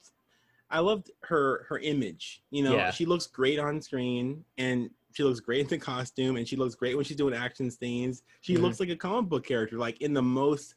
[0.73, 2.43] I loved her her image.
[2.51, 2.91] You know, Yeah.
[2.91, 6.75] she looks great on screen, and she looks great in the costume, and she looks
[6.75, 8.23] great when she's doing action scenes.
[8.41, 8.63] She Mhm.
[8.63, 10.75] looks like a comic book character, like in the most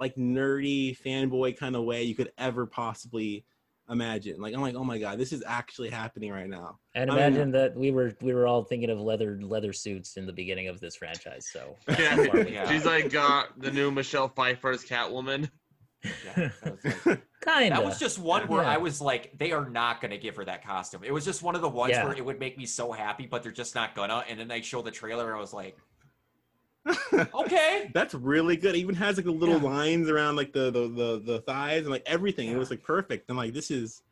[0.00, 3.44] like nerdy fanboy kind of way you could ever possibly
[3.90, 4.40] imagine.
[4.40, 6.78] Like I'm like, oh my god, this is actually happening right now.
[6.94, 10.16] And I mean- imagine that we were we were all thinking of leather leather suits
[10.16, 11.46] in the beginning of this franchise.
[11.52, 12.16] So Yeah.
[12.16, 12.70] that's why we- Yeah.
[12.70, 15.50] She's like uh, the new Michelle Pfeiffer's Catwoman.
[16.36, 16.50] Yeah,
[17.44, 17.76] that was kinda.
[17.76, 18.70] That was just one where Yeah.
[18.72, 21.02] I was like, they are not going to give her that costume.
[21.04, 22.04] It was just one of the ones Yeah.
[22.04, 24.24] where it would make me so happy, but they're just not gonna.
[24.28, 25.76] And then they show the trailer, and I was like,
[27.34, 27.90] okay.
[27.94, 28.74] That's really good.
[28.74, 29.62] It even has like the little Yeah.
[29.70, 32.48] lines around like the the the, the thighs and like everything.
[32.50, 33.28] It was like perfect.
[33.28, 34.02] And like this is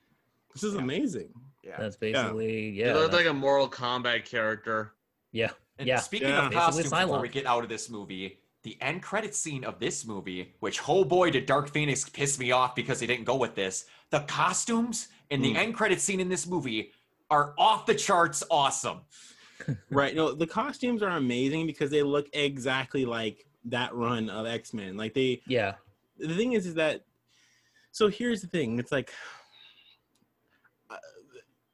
[0.55, 0.81] this is Yeah.
[0.81, 1.29] amazing.
[1.63, 1.77] Yeah.
[1.79, 2.95] That's basically She yeah.
[2.95, 4.93] looked like a Mortal Kombat character.
[5.33, 5.51] yeah.
[5.79, 5.99] And Yeah.
[6.01, 6.47] speaking Yeah.
[6.47, 9.79] of Basically costumes, before we get out of this movie, the end credit scene of
[9.81, 13.37] this movie, which oh boy did Dark Phoenix piss me off because they didn't go
[13.37, 13.87] with this.
[14.11, 15.57] The costumes in the Mm.
[15.59, 16.93] end credit scene in this movie
[17.31, 19.01] are off the charts awesome.
[19.91, 20.15] right.
[20.15, 24.97] No, the costumes are amazing because they look exactly like that run of X-Men.
[24.97, 25.75] Like they Yeah.
[26.19, 27.05] the thing is is that
[27.91, 28.79] so here's the thing.
[28.79, 29.13] It's like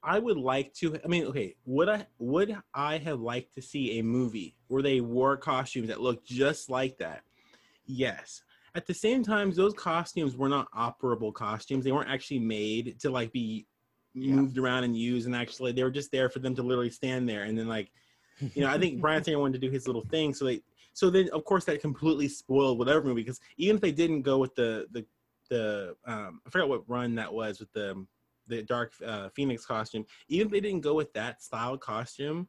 [0.09, 0.98] I would like to.
[1.05, 5.02] I mean, okay, would I would I have liked to see a movie where they
[5.02, 7.24] wore costumes that looked just like that?
[7.85, 8.43] Yes.
[8.74, 11.85] At the same time, those costumes were not operable costumes.
[11.85, 13.66] They weren't actually made to like be
[14.14, 14.36] Yeah.
[14.36, 15.26] moved around and used.
[15.26, 17.43] And actually, they were just there for them to literally stand there.
[17.43, 17.93] And then, like,
[18.55, 20.32] you know, I think Bryan Singer wanted to do his little thing.
[20.32, 20.62] So they,
[20.94, 24.39] so then of course that completely spoiled whatever movie because even if they didn't go
[24.39, 25.05] with the the
[25.51, 28.06] the um, I forgot what run that was with the
[28.49, 30.05] the Dark uh, Phoenix costume.
[30.29, 32.49] Even if they didn't go with that style costume,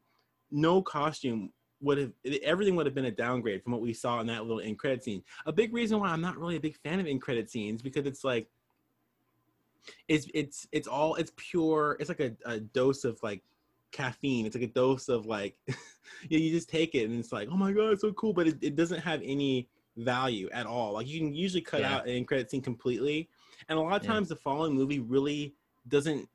[0.51, 1.51] no costume
[1.81, 2.11] would have
[2.43, 5.03] everything would have been a downgrade from what we saw in that little end credit
[5.03, 5.23] scene.
[5.45, 8.05] A big reason why I'm not really a big fan of end credit scenes because
[8.05, 8.49] it's like
[10.07, 11.97] it's it's it's all it's pure.
[11.99, 13.41] It's like a, a dose of like
[13.91, 14.45] caffeine.
[14.45, 15.55] It's like a dose of like
[16.29, 18.47] you, you just take it and it's like oh my god, it's so cool, but
[18.47, 20.93] it, it doesn't have any value at all.
[20.93, 21.95] Like you can usually cut Yeah.
[21.95, 23.29] out an end credit scene completely,
[23.69, 24.13] and a lot of Yeah.
[24.13, 25.55] times the following movie really
[25.89, 26.27] doesn't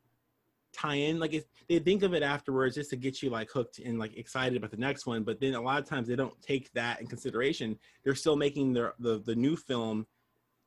[0.72, 1.18] tie in.
[1.18, 4.16] Like if they think of it afterwards just to get you like hooked and like
[4.16, 7.01] excited about the next one, but then a lot of times they don't take that
[7.01, 7.78] in consideration.
[8.02, 10.06] They're still making their the the new film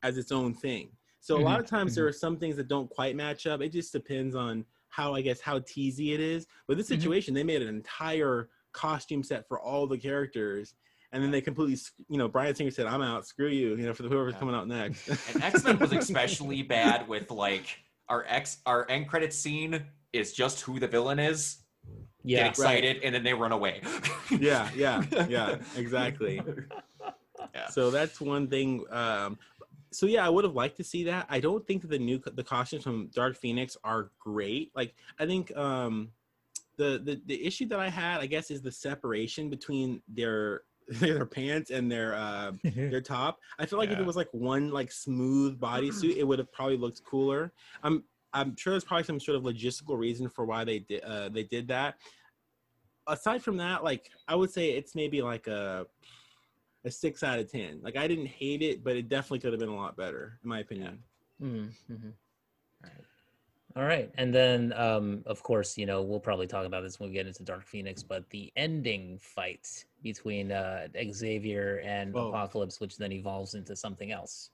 [0.03, 0.89] as its own thing.
[1.19, 3.61] So a lot of times there are some things that don't quite match up.
[3.61, 6.47] It just depends on how I guess how teasy it is.
[6.67, 6.99] But this Mhm.
[6.99, 10.75] situation, they made an entire costume set for all the characters.
[11.11, 11.77] And then they completely,
[12.09, 13.25] you know, Bryan Singer said, "I'm out.
[13.25, 14.39] Screw you." You know, for whoever's Yeah.
[14.39, 15.07] coming out next.
[15.33, 20.33] And X Men was especially bad with like our ex our end credit scene is
[20.33, 21.57] just who the villain is.
[22.25, 22.47] Get Yeah.
[22.47, 23.81] excited and then they run away.
[24.31, 26.41] yeah, yeah, yeah, exactly.
[27.53, 27.67] Yeah.
[27.69, 28.83] So that's one thing.
[28.91, 29.37] Um,
[29.91, 31.25] so yeah, I would have liked to see that.
[31.29, 34.71] I don't think that the new the costumes from Dark Phoenix are great.
[34.75, 36.09] Like I think um,
[36.77, 40.63] the the the issue that I had, I guess, is the separation between their
[40.99, 43.39] their pants and their uh, their top.
[43.59, 46.77] I feel like if it was like one like smooth bodysuit, it would have probably
[46.77, 47.51] looked cooler.
[47.83, 48.03] I'm
[48.33, 51.43] I'm sure there's probably some sort of logistical reason for why they did uh, they
[51.43, 51.95] did that.
[53.07, 55.87] Aside from that, like I would say it's maybe like a
[56.85, 57.79] a six out of ten.
[57.81, 60.49] Like I didn't hate it, but it definitely could have been a lot better, in
[60.49, 61.03] my opinion.
[61.41, 62.13] Mhm, mhm.
[63.77, 67.09] All right, and then um, of course, you know, we'll probably talk about this when
[67.09, 72.29] we get into Dark Phoenix, but the ending fight between uh, Xavier and Oh.
[72.29, 74.49] Apocalypse, which then evolves into something else,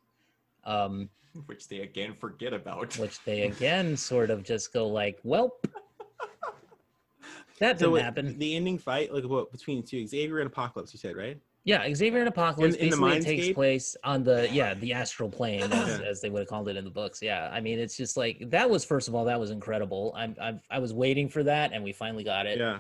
[0.66, 1.10] um,
[1.46, 2.98] Which they again forget about.
[2.98, 5.56] which they again sort of just go like, "Well,
[7.60, 10.94] that didn't it- happen." the ending fight, like what between the two Xavier and Apocalypse,
[10.94, 11.40] you said, right?
[11.66, 15.72] Yeah, Xavier and Apocalypse In- in basically takes place on the yeah the astral plane
[15.72, 17.22] as, as they would have called it in the books.
[17.22, 20.14] Yeah, I mean it's just like that was first of all that was incredible.
[20.16, 22.60] I'm, I'm I was waiting for that and we finally got it.
[22.60, 22.80] Yeah.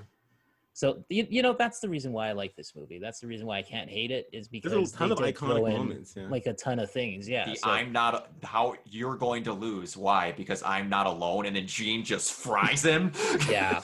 [0.75, 2.97] So you, you know that's the reason why I like this movie.
[2.97, 5.71] That's the reason why I can't hate it is because There's a ton of iconic
[5.77, 6.15] moments.
[6.17, 6.27] Yeah.
[6.29, 7.29] like a ton of things.
[7.29, 9.95] Yeah, The so- I'm not how you're going to lose.
[9.95, 10.31] Why?
[10.31, 13.11] Because I'm not alone, and then Jean just fries him.
[13.49, 13.81] Yeah.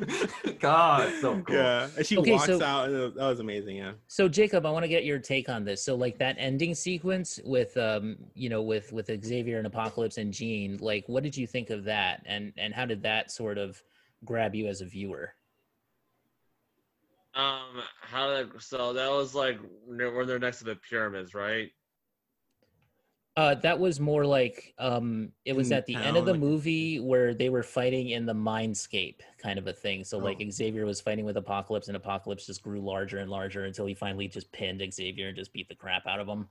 [0.60, 1.56] God, so cool.
[1.56, 1.88] yeah.
[1.96, 3.76] And she Okay, walks so- out, and that was amazing.
[3.76, 3.92] Yeah.
[4.08, 5.82] So Jacob, I want to get your take on this.
[5.84, 10.32] So like that ending sequence with um you know with with Xavier and Apocalypse and
[10.32, 13.82] Jean, like what did you think of that and and how did that sort of
[14.24, 15.34] grab you as a viewer?
[17.34, 19.58] Um, how did so that was like
[19.88, 21.70] near- when they're next to the pyramids, right?
[23.36, 26.40] Uh that was more like um it was In at the end of the like-
[26.40, 30.02] movie where they were fighting in the mindscape kind of a thing.
[30.02, 30.50] So like Oh.
[30.50, 34.26] Xavier was fighting with Apocalypse and Apocalypse just grew larger and larger until he finally
[34.26, 36.48] just pinned Xavier and just beat the crap out of him.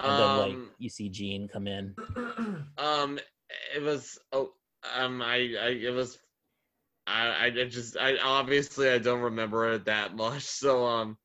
[0.00, 1.94] And then like Um, you see Jean come in.
[2.78, 3.18] um,
[3.74, 4.52] it was oh,
[4.94, 6.18] um, I, I, it was,
[7.06, 11.18] I, I just, I obviously I don't remember it that much, so um,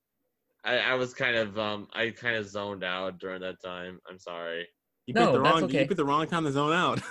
[0.64, 4.00] I, I was kind of um, I kind of zoned out during that time.
[4.10, 4.68] I'm sorry.
[5.06, 5.64] You No, picked the that's wrong.
[5.64, 5.80] okay.
[5.82, 7.02] You picked the wrong time to zone out.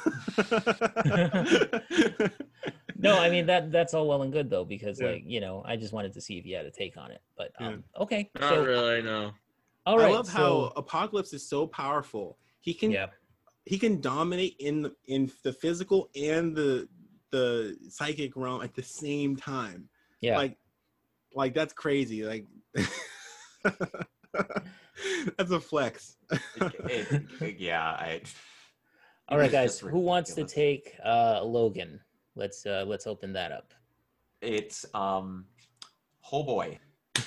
[3.00, 5.10] No, I mean that that's all well and good though, because Yeah.
[5.10, 7.20] like, you know, I just wanted to see if you had a take on it.
[7.36, 7.68] But Yeah.
[7.68, 8.28] um okay.
[8.40, 9.30] Not so really, no.
[9.86, 10.08] all right.
[10.08, 12.38] I love how Apocalypse is so powerful.
[12.60, 13.06] He can yeah.
[13.66, 16.88] he can dominate in the in the physical and the
[17.30, 19.88] the psychic realm at the same time.
[20.20, 20.36] Yeah.
[20.38, 20.56] Like
[21.34, 22.24] like that's crazy.
[22.24, 22.46] Like
[25.36, 26.16] that's a flex.
[26.86, 28.20] It- it- yeah, I.
[29.28, 29.78] all right, guys.
[29.80, 32.00] Who wants to take uh Logan?
[32.36, 33.72] Let's uh let's open that up.
[34.40, 35.46] It's um,
[36.32, 36.78] oh boy.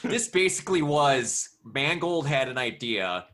[0.03, 3.25] This basically was Mangold had an idea,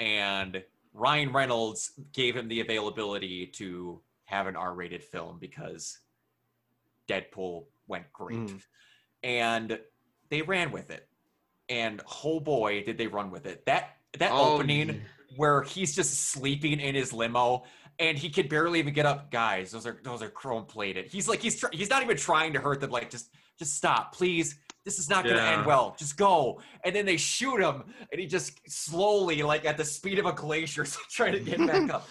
[0.00, 0.62] and
[0.94, 5.98] Ryan Reynolds gave him the availability to have an R-rated film because
[7.08, 8.62] Deadpool went great, Mm.
[9.22, 9.80] and
[10.30, 11.08] they ran with it.
[11.68, 13.64] And oh boy, did they run with it!
[13.66, 14.94] That that Oh, opening yeah.
[15.36, 17.64] where he's just sleeping in his limo
[17.98, 19.30] and he can barely even get up.
[19.30, 21.06] Guys, those are those are chrome plated.
[21.06, 22.90] He's like he's tr- he's not even trying to hurt them.
[22.90, 24.58] Like just just stop, please.
[24.84, 25.94] This is not going to end well.
[25.98, 26.62] Just go.
[26.82, 30.32] And then they shoot him, and he just slowly, like at the speed of a
[30.32, 32.08] glacier, trying to get back up.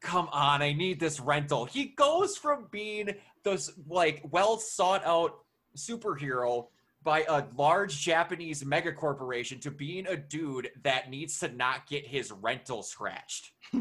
[0.00, 1.66] Come on, I need this rental.
[1.66, 3.10] He goes from being
[3.44, 5.40] this like well sought out
[5.76, 6.68] superhero
[7.02, 12.06] by a large Japanese mega corporation to being a dude that needs to not get
[12.06, 13.52] his rental scratched.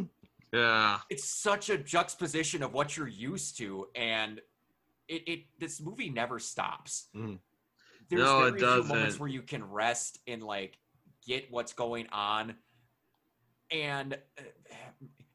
[0.51, 0.97] Yeah.
[1.11, 4.41] It's such a juxtaposition of what you're used to, and
[5.07, 7.05] it, it this movie never stops.
[7.15, 7.37] Mhm.
[8.09, 10.79] There's No, very it few moments where you can rest and like
[11.23, 12.55] get what's going on,
[13.69, 14.41] and uh,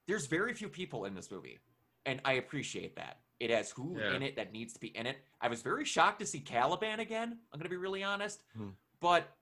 [0.07, 1.59] there's very few people in this movie,
[2.07, 3.21] and I appreciate that.
[3.41, 4.15] It has who Yeah.
[4.15, 5.19] in it that needs to be in it.
[5.41, 7.39] I was very shocked to see Caliban again.
[7.53, 8.71] I'm gonna be really honest, Hmm.
[9.01, 9.37] but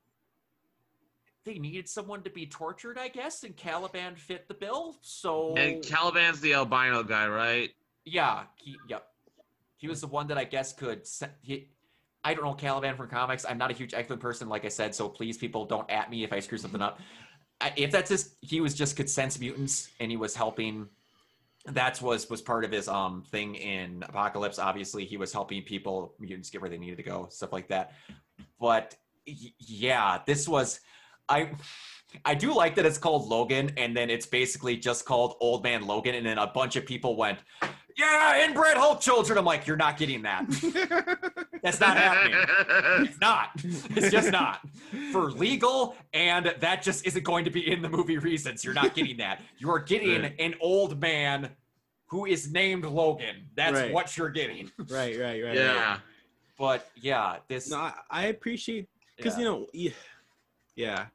[1.45, 4.97] they needed someone to be tortured, I guess, and Caliban fit the bill.
[5.03, 7.75] So And Caliban's the albino guy, right?
[8.05, 9.09] yeah, he yep.
[9.77, 11.69] He was the one that I guess could se- he,
[12.23, 13.45] I don't know Caliban from comics.
[13.45, 16.23] I'm not a huge X-Men person, like I said, so please people don't at me
[16.23, 17.01] if I screw something up.
[17.77, 20.89] If that's his he was just could sense mutants and he was helping
[21.67, 24.59] that was was part of his um thing in Apocalypse.
[24.59, 27.93] Obviously, he was helping people mutants get where they needed to go, stuff like that.
[28.61, 30.81] But yeah, this was
[31.29, 31.53] I
[32.25, 35.87] I do like that it's called Logan, and then it's basically just called Old Man
[35.87, 37.39] Logan, and then a bunch of people went,
[38.03, 40.47] "Yeah, inbred Hulk children." I'm like, you're not getting that.
[41.63, 43.07] That's not happening.
[43.07, 43.51] It's not.
[43.63, 44.61] It's just not
[45.13, 48.65] for legal, and that just isn't going to be in the movie reasons.
[48.65, 49.41] You're not getting that.
[49.59, 50.35] You are getting Right.
[50.41, 51.51] an old man
[52.07, 53.49] who is named Logan.
[53.55, 53.93] That's Right.
[53.93, 54.71] what you're getting.
[54.91, 55.55] right, right, right.
[55.55, 55.99] yeah.
[56.59, 57.71] But yeah, this.
[57.71, 59.39] No, I, I appreciate because yeah.
[59.39, 59.91] you know, yeah,
[60.77, 61.07] yeah.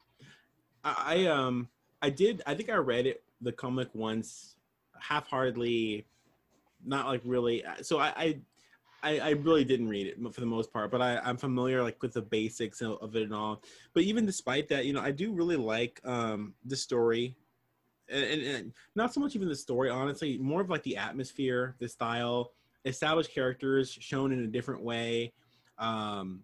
[0.83, 1.67] I, I um
[2.01, 4.55] I did I think I read it the comic once,
[4.99, 6.05] half-heartedly,
[6.87, 7.63] not like really.
[7.81, 8.39] So I I
[9.03, 12.01] I, I really didn't read it for the most part, but I I'm familiar like
[12.01, 13.61] with the basics of, of it and all.
[13.93, 17.35] But even despite that, you know, I do really like um the story.
[18.09, 21.75] And, and, and not so much even the story, honestly, more of like the atmosphere,
[21.79, 22.53] the style,
[22.85, 25.33] established characters shown in a different way.
[25.77, 26.43] Um,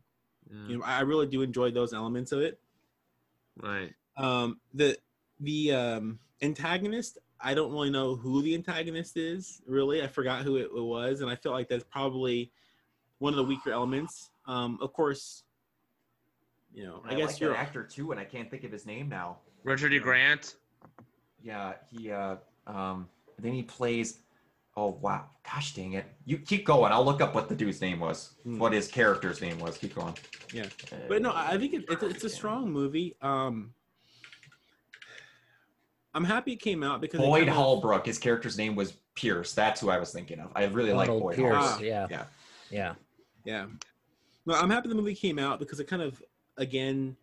[0.67, 2.59] you know, I I really do enjoy those elements of it.
[3.61, 3.93] Right.
[4.17, 4.97] Um, the
[5.39, 9.61] the um, antagonist, I don't really know who the antagonist is.
[9.67, 12.51] Really, I forgot who it, it was, and I feel like that's probably
[13.19, 14.29] one of the weaker elements.
[14.47, 15.43] Um, of course,
[16.73, 18.71] you know, I, I guess like you're that actor too, and I can't think of
[18.71, 19.37] his name now.
[19.63, 19.99] Richard E.
[19.99, 20.55] Grant.
[21.41, 22.37] Yeah, he uh
[22.67, 23.07] um
[23.39, 24.19] then he plays
[24.77, 25.25] oh wow.
[25.43, 26.05] Gosh dang it.
[26.25, 26.91] You keep going.
[26.93, 28.31] I'll look up what the dude's name was.
[28.43, 28.57] Hmm.
[28.59, 29.77] What his character's name was.
[29.77, 30.13] Keep going.
[30.53, 30.65] Yeah.
[30.91, 33.15] Uh, But no, I I think it, it's, a- it's a strong movie.
[33.21, 33.73] Um,
[36.13, 38.05] I'm happy it came out because Boyd kinda- Holbrook.
[38.05, 39.53] His character's name was Pierce.
[39.53, 40.51] That's who I was thinking of.
[40.55, 41.55] I really like Boyd Pierce.
[41.57, 41.79] Ah.
[41.79, 42.07] yeah.
[42.09, 42.25] Yeah.
[42.69, 42.93] Yeah.
[43.45, 43.65] Yeah.
[44.45, 46.21] No, I'm happy the movie came out because it kind of
[46.57, 47.15] again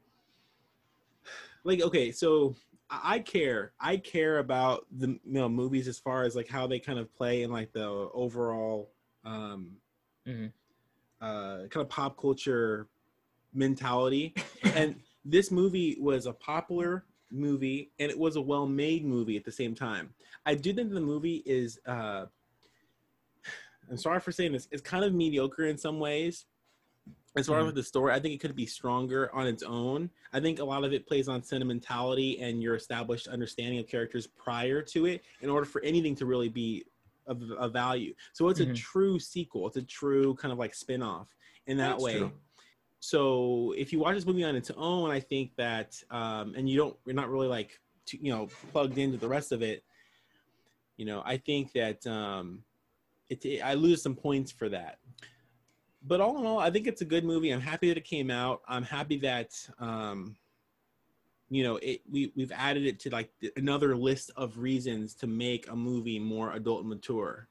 [1.65, 2.55] like okay, so
[2.89, 3.73] I I care.
[3.81, 7.13] I care about the you know movies as far as like how they kind of
[7.15, 8.91] play in like the overall
[9.25, 9.77] um
[10.27, 10.53] Mhm.
[11.21, 12.89] uh kind of pop culture
[13.53, 14.35] mentality.
[14.75, 19.53] and this movie was a popular movie and it was a well-made movie at the
[19.53, 20.13] same time.
[20.45, 22.27] I do think the movie is uh
[23.91, 24.69] I'm sorry for saying this.
[24.71, 26.47] It's kind of mediocre in some ways.
[27.37, 30.11] As far as the story, I think it could be stronger on its own.
[30.33, 34.27] I think a lot of it plays on sentimentality and your established understanding of characters
[34.27, 36.85] prior to it in order for anything to really be
[37.29, 38.15] of, of value.
[38.33, 38.75] So it's a Mhm.
[38.77, 39.69] true sequel.
[39.69, 41.33] It's a true kind of like spin-off
[41.69, 42.19] in that That's way.
[42.19, 42.33] true.
[43.01, 46.77] So if you watch this movie on its own, I think that um, and you
[46.77, 49.83] don't you're not really like to, you know plugged into the rest of it.
[50.99, 52.63] You know, I think that um,
[53.31, 54.99] it, it I lose some points for that.
[56.03, 57.51] But all in all, I think it's a good movie.
[57.51, 58.61] I'm happy that it came out.
[58.69, 60.37] I'm happy that um,
[61.49, 62.03] you know it.
[62.11, 66.19] We we've added it to like th- another list of reasons to make a movie
[66.19, 67.49] more adult and mature.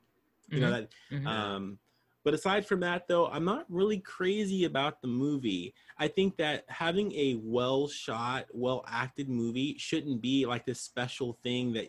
[0.51, 1.27] You know that Mhm.
[1.27, 1.79] um,
[2.29, 5.73] but aside from that, though, I'm not really crazy about the movie.
[5.97, 11.39] I think that having a well shot, well acted movie shouldn't be like this special
[11.41, 11.85] thing that,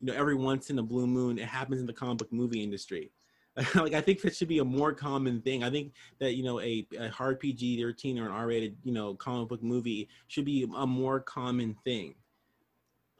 [0.00, 2.64] you know, every once in a blue moon it happens in the comic book movie
[2.64, 3.12] industry.
[3.76, 5.62] like I think that should be a more common thing.
[5.62, 8.92] I think that you know a, a hard PG 13 or an R rated you
[8.92, 12.16] know comic book movie should be a more common thing.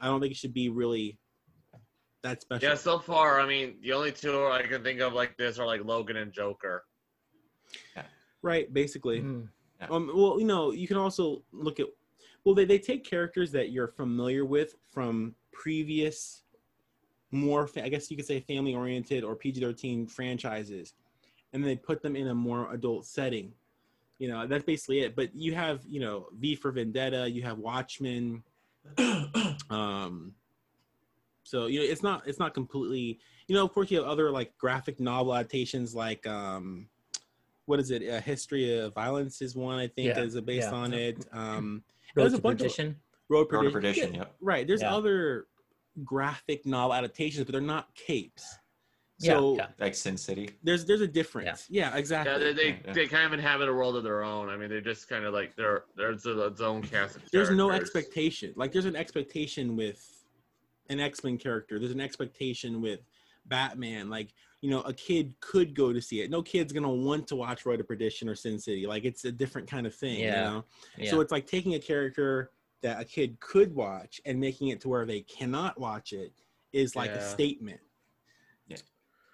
[0.00, 1.16] I don't think it should be really
[2.26, 2.68] that special.
[2.68, 5.66] Yeah, so far, I mean, the only two I can think of like this are
[5.66, 6.84] like Logan and Joker.
[8.42, 9.20] Right, basically.
[9.22, 9.48] Mhm.
[9.80, 9.88] Yeah.
[9.90, 11.86] Um, well, you know, you can also look at,
[12.44, 16.42] well, they, they take characters that you're familiar with from previous
[17.32, 20.94] more, fa- I guess you could say, family oriented or PG thirteen franchises,
[21.52, 23.52] and they put them in a more adult setting.
[24.18, 25.14] You know, that's basically it.
[25.16, 28.42] But you have, you know, V for Vendetta, you have Watchmen.
[29.70, 30.32] um,
[31.46, 33.20] so you know, it's not it's not completely.
[33.46, 36.88] You know, of course, you have other like graphic novel adaptations, like um,
[37.66, 38.02] what is it?
[38.02, 40.74] A History of Violence is one I think Yeah, is based yeah.
[40.74, 41.24] on it.
[41.32, 41.84] Um,
[42.16, 42.96] Road there's a to bunch of- Perdition.
[43.28, 43.80] Road Road to Perdition.
[44.08, 44.34] Perdition, Yeah, yep.
[44.40, 44.66] Right.
[44.66, 44.94] There's Yeah.
[44.94, 45.46] other
[46.04, 48.58] graphic novel adaptations, but they're not capes.
[49.18, 49.68] Yeah, So yeah.
[49.78, 50.50] Like Sin City.
[50.64, 51.66] there's there's a difference.
[51.70, 52.32] Yeah, exactly.
[52.32, 52.92] Yeah, they they, Yeah, yeah.
[52.92, 54.48] they kind of inhabit a world of their own.
[54.50, 57.16] I mean, they're just kind of like they're there's a zone cast.
[57.16, 58.52] Of there's no expectation.
[58.56, 60.15] Like there's an expectation with
[60.88, 61.78] an X-Men character.
[61.78, 63.00] There's an expectation with
[63.46, 64.08] Batman.
[64.10, 66.30] Like, you know, a kid could go to see it.
[66.30, 68.86] No kid's gonna want to watch Road to Perdition or Sin City.
[68.86, 70.18] Like it's a different kind of thing.
[70.20, 70.44] You Yeah.
[70.44, 70.64] know?
[70.98, 71.10] Yeah.
[71.10, 72.50] So it's like taking a character
[72.82, 76.32] that a kid could watch and making it to where they cannot watch it
[76.72, 77.80] is like a statement.
[78.68, 78.76] Yeah.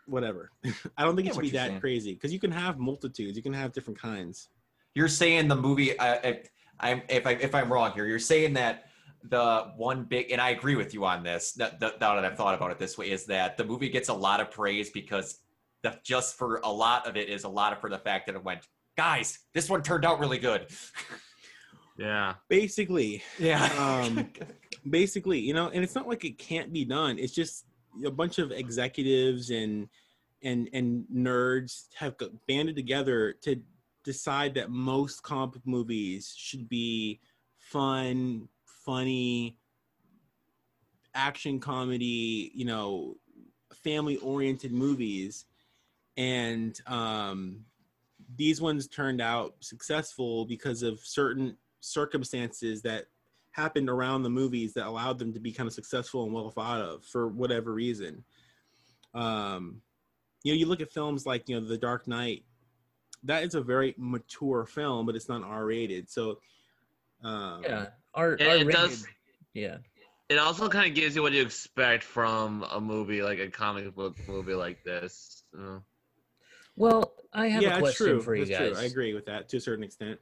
[0.06, 0.50] Whatever.
[0.96, 1.80] I don't think Yeah, it should be that saying.
[1.80, 3.36] crazy because you can have multitudes.
[3.36, 4.48] You can have different kinds.
[4.94, 5.98] You're saying the movie.
[5.98, 6.48] Uh, if,
[6.80, 8.88] I'm if I if I'm wrong here, you're saying that
[9.28, 11.52] the one big and I agree with you on this.
[11.52, 14.08] That, that, now that I've thought about it this way, is that the movie gets
[14.08, 15.38] a lot of praise because
[15.82, 18.34] the just for a lot of it is a lot of for the fact that
[18.34, 18.66] it went.
[18.96, 20.66] Guys, this one turned out really good.
[21.98, 22.34] Yeah.
[22.48, 23.64] Basically, Yeah.
[23.78, 24.30] Um,
[24.90, 27.18] basically, you know, and it's not like it can't be done.
[27.18, 27.66] It's just
[28.04, 29.88] a bunch of executives and
[30.42, 32.16] and and nerds have
[32.48, 33.60] banded together to
[34.04, 37.20] decide that most comic book movies should be
[37.58, 38.48] fun,
[38.84, 39.56] funny,
[41.14, 43.16] action comedy, you know,
[43.84, 45.44] family oriented movies.
[46.16, 47.64] And um,
[48.36, 53.06] these ones turned out successful because of certain circumstances that
[53.52, 56.80] happened around the movies that allowed them to be kind of successful and well thought
[56.80, 58.24] of for whatever reason.
[59.14, 59.82] Um,
[60.42, 62.44] you know, you look at films like you know The Dark Knight.
[63.24, 66.10] That is a very mature film, but it's not R rated.
[66.10, 66.38] So,
[67.22, 67.86] um, yeah.
[68.14, 69.06] Our, And our it rated- does.
[69.54, 69.78] Yeah.
[70.28, 73.94] It also kind of gives you what you expect from a movie like a comic
[73.94, 75.44] book movie like this.
[76.76, 78.22] Well, I have yeah, a question true.
[78.22, 78.72] for you That's guys.
[78.72, 78.80] true.
[78.80, 80.18] I agree with that to a certain extent.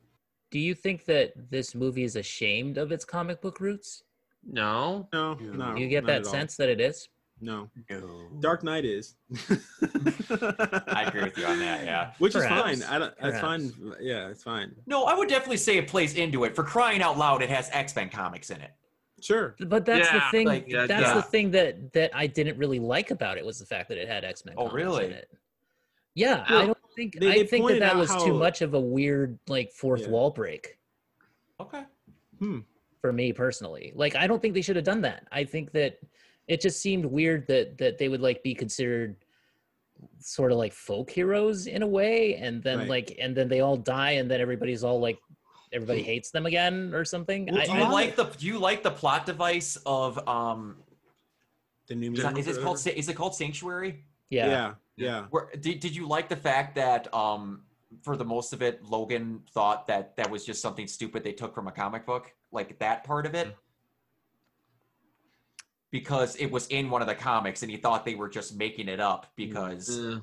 [0.50, 4.02] Do you think that this movie is ashamed of its comic book roots?
[4.44, 5.06] no.
[5.12, 5.74] No, no.
[5.74, 6.32] Do you get not that at all.
[6.32, 7.08] sense that it is?
[7.40, 7.70] No.
[7.88, 8.28] No.
[8.40, 9.14] Dark Knight is.
[9.82, 11.84] I agree with you on that.
[11.84, 12.12] Yeah.
[12.18, 12.78] Which Perhaps.
[12.78, 12.94] is fine.
[12.94, 13.14] I don't.
[13.20, 13.70] That's Perhaps.
[13.74, 13.94] fine.
[14.00, 14.74] Yeah, it's fine.
[14.86, 16.54] No, I would definitely say it plays into it.
[16.54, 18.72] For crying out loud, it has X Men comics in it.
[19.22, 19.54] Sure.
[19.60, 20.46] But that's Yeah, the thing.
[20.46, 21.14] like, yeah, that's yeah.
[21.14, 24.08] the thing that that I didn't really like about it was the fact that it
[24.08, 24.54] had X Men.
[24.56, 25.06] Oh, really?
[25.06, 25.30] In it.
[26.14, 28.24] Yeah, Well, I don't think they- I they think that pointed that out was how-
[28.24, 30.08] too much of a weird like fourth Yeah.
[30.08, 30.76] wall break
[31.60, 31.84] Okay.
[32.38, 32.60] Hmm.
[33.00, 33.92] for me personally.
[33.94, 35.26] Like I don't think they should have done that.
[35.30, 35.98] I think that
[36.50, 39.14] it just seemed weird that that they would like be considered
[40.18, 42.88] sort of like folk heroes in a way and then Right.
[42.88, 45.18] like and then they all die and then everybody's all like
[45.72, 47.46] everybody hates them again or something.
[47.46, 50.76] Well, I, Do you I, like the Do you like the plot device of um?
[51.86, 52.12] The new.
[52.12, 54.04] Is, Mutants it called Is it called Sanctuary?
[54.28, 54.46] yeah.
[54.48, 54.74] Yeah.
[54.96, 55.24] Yeah.
[55.30, 57.62] Where did, did you like the fact that um
[58.02, 61.54] for the most of it Logan thought that that was just something stupid they took
[61.54, 63.56] from a comic book like that part of it
[65.90, 68.88] because it was in one of the comics and he thought they were just making
[68.88, 70.20] it up because Uh,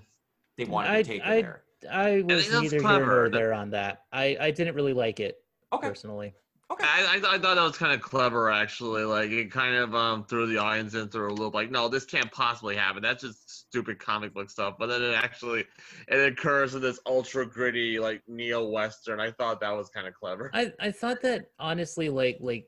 [0.57, 1.63] they wanted I- to take I- it there.
[1.91, 3.05] I was think that's neither here clever.
[3.05, 4.05] nor That- there on that.
[4.11, 5.87] I, I didn't really like it Okay.
[5.87, 6.33] personally.
[6.71, 6.83] Okay.
[6.85, 9.03] I, I, I thought that was kind of clever, actually.
[9.05, 11.53] Like it kind of um threw the audience into a loop.
[11.53, 13.01] Like, no, this can't possibly happen.
[13.01, 14.75] That's just stupid comic book stuff.
[14.79, 15.65] But then it actually
[16.09, 19.19] it occurs in this ultra gritty like neo western.
[19.19, 20.49] I thought that was kind of clever.
[20.53, 22.67] I, I thought that honestly, like like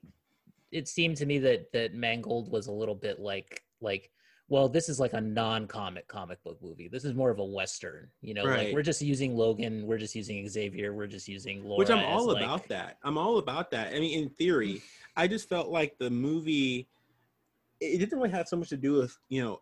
[0.72, 4.12] it seemed to me that that Mangold was a little bit like like
[4.52, 6.88] well, this is like a non-comic comic book movie.
[6.88, 8.10] This is more of a western.
[8.22, 8.74] You know, like Right.
[8.74, 11.78] we're just using Logan, we're just using Xavier, we're just using Laura.
[11.78, 12.98] Which I'm all like- about that.
[13.04, 13.94] I'm all about that.
[13.94, 14.82] I mean, in theory,
[15.16, 16.88] I just felt like the movie
[17.80, 19.62] it didn't really have so much to do with, you know,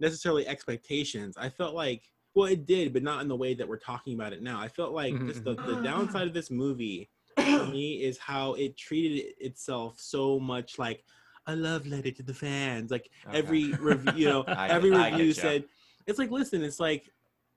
[0.00, 1.36] necessarily expectations.
[1.38, 2.02] I felt like
[2.34, 4.60] well, it did, but not in the way that we're talking about it now.
[4.60, 8.54] I felt like Mhm, just the, the downside of this movie for me is how
[8.54, 11.04] it treated itself so much like
[11.46, 12.90] a love letter to the fans.
[12.90, 13.38] Like Okay.
[13.38, 15.34] every review, you know, I- every I review ya.
[15.34, 15.64] said,
[16.06, 17.10] it's like, listen, it's like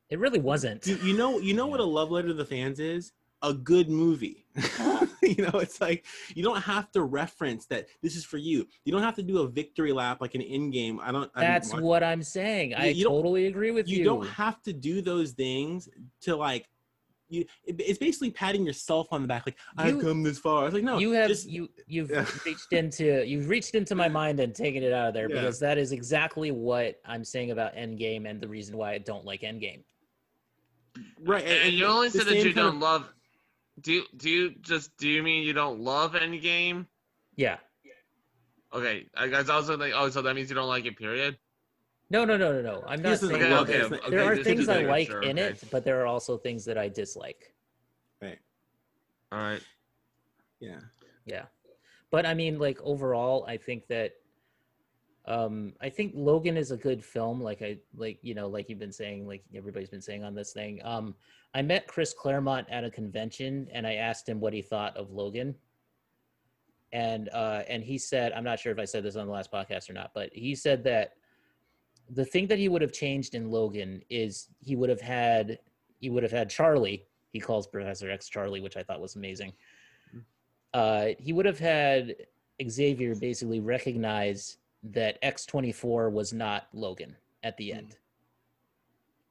[0.10, 0.86] It really wasn't.
[0.86, 3.90] you, you know you know what a love letter to the fans is a good
[3.90, 4.46] movie
[5.22, 6.06] you know it's like
[6.36, 9.40] you don't have to reference that this is for you you don't have to do
[9.40, 12.74] a victory lap like an in game i don't I didn't That's what I'm saying.
[12.76, 13.98] I you totally agree with you.
[14.00, 15.90] you don't have to do those things
[16.22, 16.68] to like
[17.34, 20.62] you it, it's basically patting yourself on the back like I've come this far.
[20.62, 22.26] i was like no, you have just- you you've Yeah.
[22.46, 25.42] reached into you've reached into my mind and taken it out of there Yeah.
[25.42, 29.26] because that is exactly what I'm saying about Endgame and the reason why I don't
[29.26, 29.84] like Endgame.
[31.22, 31.44] right.
[31.46, 33.12] And, you only said that you don't love.
[33.82, 36.86] Do do you just do you mean you don't love Endgame?
[37.36, 37.58] Yeah.
[38.74, 40.98] Okay, I guess I was like, oh, so that means you don't like it.
[40.98, 41.38] Period.
[42.14, 42.84] No, no, no, no, no.
[42.88, 44.10] I'm not saying Okay, love okay, It's okay.
[44.12, 45.48] there are things I like sure, in okay.
[45.50, 47.56] it, but there are also things that I dislike.
[48.22, 48.38] Right.
[49.32, 49.64] All right.
[50.60, 50.80] yeah.
[51.26, 51.46] Yeah.
[52.12, 54.12] But I mean, like overall, I think that
[55.26, 57.42] um I think Logan is a good film.
[57.42, 60.54] Like I like, you know, like you've been saying, like everybody's been saying on this
[60.54, 60.82] thing.
[60.84, 61.16] Um
[61.56, 65.10] I met Chris Claremont at a convention and I asked him what he thought of
[65.10, 65.56] Logan.
[66.92, 69.52] And uh and he said, I'm not sure if I said this on the last
[69.52, 71.14] podcast or not, but he said that
[72.10, 75.60] the thing that he would have changed in Logan is he would have had
[76.00, 77.06] he would have had Charlie.
[77.32, 79.54] He calls Professor X Charlie, which I thought was amazing
[80.74, 82.16] uh, he would have had
[82.68, 87.98] Xavier basically recognize that X24 was not Logan at the end.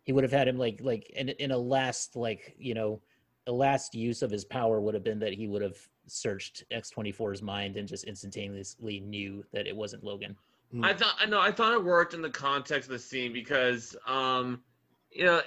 [0.05, 3.01] He would have had him like like in, in a last like you know
[3.47, 5.77] a last use of his power would have been that he would have
[6.07, 10.37] searched X24's mind and just instantaneously knew that it wasn't Logan.
[10.81, 13.95] I thought I know I thought it worked in the context of the scene because
[14.07, 14.63] um
[15.11, 15.39] you know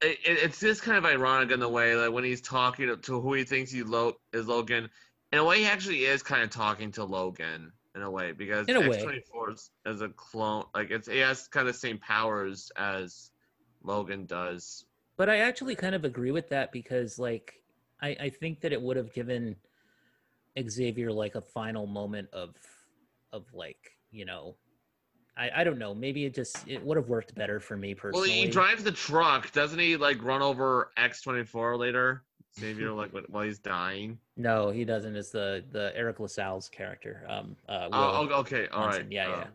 [0.00, 2.96] it, it- it's just kind of ironic in the way that when he's talking to,
[2.96, 4.88] to who he thinks he lo- is Logan,
[5.32, 8.68] in a way he actually is kind of talking to Logan in a way because
[8.68, 8.96] In a way.
[8.96, 13.30] X24 is, is a clone like it's it has kind of the same powers as
[13.82, 14.84] Logan does.
[15.16, 17.62] But I actually kind of agree with that because like
[18.00, 19.56] I, I think that it would have given
[20.68, 22.56] Xavier like a final moment of
[23.32, 24.54] of like, you know,
[25.36, 28.28] I, I don't know, maybe it just it would have worked better for me personally.
[28.28, 29.96] Well, he drives the truck, doesn't he?
[29.96, 32.22] Like run over X24 later.
[32.60, 34.18] Xavier like when- while he's dying.
[34.36, 35.16] no, he doesn't.
[35.16, 37.24] It's the the Eric LaSalle's character.
[37.28, 39.02] Um uh Oh, Will oh, okay, all Johnson.
[39.04, 39.12] right.
[39.12, 39.46] Yeah, uh,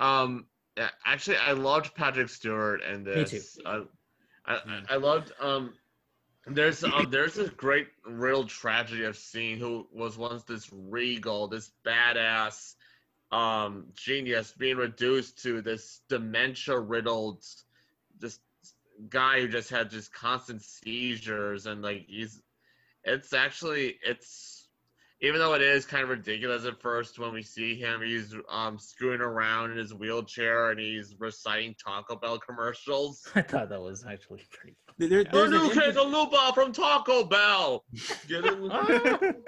[0.00, 0.20] yeah.
[0.20, 3.54] Um, yeah, actually, I loved Patrick Stewart and Me this.
[3.54, 3.62] too.
[3.66, 3.82] I,
[4.46, 4.82] I.
[4.88, 5.74] I loved um.
[6.46, 11.70] There's um, there's this great real tragedy I've seen who was once this regal, this
[11.86, 12.74] badass,
[13.32, 17.44] um, genius being reduced to this dementia riddled,
[18.18, 18.38] this
[19.08, 22.40] guy who just had just constant seizures and like he's,
[23.04, 24.59] it's actually it's
[25.22, 28.78] even though it is kind of ridiculous at first when we see him, he's um
[28.78, 33.28] screwing around in his wheelchair and he's reciting Taco Bell commercials.
[33.34, 36.72] I thought that was actually pretty There- there- The there's an new impl- quesalupa from
[36.72, 37.84] Taco Bell.
[38.28, 38.58] Get it?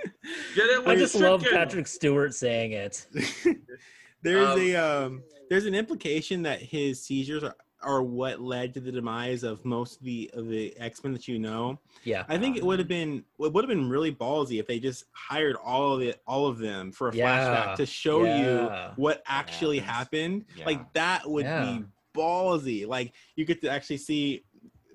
[0.55, 1.57] Get it I just love chicken.
[1.59, 3.07] Patrick Stewart saying it.
[4.23, 7.55] there's Um, a um there's an implication that his seizures are,
[7.85, 11.39] are what led to the demise of most of the of the X-Men that you
[11.39, 11.79] know.
[12.05, 12.25] Yeah.
[12.29, 15.05] I think it would have been it would have been really ballsy if they just
[15.13, 17.67] hired all of it all of them for a Yeah.
[17.67, 18.89] flashback to show Yeah.
[18.89, 20.45] you what actually happened.
[20.65, 21.85] Like that would be
[22.17, 22.87] ballsy.
[22.87, 24.45] Like you get to actually see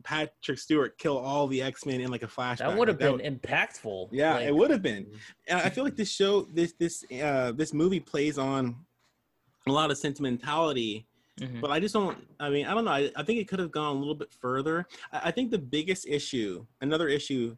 [0.04, 2.60] Patrick Stewart kill all the X-Men in like a flashback.
[2.60, 4.10] That would have Like, been impactful.
[4.14, 5.06] yeah, Like, it would have been.
[5.52, 8.78] I feel like this show, this this uh, this movie plays on
[9.68, 11.06] a lot of sentimentality,
[11.38, 11.62] mhm.
[11.62, 12.18] but I just don't.
[12.40, 12.92] I mean, I don't know.
[12.92, 14.88] I, I think it could have gone a little bit further.
[15.12, 17.56] I, I think the biggest issue, another issue.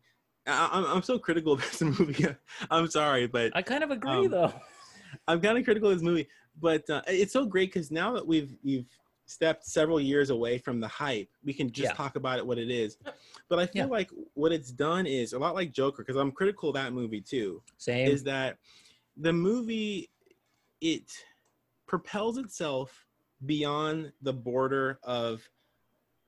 [0.47, 2.26] I, I'm I'm so critical of this movie.
[2.72, 4.53] I'm sorry, but I kind of agree Um, though.
[5.27, 6.27] I'm kind of critical of this movie.
[6.61, 8.85] But uh, it's so great because now that we've we've
[9.26, 11.95] stepped several years away from the hype, we can just Yeah.
[11.95, 12.97] talk about it what it is.
[13.47, 13.91] But I feel Yeah.
[13.91, 17.22] like what it's done is a lot like Joker because I'm critical of that movie
[17.22, 18.07] too Same.
[18.10, 18.57] is that
[19.18, 20.10] the movie
[20.81, 21.11] it
[21.85, 23.06] propels itself
[23.45, 25.47] beyond the border of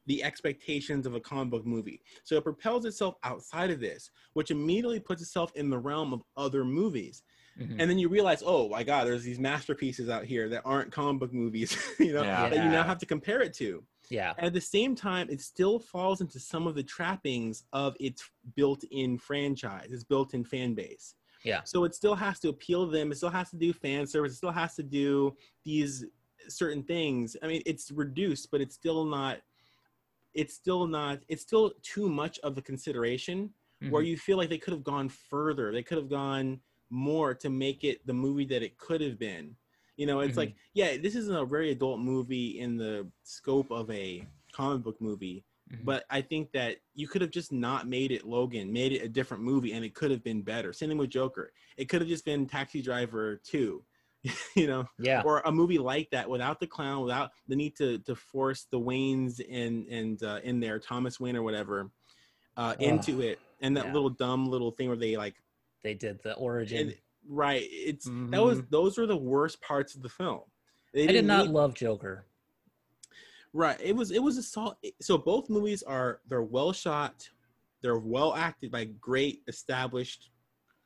[0.07, 2.01] the expectations of a comic book movie.
[2.23, 6.23] So it propels itself outside of this, which immediately puts itself in the realm of
[6.35, 7.23] other movies.
[7.59, 7.75] Mhm.
[7.79, 11.19] And then you realize, oh my God, there's these masterpieces out here that aren't comic
[11.19, 12.49] book movies, you know, Yeah.
[12.49, 13.83] that you now have to compare it to.
[14.09, 14.33] yeah.
[14.39, 19.17] At the same time, it still falls into some of the trappings of its built-in
[19.17, 21.15] franchise, its built-in fan base.
[21.45, 21.61] Yeah.
[21.63, 23.11] So it still has to appeal to them.
[23.11, 24.33] It still has to do fan service.
[24.33, 26.05] It still has to do these
[26.47, 27.35] certain things.
[27.41, 29.41] I mean, it's reduced, but it's still not.
[30.33, 31.19] It's still not.
[31.27, 33.53] It's still too much of a consideration
[33.89, 34.07] where Mhm.
[34.07, 35.71] you feel like they could have gone further.
[35.71, 39.55] They could have gone more to make it the movie that it could have been.
[39.97, 40.37] You know, it's Mhm.
[40.37, 45.01] like, yeah, this isn't a very adult movie in the scope of a comic book
[45.01, 45.85] movie, Mhm.
[45.85, 49.09] but I think that you could have just not made it Logan, made it a
[49.09, 50.73] different movie, and it could have been better.
[50.73, 51.53] Same thing with Joker.
[51.77, 53.83] It could have just been Taxi Driver 2,
[54.55, 55.21] you know, yeah.
[55.25, 58.79] or a movie like that without the clown, without the need to to force the
[58.79, 61.89] Waynes and and uh, in there, Thomas Wayne or whatever.
[62.57, 63.93] uh, into it, and that Yeah.
[63.93, 65.35] little dumb little thing where they like
[65.83, 66.77] They did the origin.
[66.89, 67.63] and, right.
[67.65, 70.41] It's that was those were the worst parts of the film.
[70.93, 72.25] They I did not need- love Joker.
[73.53, 73.79] Right.
[73.81, 74.77] It was it was a salt.
[75.01, 77.27] So both movies are they're well shot,
[77.81, 80.29] they're well acted by great established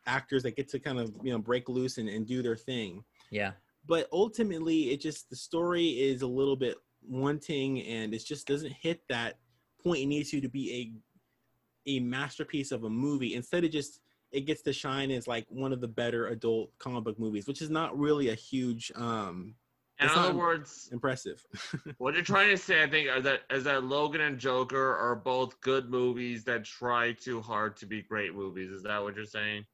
[0.08, 3.04] actors that get to kind of you know break loose and, and do their thing.
[3.36, 3.52] Yeah.
[3.86, 8.72] But ultimately, it just the story is a little bit wanting, and it just doesn't
[8.72, 9.38] hit that
[9.84, 10.94] point it needs to to be
[11.86, 13.36] a a masterpiece of a movie.
[13.36, 14.00] Instead, it just
[14.32, 17.62] it gets to shine as like one of the better adult comic book movies, which
[17.62, 19.54] is not really a huge um
[20.00, 21.46] In other words, impressive.
[21.98, 25.16] what you're trying to say, I think, are that is that Logan and Joker are
[25.16, 28.72] both good movies that try too hard to be great movies.
[28.72, 29.66] Is that what you're saying?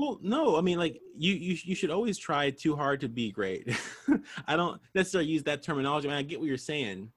[0.00, 3.30] Well, no, I mean, like you, you, you should always try too hard to be
[3.30, 3.68] great.
[4.48, 6.08] I don't necessarily use that terminology.
[6.08, 7.12] I, mean, I get what you're saying.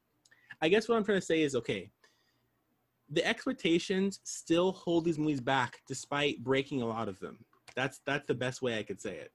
[0.61, 1.89] I guess what I'm trying to say is, okay,
[3.09, 7.37] the expectations still hold these movies back despite breaking a lot of them.
[7.73, 9.31] That's that's the best way I could say it.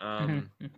[0.00, 0.70] Um, Mhm.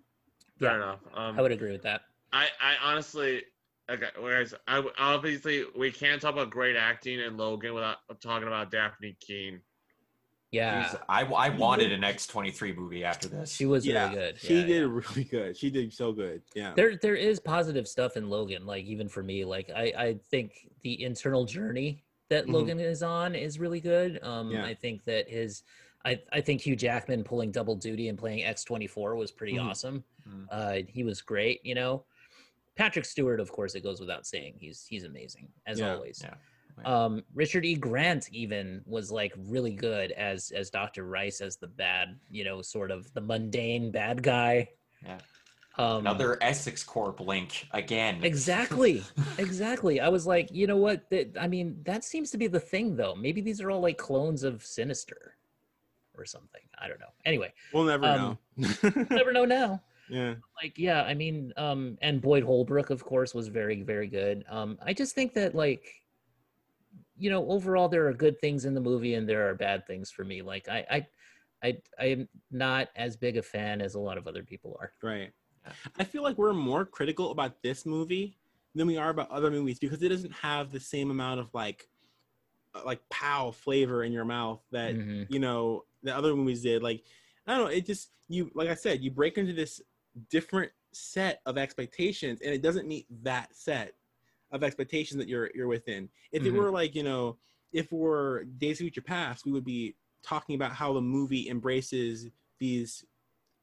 [0.59, 0.76] fair Yeah.
[0.76, 1.01] enough.
[1.14, 2.02] Um, I would agree with that.
[2.35, 3.44] I, I honestly,
[3.90, 8.70] okay, whereas I obviously we can't talk about great acting in Logan without talking about
[8.70, 9.62] Dafne Keen.
[10.55, 10.85] Yeah.
[10.85, 13.51] Jeez, I, I wanted an X23 movie after this.
[13.52, 14.39] She was yeah, really good.
[14.39, 15.01] she Yeah, did yeah.
[15.09, 15.56] really good.
[15.56, 16.43] She did so good.
[16.55, 16.72] Yeah.
[16.76, 19.44] There there is positive stuff in Logan, like even for me.
[19.44, 22.52] Like I, I think the internal journey that Mhm.
[22.52, 24.20] Logan is on is really good.
[24.22, 24.64] Um Yeah.
[24.64, 25.64] I think that his
[26.06, 29.64] I, I think Hugh Jackman pulling double duty and playing X24 was pretty Mhm.
[29.64, 30.05] awesome.
[30.28, 30.47] Mhm.
[30.51, 32.05] Uh he was great, you know.
[32.76, 34.55] Patrick Stewart, of course, it goes without saying.
[34.59, 36.20] He's he's amazing, as always.
[36.22, 36.40] Yeah, always.
[36.79, 37.05] Yeah.
[37.05, 37.75] Um Richard E.
[37.75, 41.05] Grant even was like really good as as Dr.
[41.05, 44.69] Rice as the bad, you know, sort of the mundane bad guy.
[45.03, 45.19] Yeah.
[45.77, 48.23] Um Another Essex Corp link again.
[48.23, 49.03] Exactly.
[49.39, 50.01] exactly.
[50.01, 51.09] I was like, you know what?
[51.11, 53.15] That I mean, that seems to be the thing, though.
[53.15, 55.35] Maybe these are all like clones of Sinister,
[56.17, 56.61] or something.
[56.79, 57.13] I don't know.
[57.25, 58.69] Anyway, we'll never um, know.
[59.11, 59.83] never know now.
[60.09, 60.35] yeah.
[60.63, 64.45] Like, yeah, I mean, um, and Boyd Holbrook, of course, was very, very good.
[64.49, 66.03] Um, I just think that like,
[67.16, 70.11] you know, overall there are good things in the movie and there are bad things
[70.11, 70.43] for me.
[70.43, 71.07] Like, I, I,
[71.62, 74.93] I, I am not as big a fan as a lot of other people are.
[75.03, 75.32] Right.
[75.65, 75.73] Yeah.
[75.97, 78.36] I feel like we're more critical about this movie
[78.74, 81.89] than we are about other movies because it doesn't have the same amount of like
[82.74, 85.27] uh, like pow flavor in your mouth that Mhm.
[85.31, 86.82] you know the other movies did.
[86.82, 87.05] Like
[87.47, 89.81] I don't know, it just you like I said, you break into this
[90.28, 93.95] different set of expectations and it doesn't meet that set
[94.55, 96.09] of expectations that you're you're within.
[96.32, 96.47] If Mhm.
[96.47, 97.36] it were like, you know,
[97.72, 102.31] if we're Days of Future Past, we would be talking about how the movie embraces
[102.59, 103.05] these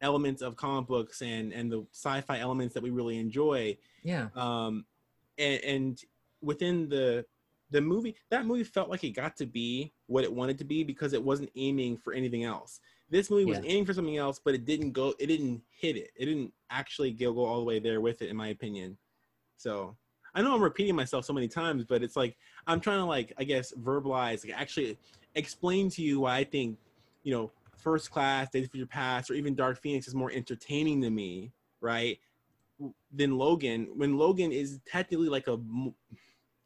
[0.02, 4.30] elements of comic books and and the sci-fi elements that we really enjoy Yeah.
[4.36, 4.86] um
[5.38, 6.02] and, and
[6.42, 7.24] within the
[7.70, 10.84] the movie that movie felt like it got to be what it wanted to be
[10.84, 12.80] because it wasn't aiming for anything else
[13.12, 13.66] this movie was Yeah.
[13.66, 17.12] aiming for something else but it didn't go it didn't hit it it didn't actually
[17.12, 18.98] go all the way there with it in my opinion
[19.58, 19.96] so
[20.36, 22.36] i know i'm repeating myself so many times but it's like
[22.68, 24.98] i'm trying to like i guess verbalize like actually
[25.36, 26.78] explain to you why i think
[27.24, 31.02] you know first class days of future past or even dark phoenix is more entertaining
[31.02, 32.20] to me right
[33.14, 35.60] than logan when logan is technically like a,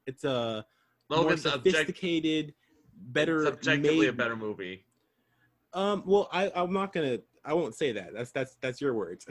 [0.06, 0.66] it's a
[1.10, 2.54] Logan's more object, sophisticated
[3.10, 4.84] better subjectively made, a better movie.
[5.74, 9.26] um well i i'm not gonna i won't say that that's that's that's your words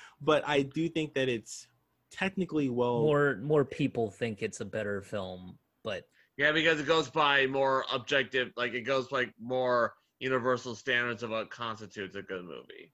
[0.20, 1.68] but i do think that it's
[2.16, 6.04] technically well More more people think it's a better film, but
[6.36, 11.30] Yeah, because it goes by more objective, like it goes like more universal standards of
[11.30, 12.92] what constitutes a good movie.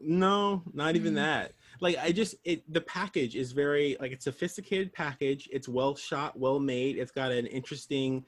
[0.00, 1.16] No, not even Mm.
[1.16, 1.52] that.
[1.80, 5.48] Like I just it the package is very like it's a sophisticated package.
[5.52, 6.96] It's well shot, well made.
[6.96, 8.24] It's got an interesting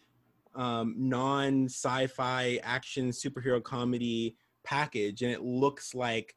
[0.56, 6.34] um non sci-fi action superhero comedy package and it looks like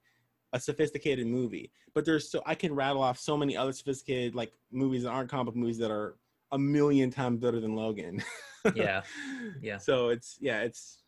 [0.54, 1.72] a sophisticated movie.
[1.94, 5.30] But there's so I can rattle off so many other sophisticated like movies that aren't
[5.30, 6.16] comic book movies that are
[6.52, 8.24] a million times better than Logan.
[8.76, 9.02] Yeah,
[9.62, 9.78] yeah.
[9.78, 11.00] So it's yeah, it's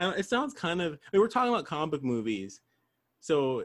[0.00, 2.62] it sounds kind of I mean, we're talking about comic book movies.
[3.20, 3.62] So,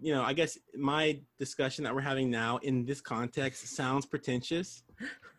[0.00, 4.82] you know, I guess my discussion that we're having now in this context sounds pretentious,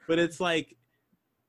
[0.08, 0.78] but it's like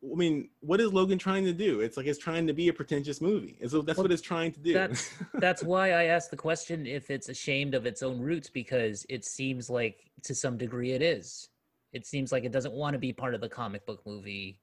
[0.02, 1.80] I mean, what is Logan trying to do?
[1.80, 3.58] It's like it's trying to be a pretentious movie.
[3.60, 4.72] And so that's Well, what it's trying to do.
[4.72, 9.04] that's that's why I asked the question if it's ashamed of its own roots because
[9.10, 11.48] it seems like to some degree it is.
[11.92, 14.58] It seems like it doesn't want to be part of the comic book movie,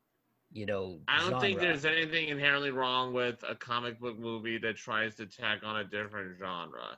[0.52, 1.02] you know.
[1.08, 5.26] I don't think there's anything inherently wrong with a comic book movie that tries to
[5.28, 6.98] tack on a different genre.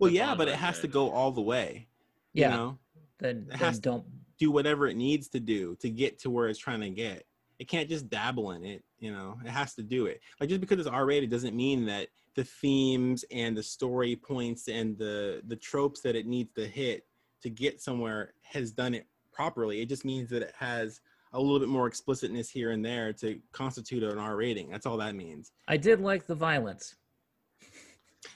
[0.00, 1.86] well, that's yeah, but it has to go all the way.
[2.32, 2.50] Yeah.
[2.50, 2.78] You know,
[3.20, 4.04] Then, it then has to- don't.
[4.38, 7.24] do whatever it needs to do to get to where it's trying to get.
[7.58, 8.82] It can't just dabble in it.
[8.98, 10.20] You know, it has to do it.
[10.40, 14.68] Like just because it's R rated doesn't mean that the themes and the story points
[14.68, 17.06] and the the tropes that it needs to hit
[17.42, 19.80] to get somewhere has done it properly.
[19.80, 21.00] It just means that it has
[21.32, 24.70] a little bit more explicitness here and there to constitute an R rating.
[24.70, 25.52] That's all that means.
[25.68, 26.94] I did like the violence.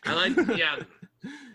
[0.05, 0.77] I like, yeah.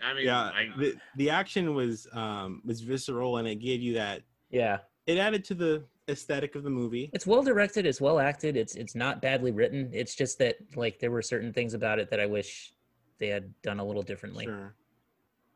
[0.02, 3.94] I mean, yeah, I, the the action was um was visceral and it gave you
[3.94, 4.22] that.
[4.50, 7.10] Yeah, It added to the aesthetic of the movie.
[7.12, 7.86] it's well directed.
[7.86, 8.56] It's well acted.
[8.56, 9.90] It's it's not badly written.
[9.92, 12.72] It's just that like there were certain things about it that I wish
[13.18, 14.44] they had done a little differently.
[14.44, 14.74] Sure.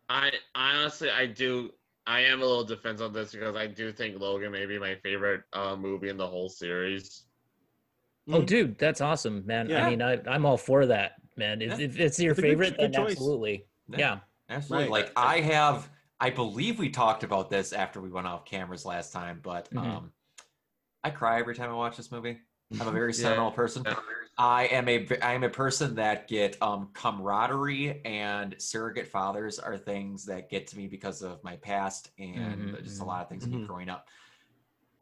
[0.08, 1.70] I honestly, I do.
[2.06, 4.94] I am a little defensive on this because I do think Logan may be my
[5.02, 7.24] favorite uh, movie in the whole series.
[8.30, 8.46] Oh, Mhm.
[8.46, 9.68] dude, that's awesome, man.
[9.68, 9.86] Yeah.
[9.86, 11.60] I mean, I, I'm all for that, man.
[11.60, 11.84] If, Yeah.
[11.86, 13.12] if it's your It's a good- favorite, good then choice.
[13.12, 13.66] absolutely.
[13.90, 13.98] Yeah.
[13.98, 14.18] Yeah.
[14.50, 14.84] Absolutely.
[14.84, 14.90] Right.
[15.06, 19.12] Like I have, I believe we talked about this after we went off cameras last
[19.12, 19.78] time, but Mhm.
[19.84, 20.12] um,
[21.04, 22.38] I cry every time I watch this movie.
[22.80, 23.22] I'm a very Yeah.
[23.22, 23.84] sentimental person.
[24.36, 29.76] I am a I am a person that get um camaraderie and surrogate fathers are
[29.76, 33.06] things that get to me because of my past and Mhm, just a mhm.
[33.06, 33.66] lot of things with me Mhm.
[33.66, 34.06] growing up.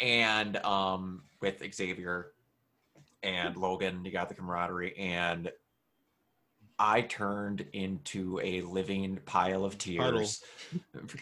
[0.00, 2.32] And um with Xavier
[3.22, 5.50] and Logan, you got the camaraderie and
[6.78, 10.42] I turned into a living pile of tears.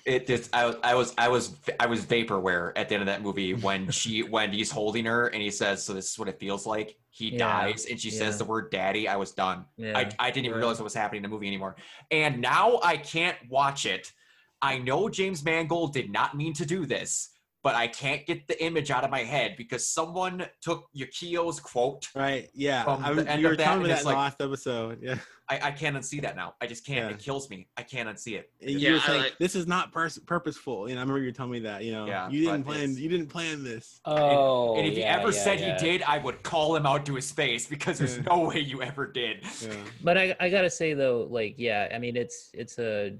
[0.04, 3.06] It just I, was- I was I was I was vaporware at the end of
[3.06, 6.28] that movie when she when he's holding her and he says, "So this is what
[6.28, 8.18] it feels like." He Yeah, dies and she yeah.
[8.18, 9.64] says the word "daddy." I was done.
[9.76, 9.96] Yeah.
[9.96, 11.76] I I didn't even realize what was happening in the movie anymore.
[12.10, 14.12] And now I can't watch it.
[14.60, 17.28] I know James Mangold did not mean to do this,
[17.64, 22.08] but I can't get the image out of my head because someone took Yukio's quote.
[22.14, 22.50] Right.
[22.54, 22.84] Yeah.
[22.84, 24.10] From I the was, end you of were that, telling me and that it's in
[24.12, 24.98] the last episode.
[25.00, 25.14] Yeah.
[25.48, 26.54] I, I can't unsee that now.
[26.60, 27.08] I just can't.
[27.10, 27.16] Yeah.
[27.16, 27.68] It kills me.
[27.78, 28.50] I can't unsee it.
[28.60, 30.88] You Yeah, saying like- this is not pers- purposeful.
[30.90, 31.84] You know, I remember you telling me that.
[31.84, 32.94] You know, Yeah, you didn't plan.
[32.96, 33.98] You didn't plan this.
[34.04, 35.78] oh, and if yeah, you ever yeah, said yeah.
[35.78, 38.24] he did, I would call him out to his face because there's Yeah.
[38.24, 39.42] no way you ever did.
[39.62, 39.72] Yeah.
[40.02, 43.16] But I, I gotta say though, like, yeah, I mean, it's it's a.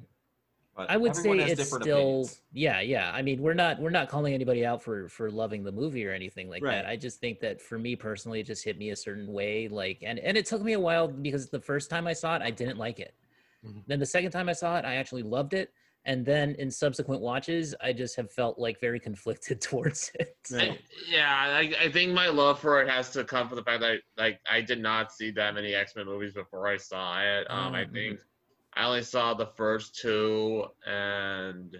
[0.77, 2.41] But I would say it's still, opinions.
[2.53, 3.13] yeah, yeah.
[3.15, 6.11] I mean, we're not we're not calling anybody out for for loving the movie or
[6.13, 6.73] anything like Right.
[6.73, 6.87] that.
[6.87, 9.69] I just think that for me personally, it just hit me a certain way.
[9.69, 12.43] Like, and and it took me a while because the first time I saw it,
[12.43, 13.15] I didn't like it.
[13.65, 13.85] Mhm.
[13.87, 15.73] Then the second time I saw it, I actually loved it.
[16.07, 20.37] And then in subsequent watches, I just have felt like very conflicted towards it.
[20.51, 20.73] Right.
[20.73, 20.79] I,
[21.09, 24.01] yeah, I, I think my love for it has to come from the fact that
[24.19, 27.47] like I did not see that many X Men movies before I saw it.
[27.49, 27.93] Um, I Mhm.
[27.93, 28.21] think
[28.77, 31.77] I only saw the first two, and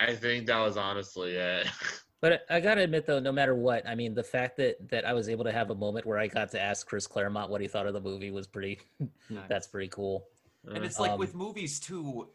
[0.00, 1.66] I think that was honestly it.
[2.20, 5.12] But I gotta admit, though, no matter what, I mean, the fact that that I
[5.12, 7.66] was able to have a moment where I got to ask Chris Claremont what he
[7.66, 8.78] thought of the movie was pretty.
[9.28, 9.48] Nice.
[9.48, 10.28] That's pretty cool.
[10.72, 12.28] And it's like Um, with movies too.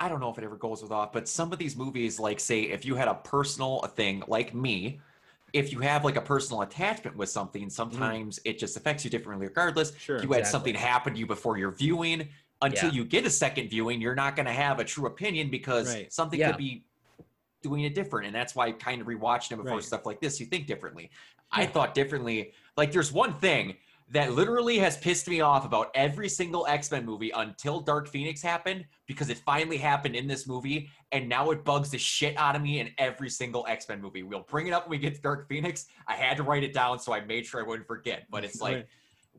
[0.00, 2.40] I don't know if it ever goes with off, but some of these movies, like
[2.40, 5.00] say, if you had a personal thing like me,
[5.52, 9.46] if you have like a personal attachment with something, sometimes it just affects you differently
[9.48, 9.92] regardless.
[9.98, 10.16] Sure.
[10.22, 10.50] you had Exactly.
[10.50, 12.28] something happen to you before your viewing.
[12.62, 12.94] Until Yeah.
[12.94, 16.12] you get a second viewing, you're not going to have a true opinion because Right.
[16.12, 16.48] something Yeah.
[16.52, 16.84] could be
[17.62, 18.26] doing it different.
[18.26, 19.82] And that's why kind of rewatching it before Right.
[19.84, 21.10] stuff like this, you think differently.
[21.50, 22.52] I thought differently.
[22.76, 23.76] Like there's one thing
[24.10, 28.86] that literally has pissed me off about every single X-Men movie until Dark Phoenix happened
[29.06, 32.62] because it finally happened in this movie and now it bugs the shit out of
[32.62, 34.22] me in every single X-Men movie.
[34.22, 35.86] We'll bring it up when we get to Dark Phoenix.
[36.06, 38.26] I had to write it down so I made sure I wouldn't forget.
[38.30, 38.86] But it's like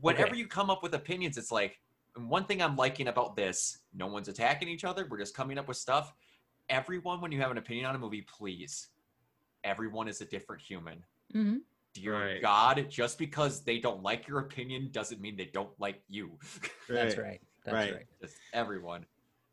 [0.02, 0.38] whenever Okay.
[0.38, 1.80] you come up with opinions, it's like
[2.18, 5.07] and one thing I'm liking about this, no one's attacking each other.
[5.10, 6.14] We're just coming up with stuff.
[6.69, 8.89] Everyone, when you have an opinion on a movie, please.
[9.64, 11.03] Everyone is a different human.
[11.34, 11.61] Mhm.
[11.94, 12.41] Dear Right.
[12.41, 16.38] God, just because they don't like your opinion doesn't mean they don't like you.
[16.89, 17.41] That's right.
[17.64, 17.94] That's Right.
[17.95, 18.06] right.
[18.22, 19.06] just everyone.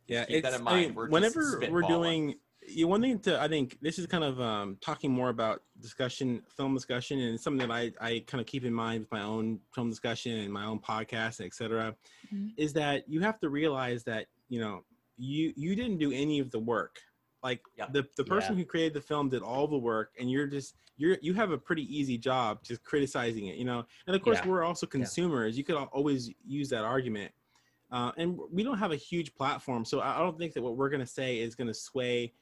[0.07, 0.87] yeah keep that it's in I mind.
[0.89, 4.41] mean, We're whenever we're doing you one thing to i think this is kind of
[4.41, 8.65] um talking more about discussion film discussion and something that i i kind of keep
[8.65, 11.95] in mind with my own film discussion and my own podcast etc
[12.33, 12.53] Mhm.
[12.57, 14.85] is that you have to realize that you know
[15.17, 16.97] you you didn't do any of the work
[17.43, 17.93] like Yep.
[17.93, 18.61] the the person Yeah.
[18.61, 21.59] who created the film did all the work and you're just you're you have a
[21.59, 24.49] pretty easy job just criticizing it you know and of course Yeah.
[24.49, 27.33] we're also consumers you could always use that argument
[27.91, 30.77] uh, and we don't have a huge platform so i I don't think that what
[30.77, 32.33] we're going to say is going to sway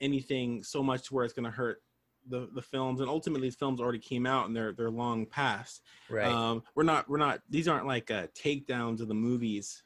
[0.00, 1.82] anything so much to where it's going to hurt
[2.28, 5.82] the the films and ultimately these films already came out and they're they're long past.
[6.08, 6.26] Right.
[6.26, 9.82] um we're not we're not these aren't like uh takedowns of the movies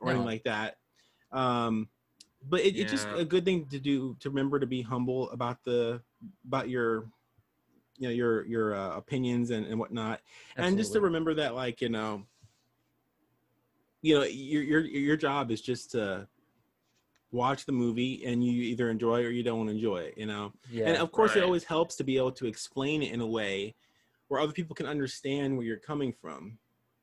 [0.00, 0.78] or anything like that.
[1.32, 1.88] Um
[2.48, 5.62] but it, it's just a good thing to do to remember to be humble about
[5.64, 6.00] the
[6.46, 7.06] about your
[7.98, 10.20] you know your your uh, opinions and, and whatnot.
[10.56, 12.24] And just to remember that like you know
[14.02, 16.28] you know your your your job is just to
[17.32, 20.52] watch the movie and you either enjoy it or you don't enjoy it you know
[20.70, 20.86] yeah.
[20.86, 23.74] and of course it always helps to be able to explain it in a way
[24.28, 26.58] where other people can understand where you're coming from.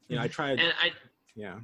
[0.07, 0.59] You know, I tried.
[0.59, 0.91] And I
[1.35, 1.59] Yeah.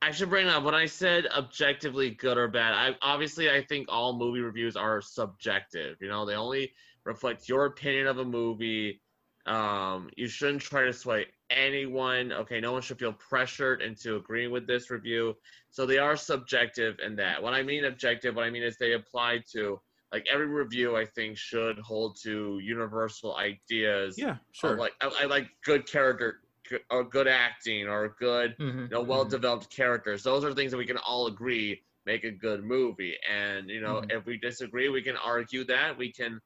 [0.00, 2.74] I should bring up when I said objectively good or bad.
[2.74, 5.96] I obviously I think all movie reviews are subjective.
[6.00, 6.72] You know, they only
[7.04, 9.00] reflect your opinion of a movie.
[9.46, 12.32] Um, you shouldn't try to sway anyone.
[12.32, 15.36] Okay, no one should feel pressured into agreeing with this review.
[15.72, 17.42] So they are subjective in that.
[17.42, 19.80] When I mean objective, what I mean is they apply to
[20.12, 20.96] like every review.
[20.96, 24.16] I think should hold to universal ideas.
[24.18, 24.36] Yeah.
[24.52, 24.76] Sure.
[24.76, 26.42] Like I, I like good character
[26.90, 30.22] or good acting or good Mhm, you know, well developed characters.
[30.22, 33.16] Those are things that we can all agree make a good movie.
[33.28, 34.10] And you know, Mhm.
[34.10, 35.96] if we disagree, we can argue that.
[35.96, 36.40] We can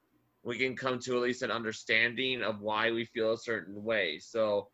[0.44, 4.18] we can come to at least an understanding of why we feel a certain way.
[4.20, 4.70] So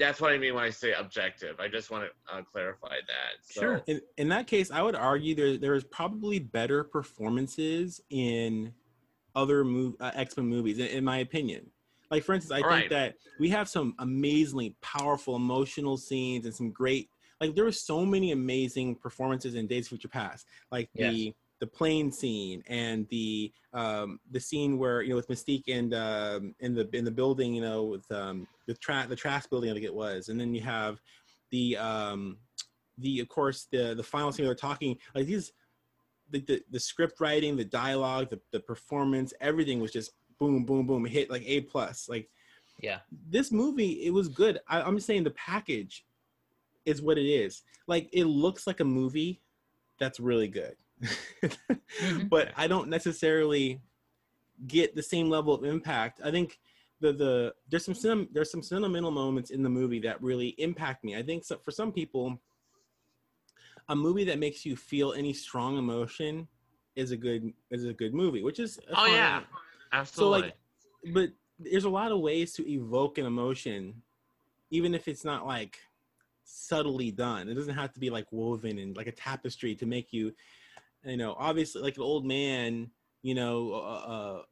[0.00, 1.60] that's what I mean when I say objective.
[1.60, 3.42] I just want to uh, clarify that.
[3.42, 3.82] So, Sure.
[3.86, 8.72] in, in that case, I would argue there there is probably better performances in
[9.36, 11.70] other move uh, X Men movies, in, in my opinion.
[12.10, 12.90] Like for instance, I think Right.
[12.90, 17.08] that we have some amazingly powerful emotional scenes and some great
[17.40, 21.12] like there were so many amazing performances in Days of Future Past, like Yes.
[21.12, 25.94] the the plane scene and the um the scene where you know with Mystique and
[25.94, 29.70] um in the in the building you know with um the tra- the trash building
[29.70, 31.00] I think it was, and then you have
[31.50, 32.38] the um
[32.98, 35.52] the of course the the final scene they're talking like these
[36.30, 40.86] the, the the script writing the dialogue the, the performance everything was just boom boom
[40.86, 42.08] boom hit like a plus.
[42.08, 42.30] Like
[42.80, 43.00] Yeah.
[43.28, 44.60] this movie it was good.
[44.66, 46.06] I, i'm saying the package
[46.86, 47.62] is what it is.
[47.86, 49.42] Like it looks like a movie
[49.98, 52.28] that's really good Mhm.
[52.30, 53.80] but i don't necessarily
[54.66, 56.20] get the same level of impact.
[56.24, 56.58] I think
[57.00, 61.16] the the there's some there's some sentimental moments in the movie that really impact me.
[61.16, 62.40] I think so, for some people
[63.88, 66.46] a movie that makes you feel any strong emotion
[66.96, 69.40] is a good is a good movie which is oh yeah,
[69.92, 70.40] absolutely.
[70.40, 74.02] So like, but there's a lot of ways to evoke an emotion
[74.70, 75.78] even if it's not like
[76.44, 77.48] subtly done.
[77.48, 80.32] It doesn't have to be like woven in like a tapestry to make you
[81.04, 82.90] you know obviously like an old man
[83.22, 84.42] you know uh, uh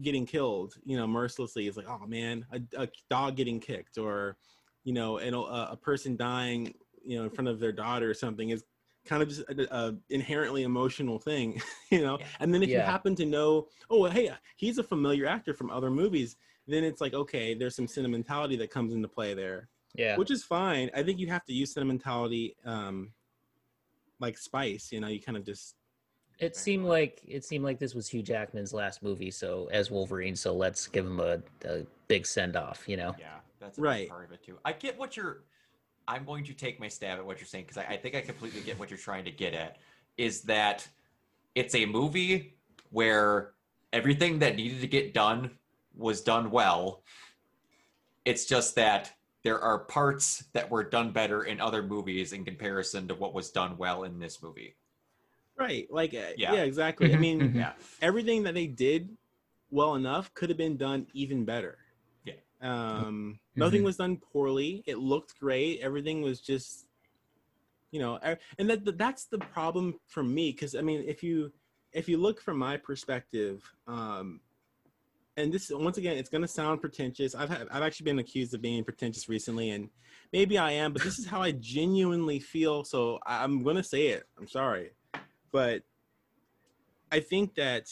[0.00, 4.36] getting killed you know mercilessly is like oh man a, a dog getting kicked or
[4.82, 6.74] you know and a, a person dying
[7.04, 8.64] you know in front of their daughter or something is
[9.04, 12.26] kind of just a, a inherently emotional thing you know Yeah.
[12.40, 15.90] and then if you happen to know oh hey he's a familiar actor from other
[15.90, 16.36] movies
[16.66, 20.16] then it's like okay there's some sentimentality that comes into play there Yeah.
[20.16, 23.12] which is fine i think you have to use sentimentality um
[24.20, 25.74] like spice you know you kind of just
[26.38, 30.34] It seemed like it seemed like this was Hugh Jackman's last movie, so as Wolverine,
[30.36, 33.14] so let's give him a, a big send off, you know.
[33.18, 34.08] Yeah, that's a Right.
[34.08, 34.58] part of it too.
[34.64, 35.44] I get what you're.
[36.08, 38.20] I'm going to take my stab at what you're saying because I, I think I
[38.20, 39.78] completely get what you're trying to get at.
[40.16, 40.86] Is that
[41.54, 42.56] it's a movie
[42.90, 43.52] where
[43.92, 45.50] everything that needed to get done
[45.96, 47.02] was done well.
[48.24, 49.12] It's just that
[49.44, 53.50] there are parts that were done better in other movies in comparison to what was
[53.50, 54.74] done well in this movie.
[55.56, 56.52] right like uh, Yeah.
[56.54, 57.54] yeah, exactly i Mhm, mean mhm.
[57.56, 57.72] Yeah.
[58.02, 59.16] everything that they did
[59.70, 61.78] well enough could have been done even better
[62.24, 62.34] Yeah.
[62.62, 63.84] um nothing Mhm.
[63.84, 66.86] was done poorly it looked great everything was just
[67.92, 68.18] you know
[68.58, 71.52] and that that- that's the problem for me because i mean if you
[71.92, 74.40] if you look from my perspective um
[75.36, 77.34] and this once again it's going to sound pretentious.
[77.34, 79.88] I've had, i've actually been accused of being pretentious recently and
[80.32, 84.08] maybe i am but this is how i genuinely feel so i'm going to say
[84.08, 84.24] it.
[84.38, 84.90] I'm sorry.
[85.52, 85.82] But
[87.12, 87.88] i think that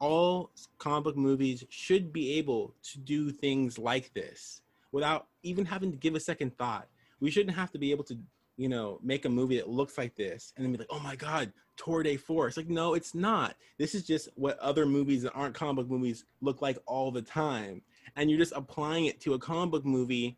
[0.00, 4.62] all comic book movies should be able to do things like this
[4.92, 6.88] without even having to give a second thought.
[7.20, 8.18] We shouldn't have to be able to,
[8.56, 11.16] you know, make a movie that looks like this and then be like, oh my
[11.16, 11.52] God,
[11.82, 12.56] Tour de Force.
[12.56, 13.54] Like, no, it's not.
[13.78, 17.22] This is just what other movies that aren't comic book movies look like all the
[17.22, 17.82] time.
[18.16, 20.36] And you're just applying it to a comic book movie.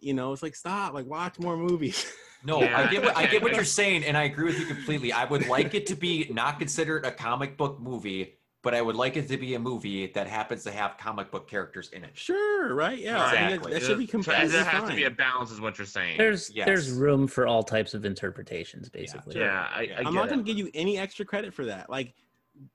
[0.00, 2.10] You know, it's like, stop, like, watch more movies.
[2.42, 2.78] No, Yeah.
[2.80, 5.12] I get what I get what you're saying, and I agree with you completely.
[5.12, 8.96] I would like it to be not considered a comic book movie, but I would
[8.96, 12.10] like it to be a movie that happens to have comic book characters in it.
[12.14, 12.98] sure, right?
[12.98, 13.18] Yeah.
[13.22, 13.72] I mean, that- Exactly.
[13.72, 16.18] that, should be So completely there has to be a balance, is what you're saying.
[16.18, 19.38] There's there's room for all types of interpretations, basically.
[19.38, 19.94] yeah, I, Yeah.
[19.94, 21.88] I I'm get not going to give you any extra credit for that.
[21.88, 22.12] Like,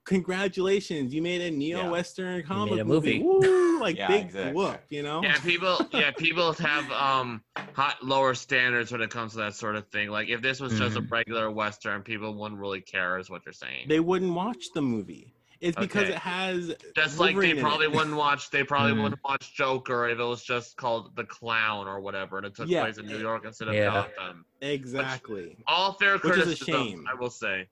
[0.05, 3.21] congratulations, you made a neo-western comic made a movie.
[3.21, 3.47] movie.
[3.47, 4.53] Woo, like Yeah, big exactly.
[4.53, 5.21] whoop, you know?
[5.21, 5.77] Yeah, people.
[5.91, 7.43] Yeah, people have um
[7.73, 10.09] hot lower standards when it comes to that sort of thing.
[10.09, 11.11] Like if this was just a Mhm.
[11.11, 13.87] regular western, people wouldn't really care, is what you're saying.
[13.87, 15.34] They wouldn't watch the movie.
[15.65, 16.11] It's because Okay.
[16.13, 18.51] it has just like they probably wouldn't watch.
[18.51, 19.01] They probably Mhm.
[19.01, 22.69] wouldn't watch Joker if it was just called The Clown or whatever, and it took
[22.69, 22.81] Yeah.
[22.83, 23.85] place in New York instead of Yeah.
[24.15, 24.45] Gotham.
[24.61, 25.57] exactly.
[25.65, 27.07] All fair Which is a criticism, shame.
[27.09, 27.67] I will say.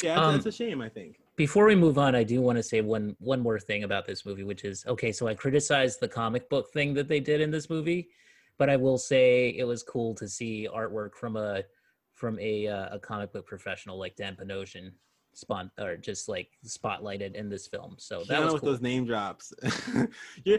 [0.00, 0.80] Yeah, it's, Um, it's a shame.
[0.80, 1.18] I think.
[1.34, 4.24] before we move on, I do want to say one one more thing about this
[4.24, 5.10] movie, which is okay.
[5.10, 8.10] So I criticized the comic book thing that they did in this movie,
[8.58, 11.64] but I will say it was cool to see artwork from a
[12.12, 14.92] from a uh, a comic book professional like Dan Panosian
[15.34, 17.94] spot or just like spotlighted in this film.
[17.98, 18.72] So that Keanu was with cool.
[18.72, 19.52] those name drops.
[20.44, 20.56] yeah,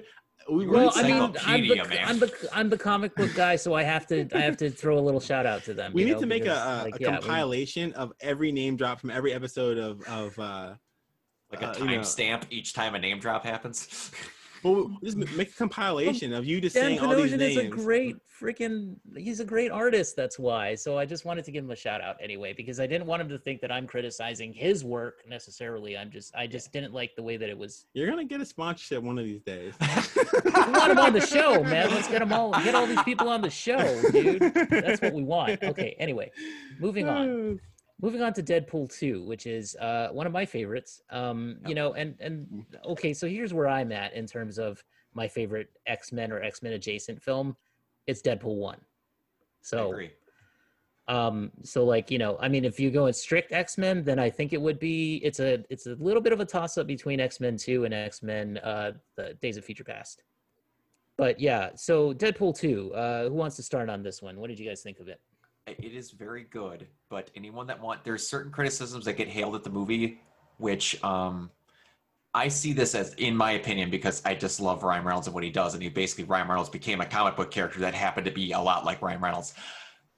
[0.52, 2.08] we Well, really I mean, I'm encyclopedia, the, man.
[2.08, 4.98] I'm the I'm the comic book guy, so I have to I have to throw
[4.98, 5.94] a little shout out to them.
[5.94, 8.12] we you need know, to make a, because, a, like, a yeah, we- compilation of
[8.20, 10.74] every name drop from every episode of of uh
[11.52, 12.00] Like a Uh, you know.
[12.00, 14.12] timestamp each time a name drop happens.
[14.64, 17.58] well just make a compilation of you just Dan saying all these names.
[17.58, 20.76] is a great freaking he's a great artist that's why.
[20.76, 23.22] So i just wanted to give him a shout out anyway because i didn't want
[23.22, 25.98] him to think that i'm criticizing his work necessarily.
[25.98, 28.46] I'm just i just didn't like the way that it was You're gonna get a
[28.46, 29.74] sponsorship one of these days.
[30.46, 31.90] we want him on the show man.
[31.92, 34.40] Let's get them all get all these people on the show dude.
[34.70, 35.64] That's what we want.
[35.64, 36.32] Okay anyway
[36.80, 37.60] moving on
[38.04, 41.94] moving on to deadpool 2 which is uh, one of my favorites um, you know
[41.94, 46.42] and and okay so here's where i'm at in terms of my favorite x-men or
[46.42, 47.56] x-men adjacent film.
[48.08, 48.80] It's deadpool 1 I
[49.62, 50.00] so
[51.10, 54.30] um so like you know i mean if you go in strict x-men then i
[54.30, 57.20] think it would be it's a it's a little bit of a toss up between
[57.20, 60.24] x-men 2 and x-men uh the days of future past.
[61.18, 64.40] But yeah so deadpool 2 uh who wants to start on this one?
[64.40, 65.20] What did you guys think of it
[65.66, 69.64] It is very good, but anyone that want there's certain criticisms that get hailed at
[69.64, 70.20] the movie,
[70.58, 71.50] which um
[72.36, 75.44] I see this as, in my opinion, because I just love Ryan Reynolds and what
[75.44, 78.32] he does, and he basically Ryan Reynolds became a comic book character that happened to
[78.32, 79.54] be a lot like Ryan Reynolds.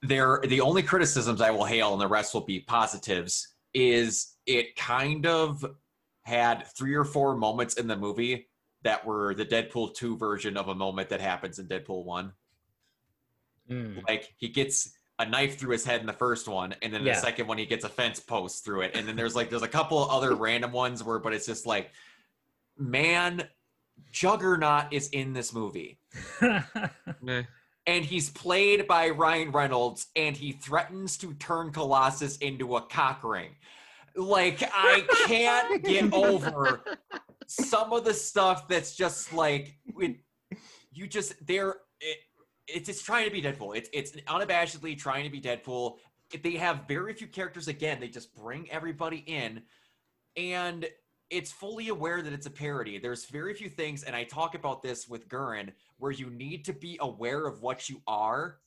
[0.01, 4.75] There, the only criticisms I will hail, and the rest will be positives, is it
[4.77, 5.65] kind of
[6.23, 8.47] had three or four moments in the movie
[8.83, 12.31] that were the Deadpool 2 version of a moment that happens in Deadpool 1
[13.69, 14.07] Mm.
[14.07, 17.13] like he gets a knife through his head in the first one and then Yeah.
[17.13, 18.91] the second one he gets a fence post through it.
[18.95, 21.91] And then there's like there's a couple other random ones where but it's just like
[22.77, 23.47] man
[24.11, 25.99] juggernaut is in this movie.
[27.87, 33.23] And he's played by ryan reynolds and he threatens to turn colossus into a cock
[33.23, 33.51] ring.
[34.15, 36.81] Like i can't get over
[37.47, 40.17] some of the stuff that's just like it,
[40.91, 42.17] you just they're it,
[42.67, 43.75] it's it's trying to be Deadpool.
[43.75, 45.97] It's it's unabashedly trying to be Deadpool.
[46.33, 47.99] If They have very few characters again.
[47.99, 49.61] They just bring everybody in,
[50.35, 50.85] and
[51.29, 52.97] it's fully aware that it's a parody.
[52.97, 56.73] There's very few things, and I talk about this with Gurren, where you need to
[56.73, 58.57] be aware of what you are,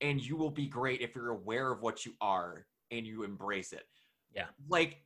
[0.00, 3.72] and you will be great if you're aware of what you are and you embrace
[3.72, 3.86] it.
[4.34, 4.46] Yeah.
[4.68, 5.02] Like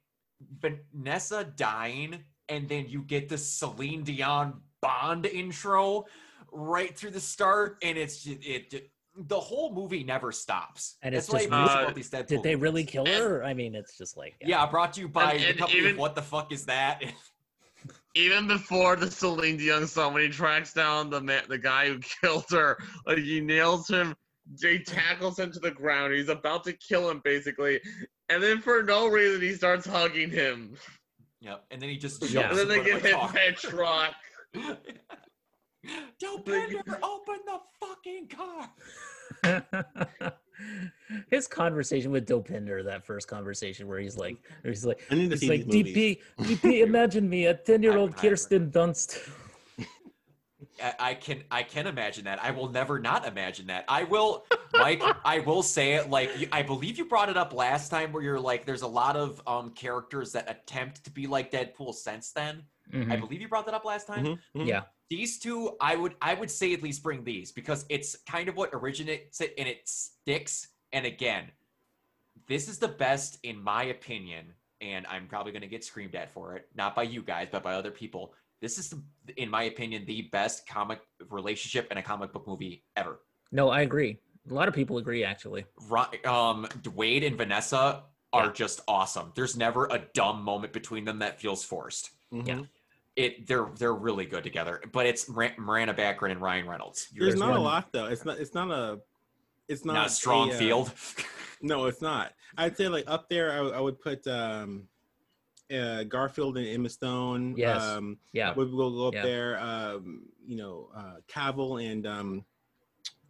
[0.60, 6.06] Vanessa dying, and then you get the Celine Dion Bond intro
[6.52, 8.70] right through the start, and it's just, it.
[8.70, 8.80] ju-
[9.26, 10.96] the whole movie never stops.
[11.02, 12.92] And it's what just I miss Uh, about these Deadpool did they really movies.
[12.92, 15.78] kill her i mean it's just like Yeah, brought to you by And- the company
[15.80, 17.02] even- What the fuck is that?
[18.14, 21.98] Even before the Celine Dion song, when he tracks down the man, the guy who
[22.20, 22.76] killed her,
[23.06, 24.14] like he nails him,
[24.60, 26.12] he tackles him to the ground.
[26.14, 27.80] He's about to kill him, basically,
[28.28, 30.74] and then for no reason he starts hugging him.
[31.40, 32.48] yep, and then he just Yeah.
[32.50, 34.14] And then they get hit by a truck.
[36.22, 38.70] Dopinder, open the fucking car.
[41.30, 45.30] his conversation with Dopinder, that first conversation where he's like, where he's like, I need
[45.30, 45.66] to he's see like.
[45.66, 49.28] DP, DP, imagine me, a ten-year-old Kirsten Dunst.
[50.82, 52.42] I, I can I can imagine that.
[52.42, 53.84] I will never not imagine that.
[53.88, 54.44] I will,
[54.76, 55.02] Mike.
[55.24, 58.40] I will say it like I believe you brought it up last time, where you're
[58.40, 62.64] like, there's a lot of um characters that attempt to be like Deadpool since then.
[62.92, 63.20] I Mhm.
[63.20, 64.24] believe you brought that up last time.
[64.24, 64.66] Mhm, mhm.
[64.68, 68.48] Yeah, these two i would i would say at least bring these because it's kind
[68.48, 71.44] of what originates it and it sticks and again
[72.46, 74.46] this is the best in my opinion
[74.80, 77.62] and i'm probably going to get screamed at for it not by you guys but
[77.62, 79.02] by other people this is the,
[79.42, 83.20] in my opinion the best comic relationship in a comic book movie ever
[83.50, 84.18] no, I agree.
[84.50, 85.64] A lot of people agree, actually.
[85.88, 88.04] Ri- um wade and vanessa
[88.34, 88.52] are Yeah.
[88.52, 92.46] just awesome there's never a dumb moment between them that feels forced Mhm.
[92.46, 92.60] Yeah.
[93.18, 97.26] It they're they're really good together but it's Mar- Morena Baccarin and ryan reynolds You're
[97.26, 98.06] There's not one- a lot though.
[98.06, 98.38] It's not.
[98.38, 99.00] It's not a.
[99.66, 100.92] It's not, not, a strong a, uh, field.
[101.60, 102.32] No, it's not.
[102.56, 103.50] I'd say like up there.
[103.50, 104.84] I, would- I would put um,
[105.76, 107.54] uh, Garfield and Emma Stone.
[107.56, 107.82] Yes.
[107.82, 109.22] Um, Yeah, We'll go up Yeah.
[109.24, 109.58] there.
[109.58, 112.44] Um, you know, uh, Cavill and um,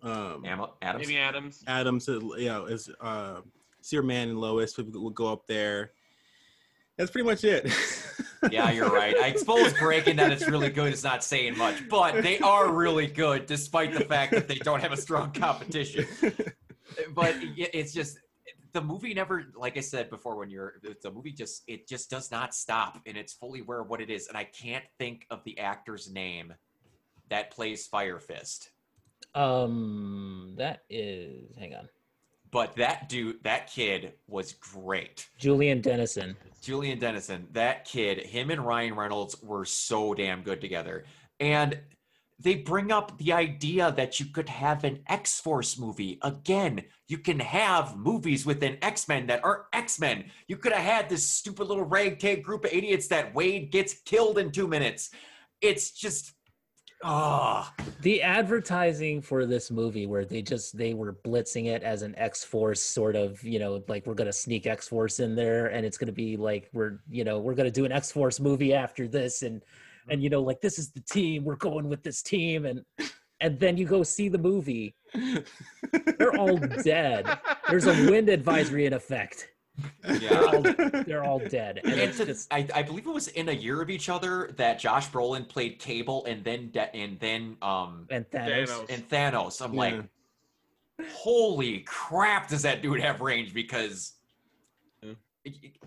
[0.03, 1.07] um, Am- Adams.
[1.09, 1.65] Amy Adams.
[1.67, 2.09] Adams.
[2.11, 3.41] uh, You know, is uh,
[3.81, 5.93] Superman and Lois would, would go up there.
[6.99, 7.73] That's pretty much it.
[8.53, 9.17] Yeah, you're right.
[9.17, 13.07] I suppose breaking that it's really good is not saying much, but they are really
[13.07, 16.07] good despite the fact that they don't have a strong competition.
[17.15, 18.19] But it's just
[18.73, 22.11] the movie never, like I said before, when you're the- the movie just it just
[22.11, 24.29] does not stop, and it's fully aware of what it is.
[24.29, 26.55] And I can't think of the actor's name
[27.31, 28.71] that plays Fire Fist,
[29.35, 31.57] Um, that is.
[31.59, 31.89] Hang on,
[32.51, 35.29] but that dude, that kid was great.
[35.39, 36.37] Julian Dennison.
[36.61, 41.05] Julian Dennison, that kid, him and Ryan Reynolds were so damn good together.
[41.41, 41.81] And
[42.41, 46.19] they bring up the idea that you could have an X Force movie.
[46.23, 50.31] Again, you can have movies within X Men that aren't X Men.
[50.47, 54.39] You could have had this stupid little ragtag group of idiots that Wade gets killed
[54.39, 55.11] in two minutes.
[55.61, 56.33] It's just,
[57.05, 57.73] ah,
[58.03, 62.45] The advertising for this movie, where they just they were blitzing it as an X
[62.45, 65.99] Force sort of, you know, like we're gonna sneak X Force in there, and it's
[65.99, 69.43] gonna be like we're, you know, we're gonna do an X Force movie after this,
[69.43, 69.63] and
[70.11, 72.85] and you know, like this is the team, we're going with this team, and
[73.41, 74.95] and then you go see the movie,
[76.19, 77.39] they're all dead.
[77.69, 79.49] There's a wind advisory in effect.
[80.21, 80.41] Yeah.
[80.41, 80.63] all-
[81.05, 83.53] They're all dead, and And it's to- just I, I believe it was in a
[83.53, 88.07] year of each other that Josh Brolin played Cable and then de- and then um
[88.11, 88.67] and Thanos.
[88.69, 88.87] Thanos.
[88.91, 89.63] and Thanos.
[89.65, 89.79] I'm Yeah.
[89.81, 90.05] like,
[91.13, 93.55] holy crap, does that dude have range?
[93.55, 94.15] Because,
[95.03, 95.13] Yeah.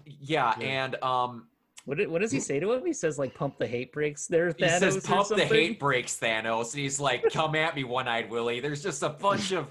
[0.05, 0.65] yeah, Yeah.
[0.67, 1.47] and um,
[1.85, 2.85] What, did- what does he say to him?
[2.85, 6.73] He says like pump the hate brakes there, he says pump the hate brakes, Thanos,
[6.73, 8.59] and he's like, come at me, one-eyed Willie.
[8.59, 9.67] There's just a bunch of,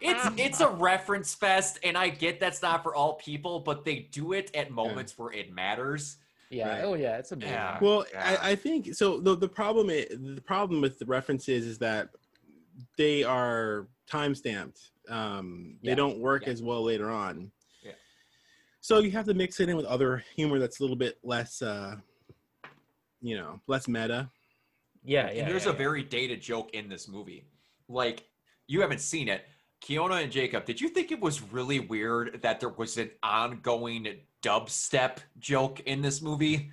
[0.00, 4.08] it's it's a reference fest, and I get that's not for all people, but they
[4.10, 6.16] do it at moments where it matters.
[6.50, 6.68] Yeah.
[6.68, 6.84] Right.
[6.84, 7.54] Oh yeah, it's amazing.
[7.54, 7.78] Yeah.
[7.80, 8.38] Well, Yeah.
[8.42, 9.18] I, I think so.
[9.20, 12.10] The, the problem is, the problem with the references is that
[12.98, 14.90] they are time stamped.
[15.08, 16.52] Um, Yeah, They don't work yeah.
[16.52, 17.50] as well later on.
[18.82, 18.96] Yeah.
[18.96, 21.62] So you have to mix it in with other humor that's a little bit less,
[21.62, 21.96] uh,
[23.20, 24.28] you know, less meta.
[25.04, 25.30] Yeah.
[25.30, 25.42] Yeah.
[25.42, 25.78] and there's yeah, a yeah.
[25.78, 27.44] very dated joke in this movie.
[27.88, 28.24] Like,
[28.66, 29.44] you haven't seen it.
[29.82, 34.06] Kiona and Jacob, did you think it was really weird that there was an ongoing
[34.42, 36.70] dubstep joke in this movie?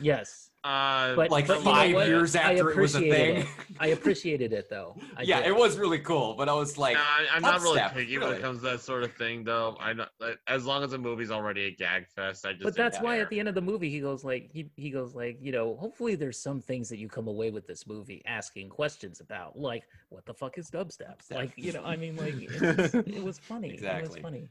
[0.00, 0.49] Yes.
[0.62, 2.06] Uh, But- Like but you know five what?
[2.06, 3.76] years I after it was a appreciated thing?
[3.80, 4.94] I appreciated it though.
[5.16, 5.48] I yeah, did.
[5.48, 8.18] it was really cool, but I was like, Nah, I- I'm not really dubstep, picky
[8.18, 9.76] when it comes to that sort of thing, though.
[9.80, 10.06] I know,
[10.46, 12.64] as long as the movie's already a gag fest, I just.
[12.64, 13.22] But that's why care.
[13.22, 15.76] at the end of the movie he goes like he he goes like you know
[15.76, 19.84] hopefully there's some things that you come away with this movie asking questions about like
[20.10, 21.34] what the fuck is dubstep Dubstep.
[21.34, 24.08] like you know I mean like it was, it was funny it Exactly.
[24.08, 24.48] was funny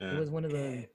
[0.00, 0.86] Uh, it was one of the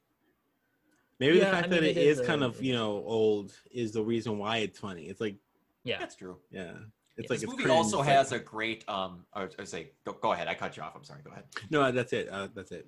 [1.20, 3.54] maybe the fact I that it it is, is kind a- of you know old
[3.72, 5.04] is the reason why it's funny.
[5.04, 5.36] It's like
[5.84, 6.38] yeah that's true.
[6.52, 6.72] yeah, it's
[7.18, 7.26] Yeah.
[7.30, 9.92] like this movie cringe, also like- has a great, um, I was I was say,
[10.06, 10.94] go, go ahead, I cut you off.
[10.96, 11.46] I'm sorry, go ahead.
[11.70, 11.92] no.
[11.92, 12.30] That's it.
[12.30, 12.88] Uh, that's it.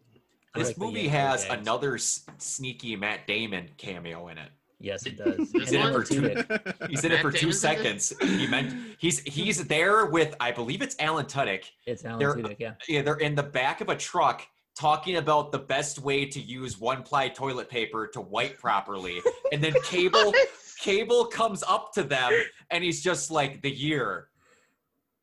[0.55, 1.61] I This like movie has gags.
[1.61, 4.49] another s- sneaky Matt Damon cameo in it.
[4.79, 6.89] yes it does This And in it for two- Tudyk.
[6.89, 8.05] He's in it for two Damon's in this?
[8.07, 8.13] seconds.
[8.21, 11.65] He meant he's he's there with I believe it's Alan Tudyk.
[11.85, 14.47] it's Alan They're- Tudyk yeah Yeah, they're in the back of a truck
[14.77, 19.19] talking about the best way to use one ply toilet paper to wipe properly.
[19.51, 20.33] And then Cable
[20.79, 22.31] Cable comes up to them
[22.69, 24.29] and he's just like the year.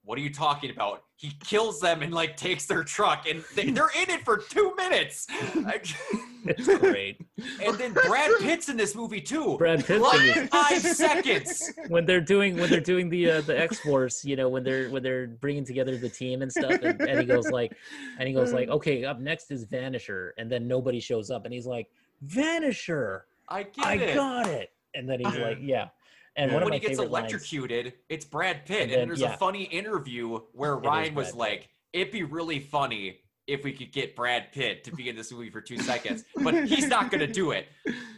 [0.05, 1.02] What are you talking about?
[1.16, 4.74] He kills them and like takes their truck and they, they're in it for two
[4.76, 5.26] minutes.
[5.31, 7.18] it's great
[7.62, 9.56] and then Brad Pitt's in this movie too.
[9.56, 10.51] Brad Pitt's Like it.
[10.51, 11.72] five seconds.
[11.89, 14.91] when they're doing when they're doing the uh, the X Force, you know, when they're
[14.91, 17.74] when they're bringing together the team and stuff, and, and he goes like,
[18.18, 21.55] and he goes like, okay, up next is Vanisher, and then nobody shows up, and
[21.55, 21.89] he's like,
[22.26, 24.15] Vanisher, I get I it.
[24.15, 25.42] got it, and then he's Yeah.
[25.47, 25.89] like, yeah,
[26.36, 26.62] and Yeah.
[26.64, 28.82] when he gets favorite lines, electrocuted, it's Brad Pitt.
[28.90, 29.34] And And, there's yeah.
[29.34, 31.36] a funny interview where is Ryan was Pitt.
[31.36, 35.30] like, it'd be really funny if we could get Brad Pitt to be in this
[35.30, 37.68] movie for two seconds, but he's not going to do it.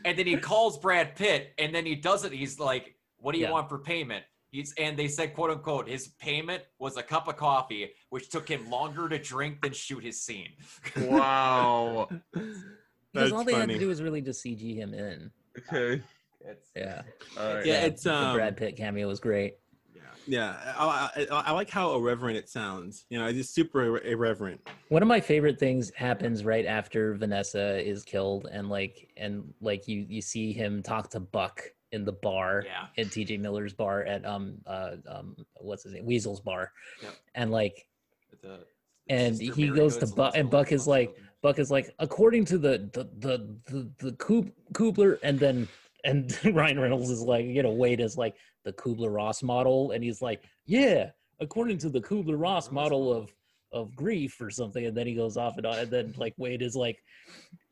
[0.05, 2.33] And then he calls Brad Pitt, and then he does it.
[2.33, 3.51] He's like, what do you Yeah.
[3.53, 4.25] want for payment?
[4.53, 8.49] He's, and they said, quote unquote, his payment was a cup of coffee, which took
[8.49, 10.53] him longer to drink than shoot his scene.
[10.97, 12.09] Wow.
[13.13, 15.31] because all they had to do was really just CG him in.
[15.59, 16.03] Okay.
[16.47, 17.03] It's, Yeah,
[17.39, 17.67] All right.
[17.67, 19.55] Yeah, it's the um, Brad Pitt cameo was great.
[19.95, 20.03] yeah.
[20.27, 23.05] Yeah, I, I, I like how irreverent it sounds.
[23.11, 24.61] You know, it's just super irre- irreverent.
[24.89, 29.87] One of my favorite things happens right after Vanessa is killed, and like and like
[29.89, 32.65] you you see him talk to Buck in the bar.
[32.67, 32.87] Yeah.
[32.97, 37.13] in TJ Miller's bar at um uh um what's his name Weasel's bar, Yep.
[37.37, 37.87] and like
[38.43, 38.59] The,
[39.09, 42.59] And he Mary goes to Buck- and Buck is like- Buck is like according to
[42.59, 45.69] the the the the, the Kub- Kubler, and then
[46.05, 50.03] and Ryan Reynolds is like you know Wade is like the Kubler Ross model, and
[50.03, 51.11] he's like yeah
[51.41, 53.33] according to the Kubler Ross model of
[53.73, 56.63] of grief or something, and then he goes off and on, and then like Wade
[56.63, 57.03] is like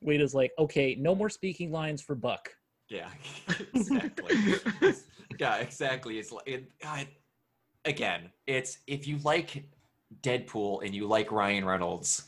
[0.00, 2.50] Wade is like okay no more speaking lines for Buck.
[2.88, 3.08] Yeah,
[3.74, 4.36] exactly.
[5.38, 6.18] yeah, exactly.
[6.18, 7.06] It's like it, God,
[7.84, 9.64] again, it's if you like
[10.22, 12.24] Deadpool and you like Ryan Reynolds,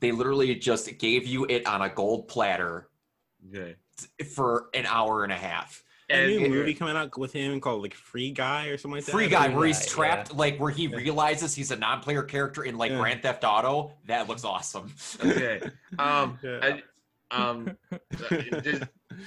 [0.00, 2.88] they literally just gave you it on a gold platter
[3.48, 3.74] Okay.
[4.34, 5.82] For an hour and a half.
[6.10, 9.12] a new movie coming out with him called like Free Guy or something like that.
[9.12, 10.96] Free guy where he's Guy, trapped, like where he Yeah.
[10.98, 12.98] realizes he's a non-player character in like Yeah.
[12.98, 13.94] Grand Theft Auto.
[14.06, 14.92] That looks awesome.
[15.24, 15.60] okay.
[15.98, 16.38] Um.
[16.42, 16.60] Yeah.
[16.62, 16.82] I,
[17.34, 17.78] um.
[18.62, 18.82] just,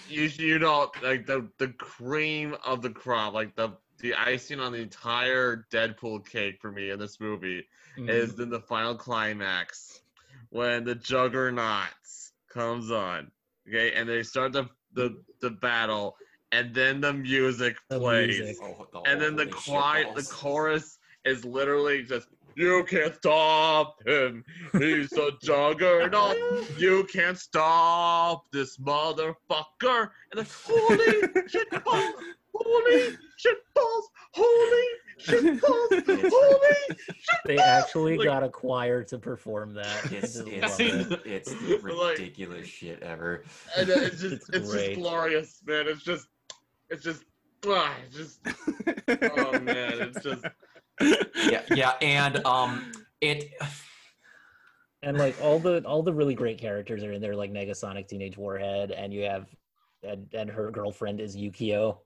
[0.10, 4.72] you you know like the the cream of the crop, like the the icing on
[4.72, 7.66] the entire Deadpool cake for me in this movie
[7.98, 8.10] Mhm.
[8.10, 10.02] is in the final climax
[10.50, 13.32] when the Juggernauts comes on.
[13.68, 16.16] Okay, and they start the the the battle,
[16.52, 18.40] and then the music The plays.
[18.40, 18.58] music.
[18.61, 23.95] Oh, the and then the holy quiet, the chorus is literally just, "You can't stop
[24.08, 24.44] him.
[24.77, 26.38] He's a juggernaut.
[26.77, 32.16] You can't stop this motherfucker." And then, holy shit balls,
[32.53, 34.84] holy shit balls, holy
[35.18, 35.61] shit.
[37.45, 40.11] They actually Like- got a choir to perform that.
[40.11, 41.22] It's, just it's, it.
[41.26, 41.52] it's
[41.84, 43.44] Like- ridiculous shit ever.
[43.77, 45.88] And it's just, It's it's, just glorious, man.
[45.88, 46.27] It's just,
[46.90, 47.24] it's just,
[47.68, 48.40] ah, it's just,
[49.38, 50.45] oh man, it's just.
[51.50, 53.52] Yeah, yeah, and um, it.
[55.03, 58.38] and like all the all the really great characters are in there, like Negasonic Teenage
[58.38, 59.48] Warhead, and you have
[60.03, 61.98] and, and her girlfriend is Yukio,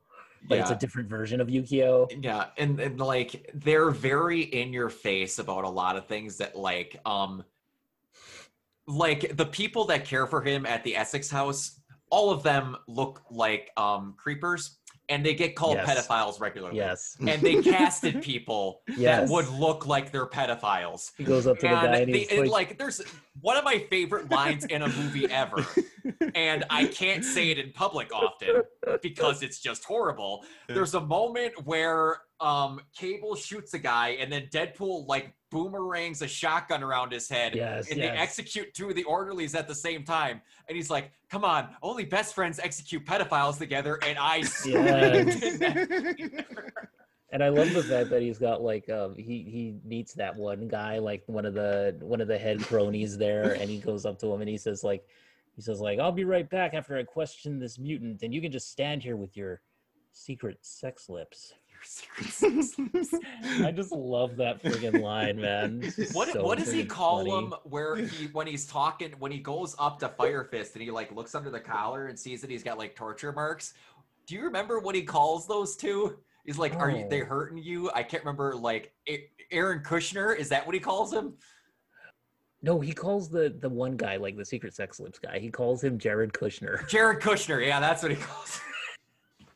[0.48, 2.08] but it's a different version of Yukio.
[2.24, 6.58] yeah, and, and like they're very in your face about a lot of things that
[6.58, 7.44] like um,
[8.88, 13.22] like the people that care for him at the Essex house, all of them look
[13.30, 14.79] like um creepers,
[15.10, 16.08] and they get called Yes.
[16.08, 16.78] pedophiles regularly.
[16.78, 19.28] Yes, and they casted people yes.
[19.28, 21.12] that would look like they're pedophiles.
[21.18, 23.02] he goes up to the guy And, and they, he's and, like, like, there's
[23.42, 25.66] one of my favorite lines in a movie ever,
[26.36, 28.64] and I can't say it in public often
[29.02, 30.46] because it's just horrible.
[30.68, 36.28] There's a moment where um Cable shoots a guy, and then Deadpool like boomerangs a
[36.28, 38.12] shotgun around his head, yes, and yes.
[38.12, 40.42] they execute two of the orderlies at the same time.
[40.68, 46.42] And he's like, "Come on, only best friends execute pedophiles together." And I Yes.
[47.32, 50.68] And I love the fact that he's got like um he he meets that one
[50.68, 54.18] guy like one of the one of the head cronies there and he goes up
[54.20, 55.06] to him and he says like
[55.56, 58.52] he says like I'll be right back after I question this mutant and you can
[58.52, 59.62] just stand here with your
[60.12, 61.54] secret sex lips.
[63.64, 65.82] I just love that friggin' line, man.
[65.98, 67.32] It's What so what does he friggin' call funny.
[67.32, 70.92] him where he when he's talking when he goes up to Fire Fist and he
[70.92, 73.74] like looks under the collar and sees that he's got like torture marks?
[74.28, 76.18] Do you remember what he calls those two?
[76.46, 77.26] He's like, "Are you they Oh.
[77.26, 78.56] hurting you?" I can't remember.
[78.56, 78.94] Like
[79.52, 81.34] Aaron Kushner is that what he calls him?
[82.62, 85.40] No, he calls the the one guy like the secret sex lips guy.
[85.40, 86.88] He calls him Jared Kushner.
[86.90, 87.66] Jared Kushner.
[87.66, 88.58] Yeah, that's what he calls.
[88.58, 88.64] him.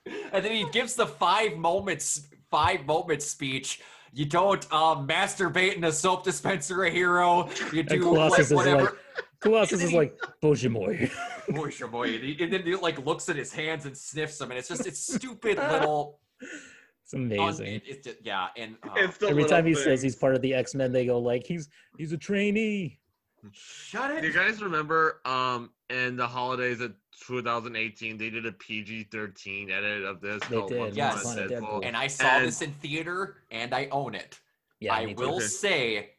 [0.05, 3.81] And then he gives the five moments five moments speech.
[4.15, 7.49] You don't um, masturbate in a soap dispenser, a hero.
[7.71, 8.83] You do Colossus like, is whatever.
[8.83, 8.93] like-
[9.39, 11.11] Colossus is like, Bojamoy.
[11.49, 12.13] boy, sure, boy.
[12.13, 14.69] And, he, and then he like looks at his hands and sniffs them, and it's
[14.69, 16.19] just it's stupid little.
[17.03, 17.65] It's amazing.
[17.67, 20.41] it- it's just, yeah, and uh, It's the Every time he says he's part of
[20.41, 21.67] the X Men, they go like, "He's
[21.97, 22.99] he's a trainee."
[23.51, 24.21] shut it.
[24.21, 30.03] Do you guys remember um in the holidays of 2018 they did a PG-13 edit
[30.03, 31.21] of this They did, Once Yes.
[31.23, 31.59] Upon a Deadpool.
[31.61, 31.85] Deadpool.
[31.85, 34.39] And I saw And- this in theater, and I own it.
[34.79, 35.21] Yeah, I me too.
[35.21, 36.11] will say,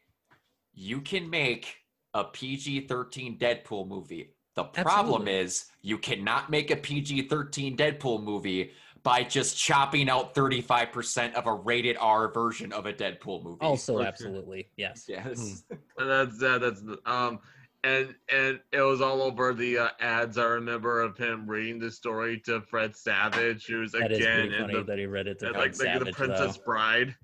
[0.73, 1.75] you can make
[2.13, 4.31] a PG-13 Deadpool movie.
[4.55, 5.33] The problem Absolutely.
[5.33, 8.71] is you cannot make a PG-13 Deadpool movie
[9.03, 13.59] by just chopping out 35% of a rated R version of a Deadpool movie.
[13.61, 15.05] Also, absolutely, yes.
[15.07, 15.63] yes.
[15.99, 16.61] And that's that.
[16.61, 17.39] That's um,
[17.85, 20.39] and and it was all over the uh, ads.
[20.39, 24.55] I remember of him reading the story to Fred Savage, who's That is again pretty
[24.55, 27.15] in funny the that he read it to and, like, like Savage, the Princess Bride,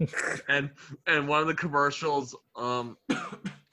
[0.48, 0.70] and
[1.06, 2.96] and one of the commercials um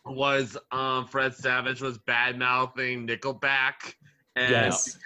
[0.06, 3.96] was um Fred Savage was bad mouthing Nickelback,
[4.36, 4.98] and Yes.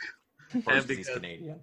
[0.53, 1.59] Of course, and he's Canadian.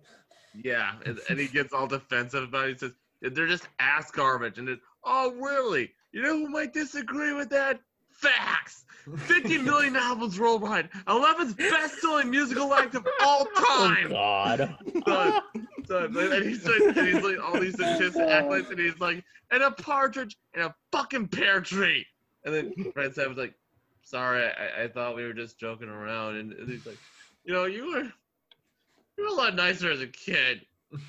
[0.63, 2.73] Yeah, and, and he gets all defensive about it.
[2.73, 5.93] He says they're just ass garbage, and it, oh really?
[6.13, 7.81] You know who might disagree with that?
[8.19, 8.85] Facts.
[9.17, 14.13] 50 million albums worldwide, 11th best-selling musical act of all time.
[14.13, 14.77] Oh time.
[15.07, 15.43] God!
[15.87, 19.23] Son, son, and he's like, and he's like all these statistics, accolades, and he's like,
[19.53, 22.05] and a partridge in a fucking pear tree.
[22.45, 23.55] And then Fred Savage was like,
[24.03, 26.37] sorry, I, I thought we were just joking around.
[26.39, 26.99] And, and he's like,
[27.45, 30.63] you know, you were you were a lot nicer as a kid.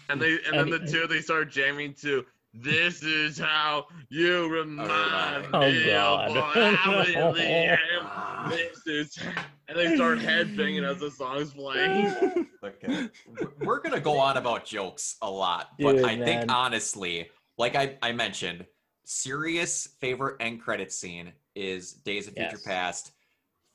[0.09, 2.23] And they and then the And- two they start jamming to
[2.61, 6.29] this is how you oh, remind Oh, me God.
[6.29, 8.49] of what I really am.
[8.49, 9.19] This is
[9.67, 12.47] and they start headbanging as the song's playing.
[12.63, 13.07] Okay.
[13.39, 16.25] Uh, we're gonna go on about jokes a lot, but Dude, I man.
[16.25, 17.29] think honestly,
[17.59, 18.65] like I, I mentioned,
[19.05, 22.63] serious favorite end credit scene is Days of Future Yes.
[22.63, 23.11] Past.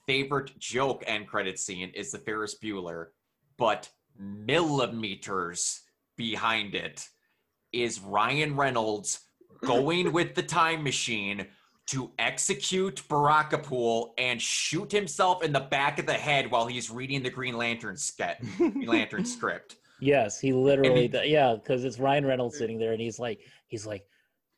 [0.08, 3.06] favorite joke end credit scene is the Ferris Bueller,
[3.56, 3.88] but
[4.18, 5.80] millimeters
[6.16, 7.08] behind it
[7.72, 9.20] is Ryan Reynolds
[9.64, 11.46] going with the time machine
[11.86, 17.22] to execute Barakapool and shoot himself in the back of the head while he's reading
[17.22, 19.76] the Green Lantern sketch, Green Lantern script.
[20.00, 21.02] Yes, he literally.
[21.02, 24.04] he- does- yeah, because it's Ryan Reynolds sitting there, and he's like, he's like,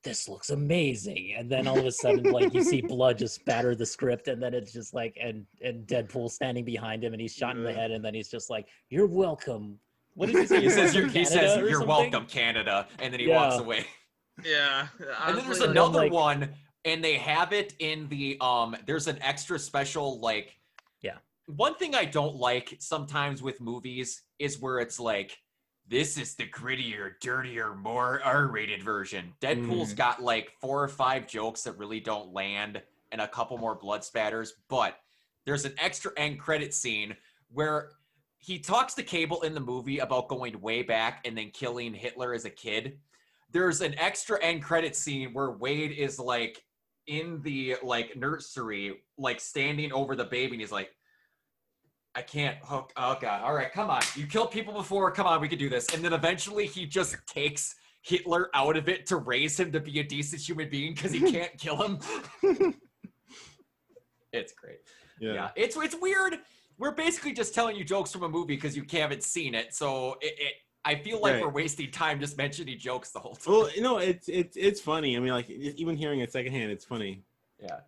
[0.02, 3.74] this looks amazing, and then all of a sudden, like you see blood just spatter
[3.74, 7.34] the script, and then it's just like, and and Deadpool standing behind him, and he's
[7.34, 9.78] shot in the head, and then he's just like, you're welcome.
[10.14, 10.60] What did he say?
[10.60, 11.88] He says, You're you're, he welcome, says Canada," "You're something?
[11.88, 13.86] welcome, Canada," and then he walks away.
[14.44, 14.88] Yeah.
[15.26, 16.50] and then there's another like- one
[16.84, 20.56] and they have it in the um there's an extra special like
[21.02, 21.18] Yeah.
[21.46, 25.38] one thing i don't like sometimes with movies is where it's like
[25.86, 29.98] this is the grittier dirtier more r-rated version deadpool's Mhm.
[29.98, 34.02] got like four or five jokes that really don't land and a couple more blood
[34.02, 34.98] spatters but
[35.46, 37.16] there's an extra end credit scene
[37.52, 37.90] where
[38.44, 42.34] he talks to cable in the movie about going way back and then killing hitler
[42.34, 42.98] as a kid
[43.54, 46.62] there's an extra end credit scene where Wade is like
[47.06, 50.90] in the like nursery, like standing over the baby, and he's like,
[52.16, 52.92] I can't hook.
[52.96, 53.42] Oh god!
[53.42, 54.02] All right, come on.
[54.16, 55.10] You killed people before.
[55.12, 55.86] Come on, we can do this.
[55.94, 60.00] And then eventually he just takes Hitler out of it to raise him to be
[60.00, 62.00] a decent human being because he can't kill him.
[64.32, 64.78] it's great.
[65.20, 65.32] Yeah.
[65.32, 65.50] Yeah.
[65.54, 66.38] it's it's weird.
[66.78, 69.74] We're basically just telling you jokes from a movie because you haven't seen it.
[69.74, 70.52] So it, it
[70.84, 71.42] I feel like Right.
[71.42, 73.52] we're wasting time just mentioning jokes the whole time.
[73.54, 75.16] Well, you know, it's it's it's funny.
[75.16, 77.22] I mean, like even hearing it secondhand, it's funny
[77.58, 77.80] yeah.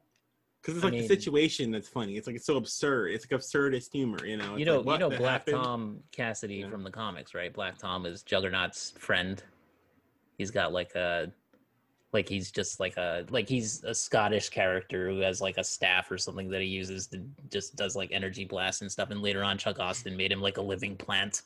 [0.62, 2.16] because it's I like mean- the situation that's funny.
[2.16, 3.08] It's like it's so absurd.
[3.12, 4.24] It's like absurdist humor.
[4.24, 4.56] You know.
[4.56, 5.56] You know, like, you know, Black happened?
[5.62, 6.70] Tom Cassidy Yeah.
[6.70, 7.52] from the comics, right?
[7.52, 9.42] Black Tom is Juggernaut's friend.
[10.39, 11.32] He's got like a,
[12.16, 16.10] like he's just like a, like he's a Scottish character who has like a staff
[16.10, 19.10] or something that he uses to just does like energy blasts and stuff.
[19.10, 21.42] And later on, Chuck Austin made him like a living plant.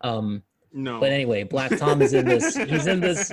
[0.00, 0.98] Um, No.
[0.98, 2.56] but anyway, Black Tom is in this.
[2.56, 3.30] He's in this.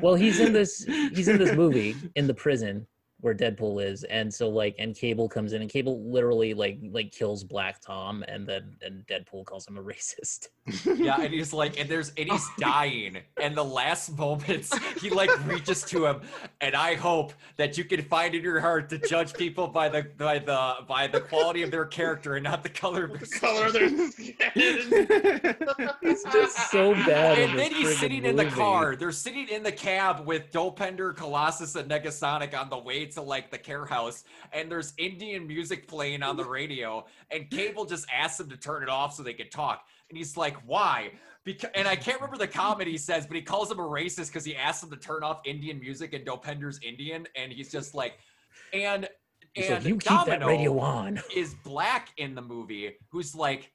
[0.00, 0.84] Well, he's in this.
[1.14, 2.86] He's in this movie in the prison
[3.22, 7.12] where Deadpool is, and so like, and Cable comes in, and Cable literally like like
[7.12, 10.48] kills Black Tom, and then and Deadpool calls him a racist.
[10.84, 15.30] Yeah, and he's like, and there's, and he's dying, and the last moments he like
[15.46, 16.20] reaches to him,
[16.60, 20.02] and I hope that you can find in your heart to judge people by the
[20.18, 23.26] by the by the quality of their character and not the color of their The
[23.40, 24.34] color of their skin.
[26.02, 27.38] He's just so bad.
[27.38, 28.96] And then he's friggin' sitting in the car.
[28.96, 33.50] They're sitting in the cab with Dopinder, Colossus, and Negasonic on the way to like
[33.50, 34.24] the care house.
[34.52, 37.06] And there's Indian music playing on the radio.
[37.30, 39.86] And Cable just asks him to turn it off so they could talk.
[40.08, 41.12] And he's like, why?
[41.44, 44.28] Because, and I can't remember the comment he says, but he calls him a racist
[44.28, 47.26] because he asked him to turn off Indian music and Dopinder's Indian.
[47.34, 48.18] And he's just like,
[48.72, 49.08] and
[49.56, 51.20] and you keep that radio on.
[51.36, 53.70] is black in the movie who's like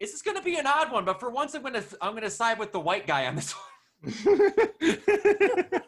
[0.00, 2.58] this is gonna be an odd one but for once i'm gonna i'm gonna side
[2.58, 3.64] with the white guy on this one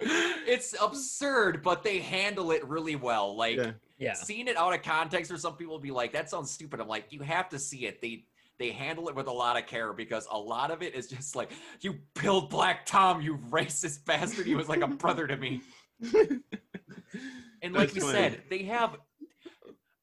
[0.00, 3.72] it's absurd but they handle it really well like Yeah.
[3.96, 6.80] Yeah, seeing it out of context or some people will be like that sounds stupid
[6.80, 8.24] i'm like you have to see it they
[8.58, 11.36] they handle it with a lot of care because a lot of it is just
[11.36, 11.50] like
[11.80, 15.60] you killed black tom you racist bastard he was like a brother to me
[17.62, 18.12] and like That's we funny.
[18.12, 18.96] said, they have.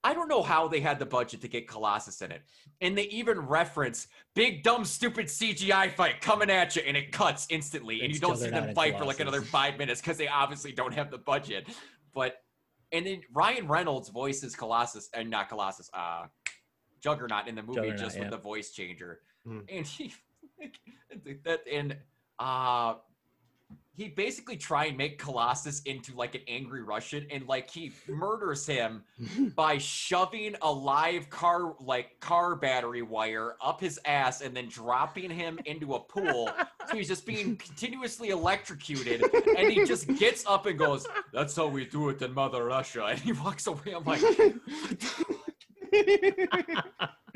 [0.03, 2.41] I don't know how they had the budget to get Colossus in it,
[2.81, 7.45] and they even reference big dumb stupid CGI fight coming at you, and it cuts
[7.49, 10.17] instantly, and It's you don't see them and fight for like another five minutes because
[10.17, 11.67] they obviously don't have the budget.
[12.13, 12.38] But
[12.91, 16.25] and then Ryan Reynolds voices Colossus and not Colossus, uh,
[17.03, 18.23] Juggernaut in the movie Juggernaut, just yeah.
[18.23, 19.59] with the voice changer, Hmm.
[19.69, 20.13] and he
[21.45, 21.97] that and
[22.39, 22.95] uh
[23.93, 28.65] he basically try and make Colossus into like an angry Russian and like he murders
[28.65, 29.03] him
[29.55, 35.29] by shoving a live car like car battery wire up his ass and then dropping
[35.29, 36.49] him into a pool.
[36.89, 39.23] So he's just being continuously electrocuted
[39.57, 43.05] and he just gets up and goes, That's how we do it in Mother Russia.
[43.05, 43.93] And he walks away.
[43.95, 44.21] I'm like,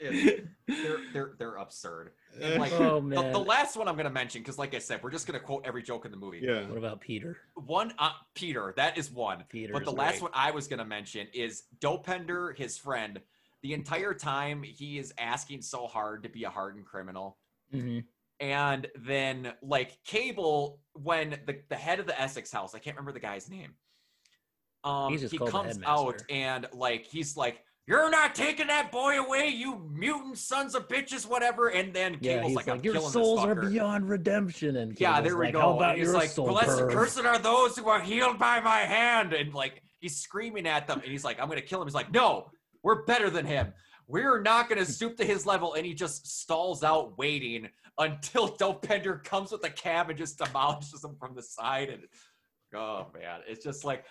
[0.00, 2.12] it's- they're they're they're absurd.
[2.40, 3.32] And like Oh, the, man.
[3.32, 5.82] the last one I'm gonna mention, because like I said, we're just gonna quote every
[5.82, 6.40] joke in the movie.
[6.42, 6.66] yeah.
[6.66, 7.38] What about Peter?
[7.54, 9.44] One, uh, Peter, that is one.
[9.48, 9.72] Peter.
[9.72, 13.20] but the last one I was gonna mention is Dopinder, his friend.
[13.62, 17.38] The entire time he is asking so hard to be a hardened criminal,
[17.72, 18.00] hmm
[18.40, 23.12] and then like Cable, when the the head of the Essex House, I can't remember
[23.12, 23.74] the guy's name.
[24.84, 28.92] Um, just he called the comes out and like he's like, "You're not taking that
[28.92, 32.84] boy away, you mutant sons of bitches, whatever." And then Yeah, Cable's like, like, "I'm
[32.84, 34.76] your killing souls this are beyond redemption.
[34.76, 35.60] And Yeah, there we like, go.
[35.60, 38.60] How about and he's your like, blessed, perv?" cursed are those who are healed by
[38.60, 39.32] my hand.
[39.32, 42.12] And like, He's screaming at them, and he's like, "I'm gonna kill him." He's like,
[42.12, 42.50] "No,
[42.82, 43.72] we're better than him.
[44.06, 47.68] We're not gonna stoop to his level." And he just stalls out, waiting
[47.98, 51.88] until Dopinder comes with a cab and just demolishes him from the side.
[51.88, 52.04] And
[52.74, 54.04] oh man, it's just like,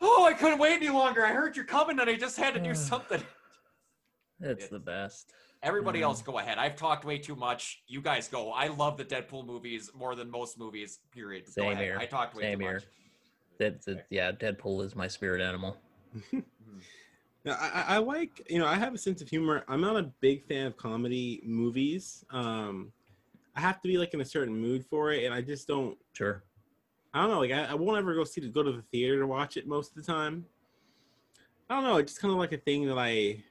[0.00, 1.24] oh, I couldn't wait any longer.
[1.24, 3.22] I heard you're coming, and I just had to do something.
[4.42, 5.34] It's It- the best.
[5.62, 6.04] Everybody Mhm.
[6.04, 6.56] else, go ahead.
[6.56, 7.82] I've talked way too much.
[7.86, 8.50] You guys go.
[8.52, 11.00] I love the Deadpool movies more than most movies.
[11.12, 11.44] Period.
[11.44, 11.84] Go Same ahead.
[11.84, 11.98] here.
[12.00, 12.74] I talked way Same too here.
[12.76, 12.84] much.
[13.58, 14.06] That's it.
[14.08, 15.76] Yeah, Deadpool is my spirit animal.
[17.44, 19.64] Now, I, I- I like, you know, I have a sense of humor.
[19.68, 22.22] I'm not a big fan of comedy movies.
[22.30, 22.92] Um,
[23.56, 25.96] I have to be like in a certain mood for it, and I just don't.
[26.12, 26.42] Sure.
[27.12, 27.40] I don't know.
[27.40, 29.66] Like, I, I won't ever go see to go to the theater to watch it
[29.66, 30.44] most of the time.
[31.68, 31.96] I don't know.
[31.96, 33.42] It's just kind of like a thing that I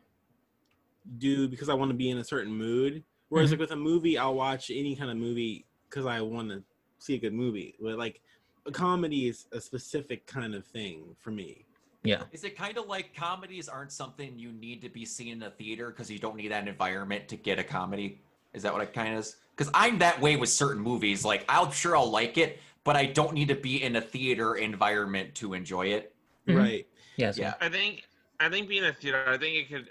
[1.17, 3.03] do because I want to be in a certain mood.
[3.29, 3.53] Whereas, Mhm.
[3.53, 6.63] like with a movie, I'll watch any kind of movie because I want to
[6.99, 7.75] see a good movie.
[7.79, 8.21] But like,
[8.65, 11.65] a comedy is a specific kind of thing for me.
[12.03, 12.23] Yeah.
[12.31, 15.49] Is it kind of like comedies aren't something you need to be seen in a
[15.51, 18.21] theater because you don't need that environment to get a comedy?
[18.53, 19.35] Is that what it kind of is?
[19.55, 21.25] Because I'm that way with certain movies.
[21.25, 22.59] Like, I'm sure I'll like it,
[22.89, 26.15] but I don't need to be in a theater environment to enjoy it.
[26.47, 26.57] Mhm.
[26.57, 26.87] Right.
[27.17, 27.37] Yes.
[27.37, 27.53] Yeah.
[27.61, 28.09] I think
[28.39, 29.89] I think being a theater, I think it could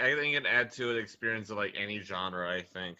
[0.00, 2.50] I think it add to an experience of like any genre.
[2.50, 2.96] I think.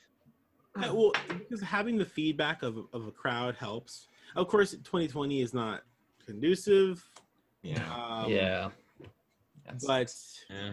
[0.76, 4.08] Uh, well, because having the feedback of, of a crowd helps.
[4.36, 5.82] Of course, 2020 is not
[6.26, 7.02] conducive.
[7.62, 7.78] Yeah.
[7.90, 8.68] Um, yeah.
[9.64, 10.14] That's- But
[10.50, 10.72] Yeah.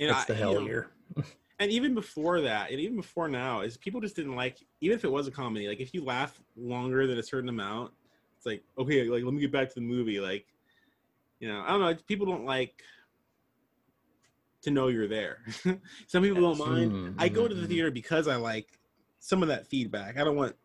[0.00, 0.90] and That's I- the you hell know, year.
[1.60, 4.56] And even before that, and even before now, is people just didn't like.
[4.80, 7.92] Even if it was a comedy, like if you laugh longer than a certain amount,
[8.38, 10.20] it's like okay, like let me get back to the movie.
[10.20, 10.46] Like,
[11.38, 11.94] you know, I don't know.
[12.08, 12.82] People don't like
[14.62, 15.44] to know you're there.
[16.06, 16.92] Some people don't mind.
[16.92, 17.68] Mm, I go to the mhm.
[17.68, 18.78] theater because I like
[19.18, 20.16] some of that feedback.
[20.16, 20.56] I don't want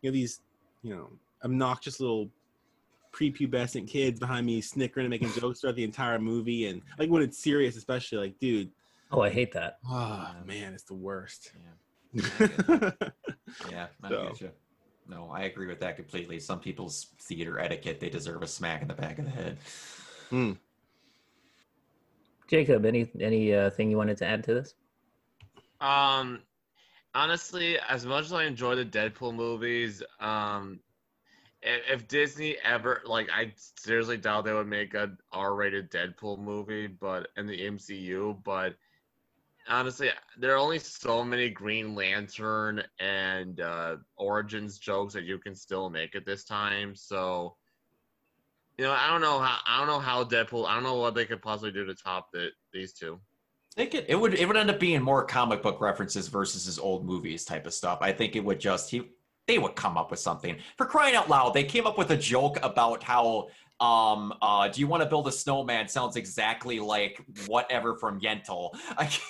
[0.00, 0.40] you know these
[0.82, 1.10] you know
[1.44, 2.30] obnoxious little
[3.12, 7.22] prepubescent kids behind me snickering and making jokes throughout the entire movie, and like when
[7.22, 8.70] it's serious, especially like, dude,
[9.10, 9.78] Oh, I hate that.
[9.88, 11.52] oh man, it's the worst.
[12.14, 12.90] Yeah.
[13.70, 14.22] Yeah, I So.
[14.28, 14.50] get you.
[15.08, 16.38] No, I agree with that completely.
[16.38, 19.56] Some people's theater etiquette, they deserve a smack in the back of the head.
[20.28, 20.52] Hmm.
[22.46, 24.74] Jacob, any any uh, thing you wanted to add to this?
[25.80, 26.40] Um,
[27.14, 30.80] honestly, as much as I enjoy the Deadpool movies, um,
[31.62, 36.86] if, if Disney ever like, I seriously doubt they would make an R-rated Deadpool movie,
[36.86, 38.42] but in the MCU.
[38.44, 38.76] But
[39.68, 45.54] honestly, there are only so many Green Lantern and uh, Origins jokes that you can
[45.54, 46.94] still make at this time.
[46.94, 47.56] So.
[48.76, 50.68] You know, I don't know how I don't know how Deadpool.
[50.68, 53.18] I don't know what they could possibly do to top the, these two.
[53.78, 56.80] They could, it would it would end up being more comic book references versus his
[56.80, 57.98] old movies type of stuff.
[58.00, 59.02] I think it would just he
[59.46, 60.56] they would come up with something.
[60.76, 63.48] For crying out loud, they came up with a joke about how
[63.78, 68.70] um uh do you want to build a snowman sounds exactly like whatever from Yentl.
[68.98, 69.22] I can't,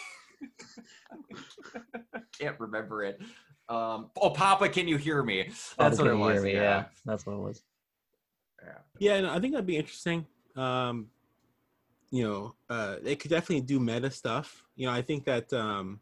[2.39, 3.21] can't remember it.
[3.69, 5.45] Um oh Papa, can you hear me?
[5.45, 6.43] That's Probably what it was.
[6.43, 6.85] me, yeah.
[7.05, 7.63] that's what it was.
[8.99, 10.27] Yeah, no, I think that'd be interesting.
[10.57, 11.07] Um,
[12.11, 14.65] you know, uh, they could definitely do meta stuff.
[14.75, 16.01] You know, I think that um,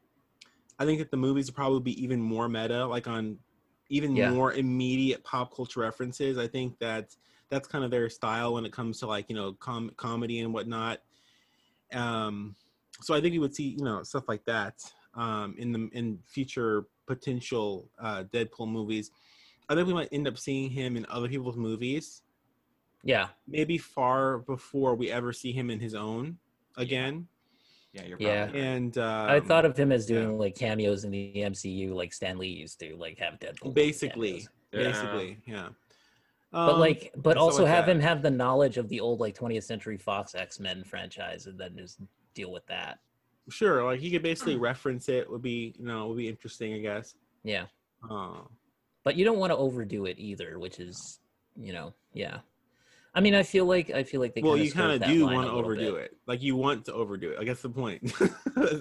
[0.78, 3.38] I think that the movies would probably be even more meta, like on
[3.90, 4.30] even Yeah.
[4.30, 6.38] more immediate pop culture references.
[6.38, 7.14] I think that
[7.50, 10.54] that's kind of their style when it comes to like you know com- comedy and
[10.54, 11.00] whatnot.
[11.92, 12.56] Um,
[13.02, 14.74] so I think we would see you know stuff like that
[15.14, 19.10] um, in the in future potential uh, Deadpool movies.
[19.68, 22.22] I think we might end up seeing him in other people's movies
[23.02, 26.38] Yeah, maybe far before we ever see him in his own
[26.76, 27.26] again.
[27.92, 28.44] Yeah, you're Yeah.
[28.46, 28.54] right.
[28.54, 30.20] And um, I thought of him as yeah.
[30.20, 33.74] doing like cameos in the MCU, like Stan Lee used to, like have Deadpool.
[33.74, 34.92] basically, cameos.
[34.92, 35.68] basically, yeah.
[36.52, 37.92] But Um, like, but also like have that.
[37.96, 41.58] him have the knowledge of the old like 20th Century Fox X Men franchise, and
[41.58, 42.00] then just
[42.36, 43.00] deal with that.
[43.48, 45.28] sure, like he could basically reference it.
[45.30, 47.14] Would be you know would be interesting, I guess.
[47.42, 47.66] Yeah,
[48.08, 48.42] Uh,
[49.02, 51.20] but you don't want to overdo it either, which is,
[51.56, 52.38] you know, yeah.
[53.14, 54.42] I mean, I feel like I feel like they.
[54.42, 56.04] well, you kind of do want to overdo bit.
[56.04, 56.16] it.
[56.26, 57.38] Like you want to overdo it.
[57.40, 58.12] I guess the point.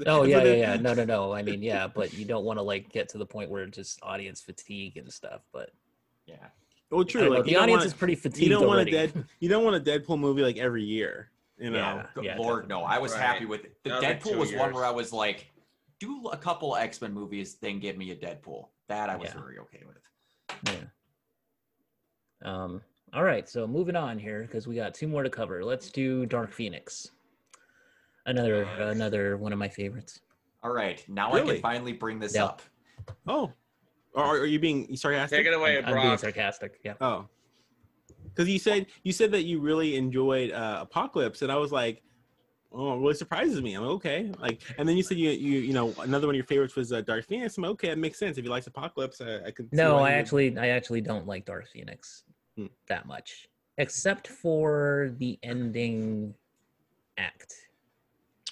[0.08, 0.76] Oh yeah, yeah, yeah.
[0.78, 1.34] No, no, no.
[1.34, 3.76] I mean, yeah, but you don't want to like get to the point where it's
[3.78, 5.42] just audience fatigue and stuff.
[5.52, 5.72] But
[6.26, 6.36] Yeah.
[6.90, 7.22] Well, true.
[7.22, 8.92] don't know, Like the audience want is pretty fatigued you don't want a already.
[8.92, 11.30] dead you don't want a Deadpool movie like every year.
[11.58, 12.04] You know.
[12.18, 12.22] Yeah.
[12.22, 12.84] Yeah, Lord, no.
[12.84, 13.22] I was Right.
[13.22, 13.78] happy with it.
[13.84, 15.52] The Every Deadpool two was one where I was like,
[16.00, 18.68] do a couple X Men movies, then give me a Deadpool.
[18.90, 19.40] That I was Yeah.
[19.42, 19.98] very okay with.
[20.66, 20.84] Yeah.
[22.44, 22.82] Um.
[23.14, 23.48] All right.
[23.48, 25.64] So moving on here because we got two more to cover.
[25.64, 27.10] Let's do Dark Phoenix.
[28.26, 28.96] Another Nice.
[28.96, 30.20] another one of my favorites.
[30.64, 32.46] All right, now I can finally bring this Yeah.
[32.46, 32.62] up.
[33.28, 33.54] Oh.
[34.14, 35.38] Or are you being sarcastic?
[35.38, 36.80] Take it away, I'm, I'm being sarcastic.
[36.84, 36.96] Yeah.
[37.00, 37.30] Oh.
[38.36, 42.02] Because you said you said that you really enjoyed uh, Apocalypse, and I was like,
[42.72, 43.74] oh, it really surprises me.
[43.76, 46.38] I'm like, okay, like, and then you said you you you know another one of
[46.38, 47.58] your favorites was uh, Dark Phoenix.
[47.58, 49.22] I'm like, okay, that makes sense if you like Apocalypse.
[49.22, 49.72] I, I could.
[49.72, 52.24] No, I would- actually I actually don't like Dark Phoenix
[52.58, 52.68] Hmm.
[52.88, 56.34] that much, except for the ending
[57.18, 57.54] act,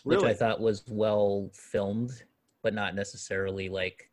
[0.04, 0.24] which.
[0.24, 2.24] I thought was well filmed,
[2.62, 4.10] but not necessarily like.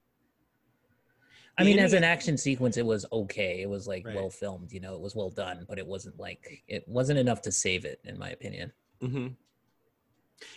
[1.60, 3.60] I mean, as an action sequence, it was okay.
[3.62, 4.14] It was like Right.
[4.14, 7.42] well filmed, you know, it was well done, but it wasn't like it wasn't enough
[7.42, 8.72] to save it, in my opinion.
[9.00, 9.28] hmm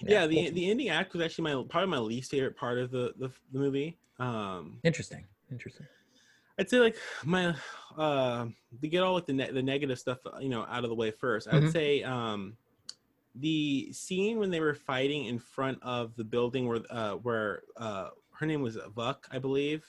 [0.01, 3.13] Yeah, the the ending act was actually my probably my least favorite part of the
[3.17, 3.97] the, the movie.
[4.19, 5.87] Um, interesting, interesting.
[6.59, 7.55] I'd say like my
[7.97, 8.47] uh
[8.81, 11.11] to get all like the ne- the negative stuff you know out of the way
[11.11, 11.71] 1st I'd Mhm.
[11.71, 12.57] say um
[13.35, 18.09] the scene when they were fighting in front of the building where uh where uh
[18.33, 19.83] her name was Vuk I believe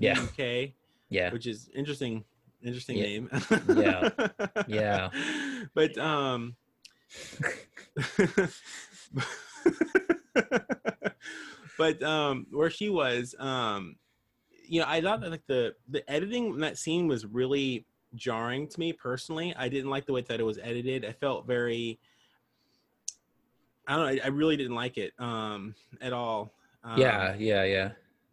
[0.00, 0.14] Yeah.
[0.14, 0.72] Vuk
[1.08, 2.24] Yeah, which is interesting
[2.62, 3.04] interesting Yeah.
[3.04, 3.30] name
[3.76, 4.08] Yeah.
[4.66, 5.10] Yeah.
[5.74, 6.56] but um
[11.78, 13.96] but um where she was um
[14.66, 18.68] you know i thought that like the the editing in that scene was really jarring
[18.68, 21.98] to me personally i didn't like the way that it was edited i felt very
[23.86, 27.64] i don't know i, I really didn't like it um at all um, yeah, yeah,
[27.64, 27.90] yeah.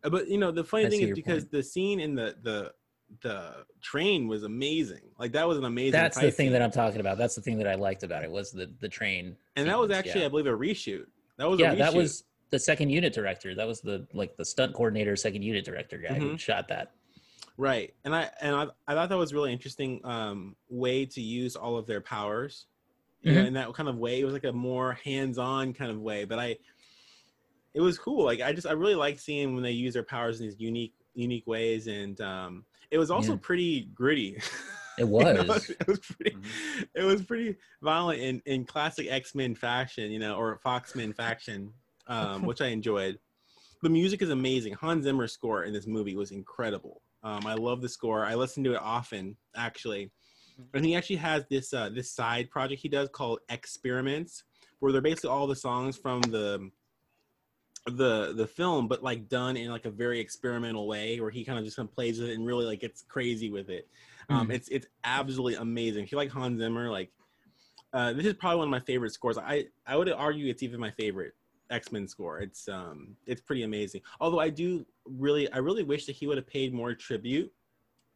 [0.10, 1.52] But you know the funny I thing is because point.
[1.52, 2.74] the scene in the the
[3.22, 6.52] the train was amazing like that was an amazing That's the thing scene.
[6.52, 7.18] that I'm talking about.
[7.18, 9.36] That's the thing that I liked about it was the the train.
[9.56, 10.26] and that was actually yeah.
[10.28, 11.06] i believe a reshoot
[11.38, 11.78] that was yeah, a reshoot.
[11.80, 13.54] that was the second unit director.
[13.56, 16.40] That was the like the stunt coordinator, second unit director guy who Mhm.
[16.40, 16.92] shot that.
[17.58, 21.56] Right, and I and I, I thought that was really interesting um, way to use
[21.58, 22.68] all of their powers,
[23.22, 23.48] you know, Mhm.
[23.48, 24.20] in that kind of way.
[24.22, 26.58] It was like a more hands-on kind of way, but I,
[27.74, 28.24] it was cool.
[28.26, 30.94] Like I just I really like seeing when they use their powers in these unique
[31.14, 33.40] unique ways, and um, it was also Yeah.
[33.42, 34.40] pretty gritty.
[35.00, 35.70] It You know, was.
[35.70, 36.32] it was pretty.
[36.36, 36.88] Mhm.
[36.96, 41.72] It was pretty violent in in classic X Men fashion, you know, or Foxman fashion,
[42.08, 43.20] um, which I enjoyed.
[43.84, 44.74] The music is amazing.
[44.74, 47.04] Hans Zimmer's score in this movie was incredible.
[47.22, 48.26] Um, I love the score.
[48.26, 50.10] I listen to it often, actually.
[50.74, 54.46] And he actually has this uh, this side project he does called Experiments,
[54.80, 56.72] where they're basically all the songs from the
[57.92, 61.58] the the film, but like done in like a very experimental way, where he kind
[61.60, 63.88] of just kind of plays with it and really like gets crazy with it.
[64.30, 64.54] Um, Mhm.
[64.54, 66.04] It's it's absolutely amazing.
[66.04, 67.12] If you like Hans Zimmer, like
[67.94, 69.38] uh, this is probably one of my favorite scores.
[69.38, 71.34] I I would argue it's even my favorite
[71.70, 72.40] X Men score.
[72.40, 74.02] It's um it's pretty amazing.
[74.20, 77.52] Although I do really I really wish that he would have paid more tribute,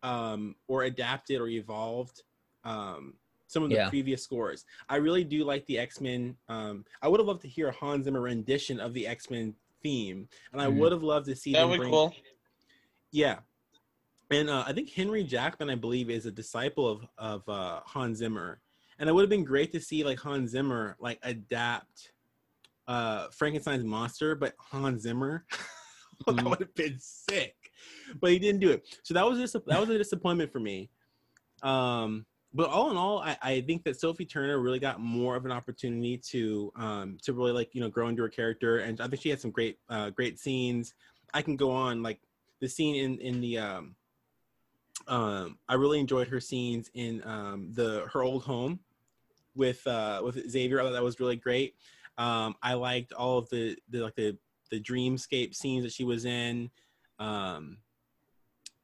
[0.04, 2.24] um, or adapted or evolved,
[2.64, 3.14] um,
[3.48, 3.90] some of the Yeah.
[3.90, 4.66] previous scores.
[4.90, 6.38] I really do like the X Men.
[6.50, 9.56] Um, I would have loved to hear a Hans Zimmer rendition of the X Men
[9.84, 10.78] theme, and I Mhm.
[10.78, 12.16] would have loved to see That them would be bring cool.
[13.12, 13.40] yeah.
[14.30, 18.20] And uh, I think Henry Jackman, I believe, is a disciple of of uh, Hans
[18.20, 18.62] Zimmer,
[18.98, 22.14] and it would have been great to see like Hans Zimmer like adapt
[22.88, 25.46] uh, Frankenstein's monster, but Hans Zimmer.
[26.28, 26.50] that Mhm.
[26.50, 27.56] would have been sick,
[28.20, 28.86] but he didn't do it.
[29.04, 30.90] So that was just that was a disappointment for me.
[31.64, 35.46] Um, but all in all, I, I think that Sophie Turner really got more of
[35.46, 39.08] an opportunity to um, to really like you know grow into her character, and I
[39.08, 40.94] think she had some great uh, great scenes.
[41.34, 42.20] I can go on like
[42.60, 43.96] the scene in in the um,
[45.08, 48.80] um, I really enjoyed her scenes in um, the her old home
[49.56, 50.80] with uh, with Xavier.
[50.80, 51.76] I thought that was really great.
[52.18, 54.38] Um, I liked all of the, the like the
[54.70, 56.70] the dreamscape scenes that she was in.
[57.20, 57.78] Um,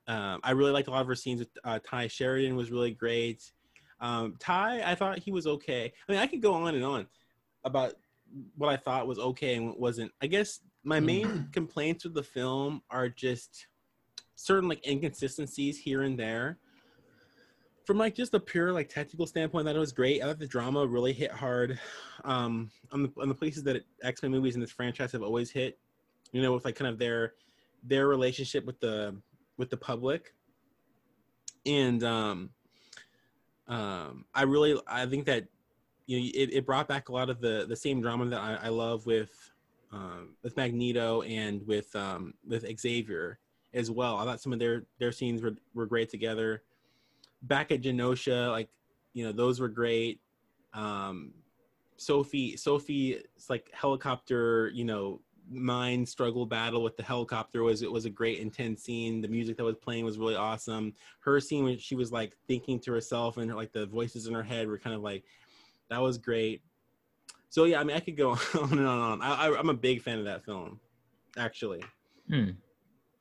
[0.08, 2.92] um, I really liked a lot of her scenes with uh, Tye Sheridan was really
[2.92, 3.52] great.
[4.00, 5.92] Um, Tye, I thought he was okay.
[6.08, 7.08] I mean, I could go on and on
[7.64, 7.94] about
[8.56, 10.12] what I thought was okay and what wasn't.
[10.22, 13.68] I guess my main complaints with the film are just
[14.36, 16.60] certain like inconsistencies here and there.
[17.86, 20.22] From like just a pure like technical standpoint, that it was great.
[20.22, 21.80] I thought the drama really hit hard
[22.26, 25.50] um, on the on the places that X Men movies in this franchise have always
[25.50, 25.80] hit.
[26.34, 27.34] You know, with like kind of their
[27.84, 29.16] their relationship with the
[29.58, 30.34] with the public,
[31.66, 32.50] and um,
[33.68, 35.46] um, I really I think that
[36.06, 38.60] you know it, it brought back a lot of the the same drama that I,
[38.64, 39.52] I love with
[39.92, 43.40] um, with Magneto and with um, with Xavier
[43.74, 44.18] as well.
[44.18, 46.64] I thought some of their their scenes were were great together.
[47.44, 48.70] Back at Genosha, like
[49.14, 50.20] you know, those were great.
[50.74, 51.34] Um,
[51.98, 58.06] Sophie Sophie's like helicopter, you know, mind struggle battle with the helicopter was it was
[58.06, 59.22] a great intense scene.
[59.22, 60.94] The music that was playing was really awesome.
[61.20, 64.44] Her scene when she was like thinking to herself and like the voices in her
[64.44, 65.24] head were kind of like
[65.90, 66.62] that was great.
[67.50, 69.22] So yeah, I mean, I could go on and on and on.
[69.22, 70.80] I, I, I'm a big fan of that film,
[71.38, 71.84] actually.
[72.30, 72.50] Hmm.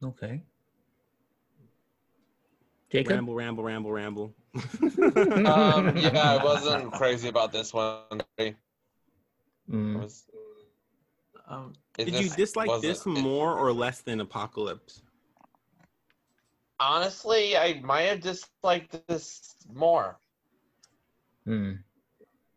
[0.03, 0.43] Okay.
[2.91, 3.13] Jacob.
[3.13, 4.35] ramble, ramble, ramble, ramble.
[4.97, 8.23] Um, yeah, I wasn't crazy about this one.
[8.39, 8.57] It
[9.71, 10.11] Mm.
[11.49, 15.03] Was, Um, it Did you dislike this it- more or less than Apocalypse?
[16.79, 20.19] honestly, I might have disliked this more.
[21.47, 21.83] Mm.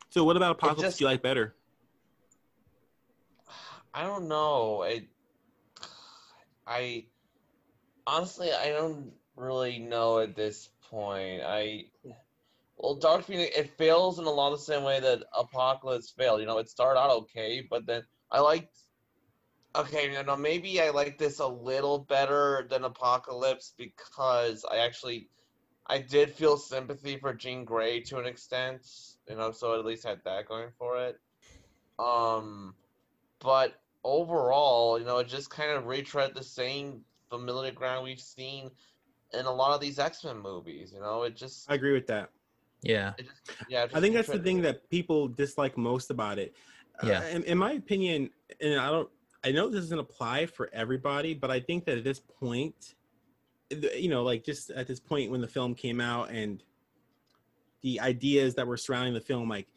[0.09, 0.81] So what about Apocalypse?
[0.81, 1.55] just- do you like better?
[3.93, 4.83] I don't know.
[4.83, 5.07] I,
[6.67, 7.05] I
[8.05, 11.41] honestly, I don't really know at this point.
[11.43, 11.85] I
[12.77, 16.39] well, Dark Phoenix it fails in a lot of the same way that Apocalypse failed.
[16.39, 18.77] You know, it started out okay, but then I liked.
[19.75, 25.29] Okay, you know, maybe I like this a little better than Apocalypse because I actually,
[25.85, 28.87] I did feel sympathy for Jean Grey to an extent.
[29.29, 31.19] You know, so at least had that going for it.
[31.99, 32.73] Um,
[33.39, 38.71] but overall, you know, it just kind of retread the same familiar ground we've seen
[39.33, 40.91] in a lot of these X Men movies.
[40.93, 42.29] You know, it just, I agree with that.
[42.81, 43.13] Yeah.
[43.17, 43.29] just
[43.67, 43.83] yeah.
[43.83, 46.55] it I think that's the retread- thing that people dislike most about it.
[47.03, 47.19] Yeah.
[47.19, 48.29] Uh, in, in my opinion,
[48.61, 49.09] and I don't,
[49.43, 52.95] I know this doesn't apply for everybody, but I think that at this point,
[53.69, 56.61] you know, like just at this point when the film came out and
[57.81, 59.67] the ideas that were surrounding the film, like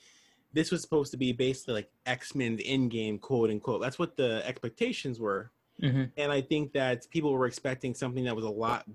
[0.52, 3.81] this was supposed to be basically like X Men Men's Endgame, quote unquote.
[3.81, 5.51] That's what the expectations were.
[5.81, 8.86] hmm And I think that people were expecting something that was a lot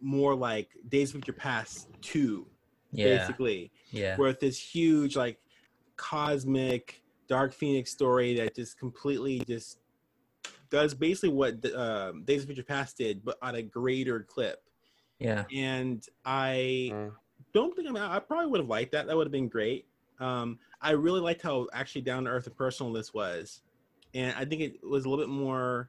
[0.00, 2.44] more like Days of Future Past 2,
[2.90, 3.04] Yeah.
[3.04, 4.16] basically Yeah.
[4.16, 5.38] with this huge like
[5.96, 9.78] cosmic dark phoenix story that just completely just
[10.70, 14.62] does basically what the, uh, days of future past did but on a greater clip
[15.18, 15.44] Yeah.
[15.52, 17.12] and i Mm.
[17.52, 19.86] don't think I, mean, I probably would have liked that that would have been great
[20.20, 23.62] um, i really liked how actually down to earth and personal this was
[24.14, 25.88] and i think it was a little bit more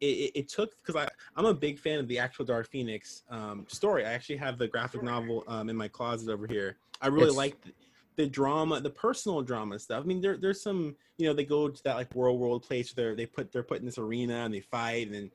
[0.00, 3.22] it, it, it took because I I'm a big fan of the actual Dark Phoenix
[3.30, 4.04] um, story.
[4.04, 6.76] I actually have the graphic novel um, in my closet over here.
[7.00, 7.56] I really It's- like
[8.16, 10.02] the, drama, the personal drama stuff.
[10.02, 12.94] I mean, there there's some you know they go to that like world world place
[12.96, 15.30] where they put they're put in this arena and they fight and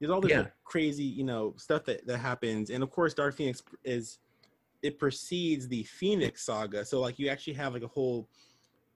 [0.00, 0.38] there's all this Yeah.
[0.38, 2.70] like, crazy you know stuff that that happens.
[2.70, 4.18] And of course, Dark Phoenix is
[4.82, 8.28] it precedes the Phoenix saga, so like you actually have like a whole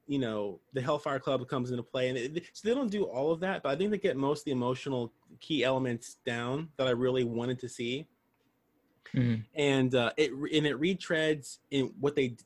[0.06, 3.30] you know the hellfire club comes into play and it, so they don't do all
[3.30, 6.86] of that but i think they get most of the emotional key elements down that
[6.86, 8.06] i really wanted to see
[9.14, 9.44] Mhm.
[9.54, 12.36] and uh it and it retreads in what they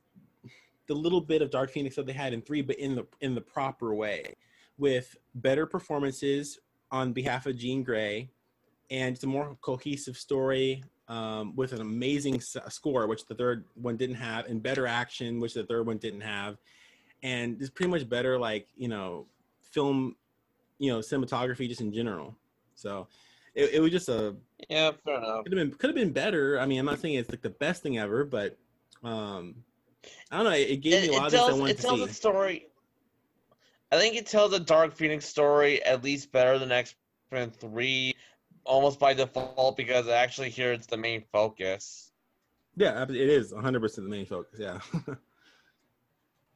[0.92, 3.34] the little bit of dark phoenix that they had in three but in the in
[3.34, 4.34] the proper way
[4.78, 6.58] with better performances
[6.90, 8.28] on behalf of jean grey
[8.90, 13.64] and it's a more cohesive story um, with an amazing s- score which the third
[13.74, 16.58] one didn't have and better action which the third one didn't have.
[17.22, 19.26] And it's pretty much better like you know
[19.62, 20.16] film
[20.78, 22.36] you know cinematography just in general.
[22.74, 23.08] So
[23.54, 24.36] it, it was just a
[24.68, 25.44] Yeah, fair enough.
[25.44, 26.60] could have been could have been better.
[26.60, 28.58] I mean i'm not saying it's like the best thing ever but
[29.02, 29.54] um
[30.30, 31.70] i don't know it, gave It, me a lot it of things i tells, wanted
[31.72, 32.66] it to tells see a story.
[33.90, 36.94] I think it tells a Dark Phoenix story at least better than X
[37.30, 38.14] Men Three,
[38.64, 42.10] almost by default because actually here it's the main focus.
[42.76, 44.78] yeah it is 100% the main focus yeah.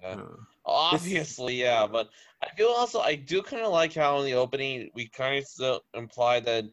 [0.04, 0.24] Uh,
[0.64, 2.10] Obviously, yeah, but
[2.42, 5.44] I feel also I do kind of like how in the opening we kind of
[5.46, 6.64] still imply that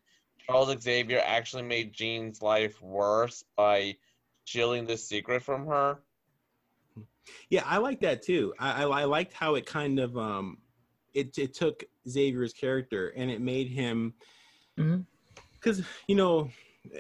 [0.46, 3.96] Charles Xavier actually made Jean's life worse by
[4.46, 6.00] shielding the secret from her.
[7.50, 8.54] Yeah, I like that too.
[8.60, 10.58] I, I I liked how it kind of um
[11.14, 14.14] it it took Xavier's character and it made him
[15.54, 16.50] because you know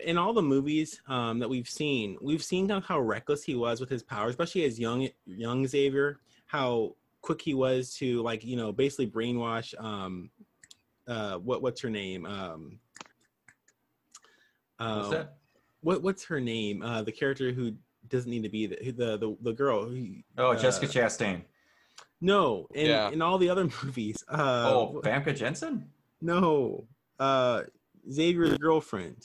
[0.06, 3.56] in all the movies um that we've seen we've seen kind of how reckless he
[3.56, 8.44] was with his powers, especially as young young Xavier, how quick he was to like
[8.44, 10.30] you know basically brainwash um
[11.08, 12.80] uh what what's her name um
[14.78, 15.38] what's uh, that?
[15.82, 17.74] what what's her name uh the character who
[18.10, 21.42] doesn't need to be the the the, the girl who Oh, uh, Jessica Chastain.
[22.22, 23.10] no, in Yeah.
[23.10, 24.24] in all the other movies.
[24.28, 25.90] Uh, oh, Famke Janssen.
[26.22, 26.86] no,
[27.20, 27.64] uh,
[28.12, 29.18] Xavier's girlfriend.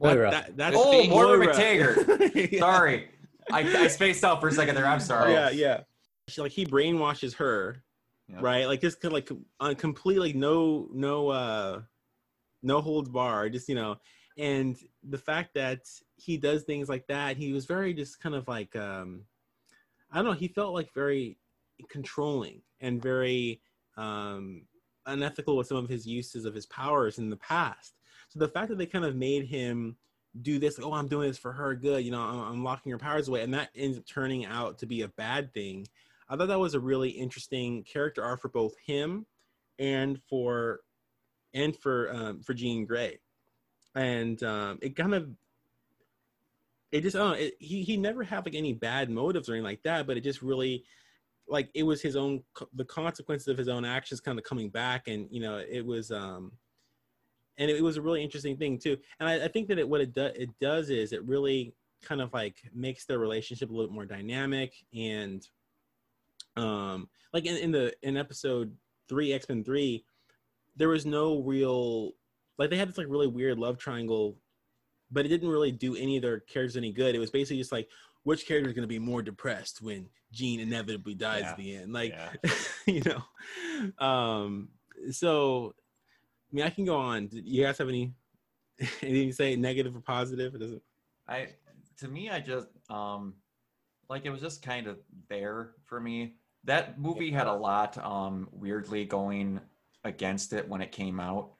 [0.00, 0.30] That- Moira.
[0.30, 1.46] that- that's Oh, Moira Moira.
[1.54, 2.52] McTaggart.
[2.52, 2.58] Yeah.
[2.60, 3.08] Sorry,
[3.50, 4.86] I, I spaced out for a second there.
[4.86, 5.32] I'm sorry.
[5.32, 5.80] Yeah, yeah.
[6.28, 7.82] She, like he brainwashes her,
[8.28, 8.38] Yeah.
[8.40, 8.66] right?
[8.66, 11.80] Like just kind of like uh, completely no no uh
[12.62, 13.48] no holds bar.
[13.48, 13.96] Just you know,
[14.38, 14.76] and
[15.08, 15.80] the fact that
[16.16, 19.22] he does things like that, he was very just kind of like um
[20.10, 20.32] I don't know.
[20.32, 21.38] He felt like very
[21.88, 23.60] controlling and very
[23.96, 24.62] um
[25.06, 27.94] unethical with some of his uses of his powers in the past.
[28.28, 29.96] So the fact that they kind of made him
[30.42, 32.98] do this, oh, I'm doing this for her good, you know, I'm, I'm locking her
[32.98, 35.86] powers away, and that ends up turning out to be a bad thing.
[36.28, 39.26] I thought that was a really interesting character arc for both him
[39.78, 40.80] and for
[41.54, 43.18] and for um, for Jean Grey,
[43.96, 45.28] and um, it kind of
[46.92, 49.82] it just, oh, it, he he never had like any bad motives or anything like
[49.82, 50.84] that, but it just really,
[51.48, 52.42] like, it was his own
[52.74, 56.10] the consequences of his own actions kind of coming back, and you know, it was,
[56.12, 56.52] um,
[57.58, 58.96] and it, was a really interesting thing too.
[59.18, 62.20] And I, I think that it what it does it does is it really kind
[62.20, 65.48] of like makes their relationship a little bit more dynamic and
[66.56, 68.70] um like in, in the in episode
[69.08, 70.04] three x-men 3
[70.76, 72.12] there was no real
[72.58, 74.36] like they had this like really weird love triangle
[75.10, 77.14] but it didn't really do any of their characters any good.
[77.14, 77.88] It was basically just like
[78.24, 81.50] which character is going to be more depressed when Jean inevitably dies Yeah.
[81.50, 81.92] at the end?
[81.92, 82.52] Like Yeah.
[82.86, 84.04] you know?
[84.04, 84.68] Um
[85.12, 85.74] so
[86.50, 87.28] i mean i can go on.
[87.28, 88.14] Do you guys have any
[89.02, 90.54] anything to say negative or positive?
[90.54, 90.82] It doesn't
[91.28, 91.48] I
[91.98, 93.34] to me, I just um
[94.08, 96.34] like it was just kind of there for me.
[96.64, 99.60] That movie had a lot um weirdly going
[100.02, 101.52] against it when it came out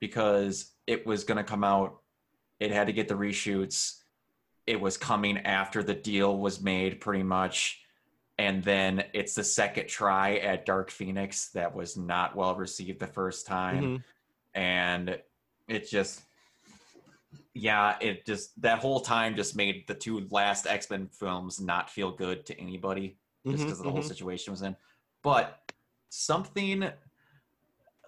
[0.00, 2.00] because it was gonna come out.
[2.60, 4.00] It had to get the reshoots.
[4.66, 7.82] It was coming after the deal was made, pretty much.
[8.38, 13.06] And then it's the second try at Dark Phoenix that was not well received the
[13.06, 14.04] first time Mhm.
[14.54, 15.22] and
[15.68, 16.22] it just
[17.54, 22.10] yeah it just that whole time just made the two last x-men films not feel
[22.12, 23.16] good to anybody
[23.46, 24.08] just Mhm, because the whole mhm.
[24.08, 24.76] situation was in
[25.22, 25.72] but
[26.10, 26.90] something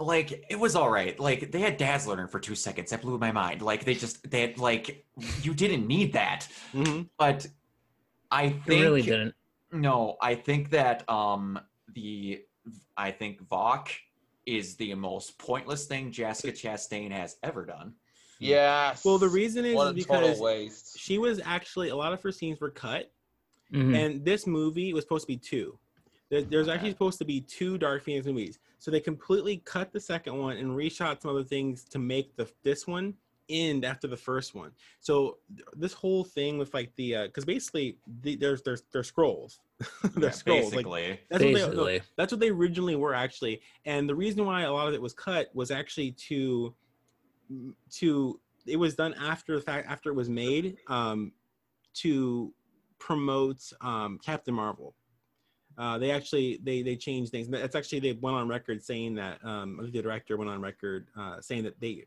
[0.01, 3.19] like it was all right like they had dazzler in for two seconds that blew
[3.19, 5.05] my mind like they just they had like
[5.43, 7.09] you didn't need that Mhm.
[7.19, 7.47] but
[8.31, 9.35] i It think really didn't.
[9.73, 11.59] no, I think that um
[11.95, 12.43] the
[12.97, 13.89] I think Vuk
[14.47, 17.95] is the most pointless thing Jessica Chastain has ever done.
[18.39, 19.05] Yes.
[19.05, 20.99] well the reason is, what is because waste.
[20.99, 23.11] she was actually a lot of her scenes were cut
[23.73, 23.95] Mhm.
[23.97, 25.77] and this movie was supposed to be two
[26.31, 30.01] there, there's actually supposed to be two dark phoenix movies so they completely cut the
[30.01, 33.15] second one and reshot some other things to make the this one
[33.49, 34.71] end after the first one.
[35.01, 39.61] So th- this whole thing with like the because basically the, there's there's there's scrolls.
[40.15, 41.21] They're Yeah, scrolls like basically.
[41.31, 43.61] that's what they, that's what they originally were actually.
[43.85, 46.75] And the reason why a lot of it was cut was actually to
[47.93, 51.33] to it was done after the fact after it was made um
[51.95, 52.53] to
[52.99, 54.95] promote um captain marvel
[55.79, 57.49] uh, they actually they they changed things.
[57.49, 61.41] That's actually they went on record saying that um, the director went on record uh,
[61.41, 62.05] saying that they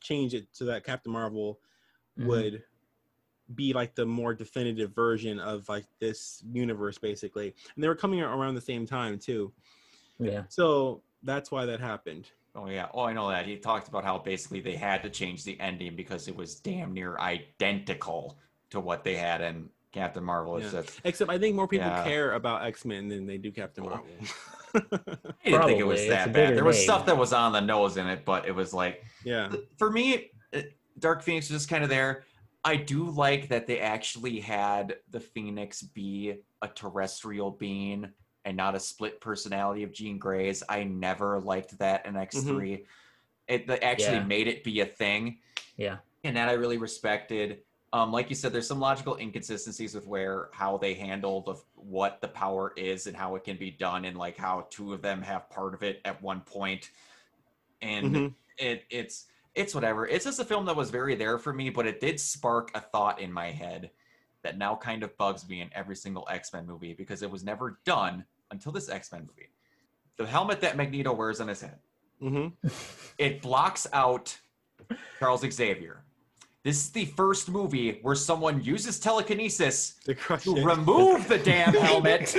[0.00, 1.60] changed it so that Captain Marvel
[2.18, 2.26] Mhm.
[2.26, 2.62] would
[3.54, 8.20] be like the more definitive version of like this universe basically and they were coming
[8.20, 9.52] out around the same time too
[10.18, 10.42] Yeah.
[10.48, 12.88] so that's why that happened Oh yeah.
[12.92, 13.46] Oh, I know that.
[13.46, 16.92] He talked about how basically they had to change the ending because it was damn
[16.92, 18.36] near identical
[18.68, 20.56] to what they had in Captain Marvel.
[20.56, 20.80] It's Yeah.
[20.82, 22.02] just except i think more people Yeah.
[22.04, 24.06] care about x-men than they do captain marvel
[24.74, 24.80] I
[25.44, 26.56] didn't think it was that bad.
[26.56, 26.84] There was name.
[26.84, 30.30] stuff that was on the nose in it, but it was like yeah for me,
[30.52, 32.24] it- Dark Phoenix was just kind of there.
[32.64, 38.08] I do like that they actually had the Phoenix be a terrestrial being
[38.44, 40.62] and not a split personality of Jean Grey's.
[40.68, 42.44] I never liked that in X3.
[42.44, 42.82] Mm-hmm.
[43.48, 44.24] It actually Yeah.
[44.24, 45.38] made it be a thing,
[45.76, 45.96] Yeah.
[46.24, 47.62] and that I really respected.
[47.94, 52.20] Um, like you said, there's some logical inconsistencies with where how they handled of what
[52.22, 55.20] the power is and how it can be done, and like how two of them
[55.20, 56.90] have part of it at one point,
[57.82, 58.34] and Mhm.
[58.58, 60.06] it it's it's whatever.
[60.06, 62.80] It's just a film that was very there for me, but it did spark a
[62.80, 63.90] thought in my head
[64.40, 67.78] that now kind of bugs me in every single X-Men movie because it was never
[67.84, 69.50] done until this X-Men movie.
[70.16, 71.78] The helmet that Magneto wears on his head,
[72.22, 72.54] Mhm.
[73.18, 74.40] it blocks out
[75.18, 76.02] Charles Xavier.
[76.64, 82.36] This is the first movie where someone uses telekinesis crush to remove the damn helmet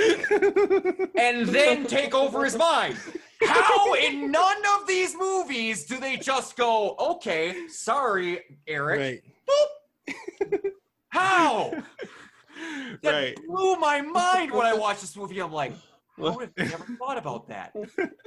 [1.18, 2.96] and then take over his mind.
[3.42, 9.24] How in none of these movies do they just go, okay, sorry, Eric.
[10.48, 10.60] right
[11.08, 11.72] How?
[13.02, 15.40] That right blew my mind when I watched this movie.
[15.40, 15.72] I'm like,
[16.16, 17.74] Well- would have never thought about that.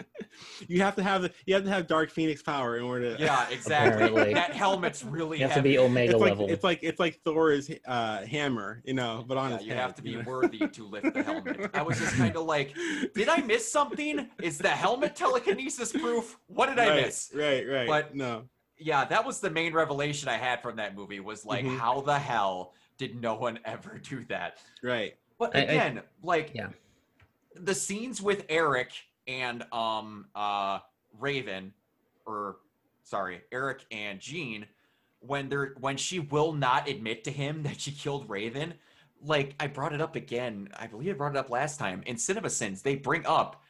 [0.68, 3.24] you have to have the you have to have dark phoenix power in order to
[3.24, 4.04] Yeah, exactly.
[4.08, 4.34] Apparently.
[4.34, 6.50] That helmet's really You have to be Omega it's like level.
[6.50, 9.82] it's like it's like Thor's uh, hammer, you know, but on Yeah, his you head.
[9.82, 10.30] have to be you know?
[10.30, 11.70] worthy to lift the helmet.
[11.74, 12.74] I was just kind of like,
[13.16, 14.28] did I miss something?
[14.42, 16.38] Is the helmet telekinesis proof?
[16.48, 17.32] What did I right, miss?
[17.34, 17.88] Right, right.
[17.88, 18.44] But- no,
[18.78, 21.78] yeah, that was the main revelation I had from that movie was like, Mhm.
[21.80, 24.58] how the hell did no one ever do that?
[24.84, 25.16] right.
[25.40, 26.70] But I- I- again, like yeah.
[27.64, 28.92] The scenes with Eric
[29.28, 30.80] and um uh
[31.20, 31.74] Raven,
[32.26, 32.58] or
[33.04, 34.66] sorry, Eric and Jean,
[35.20, 38.74] when they're when she will not admit to him that she killed Raven,
[39.22, 40.70] like I brought it up again.
[40.78, 42.04] I believe I brought it up last time.
[42.06, 43.62] In Cinema Sins, they bring up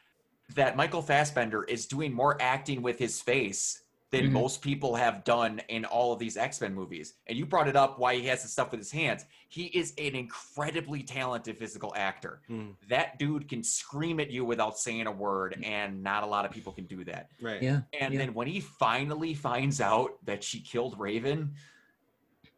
[0.56, 4.32] that Michael Fassbender is doing more acting with his face than Mhm.
[4.32, 7.16] most people have done in all of these X Men movies.
[7.28, 9.26] And you brought it up why he has the stuff with his hands.
[9.50, 12.42] He is an incredibly talented physical actor.
[12.50, 16.46] Mm, That dude can scream at you without saying a word, and not a lot
[16.46, 17.32] of people can do that.
[17.42, 17.62] right.
[17.62, 17.82] Yeah.
[18.00, 18.20] And Yeah.
[18.20, 21.54] then when he finally finds out that she killed Raven,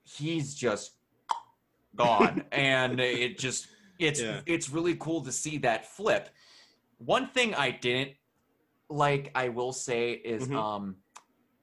[0.04, 0.94] he's just
[1.96, 2.44] gone.
[2.52, 3.68] and it just
[4.00, 4.42] it's Yeah.
[4.46, 6.30] it's really cool to see that flip.
[6.98, 8.16] One thing I didn't
[8.90, 10.56] like, I will say, is Mhm.
[10.56, 10.96] um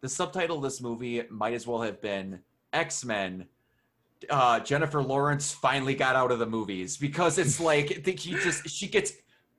[0.02, 3.48] the subtitle of this movie might as well have been X-Men.
[4.30, 8.32] Uh, Jennifer Lawrence finally got out of the movies because it's like I think he
[8.34, 9.12] just she gets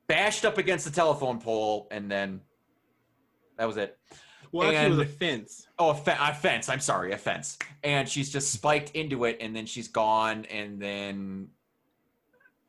[0.07, 2.41] bashed up against the telephone pole and then
[3.57, 3.97] that was it.
[4.51, 5.67] Well, actually, it was a fence.
[5.77, 6.69] Oh, a, fe- a fence.
[6.69, 7.57] I'm sorry, a fence.
[7.83, 11.49] And she's just spiked into it, and then she's gone, and then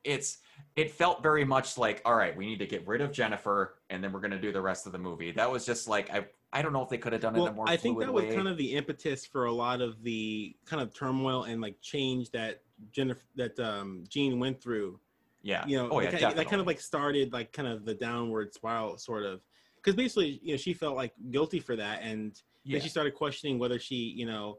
[0.04, 0.38] it's.
[0.76, 4.02] It felt very much like, all right, we need to get rid of Jennifer, and
[4.02, 5.32] then we're gonna do the rest of the movie.
[5.32, 7.42] That was just like, I, I don't know if they could have done it in
[7.42, 8.34] a Well, more I think that was way.
[8.34, 12.30] kind of the impetus for a lot of the kind of turmoil and like change
[12.32, 15.00] that Jennifer that um Jean went through.
[15.42, 15.66] yeah.
[15.66, 17.94] You know, oh yeah, that, kind- that kind of like started like kind of the
[17.94, 19.40] downward spiral, sort of.
[19.76, 22.74] Because basically, you know, she felt like guilty for that, and yeah.
[22.74, 24.58] then she started questioning whether she, you know,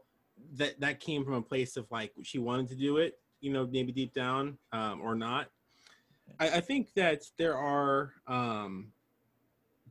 [0.54, 3.68] that that came from a place of like she wanted to do it, you know,
[3.70, 5.48] maybe deep down um, or not.
[6.38, 8.92] I, I think that there are um,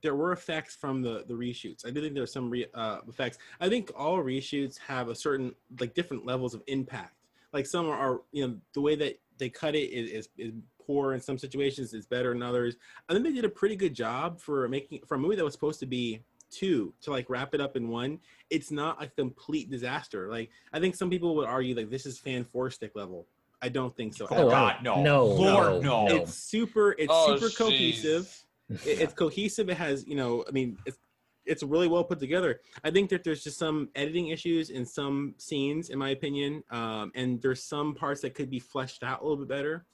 [0.01, 1.85] there were effects from the the reshoots.
[1.85, 3.37] I do think there are some re, uh, effects.
[3.59, 7.15] I think all reshoots have a certain like different levels of impact.
[7.53, 10.53] Like some are, are you know the way that they cut it is, is is
[10.85, 11.93] poor in some situations.
[11.93, 12.75] It's better in others.
[13.07, 15.53] I think they did a pretty good job for making for a movie that was
[15.53, 16.21] supposed to be
[16.51, 18.19] two to like wrap it up in one.
[18.49, 20.29] It's not a complete disaster.
[20.29, 23.27] Like I think some people would argue like this is fan four stick level.
[23.61, 24.25] I don't think so.
[24.31, 24.49] Oh.
[24.49, 25.03] God, no.
[25.03, 26.07] No, Lord, no, no.
[26.07, 26.15] no.
[26.15, 26.93] It's super.
[26.97, 27.57] It's Oh, super jeez.
[27.57, 28.43] cohesive.
[28.69, 29.69] It- it's cohesive.
[29.69, 30.97] It has, you know, I mean, it's
[31.45, 32.61] it's really well put together.
[32.83, 37.11] I think that there's just some editing issues in some scenes, in my opinion, um,
[37.15, 39.85] and there's some parts that could be fleshed out a little bit better.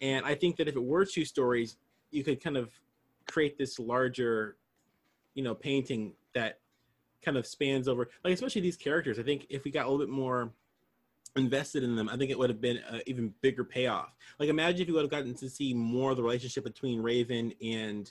[0.00, 1.76] And I think that if it were two stories,
[2.12, 2.70] you could kind of
[3.26, 4.56] create this larger,
[5.34, 6.60] you know, painting that
[7.20, 9.18] kind of spans over, like especially these characters.
[9.18, 10.52] I think if we got a little bit more
[11.36, 14.14] invested in them, I think it would have been an even bigger payoff.
[14.38, 17.52] Like imagine if you would have gotten to see more of the relationship between Raven
[17.62, 18.10] and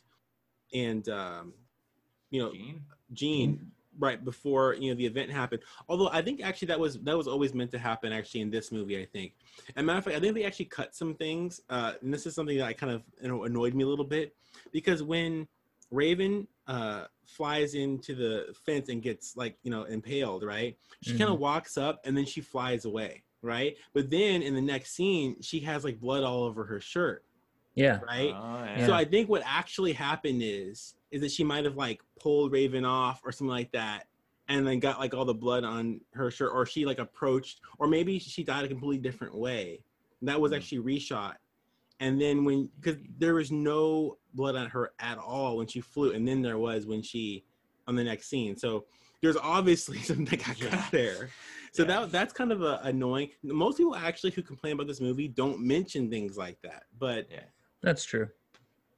[0.73, 1.53] and um,
[2.29, 2.81] you know Gene?
[3.13, 5.61] Jean right before you know the event happened.
[5.89, 8.71] Although I think actually that was that was always meant to happen actually in this
[8.71, 8.99] movie.
[8.99, 9.33] I think.
[9.75, 11.61] And matter of fact, I think they actually cut some things.
[11.69, 14.05] Uh, and this is something that I kind of you know annoyed me a little
[14.05, 14.35] bit
[14.71, 15.47] because when
[15.91, 20.77] Raven uh, flies into the fence and gets like you know impaled, right?
[21.01, 23.75] She kind of walks up and then she flies away, right?
[23.93, 27.23] But then in the next scene, she has like blood all over her shirt,
[27.75, 27.99] Yeah.
[28.07, 28.33] right?
[28.35, 28.85] Oh, Yeah.
[28.85, 32.85] So I think what actually happened is is that she might have like pulled Raven
[32.85, 34.07] off or something like that,
[34.47, 37.87] and then got like all the blood on her shirt, or she like approached, or
[37.87, 39.83] maybe she died a completely different way.
[40.21, 40.55] That was Hmm.
[40.57, 41.35] actually reshot.
[41.99, 46.11] And then when because there was no blood on her at all when she flew,
[46.13, 47.43] and then there was when she
[47.87, 48.55] on the next scene.
[48.57, 48.85] So
[49.21, 50.69] there's obviously something that got Yeah.
[50.69, 51.29] cut there.
[51.73, 51.87] So Yeah.
[52.01, 53.29] that that's kind of a, annoying.
[53.43, 57.27] Most people actually who complain about this movie don't mention things like that, but
[57.81, 58.27] That's true.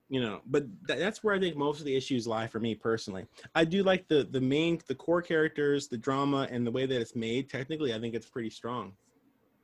[0.10, 2.76] you know but th- that's where i think most of the issues lie for me
[2.76, 6.86] personally i do like the the main the core characters the drama and the way
[6.86, 8.92] that it's made technically i think it's pretty strong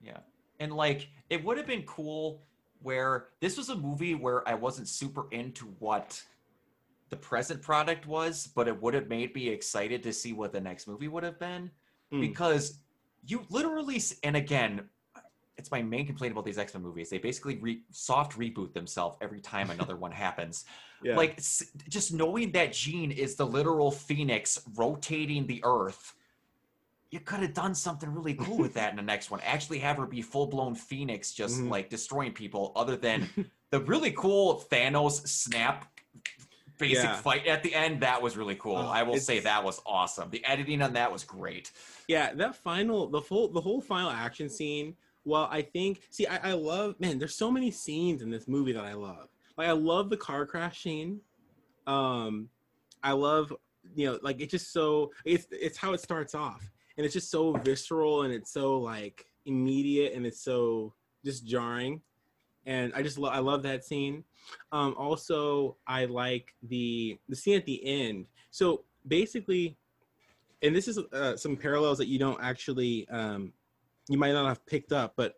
[0.01, 0.19] Yeah.
[0.61, 2.41] And like it would have been cool
[2.81, 6.21] where this was a movie where I wasn't super into what
[7.09, 10.61] the present product was, but it would have made me excited to see what the
[10.61, 11.71] next movie would have been
[12.11, 12.21] Hmm.
[12.21, 12.79] because
[13.25, 14.89] you literally and again
[15.57, 17.09] it's my main complaint about these X-Men movies.
[17.09, 20.63] They basically re- soft reboot themselves every time another one happens.
[21.03, 21.35] yeah Like
[21.89, 26.15] just knowing that Jean is the literal phoenix rotating the earth,
[27.11, 29.39] you could have done something really cool with that in the next one.
[29.43, 31.69] Actually, have her be full blown phoenix, just Mhm.
[31.69, 32.71] like destroying people.
[32.75, 33.29] Other than
[33.71, 35.85] the really cool Thanos snap
[36.77, 37.15] basic Yeah.
[37.21, 38.77] fight at the end, that was really cool.
[38.77, 40.29] Oh, I will say that was awesome.
[40.29, 41.71] The editing on that was great.
[42.07, 46.51] yeah that final the full the whole final action scene well i think see I,
[46.51, 49.73] I love man there's so many scenes in this movie that i love like i
[49.73, 51.21] love the car crash scene
[51.85, 52.49] um
[53.03, 53.53] i love
[53.95, 57.31] you know like it's just so it's it's how it starts off and it's just
[57.31, 62.01] so visceral and it's so like immediate and it's so just jarring.
[62.65, 64.25] And i just love i love that scene.
[64.73, 68.25] Um also i like the the scene at the end.
[68.51, 69.77] So basically
[70.61, 73.53] and this is uh, some parallels that you don't actually um
[74.09, 75.35] you might not have picked up but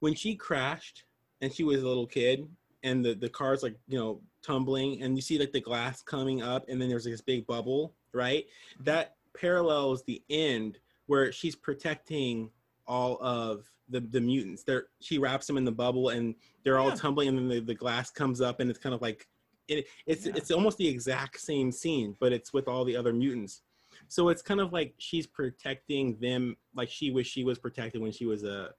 [0.00, 1.04] when she crashed
[1.40, 2.48] and she was a little kid
[2.82, 6.42] and the the car's like you know tumbling and you see like the glass coming
[6.42, 8.46] up and then there's like this big bubble right?
[8.80, 12.50] That parallels the end where she's protecting
[12.86, 14.62] all of the the mutants.
[14.64, 16.94] They're she wraps them in the bubble and they're all Yeah.
[16.96, 19.28] tumbling and then the, the glass comes up and it's kind of like
[19.68, 20.32] it, it's Yeah.
[20.36, 23.62] it's almost the exact same scene, but it's with all the other mutants.
[24.08, 28.12] So it's kind of like she's protecting them like she wished she was protected when
[28.12, 28.70] she was a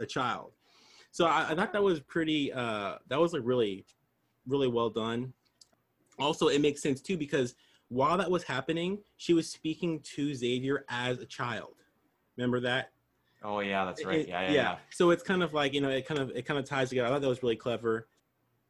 [0.00, 0.52] a child.
[1.10, 3.84] So I, I thought that was pretty uh that was like really
[4.46, 5.32] really well done.
[6.18, 7.54] Also, it makes sense too because
[7.90, 11.74] while that was happening, she was speaking to Xavier as a child.
[12.36, 12.92] Remember that?
[13.42, 14.20] Oh yeah, that's right.
[14.20, 14.78] It- Yeah, yeah, yeah.
[14.90, 17.08] So it's kind of like you know, it kind of it kind of ties together.
[17.08, 18.08] I thought that was really clever.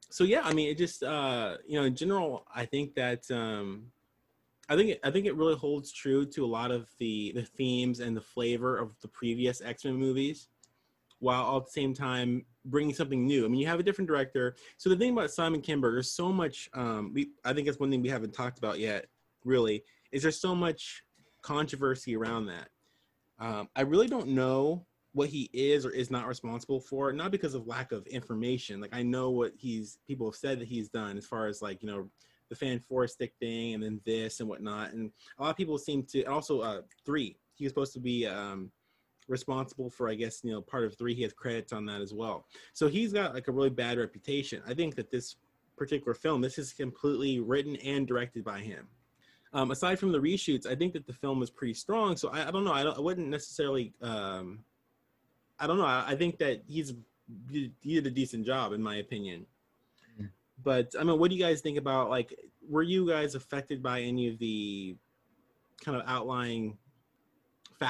[0.08, 3.92] So yeah, I mean, it just uh, you know, in general, I think that um,
[4.68, 7.42] I think it, I think it really holds true to a lot of the the
[7.44, 10.48] themes and the flavor of the previous X Men movies,
[11.18, 13.44] while at the same time bringing something new.
[13.44, 14.56] I mean, you have a different director.
[14.76, 16.68] So the thing about Simon Kinberg, there's so much.
[16.74, 19.06] Um, we I think that's one thing we haven't talked about yet.
[19.44, 21.02] Really, is there so much
[21.42, 22.68] controversy around that?
[23.38, 27.54] Um, I really don't know what he is or is not responsible for, not because
[27.54, 28.80] of lack of information.
[28.80, 31.82] Like I know what he's people have said that he's done as far as like
[31.82, 32.08] you know
[32.48, 34.92] the fan four stick thing and then this and whatnot.
[34.92, 37.36] And a lot of people seem to also uh three.
[37.54, 38.70] He was supposed to be um
[39.30, 41.14] responsible for I guess you know part of three.
[41.14, 42.46] He has credits on that as well.
[42.74, 44.62] So he's got like a really bad reputation.
[44.66, 45.36] I think that this
[45.76, 48.86] particular film, this is completely written and directed by him.
[49.52, 52.16] Um, aside from the reshoots, I think that the film was pretty strong.
[52.16, 52.72] So I, I don't know.
[52.72, 53.92] I, don't, I wouldn't necessarily.
[54.02, 54.60] Um,
[55.58, 55.86] I don't know.
[55.86, 56.92] I, I think that he's
[57.50, 59.46] he did a decent job in my opinion.
[60.20, 60.30] Mhm.
[60.62, 62.34] But I mean, what do you guys think about like?
[62.68, 64.96] Were you guys affected by any of the
[65.84, 66.76] kind of outlying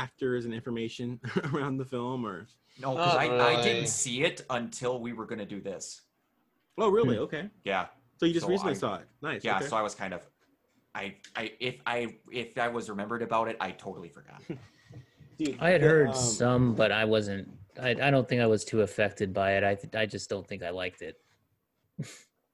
[0.01, 1.20] factors and information
[1.52, 2.47] around the film, or?
[2.81, 6.02] No, because uh, I, I uh, didn't see it until we were gonna do this.
[6.78, 7.17] Oh, really?
[7.17, 7.23] Hmm.
[7.25, 7.51] Okay.
[7.65, 7.86] Yeah,
[8.19, 9.07] So you just So recently I- saw it.
[9.20, 9.44] Nice.
[9.44, 9.57] yeah.
[9.57, 9.67] okay.
[9.67, 10.27] So I was kind of,
[10.94, 14.41] I, I, if I, if I was remembered about it, I totally forgot.
[15.39, 17.49] Dude, I had the, heard um, some, but I wasn't.
[17.81, 19.65] I, I don't think I was too affected by it.
[19.65, 21.17] I th- I just don't think I liked it.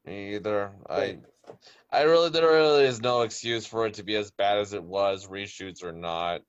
[0.05, 0.71] Me either.
[0.89, 1.19] I
[1.91, 4.83] I really there really is no excuse for it to be as bad as it
[4.83, 6.43] was, reshoots or not.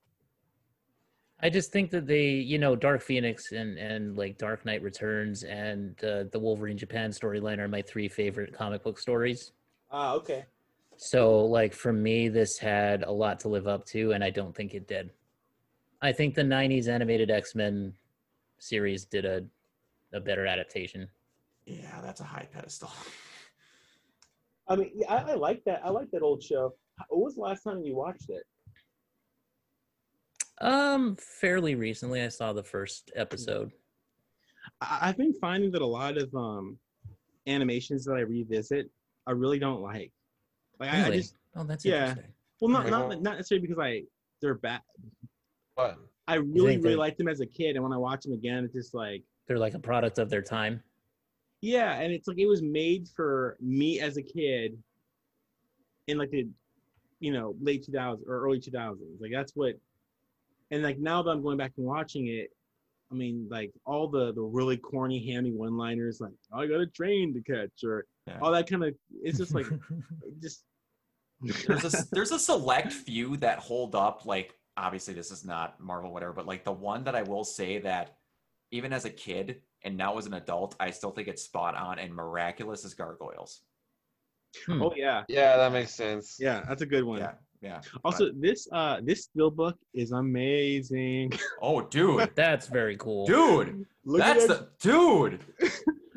[1.40, 5.44] I just think that they, you know, Dark Phoenix and and like Dark Knight Returns
[5.44, 9.52] and uh, the Wolverine Japan storyline are my three favorite comic book stories.
[9.90, 10.46] Ah, okay.
[10.96, 14.54] So like for me, this had a lot to live up to, and I don't
[14.54, 15.10] think it did.
[16.02, 17.94] I think the '90s animated X Men
[18.58, 19.44] series did a
[20.12, 21.08] a better adaptation.
[21.66, 22.90] yeah, that's a high pedestal.
[24.68, 25.82] I mean, I, I like that.
[25.84, 26.74] I like that old show.
[27.08, 28.42] What was the last time you watched it?
[30.60, 33.70] Um, fairly recently, I saw the first episode.
[34.80, 36.78] I, I've been finding that a lot of um
[37.46, 38.90] animations that I revisit,
[39.26, 40.12] I really don't like.
[40.80, 42.10] Like I, I just Oh, that's yeah.
[42.10, 42.32] interesting.
[42.60, 44.02] well, not not not necessarily because I
[44.40, 44.80] they're bad.
[45.74, 45.98] What?
[46.26, 48.64] I really really that- liked them as a kid, and when I watch them again,
[48.64, 50.82] it's just like They're like a product of their time.
[51.62, 54.76] yeah, and it's like it was made for me as a kid
[56.08, 56.48] in like the
[57.20, 58.98] you know late 2000s or early 2000s.
[59.20, 59.74] Like that's what,
[60.70, 62.50] and like now that I'm going back and watching it,
[63.10, 66.80] I mean like all the the really corny hammy one liners like "Oh, I got
[66.80, 68.38] a train to catch or Yeah.
[68.42, 69.66] all that kind of it's just like
[70.42, 70.64] just
[71.66, 76.12] there's a there's a select few that hold up like obviously this is not marvel
[76.12, 78.16] whatever but like the one that i will say that
[78.72, 81.98] even as a kid and now as an adult i still think it's spot on
[81.98, 83.62] and miraculous as gargoyles
[84.66, 84.82] Hmm.
[84.82, 86.36] oh yeah Yeah, that makes sense.
[86.40, 87.18] yeah that's a good one.
[87.20, 91.32] yeah yeah Also, this uh this steelbook is amazing.
[91.62, 93.26] oh dude That's very cool.
[93.26, 95.40] dude Look at that's that- the dude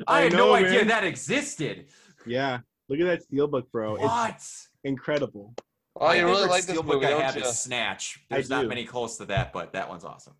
[0.06, 0.88] i, I had know, no idea man.
[0.88, 1.86] that existed
[2.26, 2.60] yeah.
[2.88, 3.94] Look at that steelbook, bro.
[3.96, 4.40] It's what
[4.84, 5.54] incredible.
[5.96, 7.42] Oh, My you really like this steelbook movie, i have you?
[7.42, 10.34] is snatch there's not many close to that but that one's awesome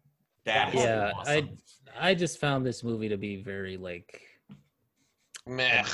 [0.44, 1.58] that is Yeah, awesome.
[2.00, 4.20] I I just found this movie to be very like
[5.46, 5.84] Meh.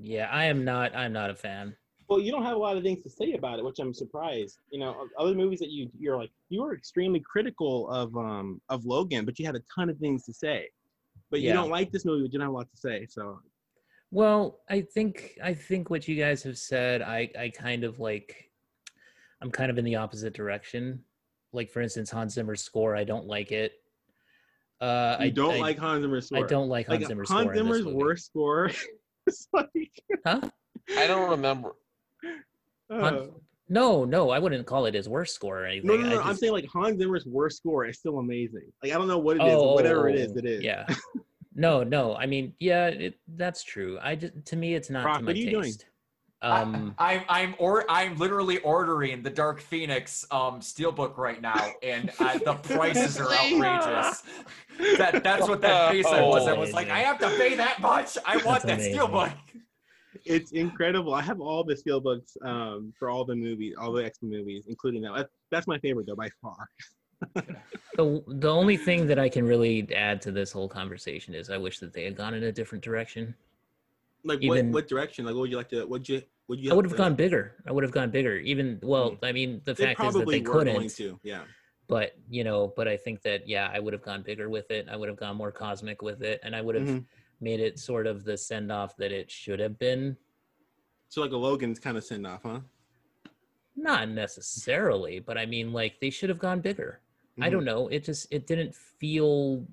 [0.00, 1.76] yeah, I am not I'm not a fan.
[2.14, 4.60] Well, you don't have a lot of things to say about it, which I'm surprised.
[4.70, 8.84] You know, other movies that you you're like you were extremely critical of um of
[8.84, 10.68] Logan, but you had a ton of things to say.
[11.32, 11.54] But you Yeah.
[11.54, 13.04] don't like this movie, but you don't have a lot to say.
[13.10, 13.40] So
[14.12, 18.48] Well, I think I think what you guys have said, I I kind of like
[19.42, 21.02] I'm kind of in the opposite direction.
[21.52, 23.72] Like for instance, Hans Zimmer's score, I don't like it.
[24.80, 26.44] Uh you I don't I, like Hans Zimmer's score.
[26.44, 27.52] I don't like Hans like Zimmer's Hans score.
[27.54, 27.96] Hans Zimmer's movie.
[27.96, 28.70] worst score.
[29.26, 30.40] it's like Huh?
[30.96, 31.72] I don't remember.
[32.90, 33.28] Uh, Hans-
[33.68, 35.86] No, no, I wouldn't call it his worst score or anything.
[35.86, 36.20] no, no, no.
[36.20, 38.70] I I'm saying like Hans Zimmer's worst score is still amazing.
[38.82, 40.62] Like I don't know what it is, oh, but whatever it is, it is.
[40.62, 40.86] Yeah.
[41.54, 42.16] No, no.
[42.16, 43.98] I mean, yeah, it, that's true.
[44.02, 45.72] I just to me, it's not Brock, to my what are you doing?
[46.42, 51.72] Um, I, I'm I'm or I'm literally ordering the Dark Phoenix um steelbook right now,
[51.82, 54.22] and uh, the prices are outrageous.
[54.98, 56.46] That that's what that face I was.
[56.46, 58.18] I was like, I have to pay that much.
[58.26, 58.98] I want That's that amazing.
[58.98, 59.32] steelbook.
[60.24, 61.14] It's incredible.
[61.14, 64.64] I have all the steelbooks um, for all the movies, all the X Men movies,
[64.68, 65.12] including that.
[65.14, 66.68] That's, that's my favorite though by far.
[67.96, 71.58] the the only thing that I can really add to this whole conversation is I
[71.58, 73.34] wish that they had gone in a different direction.
[74.24, 75.26] Like Even- what what direction?
[75.26, 75.84] Like what would you like to?
[75.86, 76.70] Would you would you?
[76.70, 77.56] I would have to- gone bigger.
[77.66, 78.36] I would have gone bigger.
[78.36, 80.88] Even well, I mean, the fact is that they couldn't.
[80.96, 81.18] to.
[81.22, 81.42] Yeah.
[81.86, 84.88] But you know, but I think that yeah, I would have gone bigger with it.
[84.90, 87.04] I would have gone more cosmic with it, and I would have Mhm.
[87.40, 90.16] Made it sort of the send off that it should have been.
[91.08, 92.60] So like a Logan's kind of send off, huh?
[93.76, 97.00] Not necessarily, but I mean, like they should have gone bigger.
[97.40, 97.50] I Mhm.
[97.50, 97.88] don't know.
[97.88, 99.66] It just it didn't feel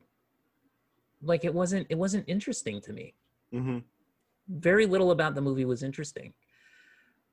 [1.22, 3.14] like it wasn't it wasn't interesting to me.
[3.54, 3.84] Mhm.
[4.48, 6.34] Very little about the movie was interesting.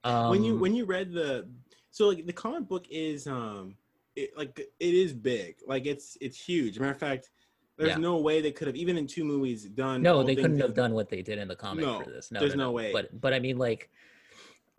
[0.05, 1.48] Um, when you when you read the
[1.90, 3.76] so like the comic book is um
[4.15, 7.31] it, like it is big like it's it's huge matter of fact
[7.78, 7.98] there's Yeah.
[7.98, 10.92] no way they could have even in two movies done no, they couldn't have done
[10.92, 12.31] what they did in the comic No, for this.
[12.31, 12.92] No, there's no, no way.
[12.92, 13.89] But but I mean, like,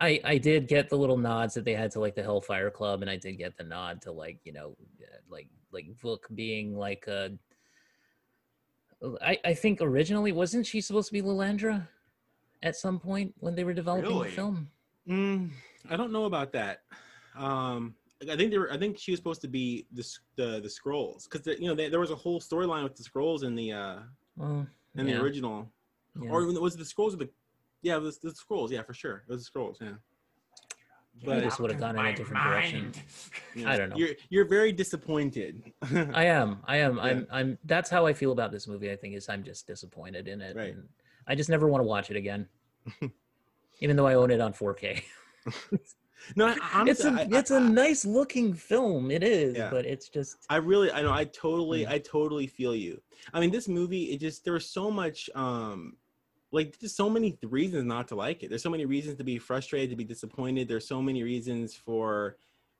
[0.00, 3.00] I I did get the little nods that they had to like the Hellfire Club,
[3.00, 6.76] and I did get the nod to like you know uh, like like Vuk being
[6.76, 7.32] like a.
[9.22, 11.88] I I think originally wasn't she supposed to be Lilandra,
[12.62, 14.28] at some point when they were developing Really?
[14.28, 14.70] the film.
[15.08, 15.50] Mm,
[15.88, 16.82] I don't know about that.
[17.34, 17.94] Um,
[18.28, 18.70] I think they were.
[18.72, 21.88] I think she was supposed to be the the, the scrolls because you know they,
[21.88, 23.98] there was a whole storyline with the scrolls in the uh
[24.36, 24.66] Well,
[24.96, 25.70] in yeah, the original,
[26.20, 26.30] yeah.
[26.30, 27.30] or was it the scrolls or the
[27.82, 29.92] yeah it was the scrolls yeah for sure it was the scrolls yeah.
[31.28, 32.92] I just would have gone in a different direction.
[33.54, 33.70] Yeah.
[33.70, 33.96] I don't know.
[33.96, 35.72] You're you're very disappointed.
[35.92, 36.60] I am.
[36.64, 36.96] I am.
[36.96, 37.02] Yeah.
[37.02, 37.26] I'm.
[37.30, 37.58] I'm.
[37.64, 38.90] That's how I feel about this movie.
[38.90, 40.56] I think is I'm just disappointed in it.
[40.56, 40.72] Right.
[40.74, 40.88] and
[41.26, 42.48] I just never want to watch it again,
[43.80, 45.02] even though I own it on 4K.
[46.36, 46.54] no,
[46.86, 47.10] it's a.
[47.10, 49.10] I- it's I- a nice looking film.
[49.10, 49.70] It is, Yeah.
[49.70, 50.36] but it's just.
[50.48, 51.88] I really, I know, I totally, Mm.
[51.90, 53.00] I totally feel you.
[53.34, 55.96] I mean, this movie, it just there was so much, um,
[56.52, 58.48] like there's so many reasons not to like it.
[58.50, 60.68] There's so many reasons to be frustrated, to be disappointed.
[60.68, 62.36] There's so many reasons for,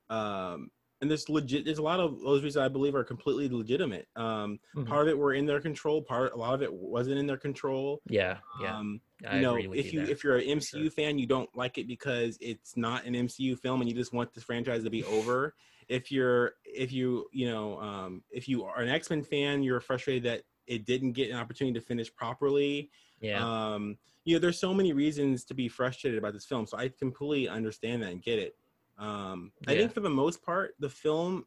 [0.08, 0.70] um,
[1.00, 1.64] and there's legit.
[1.64, 4.06] There's a lot of those reasons I believe are completely legitimate.
[4.16, 4.86] Um, Mhm.
[4.86, 6.02] part of it were in their control.
[6.02, 8.02] Part, a lot of it wasn't in their control.
[8.06, 8.38] Yeah.
[8.60, 8.76] Yeah.
[8.78, 10.10] Um, I you know, if you there.
[10.10, 10.90] if you're an MCU sure.
[10.90, 14.32] fan, you don't like it because it's not an MCU film and you just want
[14.32, 15.54] this franchise to be over.
[15.88, 19.80] If you're if you you know um, if you are an X Men fan, you're
[19.80, 22.90] frustrated that it didn't get an opportunity to finish properly.
[23.20, 23.44] yeah.
[23.44, 26.88] Um, you know, there's so many reasons to be frustrated about this film, so I
[26.88, 28.54] completely understand that and get it.
[28.98, 31.46] Um, I think for the most part, the film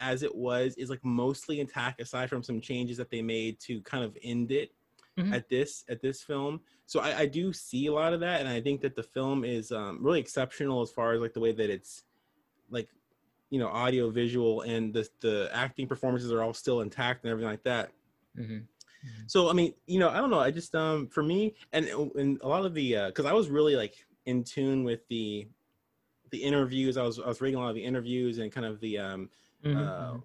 [0.00, 3.80] as it was is like mostly intact aside from some changes that they made to
[3.82, 4.70] kind of end it
[5.18, 5.34] Mhm.
[5.34, 8.48] at this at this film so I, I do see a lot of that and
[8.48, 11.52] i think that the film is um, really exceptional as far as like the way
[11.52, 12.04] that it's
[12.70, 12.88] like
[13.50, 17.50] you know audio visual and the the acting performances are all still intact and everything
[17.50, 17.90] like that
[18.36, 18.58] hmm
[19.26, 20.40] so I mean, you know, I don't know.
[20.40, 23.76] I just um for me and and a lot of the because I was really
[23.76, 23.94] like
[24.26, 25.48] in tune with the
[26.30, 26.96] the interviews.
[26.96, 29.30] I was I was reading a lot of the interviews and kind of the um
[29.64, 30.22] Mhm, uh, mhm.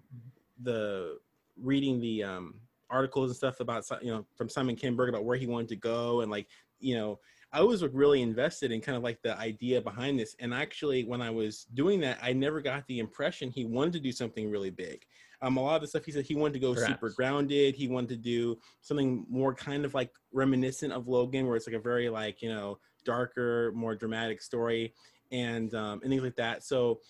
[0.62, 1.18] the
[1.56, 2.60] reading the um
[2.94, 6.20] articles and stuff about you know from Simon Kinberg about where he wanted to go
[6.20, 6.46] and like
[6.78, 7.18] you know
[7.52, 11.20] I was really invested in kind of like the idea behind this and actually when
[11.20, 14.70] I was doing that I never got the impression he wanted to do something really
[14.70, 15.04] big.
[15.42, 17.74] Um, a lot of the stuff he said he wanted to go super grounded.
[17.74, 21.76] He wanted to do something more kind of like reminiscent of Logan, where it's like
[21.76, 24.94] a very like you know darker, more dramatic story,
[25.32, 26.64] and um, and things like that.
[26.64, 27.00] So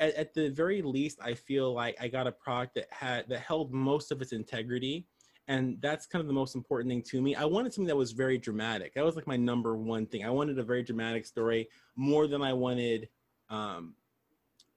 [0.00, 3.40] at, at the very least, I feel like I got a product that had that
[3.40, 5.06] held most of its integrity,
[5.48, 7.34] and that's kind of the most important thing to me.
[7.34, 8.94] I wanted something that was very dramatic.
[8.94, 10.24] That was like my number one thing.
[10.24, 13.08] I wanted a very dramatic story more than I wanted
[13.50, 13.94] um,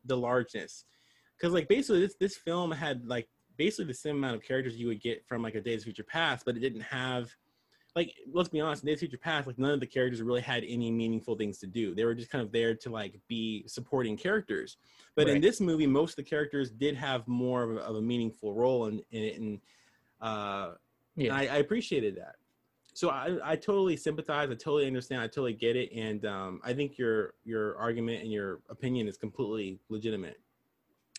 [0.06, 0.86] the largeness,
[1.38, 4.88] because like basically this this film had like basically the same amount of characters you
[4.88, 7.30] would get from like a Days of Future Past, but it didn't have
[7.96, 10.42] like let's be honest, in Days of Future Past, like none of the characters really
[10.42, 11.96] had any meaningful things to do.
[11.96, 14.78] They were just kind of there to like be supporting characters.
[15.16, 18.02] But in this movie, most of the characters did have more of a, of a
[18.02, 19.60] meaningful role in, in it, and
[20.22, 20.72] uh,
[21.16, 21.36] Yeah.
[21.36, 22.36] I, I appreciated that.
[22.94, 24.50] So I, I totally sympathize.
[24.50, 25.22] I totally understand.
[25.22, 29.18] I totally get it, and um, I think your your argument and your opinion is
[29.18, 30.40] completely legitimate.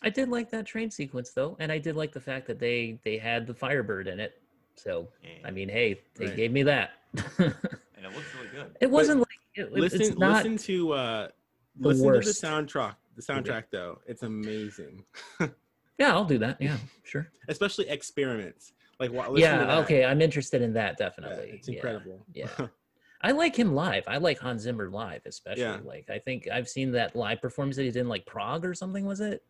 [0.03, 2.99] I did like that train sequence though, and I did like the fact that they
[3.05, 4.43] they had the Firebird in it.
[4.75, 5.09] So
[5.45, 6.37] I mean, hey, they Right.
[6.37, 6.91] gave me that.
[7.15, 8.77] and it looks really good.
[8.81, 10.45] it wasn't like it, it- listen, it's not.
[10.45, 11.29] listen to uh,
[11.77, 12.35] the listen worst.
[12.35, 12.97] to the soundtrack.
[13.15, 15.05] The soundtrack though, it's amazing,
[15.99, 16.61] Yeah, I'll do that.
[16.61, 17.29] Yeah, sure.
[17.49, 18.73] especially experiments.
[19.01, 20.05] Like wa- listen to Yeah, okay.
[20.05, 21.51] I'm interested in that Yeah, definitely.
[21.55, 22.25] it's incredible.
[22.33, 22.49] Yeah.
[23.21, 24.05] I like him live.
[24.07, 25.63] I like Hans Zimmer live, especially.
[25.63, 25.79] Yeah.
[25.85, 28.75] Like I think I've seen that live performance that he did in like Prague or
[28.75, 29.05] something.
[29.05, 29.43] Was it?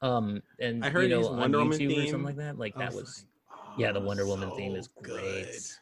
[0.00, 2.06] Um, and I heard you his know, on Wonder Woman YouTube or theme.
[2.10, 2.58] something like that.
[2.58, 3.92] Like that was was, like, yeah.
[3.92, 5.20] The oh, Wonder Woman theme is great.
[5.22, 5.48] good.
[5.48, 5.78] It's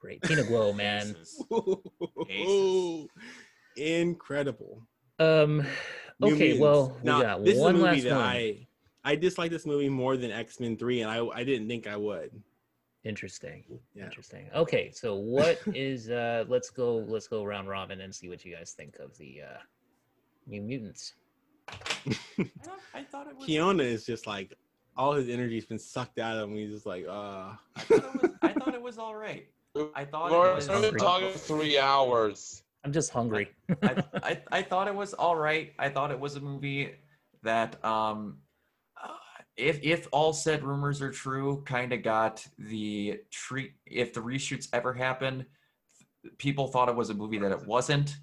[0.00, 0.22] great.
[0.22, 1.14] Tina Guo, man.
[1.14, 3.08] Jesus.
[3.76, 4.82] Incredible.
[5.18, 5.60] Um,
[6.22, 6.54] okay.
[6.54, 6.60] Mutants.
[6.60, 8.24] Well, we Now, got this one is a movie last that one.
[8.24, 8.66] I
[9.04, 11.96] I dislike this movie more than X Men Three, and I I didn't think I
[11.96, 12.30] would.
[13.04, 13.64] Interesting.
[13.94, 14.04] Yeah.
[14.04, 14.48] Interesting.
[14.54, 18.54] Okay, so what is uh let's go let's go round robin and see what you
[18.54, 19.58] guys think of the uh
[20.46, 21.14] New Mutants.
[21.68, 21.74] I,
[22.62, 23.46] thought- I thought it was.
[23.48, 24.54] Keona is just like
[24.96, 26.56] all his energy's been sucked out of him.
[26.56, 29.46] He's just like, uh I thought it was, I thought it was all right.
[29.94, 30.68] I thought We're it was.
[30.68, 32.62] we're talking three hours.
[32.84, 33.50] I'm just hungry.
[33.82, 35.72] I, I, I thought it was all right.
[35.78, 36.92] I thought it was a movie
[37.42, 38.36] that, um,
[39.56, 43.72] if if all said rumors are true, kind of got the treat.
[43.86, 45.46] If the reshoots ever happened,
[46.38, 48.16] people thought it was a movie that it wasn't,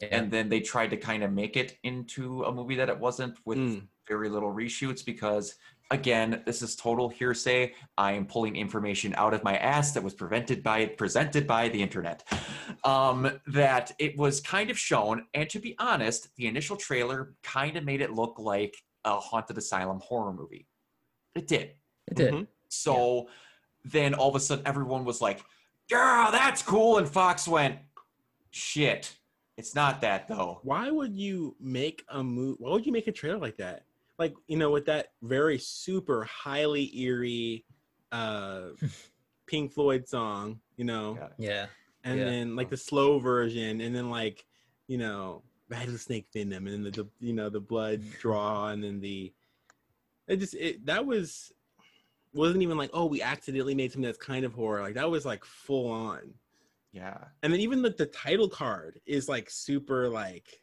[0.00, 0.08] yeah.
[0.12, 3.36] and then they tried to kind of make it into a movie that it wasn't
[3.44, 3.82] with mm.
[4.06, 5.54] very little reshoots because
[5.92, 10.14] again this is total hearsay i am pulling information out of my ass that was
[10.14, 12.24] prevented by presented by the internet
[12.82, 17.76] um that it was kind of shown and to be honest the initial trailer kind
[17.76, 20.66] of made it look like a haunted asylum horror movie
[21.34, 21.70] it did
[22.08, 22.34] it did.
[22.34, 22.46] Mhm.
[22.68, 23.28] so
[23.84, 25.40] then all of a sudden everyone was like
[25.90, 27.78] yeah that's cool and fox went
[28.50, 29.16] shit
[29.56, 32.56] it's not that though Why would you make a movie?
[32.60, 33.84] Why would you make a trailer like that?
[34.18, 37.64] Like you know, with that very super highly eerie
[38.12, 38.70] uh
[39.46, 41.28] Pink Floyd song, you know, Yeah.
[41.38, 41.66] Yeah.
[42.04, 42.24] and yeah.
[42.26, 44.44] then like the slow version, and then like
[44.88, 49.00] you know, rattlesnake venom, and then the, the you know the blood draw, and then
[49.00, 49.32] the
[50.28, 51.52] it just it that was
[52.34, 55.24] wasn't even like oh we accidentally made something that's kind of horror like that was
[55.24, 56.34] like full on
[56.92, 60.60] yeah and then even the, the title card is like super like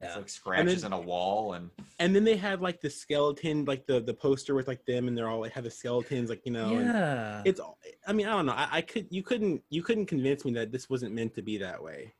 [0.00, 0.16] it's Yeah.
[0.18, 3.86] like scratches then- in a wall and and then they had like the skeleton like
[3.86, 6.52] the the poster with like them and they're all like have the skeletons like you
[6.52, 7.42] know Yeah.
[7.44, 10.44] it's all i mean i don't know I, I could you couldn't you couldn't convince
[10.44, 12.12] me that this wasn't meant to be that way Okay.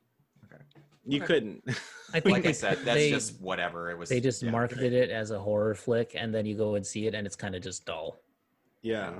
[1.07, 1.25] You Okay.
[1.27, 1.63] couldn't
[2.13, 3.89] I think like I they- said, that's they, just whatever.
[3.89, 4.09] It was.
[4.09, 4.51] they just yeah.
[4.51, 7.35] marketed it as a horror flick and then you go and see it and it's
[7.35, 8.17] kind of just dull.
[8.81, 9.19] yeah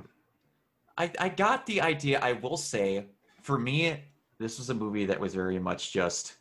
[0.96, 2.18] I, I got the idea.
[2.18, 3.06] I will say,
[3.42, 4.02] for me,
[4.40, 6.34] this was a movie that was very much just.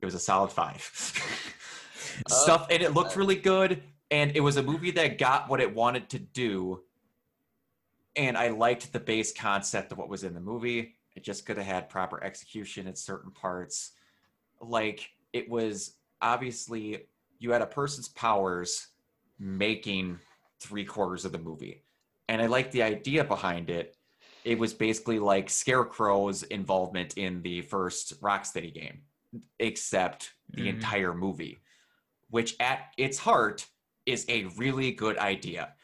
[0.00, 0.80] It was a solid five.
[2.28, 5.74] Stuff, and it looked really good, and it was a movie that got what it
[5.74, 6.84] wanted to do.
[8.16, 10.96] And I liked the base concept of what was in the movie.
[11.14, 13.92] It just could have had proper execution at certain parts.
[14.60, 17.06] Like it was obviously
[17.38, 18.88] you had a person's powers
[19.38, 20.18] making
[20.60, 21.84] three quarters of the movie.
[22.28, 23.96] And I like the idea behind it.
[24.44, 29.02] It was basically like Scarecrow's involvement in the first Rocksteady game,
[29.58, 30.74] except the Mhm.
[30.74, 31.58] entire movie,
[32.30, 33.68] which at its heart
[34.06, 35.75] is a really good idea.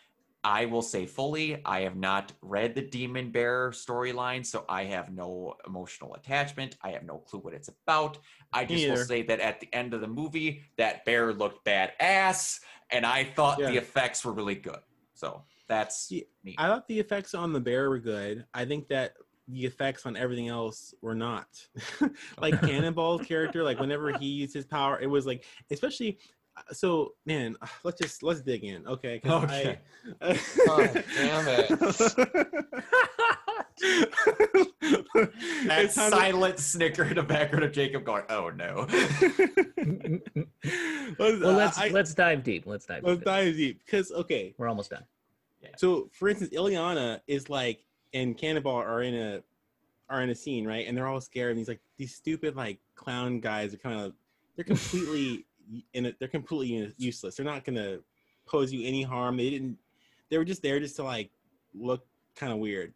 [0.44, 5.12] I will say fully, I have not read the Demon Bear storyline, so I have
[5.12, 6.76] no emotional attachment.
[6.82, 8.18] I have no clue what it's about.
[8.52, 9.04] I just will Neither.
[9.04, 13.58] say that at the end of the movie, that bear looked badass, and I thought
[13.58, 14.80] the effects were really good.
[15.14, 16.54] So that's Yeah, me.
[16.58, 19.14] i thought the effects on the bear were good i think that
[19.48, 21.46] the effects on everything else were not
[22.40, 26.18] like cannonball's character like whenever he used his power it was like especially
[26.72, 29.78] so man let's just let's dig in okay 'cause Okay.
[30.20, 31.68] I, God damn it
[35.66, 38.86] that It's time to- silent snicker in the background of Jacob going, "Oh no."
[41.18, 42.66] let's, well, let's I- let's dive deep.
[42.66, 43.24] Let's dive let's deep.
[43.24, 45.04] dive deep because okay We're almost done.
[45.76, 49.42] so for instance Illyana is like and Cannonball are in a
[50.08, 52.78] are in a scene right and they're all scared and he's like these stupid like
[52.94, 54.12] clown guys are kind of
[54.56, 55.46] they're completely
[55.94, 57.98] in it they're completely useless they're not gonna
[58.46, 59.76] pose you any harm they didn't
[60.28, 61.30] they were just there just to like
[61.74, 62.92] look kind of weird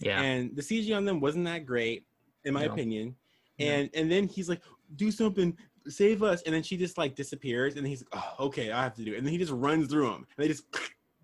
[0.00, 0.20] Yeah.
[0.22, 2.04] and the CG on them wasn't that great,
[2.44, 2.72] in my No.
[2.72, 3.14] opinion.
[3.58, 3.66] No.
[3.66, 4.60] And and then he's like,
[4.96, 5.56] "Do something,
[5.88, 8.94] save us!" And then she just like disappears, and he's like, "Oh, okay, I have
[8.96, 10.64] to do it." And then he just runs through them, and they just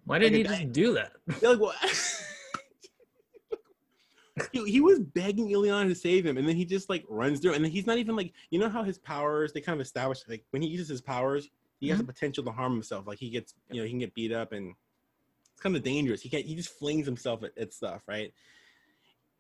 [0.07, 1.13] Why didn't like he just do that?
[1.41, 1.77] they're like, "What?"
[4.53, 7.55] he, he was begging Illyana to save him, and then he just like runs through,
[7.55, 10.21] and then he's not even like, you know how his powers they kind of establish
[10.29, 12.07] like when he uses his powers, he has mm-hmm.
[12.07, 13.07] the potential to harm himself.
[13.07, 14.75] Like he gets, you know, he can get beat up, and
[15.53, 16.23] it's kind of dangerous.
[16.23, 16.47] He can't.
[16.47, 18.33] He just flings himself at, at stuff, right?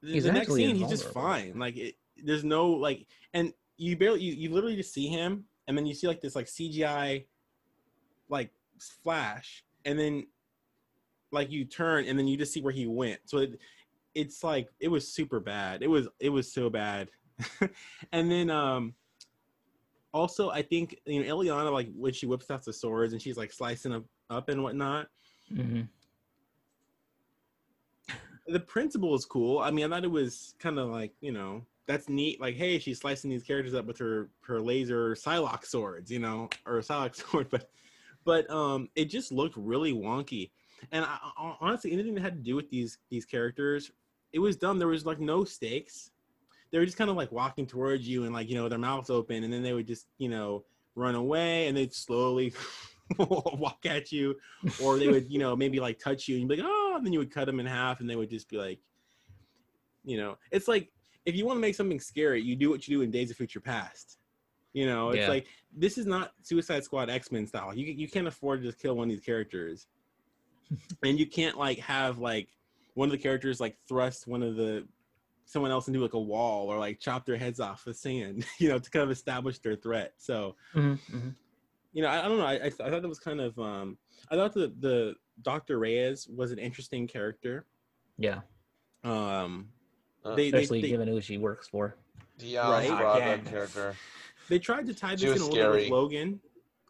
[0.03, 1.59] The, He's the next scene, he's just fine.
[1.59, 5.79] Like it, there's no like, and you barely, you, you literally just see him, and
[5.79, 7.25] then you see like this like CGI,
[8.29, 8.51] like
[9.03, 10.27] flash, and then
[11.31, 13.21] like you turn, and then you just see where he went.
[13.25, 13.59] So it,
[14.15, 15.83] it's like it was super bad.
[15.83, 17.09] It was it was so bad.
[18.13, 18.95] and then um
[20.13, 23.37] also I think you know Illyana like when she whips out the swords and she's
[23.37, 25.09] like slicing up up and whatnot.
[25.49, 25.83] hmm
[28.49, 29.61] The principle is cool.
[29.61, 32.41] I mean, I thought it was kind of like you know that's neat.
[32.41, 36.49] Like, hey, she's slicing these characters up with her her laser Psylocke swords, you know,
[36.67, 37.49] or Psylocke sword.
[37.51, 37.71] But
[38.25, 40.51] but um, it just looked really wonky.
[40.91, 41.19] And I,
[41.61, 43.91] honestly, anything that had to do with these these characters,
[44.33, 44.79] it was dumb.
[44.79, 46.11] There was like no stakes.
[46.71, 49.11] They were just kind of like walking towards you and like you know their mouths
[49.11, 52.55] open, and then they would just you know run away, and they'd slowly
[53.19, 54.37] walk at you,
[54.81, 57.05] or they would you know maybe like touch you, and you'd be like oh, and
[57.07, 58.81] then you would cut them in half, and they would just be like,
[60.05, 60.91] you know, it's like
[61.27, 63.37] if you want to make something scary, you do what you do in Days of
[63.37, 64.19] Future Past.
[64.73, 65.29] You know, it's Yeah.
[65.29, 65.47] like
[65.77, 67.75] this is not Suicide Squad X Men style.
[67.75, 69.87] You you can't afford to just kill one of these characters,
[71.05, 72.49] and you can't like have like
[72.95, 74.87] one of the characters like thrust one of the
[75.45, 78.47] someone else into like a wall or like chop their heads off with sand.
[78.59, 80.15] You know, to kind of establish their threat.
[80.19, 81.29] So hmm hmm
[81.95, 82.47] you know, I, I don't know.
[82.47, 83.99] I, I, th- I thought that was kind of um,
[84.31, 87.67] I thought the the Doctor Reyes was an interesting character.
[88.19, 88.41] Yeah,
[89.05, 89.69] Um,
[90.25, 91.97] Uh, they, they, especially they, given who she works for.
[92.39, 92.89] Dion Right.
[92.99, 93.97] Bravo character.
[94.49, 95.91] they tried to tie this in was a little bit with.
[95.91, 96.41] Logan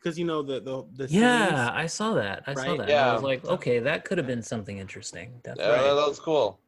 [0.03, 2.43] because you know the the the Yeah, scenes- I saw that.
[2.47, 2.89] I saw that.
[2.89, 5.41] and I was like, okay, that could have been something interesting.
[5.45, 5.89] Yeah, Definitely.
[6.01, 6.59] that was cool.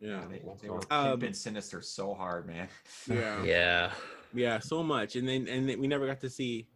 [0.00, 2.68] yeah They, they were Um, pimping Sinister so hard, man.
[3.08, 3.92] yeah Yeah.
[4.32, 6.66] yeah so much and then and then we never got to see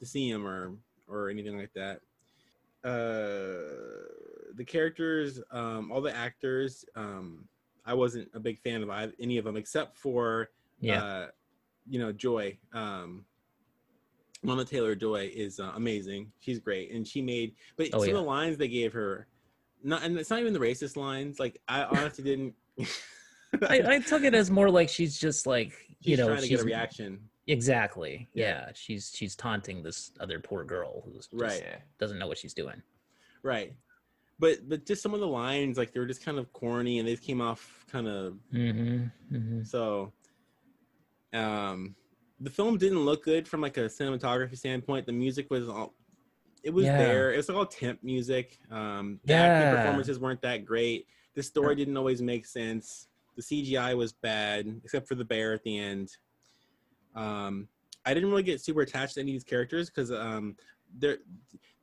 [0.00, 0.72] to see him or
[1.08, 2.00] or anything like that
[2.84, 3.66] uh
[4.54, 7.46] the characters um all the actors um
[7.84, 8.90] i wasn't a big fan of
[9.20, 11.02] any of them except for Yeah.
[11.02, 11.26] uh
[11.88, 13.24] you know joy um
[14.46, 16.30] Anya Taylor Joy is uh, amazing.
[16.40, 17.54] She's great, and she made.
[17.76, 18.14] But Oh, some yeah.
[18.16, 19.26] of the lines they gave her,
[19.82, 21.38] not and it's not even the racist lines.
[21.38, 22.54] Like I honestly didn't.
[23.68, 25.68] I, I took it as more like she's just like
[26.02, 27.20] you She's know trying to she's get a reaction.
[27.46, 28.44] exactly Yeah.
[28.66, 28.70] yeah.
[28.74, 31.64] she's she's taunting this other poor girl who's just Right.
[31.98, 32.82] Doesn't know what she's doing
[33.42, 33.72] Right.
[34.38, 37.08] But but just some of the lines, like they were just kind of corny and
[37.08, 39.62] they came off kind of mm-hmm, mm-hmm.
[39.62, 40.12] so
[41.32, 41.94] um
[42.40, 45.06] the film didn't look good from like a cinematography standpoint.
[45.06, 45.94] The music was all
[46.62, 46.98] it was Yeah.
[46.98, 47.32] there.
[47.32, 48.58] It was all temp music.
[48.70, 49.76] Um the acting Yeah.
[49.76, 51.06] performances weren't that great.
[51.34, 53.08] The story didn't always make sense.
[53.36, 56.16] The CGI was bad, except for the bear at the end.
[57.14, 57.68] Um
[58.04, 60.56] I didn't really get super attached to any of these characters because um
[60.98, 61.18] they're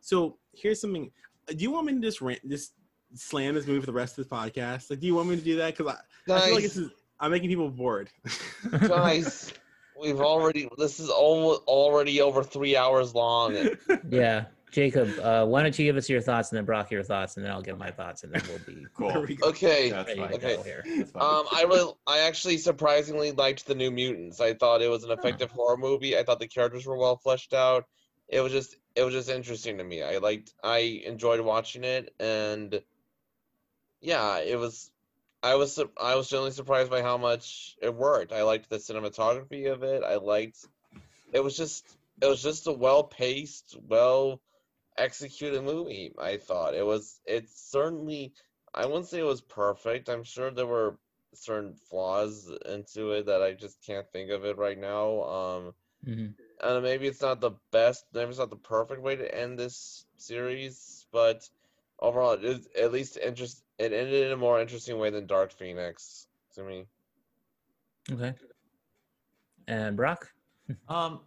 [0.01, 1.11] so here's something
[1.47, 2.73] do you want me to just rant, just
[3.15, 4.89] slam this movie for the rest of this podcast?
[4.89, 5.75] Like, do you want me to do that?
[5.77, 5.93] Because
[6.29, 8.09] I, I feel like this is I'm making people bored.
[8.87, 9.51] Guys,
[9.99, 10.69] we've already.
[10.77, 13.55] This is al- already over three hours long.
[14.09, 17.37] yeah jacob uh, why don't you give us your thoughts and then brock your thoughts
[17.37, 19.21] and then i'll give my thoughts and then we'll be Cool.
[19.21, 19.37] we.
[19.43, 19.91] Okay.
[19.91, 20.29] That's ready fine.
[20.31, 20.63] to Okay.
[20.63, 24.41] here Um, I really, I actually surprisingly liked the New Mutants.
[24.41, 26.17] I thought it was an effective horror movie.
[26.17, 27.85] I thought the characters were well fleshed out.
[28.27, 30.01] It was just, it was just interesting to me.
[30.01, 32.81] I liked, I enjoyed watching it, and
[34.01, 34.89] yeah, it was.
[35.43, 38.31] I was, I was generally surprised by how much it worked.
[38.31, 40.03] I liked the cinematography of it.
[40.03, 40.65] I liked.
[41.33, 41.85] It was just,
[42.21, 44.41] it was just a well paced, well
[44.97, 46.13] executed movie.
[46.17, 47.19] I thought it was.
[47.25, 48.33] It's certainly.
[48.73, 50.09] I wouldn't say it was perfect.
[50.09, 50.97] I'm sure there were
[51.35, 55.23] certain flaws into it that I just can't think of it right now.
[55.23, 55.73] Um,
[56.03, 56.27] hmm
[56.61, 60.05] and maybe it's not the best, maybe it's not the perfect way to end this
[60.17, 61.47] series, but
[61.99, 63.62] overall, it is at least interest.
[63.79, 66.85] It ended in a more interesting way than Dark Phoenix to me.
[68.11, 68.33] okay
[69.67, 70.29] and brock
[70.89, 71.21] Um,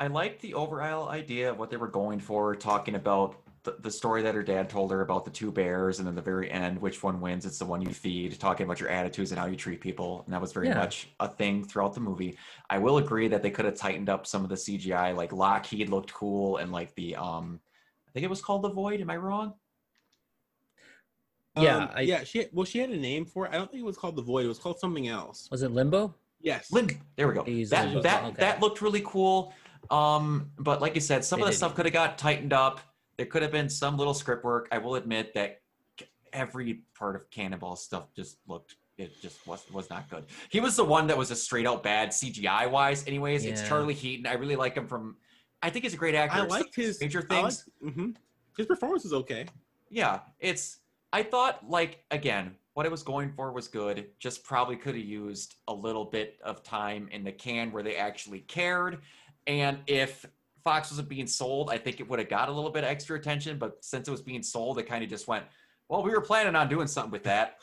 [0.00, 3.90] I liked the overall idea of what they were going for, talking about the, the
[3.90, 6.80] story that her dad told her about the two bears, and then the very end,
[6.80, 7.46] which one wins?
[7.46, 8.38] It's the one you feed.
[8.40, 10.74] Talking about your attitudes and how you treat people, and that was very Yeah.
[10.74, 12.36] much a thing throughout the movie.
[12.68, 15.88] I will agree that they could have tightened up some of the CGI, like Lockheed
[15.88, 17.60] looked cool, and like the um,
[18.08, 19.00] I think it was called the Void.
[19.00, 19.54] Am I wrong?
[21.56, 22.24] Yeah, Um, I- yeah.
[22.24, 23.50] She well, she had a name for it.
[23.52, 24.44] I don't think it was called the Void.
[24.44, 25.48] It was called something else.
[25.50, 26.72] was it limbo Yes.
[26.72, 26.88] Limb.
[27.16, 27.44] There we go.
[27.44, 28.02] They used That Limbo.
[28.02, 28.36] that Okay.
[28.38, 29.52] that looked really cool.
[29.90, 31.56] Um, but like you said, some They of the did.
[31.58, 32.80] stuff could have got tightened up.
[33.16, 34.66] There could have been some little script work.
[34.72, 35.60] I will admit that
[36.32, 38.76] every part of Cannonball stuff just looked.
[38.98, 40.24] It just was was not good.
[40.50, 43.06] He was the one that was a straight out bad CGI wise.
[43.06, 44.26] Anyways, it's Charlie Heaton.
[44.26, 45.16] I really like him from.
[45.62, 46.36] I think he's a great actor.
[46.36, 47.64] I Some liked his major things.
[47.82, 48.16] liked- mhm.
[48.56, 49.46] His performance is okay.
[49.90, 50.78] Yeah, it's.
[51.12, 54.06] I thought like again, what it was going for was good.
[54.18, 57.96] Just probably could have used a little bit of time in the can where they
[57.96, 58.98] actually cared.
[59.46, 60.24] And if
[60.64, 63.18] Fox wasn't being sold, I think it would have got a little bit of extra
[63.18, 63.58] attention.
[63.58, 65.44] But since it was being sold, it kind of just went.
[65.88, 67.58] Well, we were planning on doing something with that.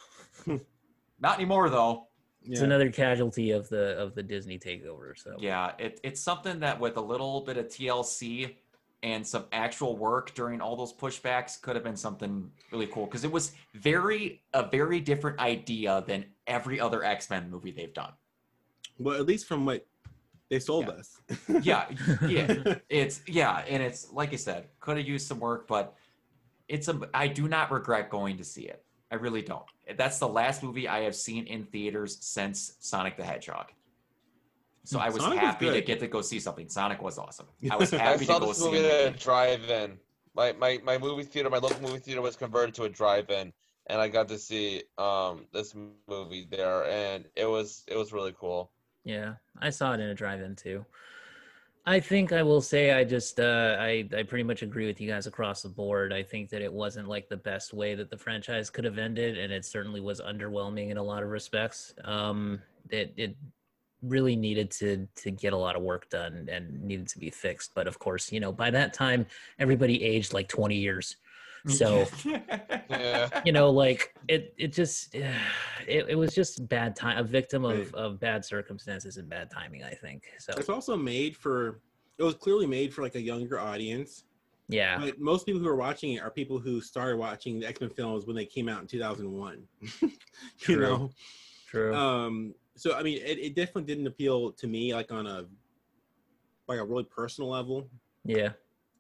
[1.20, 2.08] Not anymore though.
[2.44, 2.66] It's Yeah.
[2.66, 5.18] another casualty of the of the Disney takeover.
[5.18, 8.56] So Yeah, it, it's something that with a little bit of TLC
[9.04, 13.24] and some actual work during all those pushbacks could have been something really cool because
[13.24, 18.12] it was very a very different idea than every other X-Men movie they've done.
[18.98, 19.86] Well, at least from what
[20.50, 20.92] they sold Yeah.
[20.94, 21.22] us.
[21.62, 21.86] Yeah,
[22.28, 25.96] yeah, it's yeah, and it's like I said, could have used some work, but
[26.68, 28.84] it's a I do not regret going to see it.
[29.12, 29.64] I really don't.
[29.98, 33.72] That's the last movie I have seen in theaters since Sonic the Hedgehog.
[34.90, 36.68] So I was Sonic was happy to get to go see something.
[36.68, 37.46] Sonic was awesome.
[37.70, 39.08] I was I happy saw to go this see movie it.
[39.08, 40.00] at a drive-in.
[40.34, 43.54] My, my my movie theater, my local movie theater, was converted to a drive-in,
[43.86, 45.76] and I got to see um this
[46.08, 48.72] movie there, and it was it was really cool.
[49.04, 50.84] Yeah, I saw it in a drive-in too.
[51.86, 55.08] I think I will say I just uh, I I pretty much agree with you
[55.08, 56.12] guys across the board.
[56.12, 59.38] I think that it wasn't like the best way that the franchise could have ended,
[59.38, 61.94] and it certainly was underwhelming in a lot of respects.
[62.04, 62.60] Um,
[62.90, 63.36] it it
[64.02, 67.72] really needed to to get a lot of work done and needed to be fixed.
[67.76, 69.26] But of course, you know, by that time
[69.60, 71.18] everybody aged like twenty years.
[71.68, 72.06] So
[72.90, 73.30] Yeah.
[73.46, 75.14] you know like it it just
[75.88, 77.94] it, it was just bad time a victim of, Right.
[77.96, 81.82] of bad circumstances and bad timing i think so It's also made for.
[82.18, 84.24] It was clearly made for like a younger audience,
[84.68, 87.80] yeah but most people who are watching it are people who started watching the X
[87.82, 89.64] Men films when they came out in 2001.
[90.02, 90.10] you
[90.60, 90.80] True.
[90.80, 91.10] know,
[91.68, 95.46] true um, so I mean, it, it definitely didn't appeal to me like on a
[96.68, 97.90] like a really personal level.
[98.26, 98.52] yeah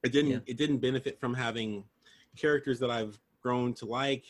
[0.03, 0.31] It didn't.
[0.31, 0.39] Yeah.
[0.47, 1.83] It didn't benefit from having
[2.35, 4.25] characters that I've grown to like,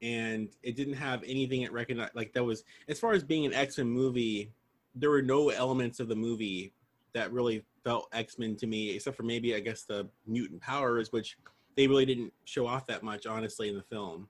[0.00, 2.14] and it didn't have anything it recognized.
[2.14, 4.52] Like that was as far as being an X Men movie,
[4.94, 6.72] there were no elements of the movie
[7.12, 11.12] that really felt X Men to me, except for maybe I guess the mutant powers,
[11.12, 11.36] which
[11.76, 14.28] they really didn't show off that much, honestly, in the film.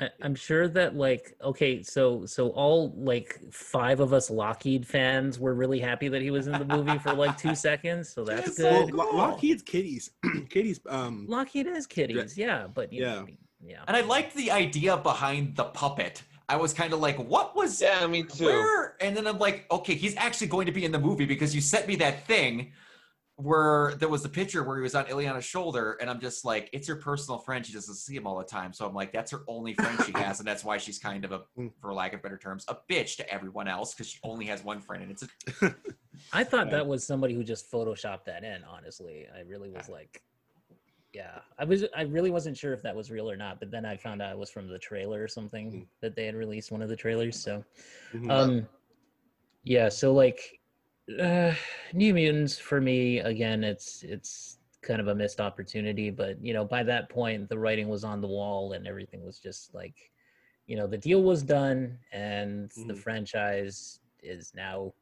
[0.00, 5.38] I, i'm sure that like okay so so all like five of us lockheed fans
[5.38, 8.46] were really happy that he was in the movie for like two seconds so that's
[8.46, 9.18] Yes, so good Well, cool.
[9.18, 10.10] Lockheed's kitties,
[10.48, 10.80] kitties.
[10.88, 13.20] Um, lockheed is kitties yeah but you Yeah.
[13.20, 13.26] know,
[13.62, 16.22] yeah and I liked the idea behind the puppet.
[16.48, 18.44] I was kind of like, what was Yeah, me too.
[18.44, 18.96] where?
[19.00, 21.60] And then I'm like, okay, he's actually going to be in the movie because you
[21.60, 22.72] sent me that thing
[23.36, 26.68] where there was the picture where he was on Illyana's shoulder, and I'm just like,
[26.72, 27.64] it's her personal friend.
[27.64, 30.12] She doesn't see him all the time, so I'm like, that's her only friend she
[30.16, 31.70] has, and that's why she's kind of a, Mm.
[31.80, 34.80] for lack of better terms, a bitch to everyone else because she only has one
[34.80, 35.22] friend, and it's
[35.62, 35.74] a
[36.32, 40.22] i thought that was somebody who just photoshopped that in honestly i really was like
[41.14, 43.84] yeah i was i really wasn't sure if that was real or not but then
[43.84, 45.86] i found out it was from the trailer or something Mm.
[46.00, 47.64] that they had released one of the trailers so
[48.12, 48.30] mhm.
[48.30, 48.68] um
[49.64, 50.60] yeah so like
[51.20, 51.54] uh
[51.92, 56.64] new mutants for me again it's it's kind of a missed opportunity but you know
[56.64, 60.10] by that point the writing was on the wall and everything was just like
[60.66, 62.98] you know the deal was done and the Mhm.
[62.98, 64.92] franchise is now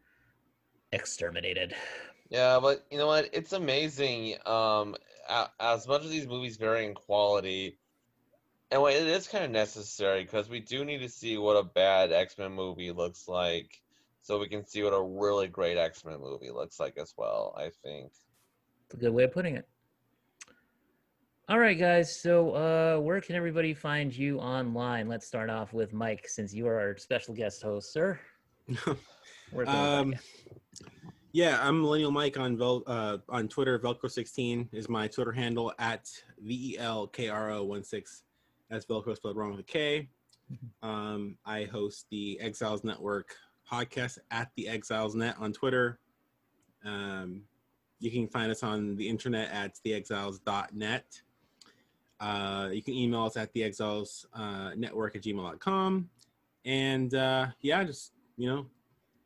[0.92, 1.74] exterminated
[2.30, 3.28] Yeah, but you know what?
[3.32, 4.36] It's amazing.
[4.47, 4.97] Um,
[5.58, 7.78] as much as these movies vary in quality,
[8.70, 12.12] and it is kind of necessary because we do need to see what a bad
[12.12, 13.82] X Men movie looks like,
[14.23, 17.55] so we can see what a really great X Men movie looks like as well.
[17.58, 18.12] I think.
[18.86, 19.68] It's a good way of putting it.
[21.49, 22.15] All right, guys.
[22.20, 25.08] So, uh, where can everybody find you online?
[25.08, 28.20] Let's start off with Mike, since you are our special guest host, sir.
[28.86, 28.94] Where can
[29.58, 30.15] we find Um,
[31.32, 33.78] yeah, I'm Millennial Mike on Vel- uh, on Twitter.
[33.78, 36.08] Velkro16 is my Twitter handle at
[36.39, 38.24] v e l k r o 16.
[38.68, 40.08] That's Velcro spelled wrong with a K.
[40.82, 43.34] Um, I host the Exiles Network
[43.70, 45.99] podcast at the Exiles Net on Twitter.
[46.84, 47.42] Um,
[47.99, 51.23] you can find us on the internet at theexiles.net.
[52.18, 56.08] Uh, you can email us at the exiles uh, network at gmail.com.
[56.65, 58.66] And uh, yeah, just, you know,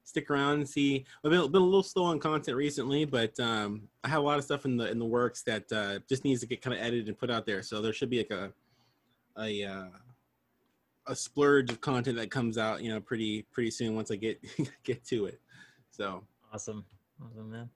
[0.05, 1.05] stick around and see.
[1.25, 4.39] I've been, been a little slow on content recently, but um, I have a lot
[4.39, 6.81] of stuff in the in the works that uh, just needs to get kind of
[6.81, 7.63] edited and put out there.
[7.63, 8.53] So there should be like a
[9.37, 9.87] a uh,
[11.07, 14.41] a splurge of content that comes out, you know, pretty pretty soon once I get
[14.85, 15.41] get to it.
[15.91, 16.85] So Awesome.
[17.25, 17.69] Awesome, man.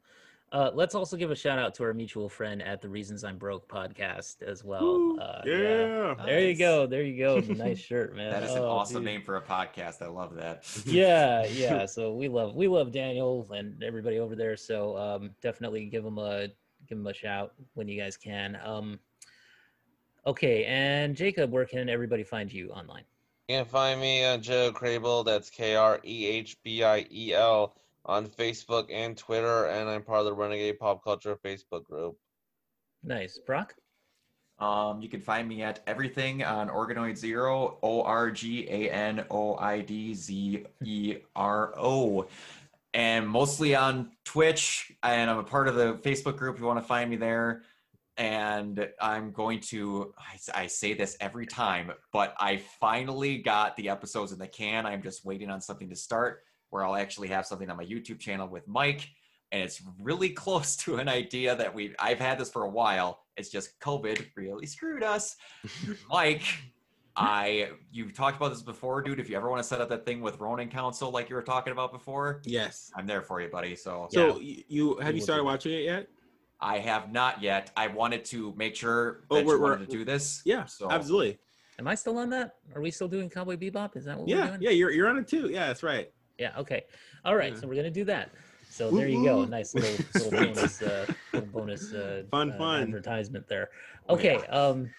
[0.51, 3.37] Uh, let's also give a shout out to our mutual friend at the Reasons I'm
[3.37, 4.81] Broke podcast as well.
[4.83, 6.15] Woo, Uh, yeah.
[6.25, 6.87] There you go.
[6.87, 7.39] There you go.
[7.55, 8.31] Nice shirt, man.
[8.31, 9.05] that is an Oh, awesome dude.
[9.05, 10.01] name for a podcast.
[10.01, 10.65] I love that.
[10.87, 15.85] yeah yeah so we love we love daniel and everybody over there so um definitely
[15.87, 16.49] give them a
[16.89, 18.99] give them a shout when you guys can um
[20.27, 23.05] okay and jacob where can everybody find you online
[23.49, 25.25] You can find me on Joe Krehbiel.
[25.25, 30.03] That's K R E H B I E L on Facebook and Twitter, and I'm
[30.03, 32.19] part of the Renegade Pop Culture Facebook group.
[33.03, 33.75] nice brock
[34.59, 39.25] Um, you can find me at everything on Organoid Zero, O R G A N
[39.31, 42.27] O I D Z E R O,
[42.93, 44.93] and mostly on Twitch.
[45.03, 46.57] And I'm a part of the Facebook group.
[46.57, 47.63] If you want to find me there,
[48.19, 50.13] and I'm going to.
[50.19, 54.85] I, I say this every time, but I finally got the episodes in the can.
[54.85, 58.19] I'm just waiting on something to start where I'll actually have something on my YouTube
[58.19, 59.09] channel with Mike
[59.53, 63.21] and it's really close to an idea that we I've had this for a while.
[63.39, 65.37] It's just COVID really screwed us.
[66.11, 66.43] Mike,
[67.17, 69.19] I you've talked about this before, dude.
[69.21, 71.43] If you ever want to set up that thing with Ronin Council like you were
[71.43, 72.91] talking about before, Yes.
[72.97, 73.75] I'm there for you, buddy.
[73.75, 76.09] So So y- you have you started watching it yet?
[76.61, 77.71] I have not yet.
[77.77, 80.43] I wanted to make sure Oh, that we're- you wanted we're- to do this.
[80.45, 81.39] Yeah, So absolutely.
[81.79, 82.57] Am I still on that?
[82.75, 83.97] Are we still doing Cowboy Bebop?
[83.97, 84.63] Is that what we're Yeah, doing?
[84.63, 85.49] yeah, you're you're on it too.
[85.49, 86.13] Yeah, that's right.
[86.37, 86.59] Yeah.
[86.59, 86.85] Okay.
[87.25, 87.53] All right.
[87.55, 87.61] Yeah.
[87.61, 88.31] So we're gonna do that.
[88.69, 89.45] So there you go.
[89.45, 92.83] Nice little little bonus uh, little bonus uh, Fun, uh, fun.
[92.83, 93.71] advertisement there.
[94.09, 94.41] Oh, Okay.
[94.43, 94.51] yeah.
[94.51, 94.91] Um,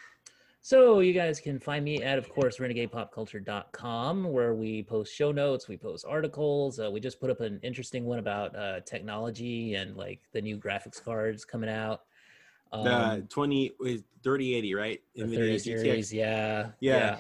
[0.62, 5.68] so you guys can find me at, of course, renegadepopculture.com, where we post show notes,
[5.68, 6.80] we post articles.
[6.80, 10.58] Uh, we just put up an interesting one about uh, technology and like the new
[10.58, 12.02] graphics cards coming out.
[12.72, 15.02] The Um, 20 is 3080, right?
[15.16, 17.18] the NVIDIA 30 series, yeah, Yeah.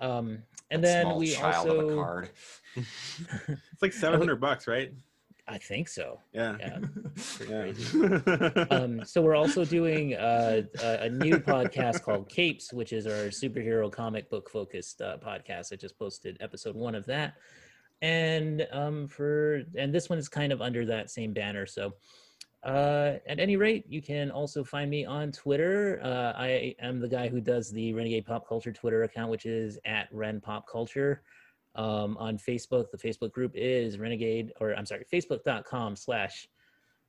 [0.00, 0.06] yeah.
[0.06, 2.28] Um, and that then small we child of a also, card.
[2.76, 4.92] It's like 700 bucks, right?
[5.48, 6.20] I think so.
[6.32, 6.56] Yeah.
[6.60, 6.78] Yeah.
[7.48, 8.64] Yeah.
[8.70, 13.28] um, so we're also doing uh, a, a new podcast called Capes, which is our
[13.28, 15.72] superhero comic book focused uh, podcast.
[15.72, 17.34] I just posted episode one of that,
[18.00, 21.66] and um, for and this one is kind of under that same banner.
[21.66, 21.92] So
[22.64, 26.00] uh, at any rate, you can also find me on Twitter.
[26.02, 29.78] Uh, I am the guy who does the Renegade Pop Culture Twitter account, which is
[29.84, 31.22] at Ren Pop Culture.
[31.74, 36.46] Um, on Facebook, the Facebook group is Renegade, or I'm sorry, Facebook.com slash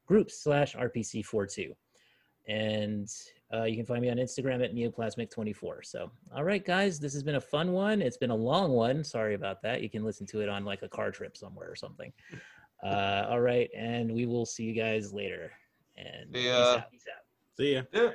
[0.06, 1.74] groups slash RPC42.
[2.48, 3.10] And
[3.54, 5.86] uh, you can find me on Instagram at Neoplasmic24.
[5.86, 8.02] So, all right, guys, this has been a fun one.
[8.02, 9.04] It's been a long one.
[9.04, 9.82] Sorry about that.
[9.82, 12.12] You can listen to it on like a car trip somewhere or something.
[12.84, 15.52] Uh, all right, and we will see you guys later.
[15.96, 16.58] And peace Yeah.
[16.58, 16.92] out.
[16.92, 17.24] Peace out.
[17.58, 17.82] See ya.
[17.94, 18.10] Yeah.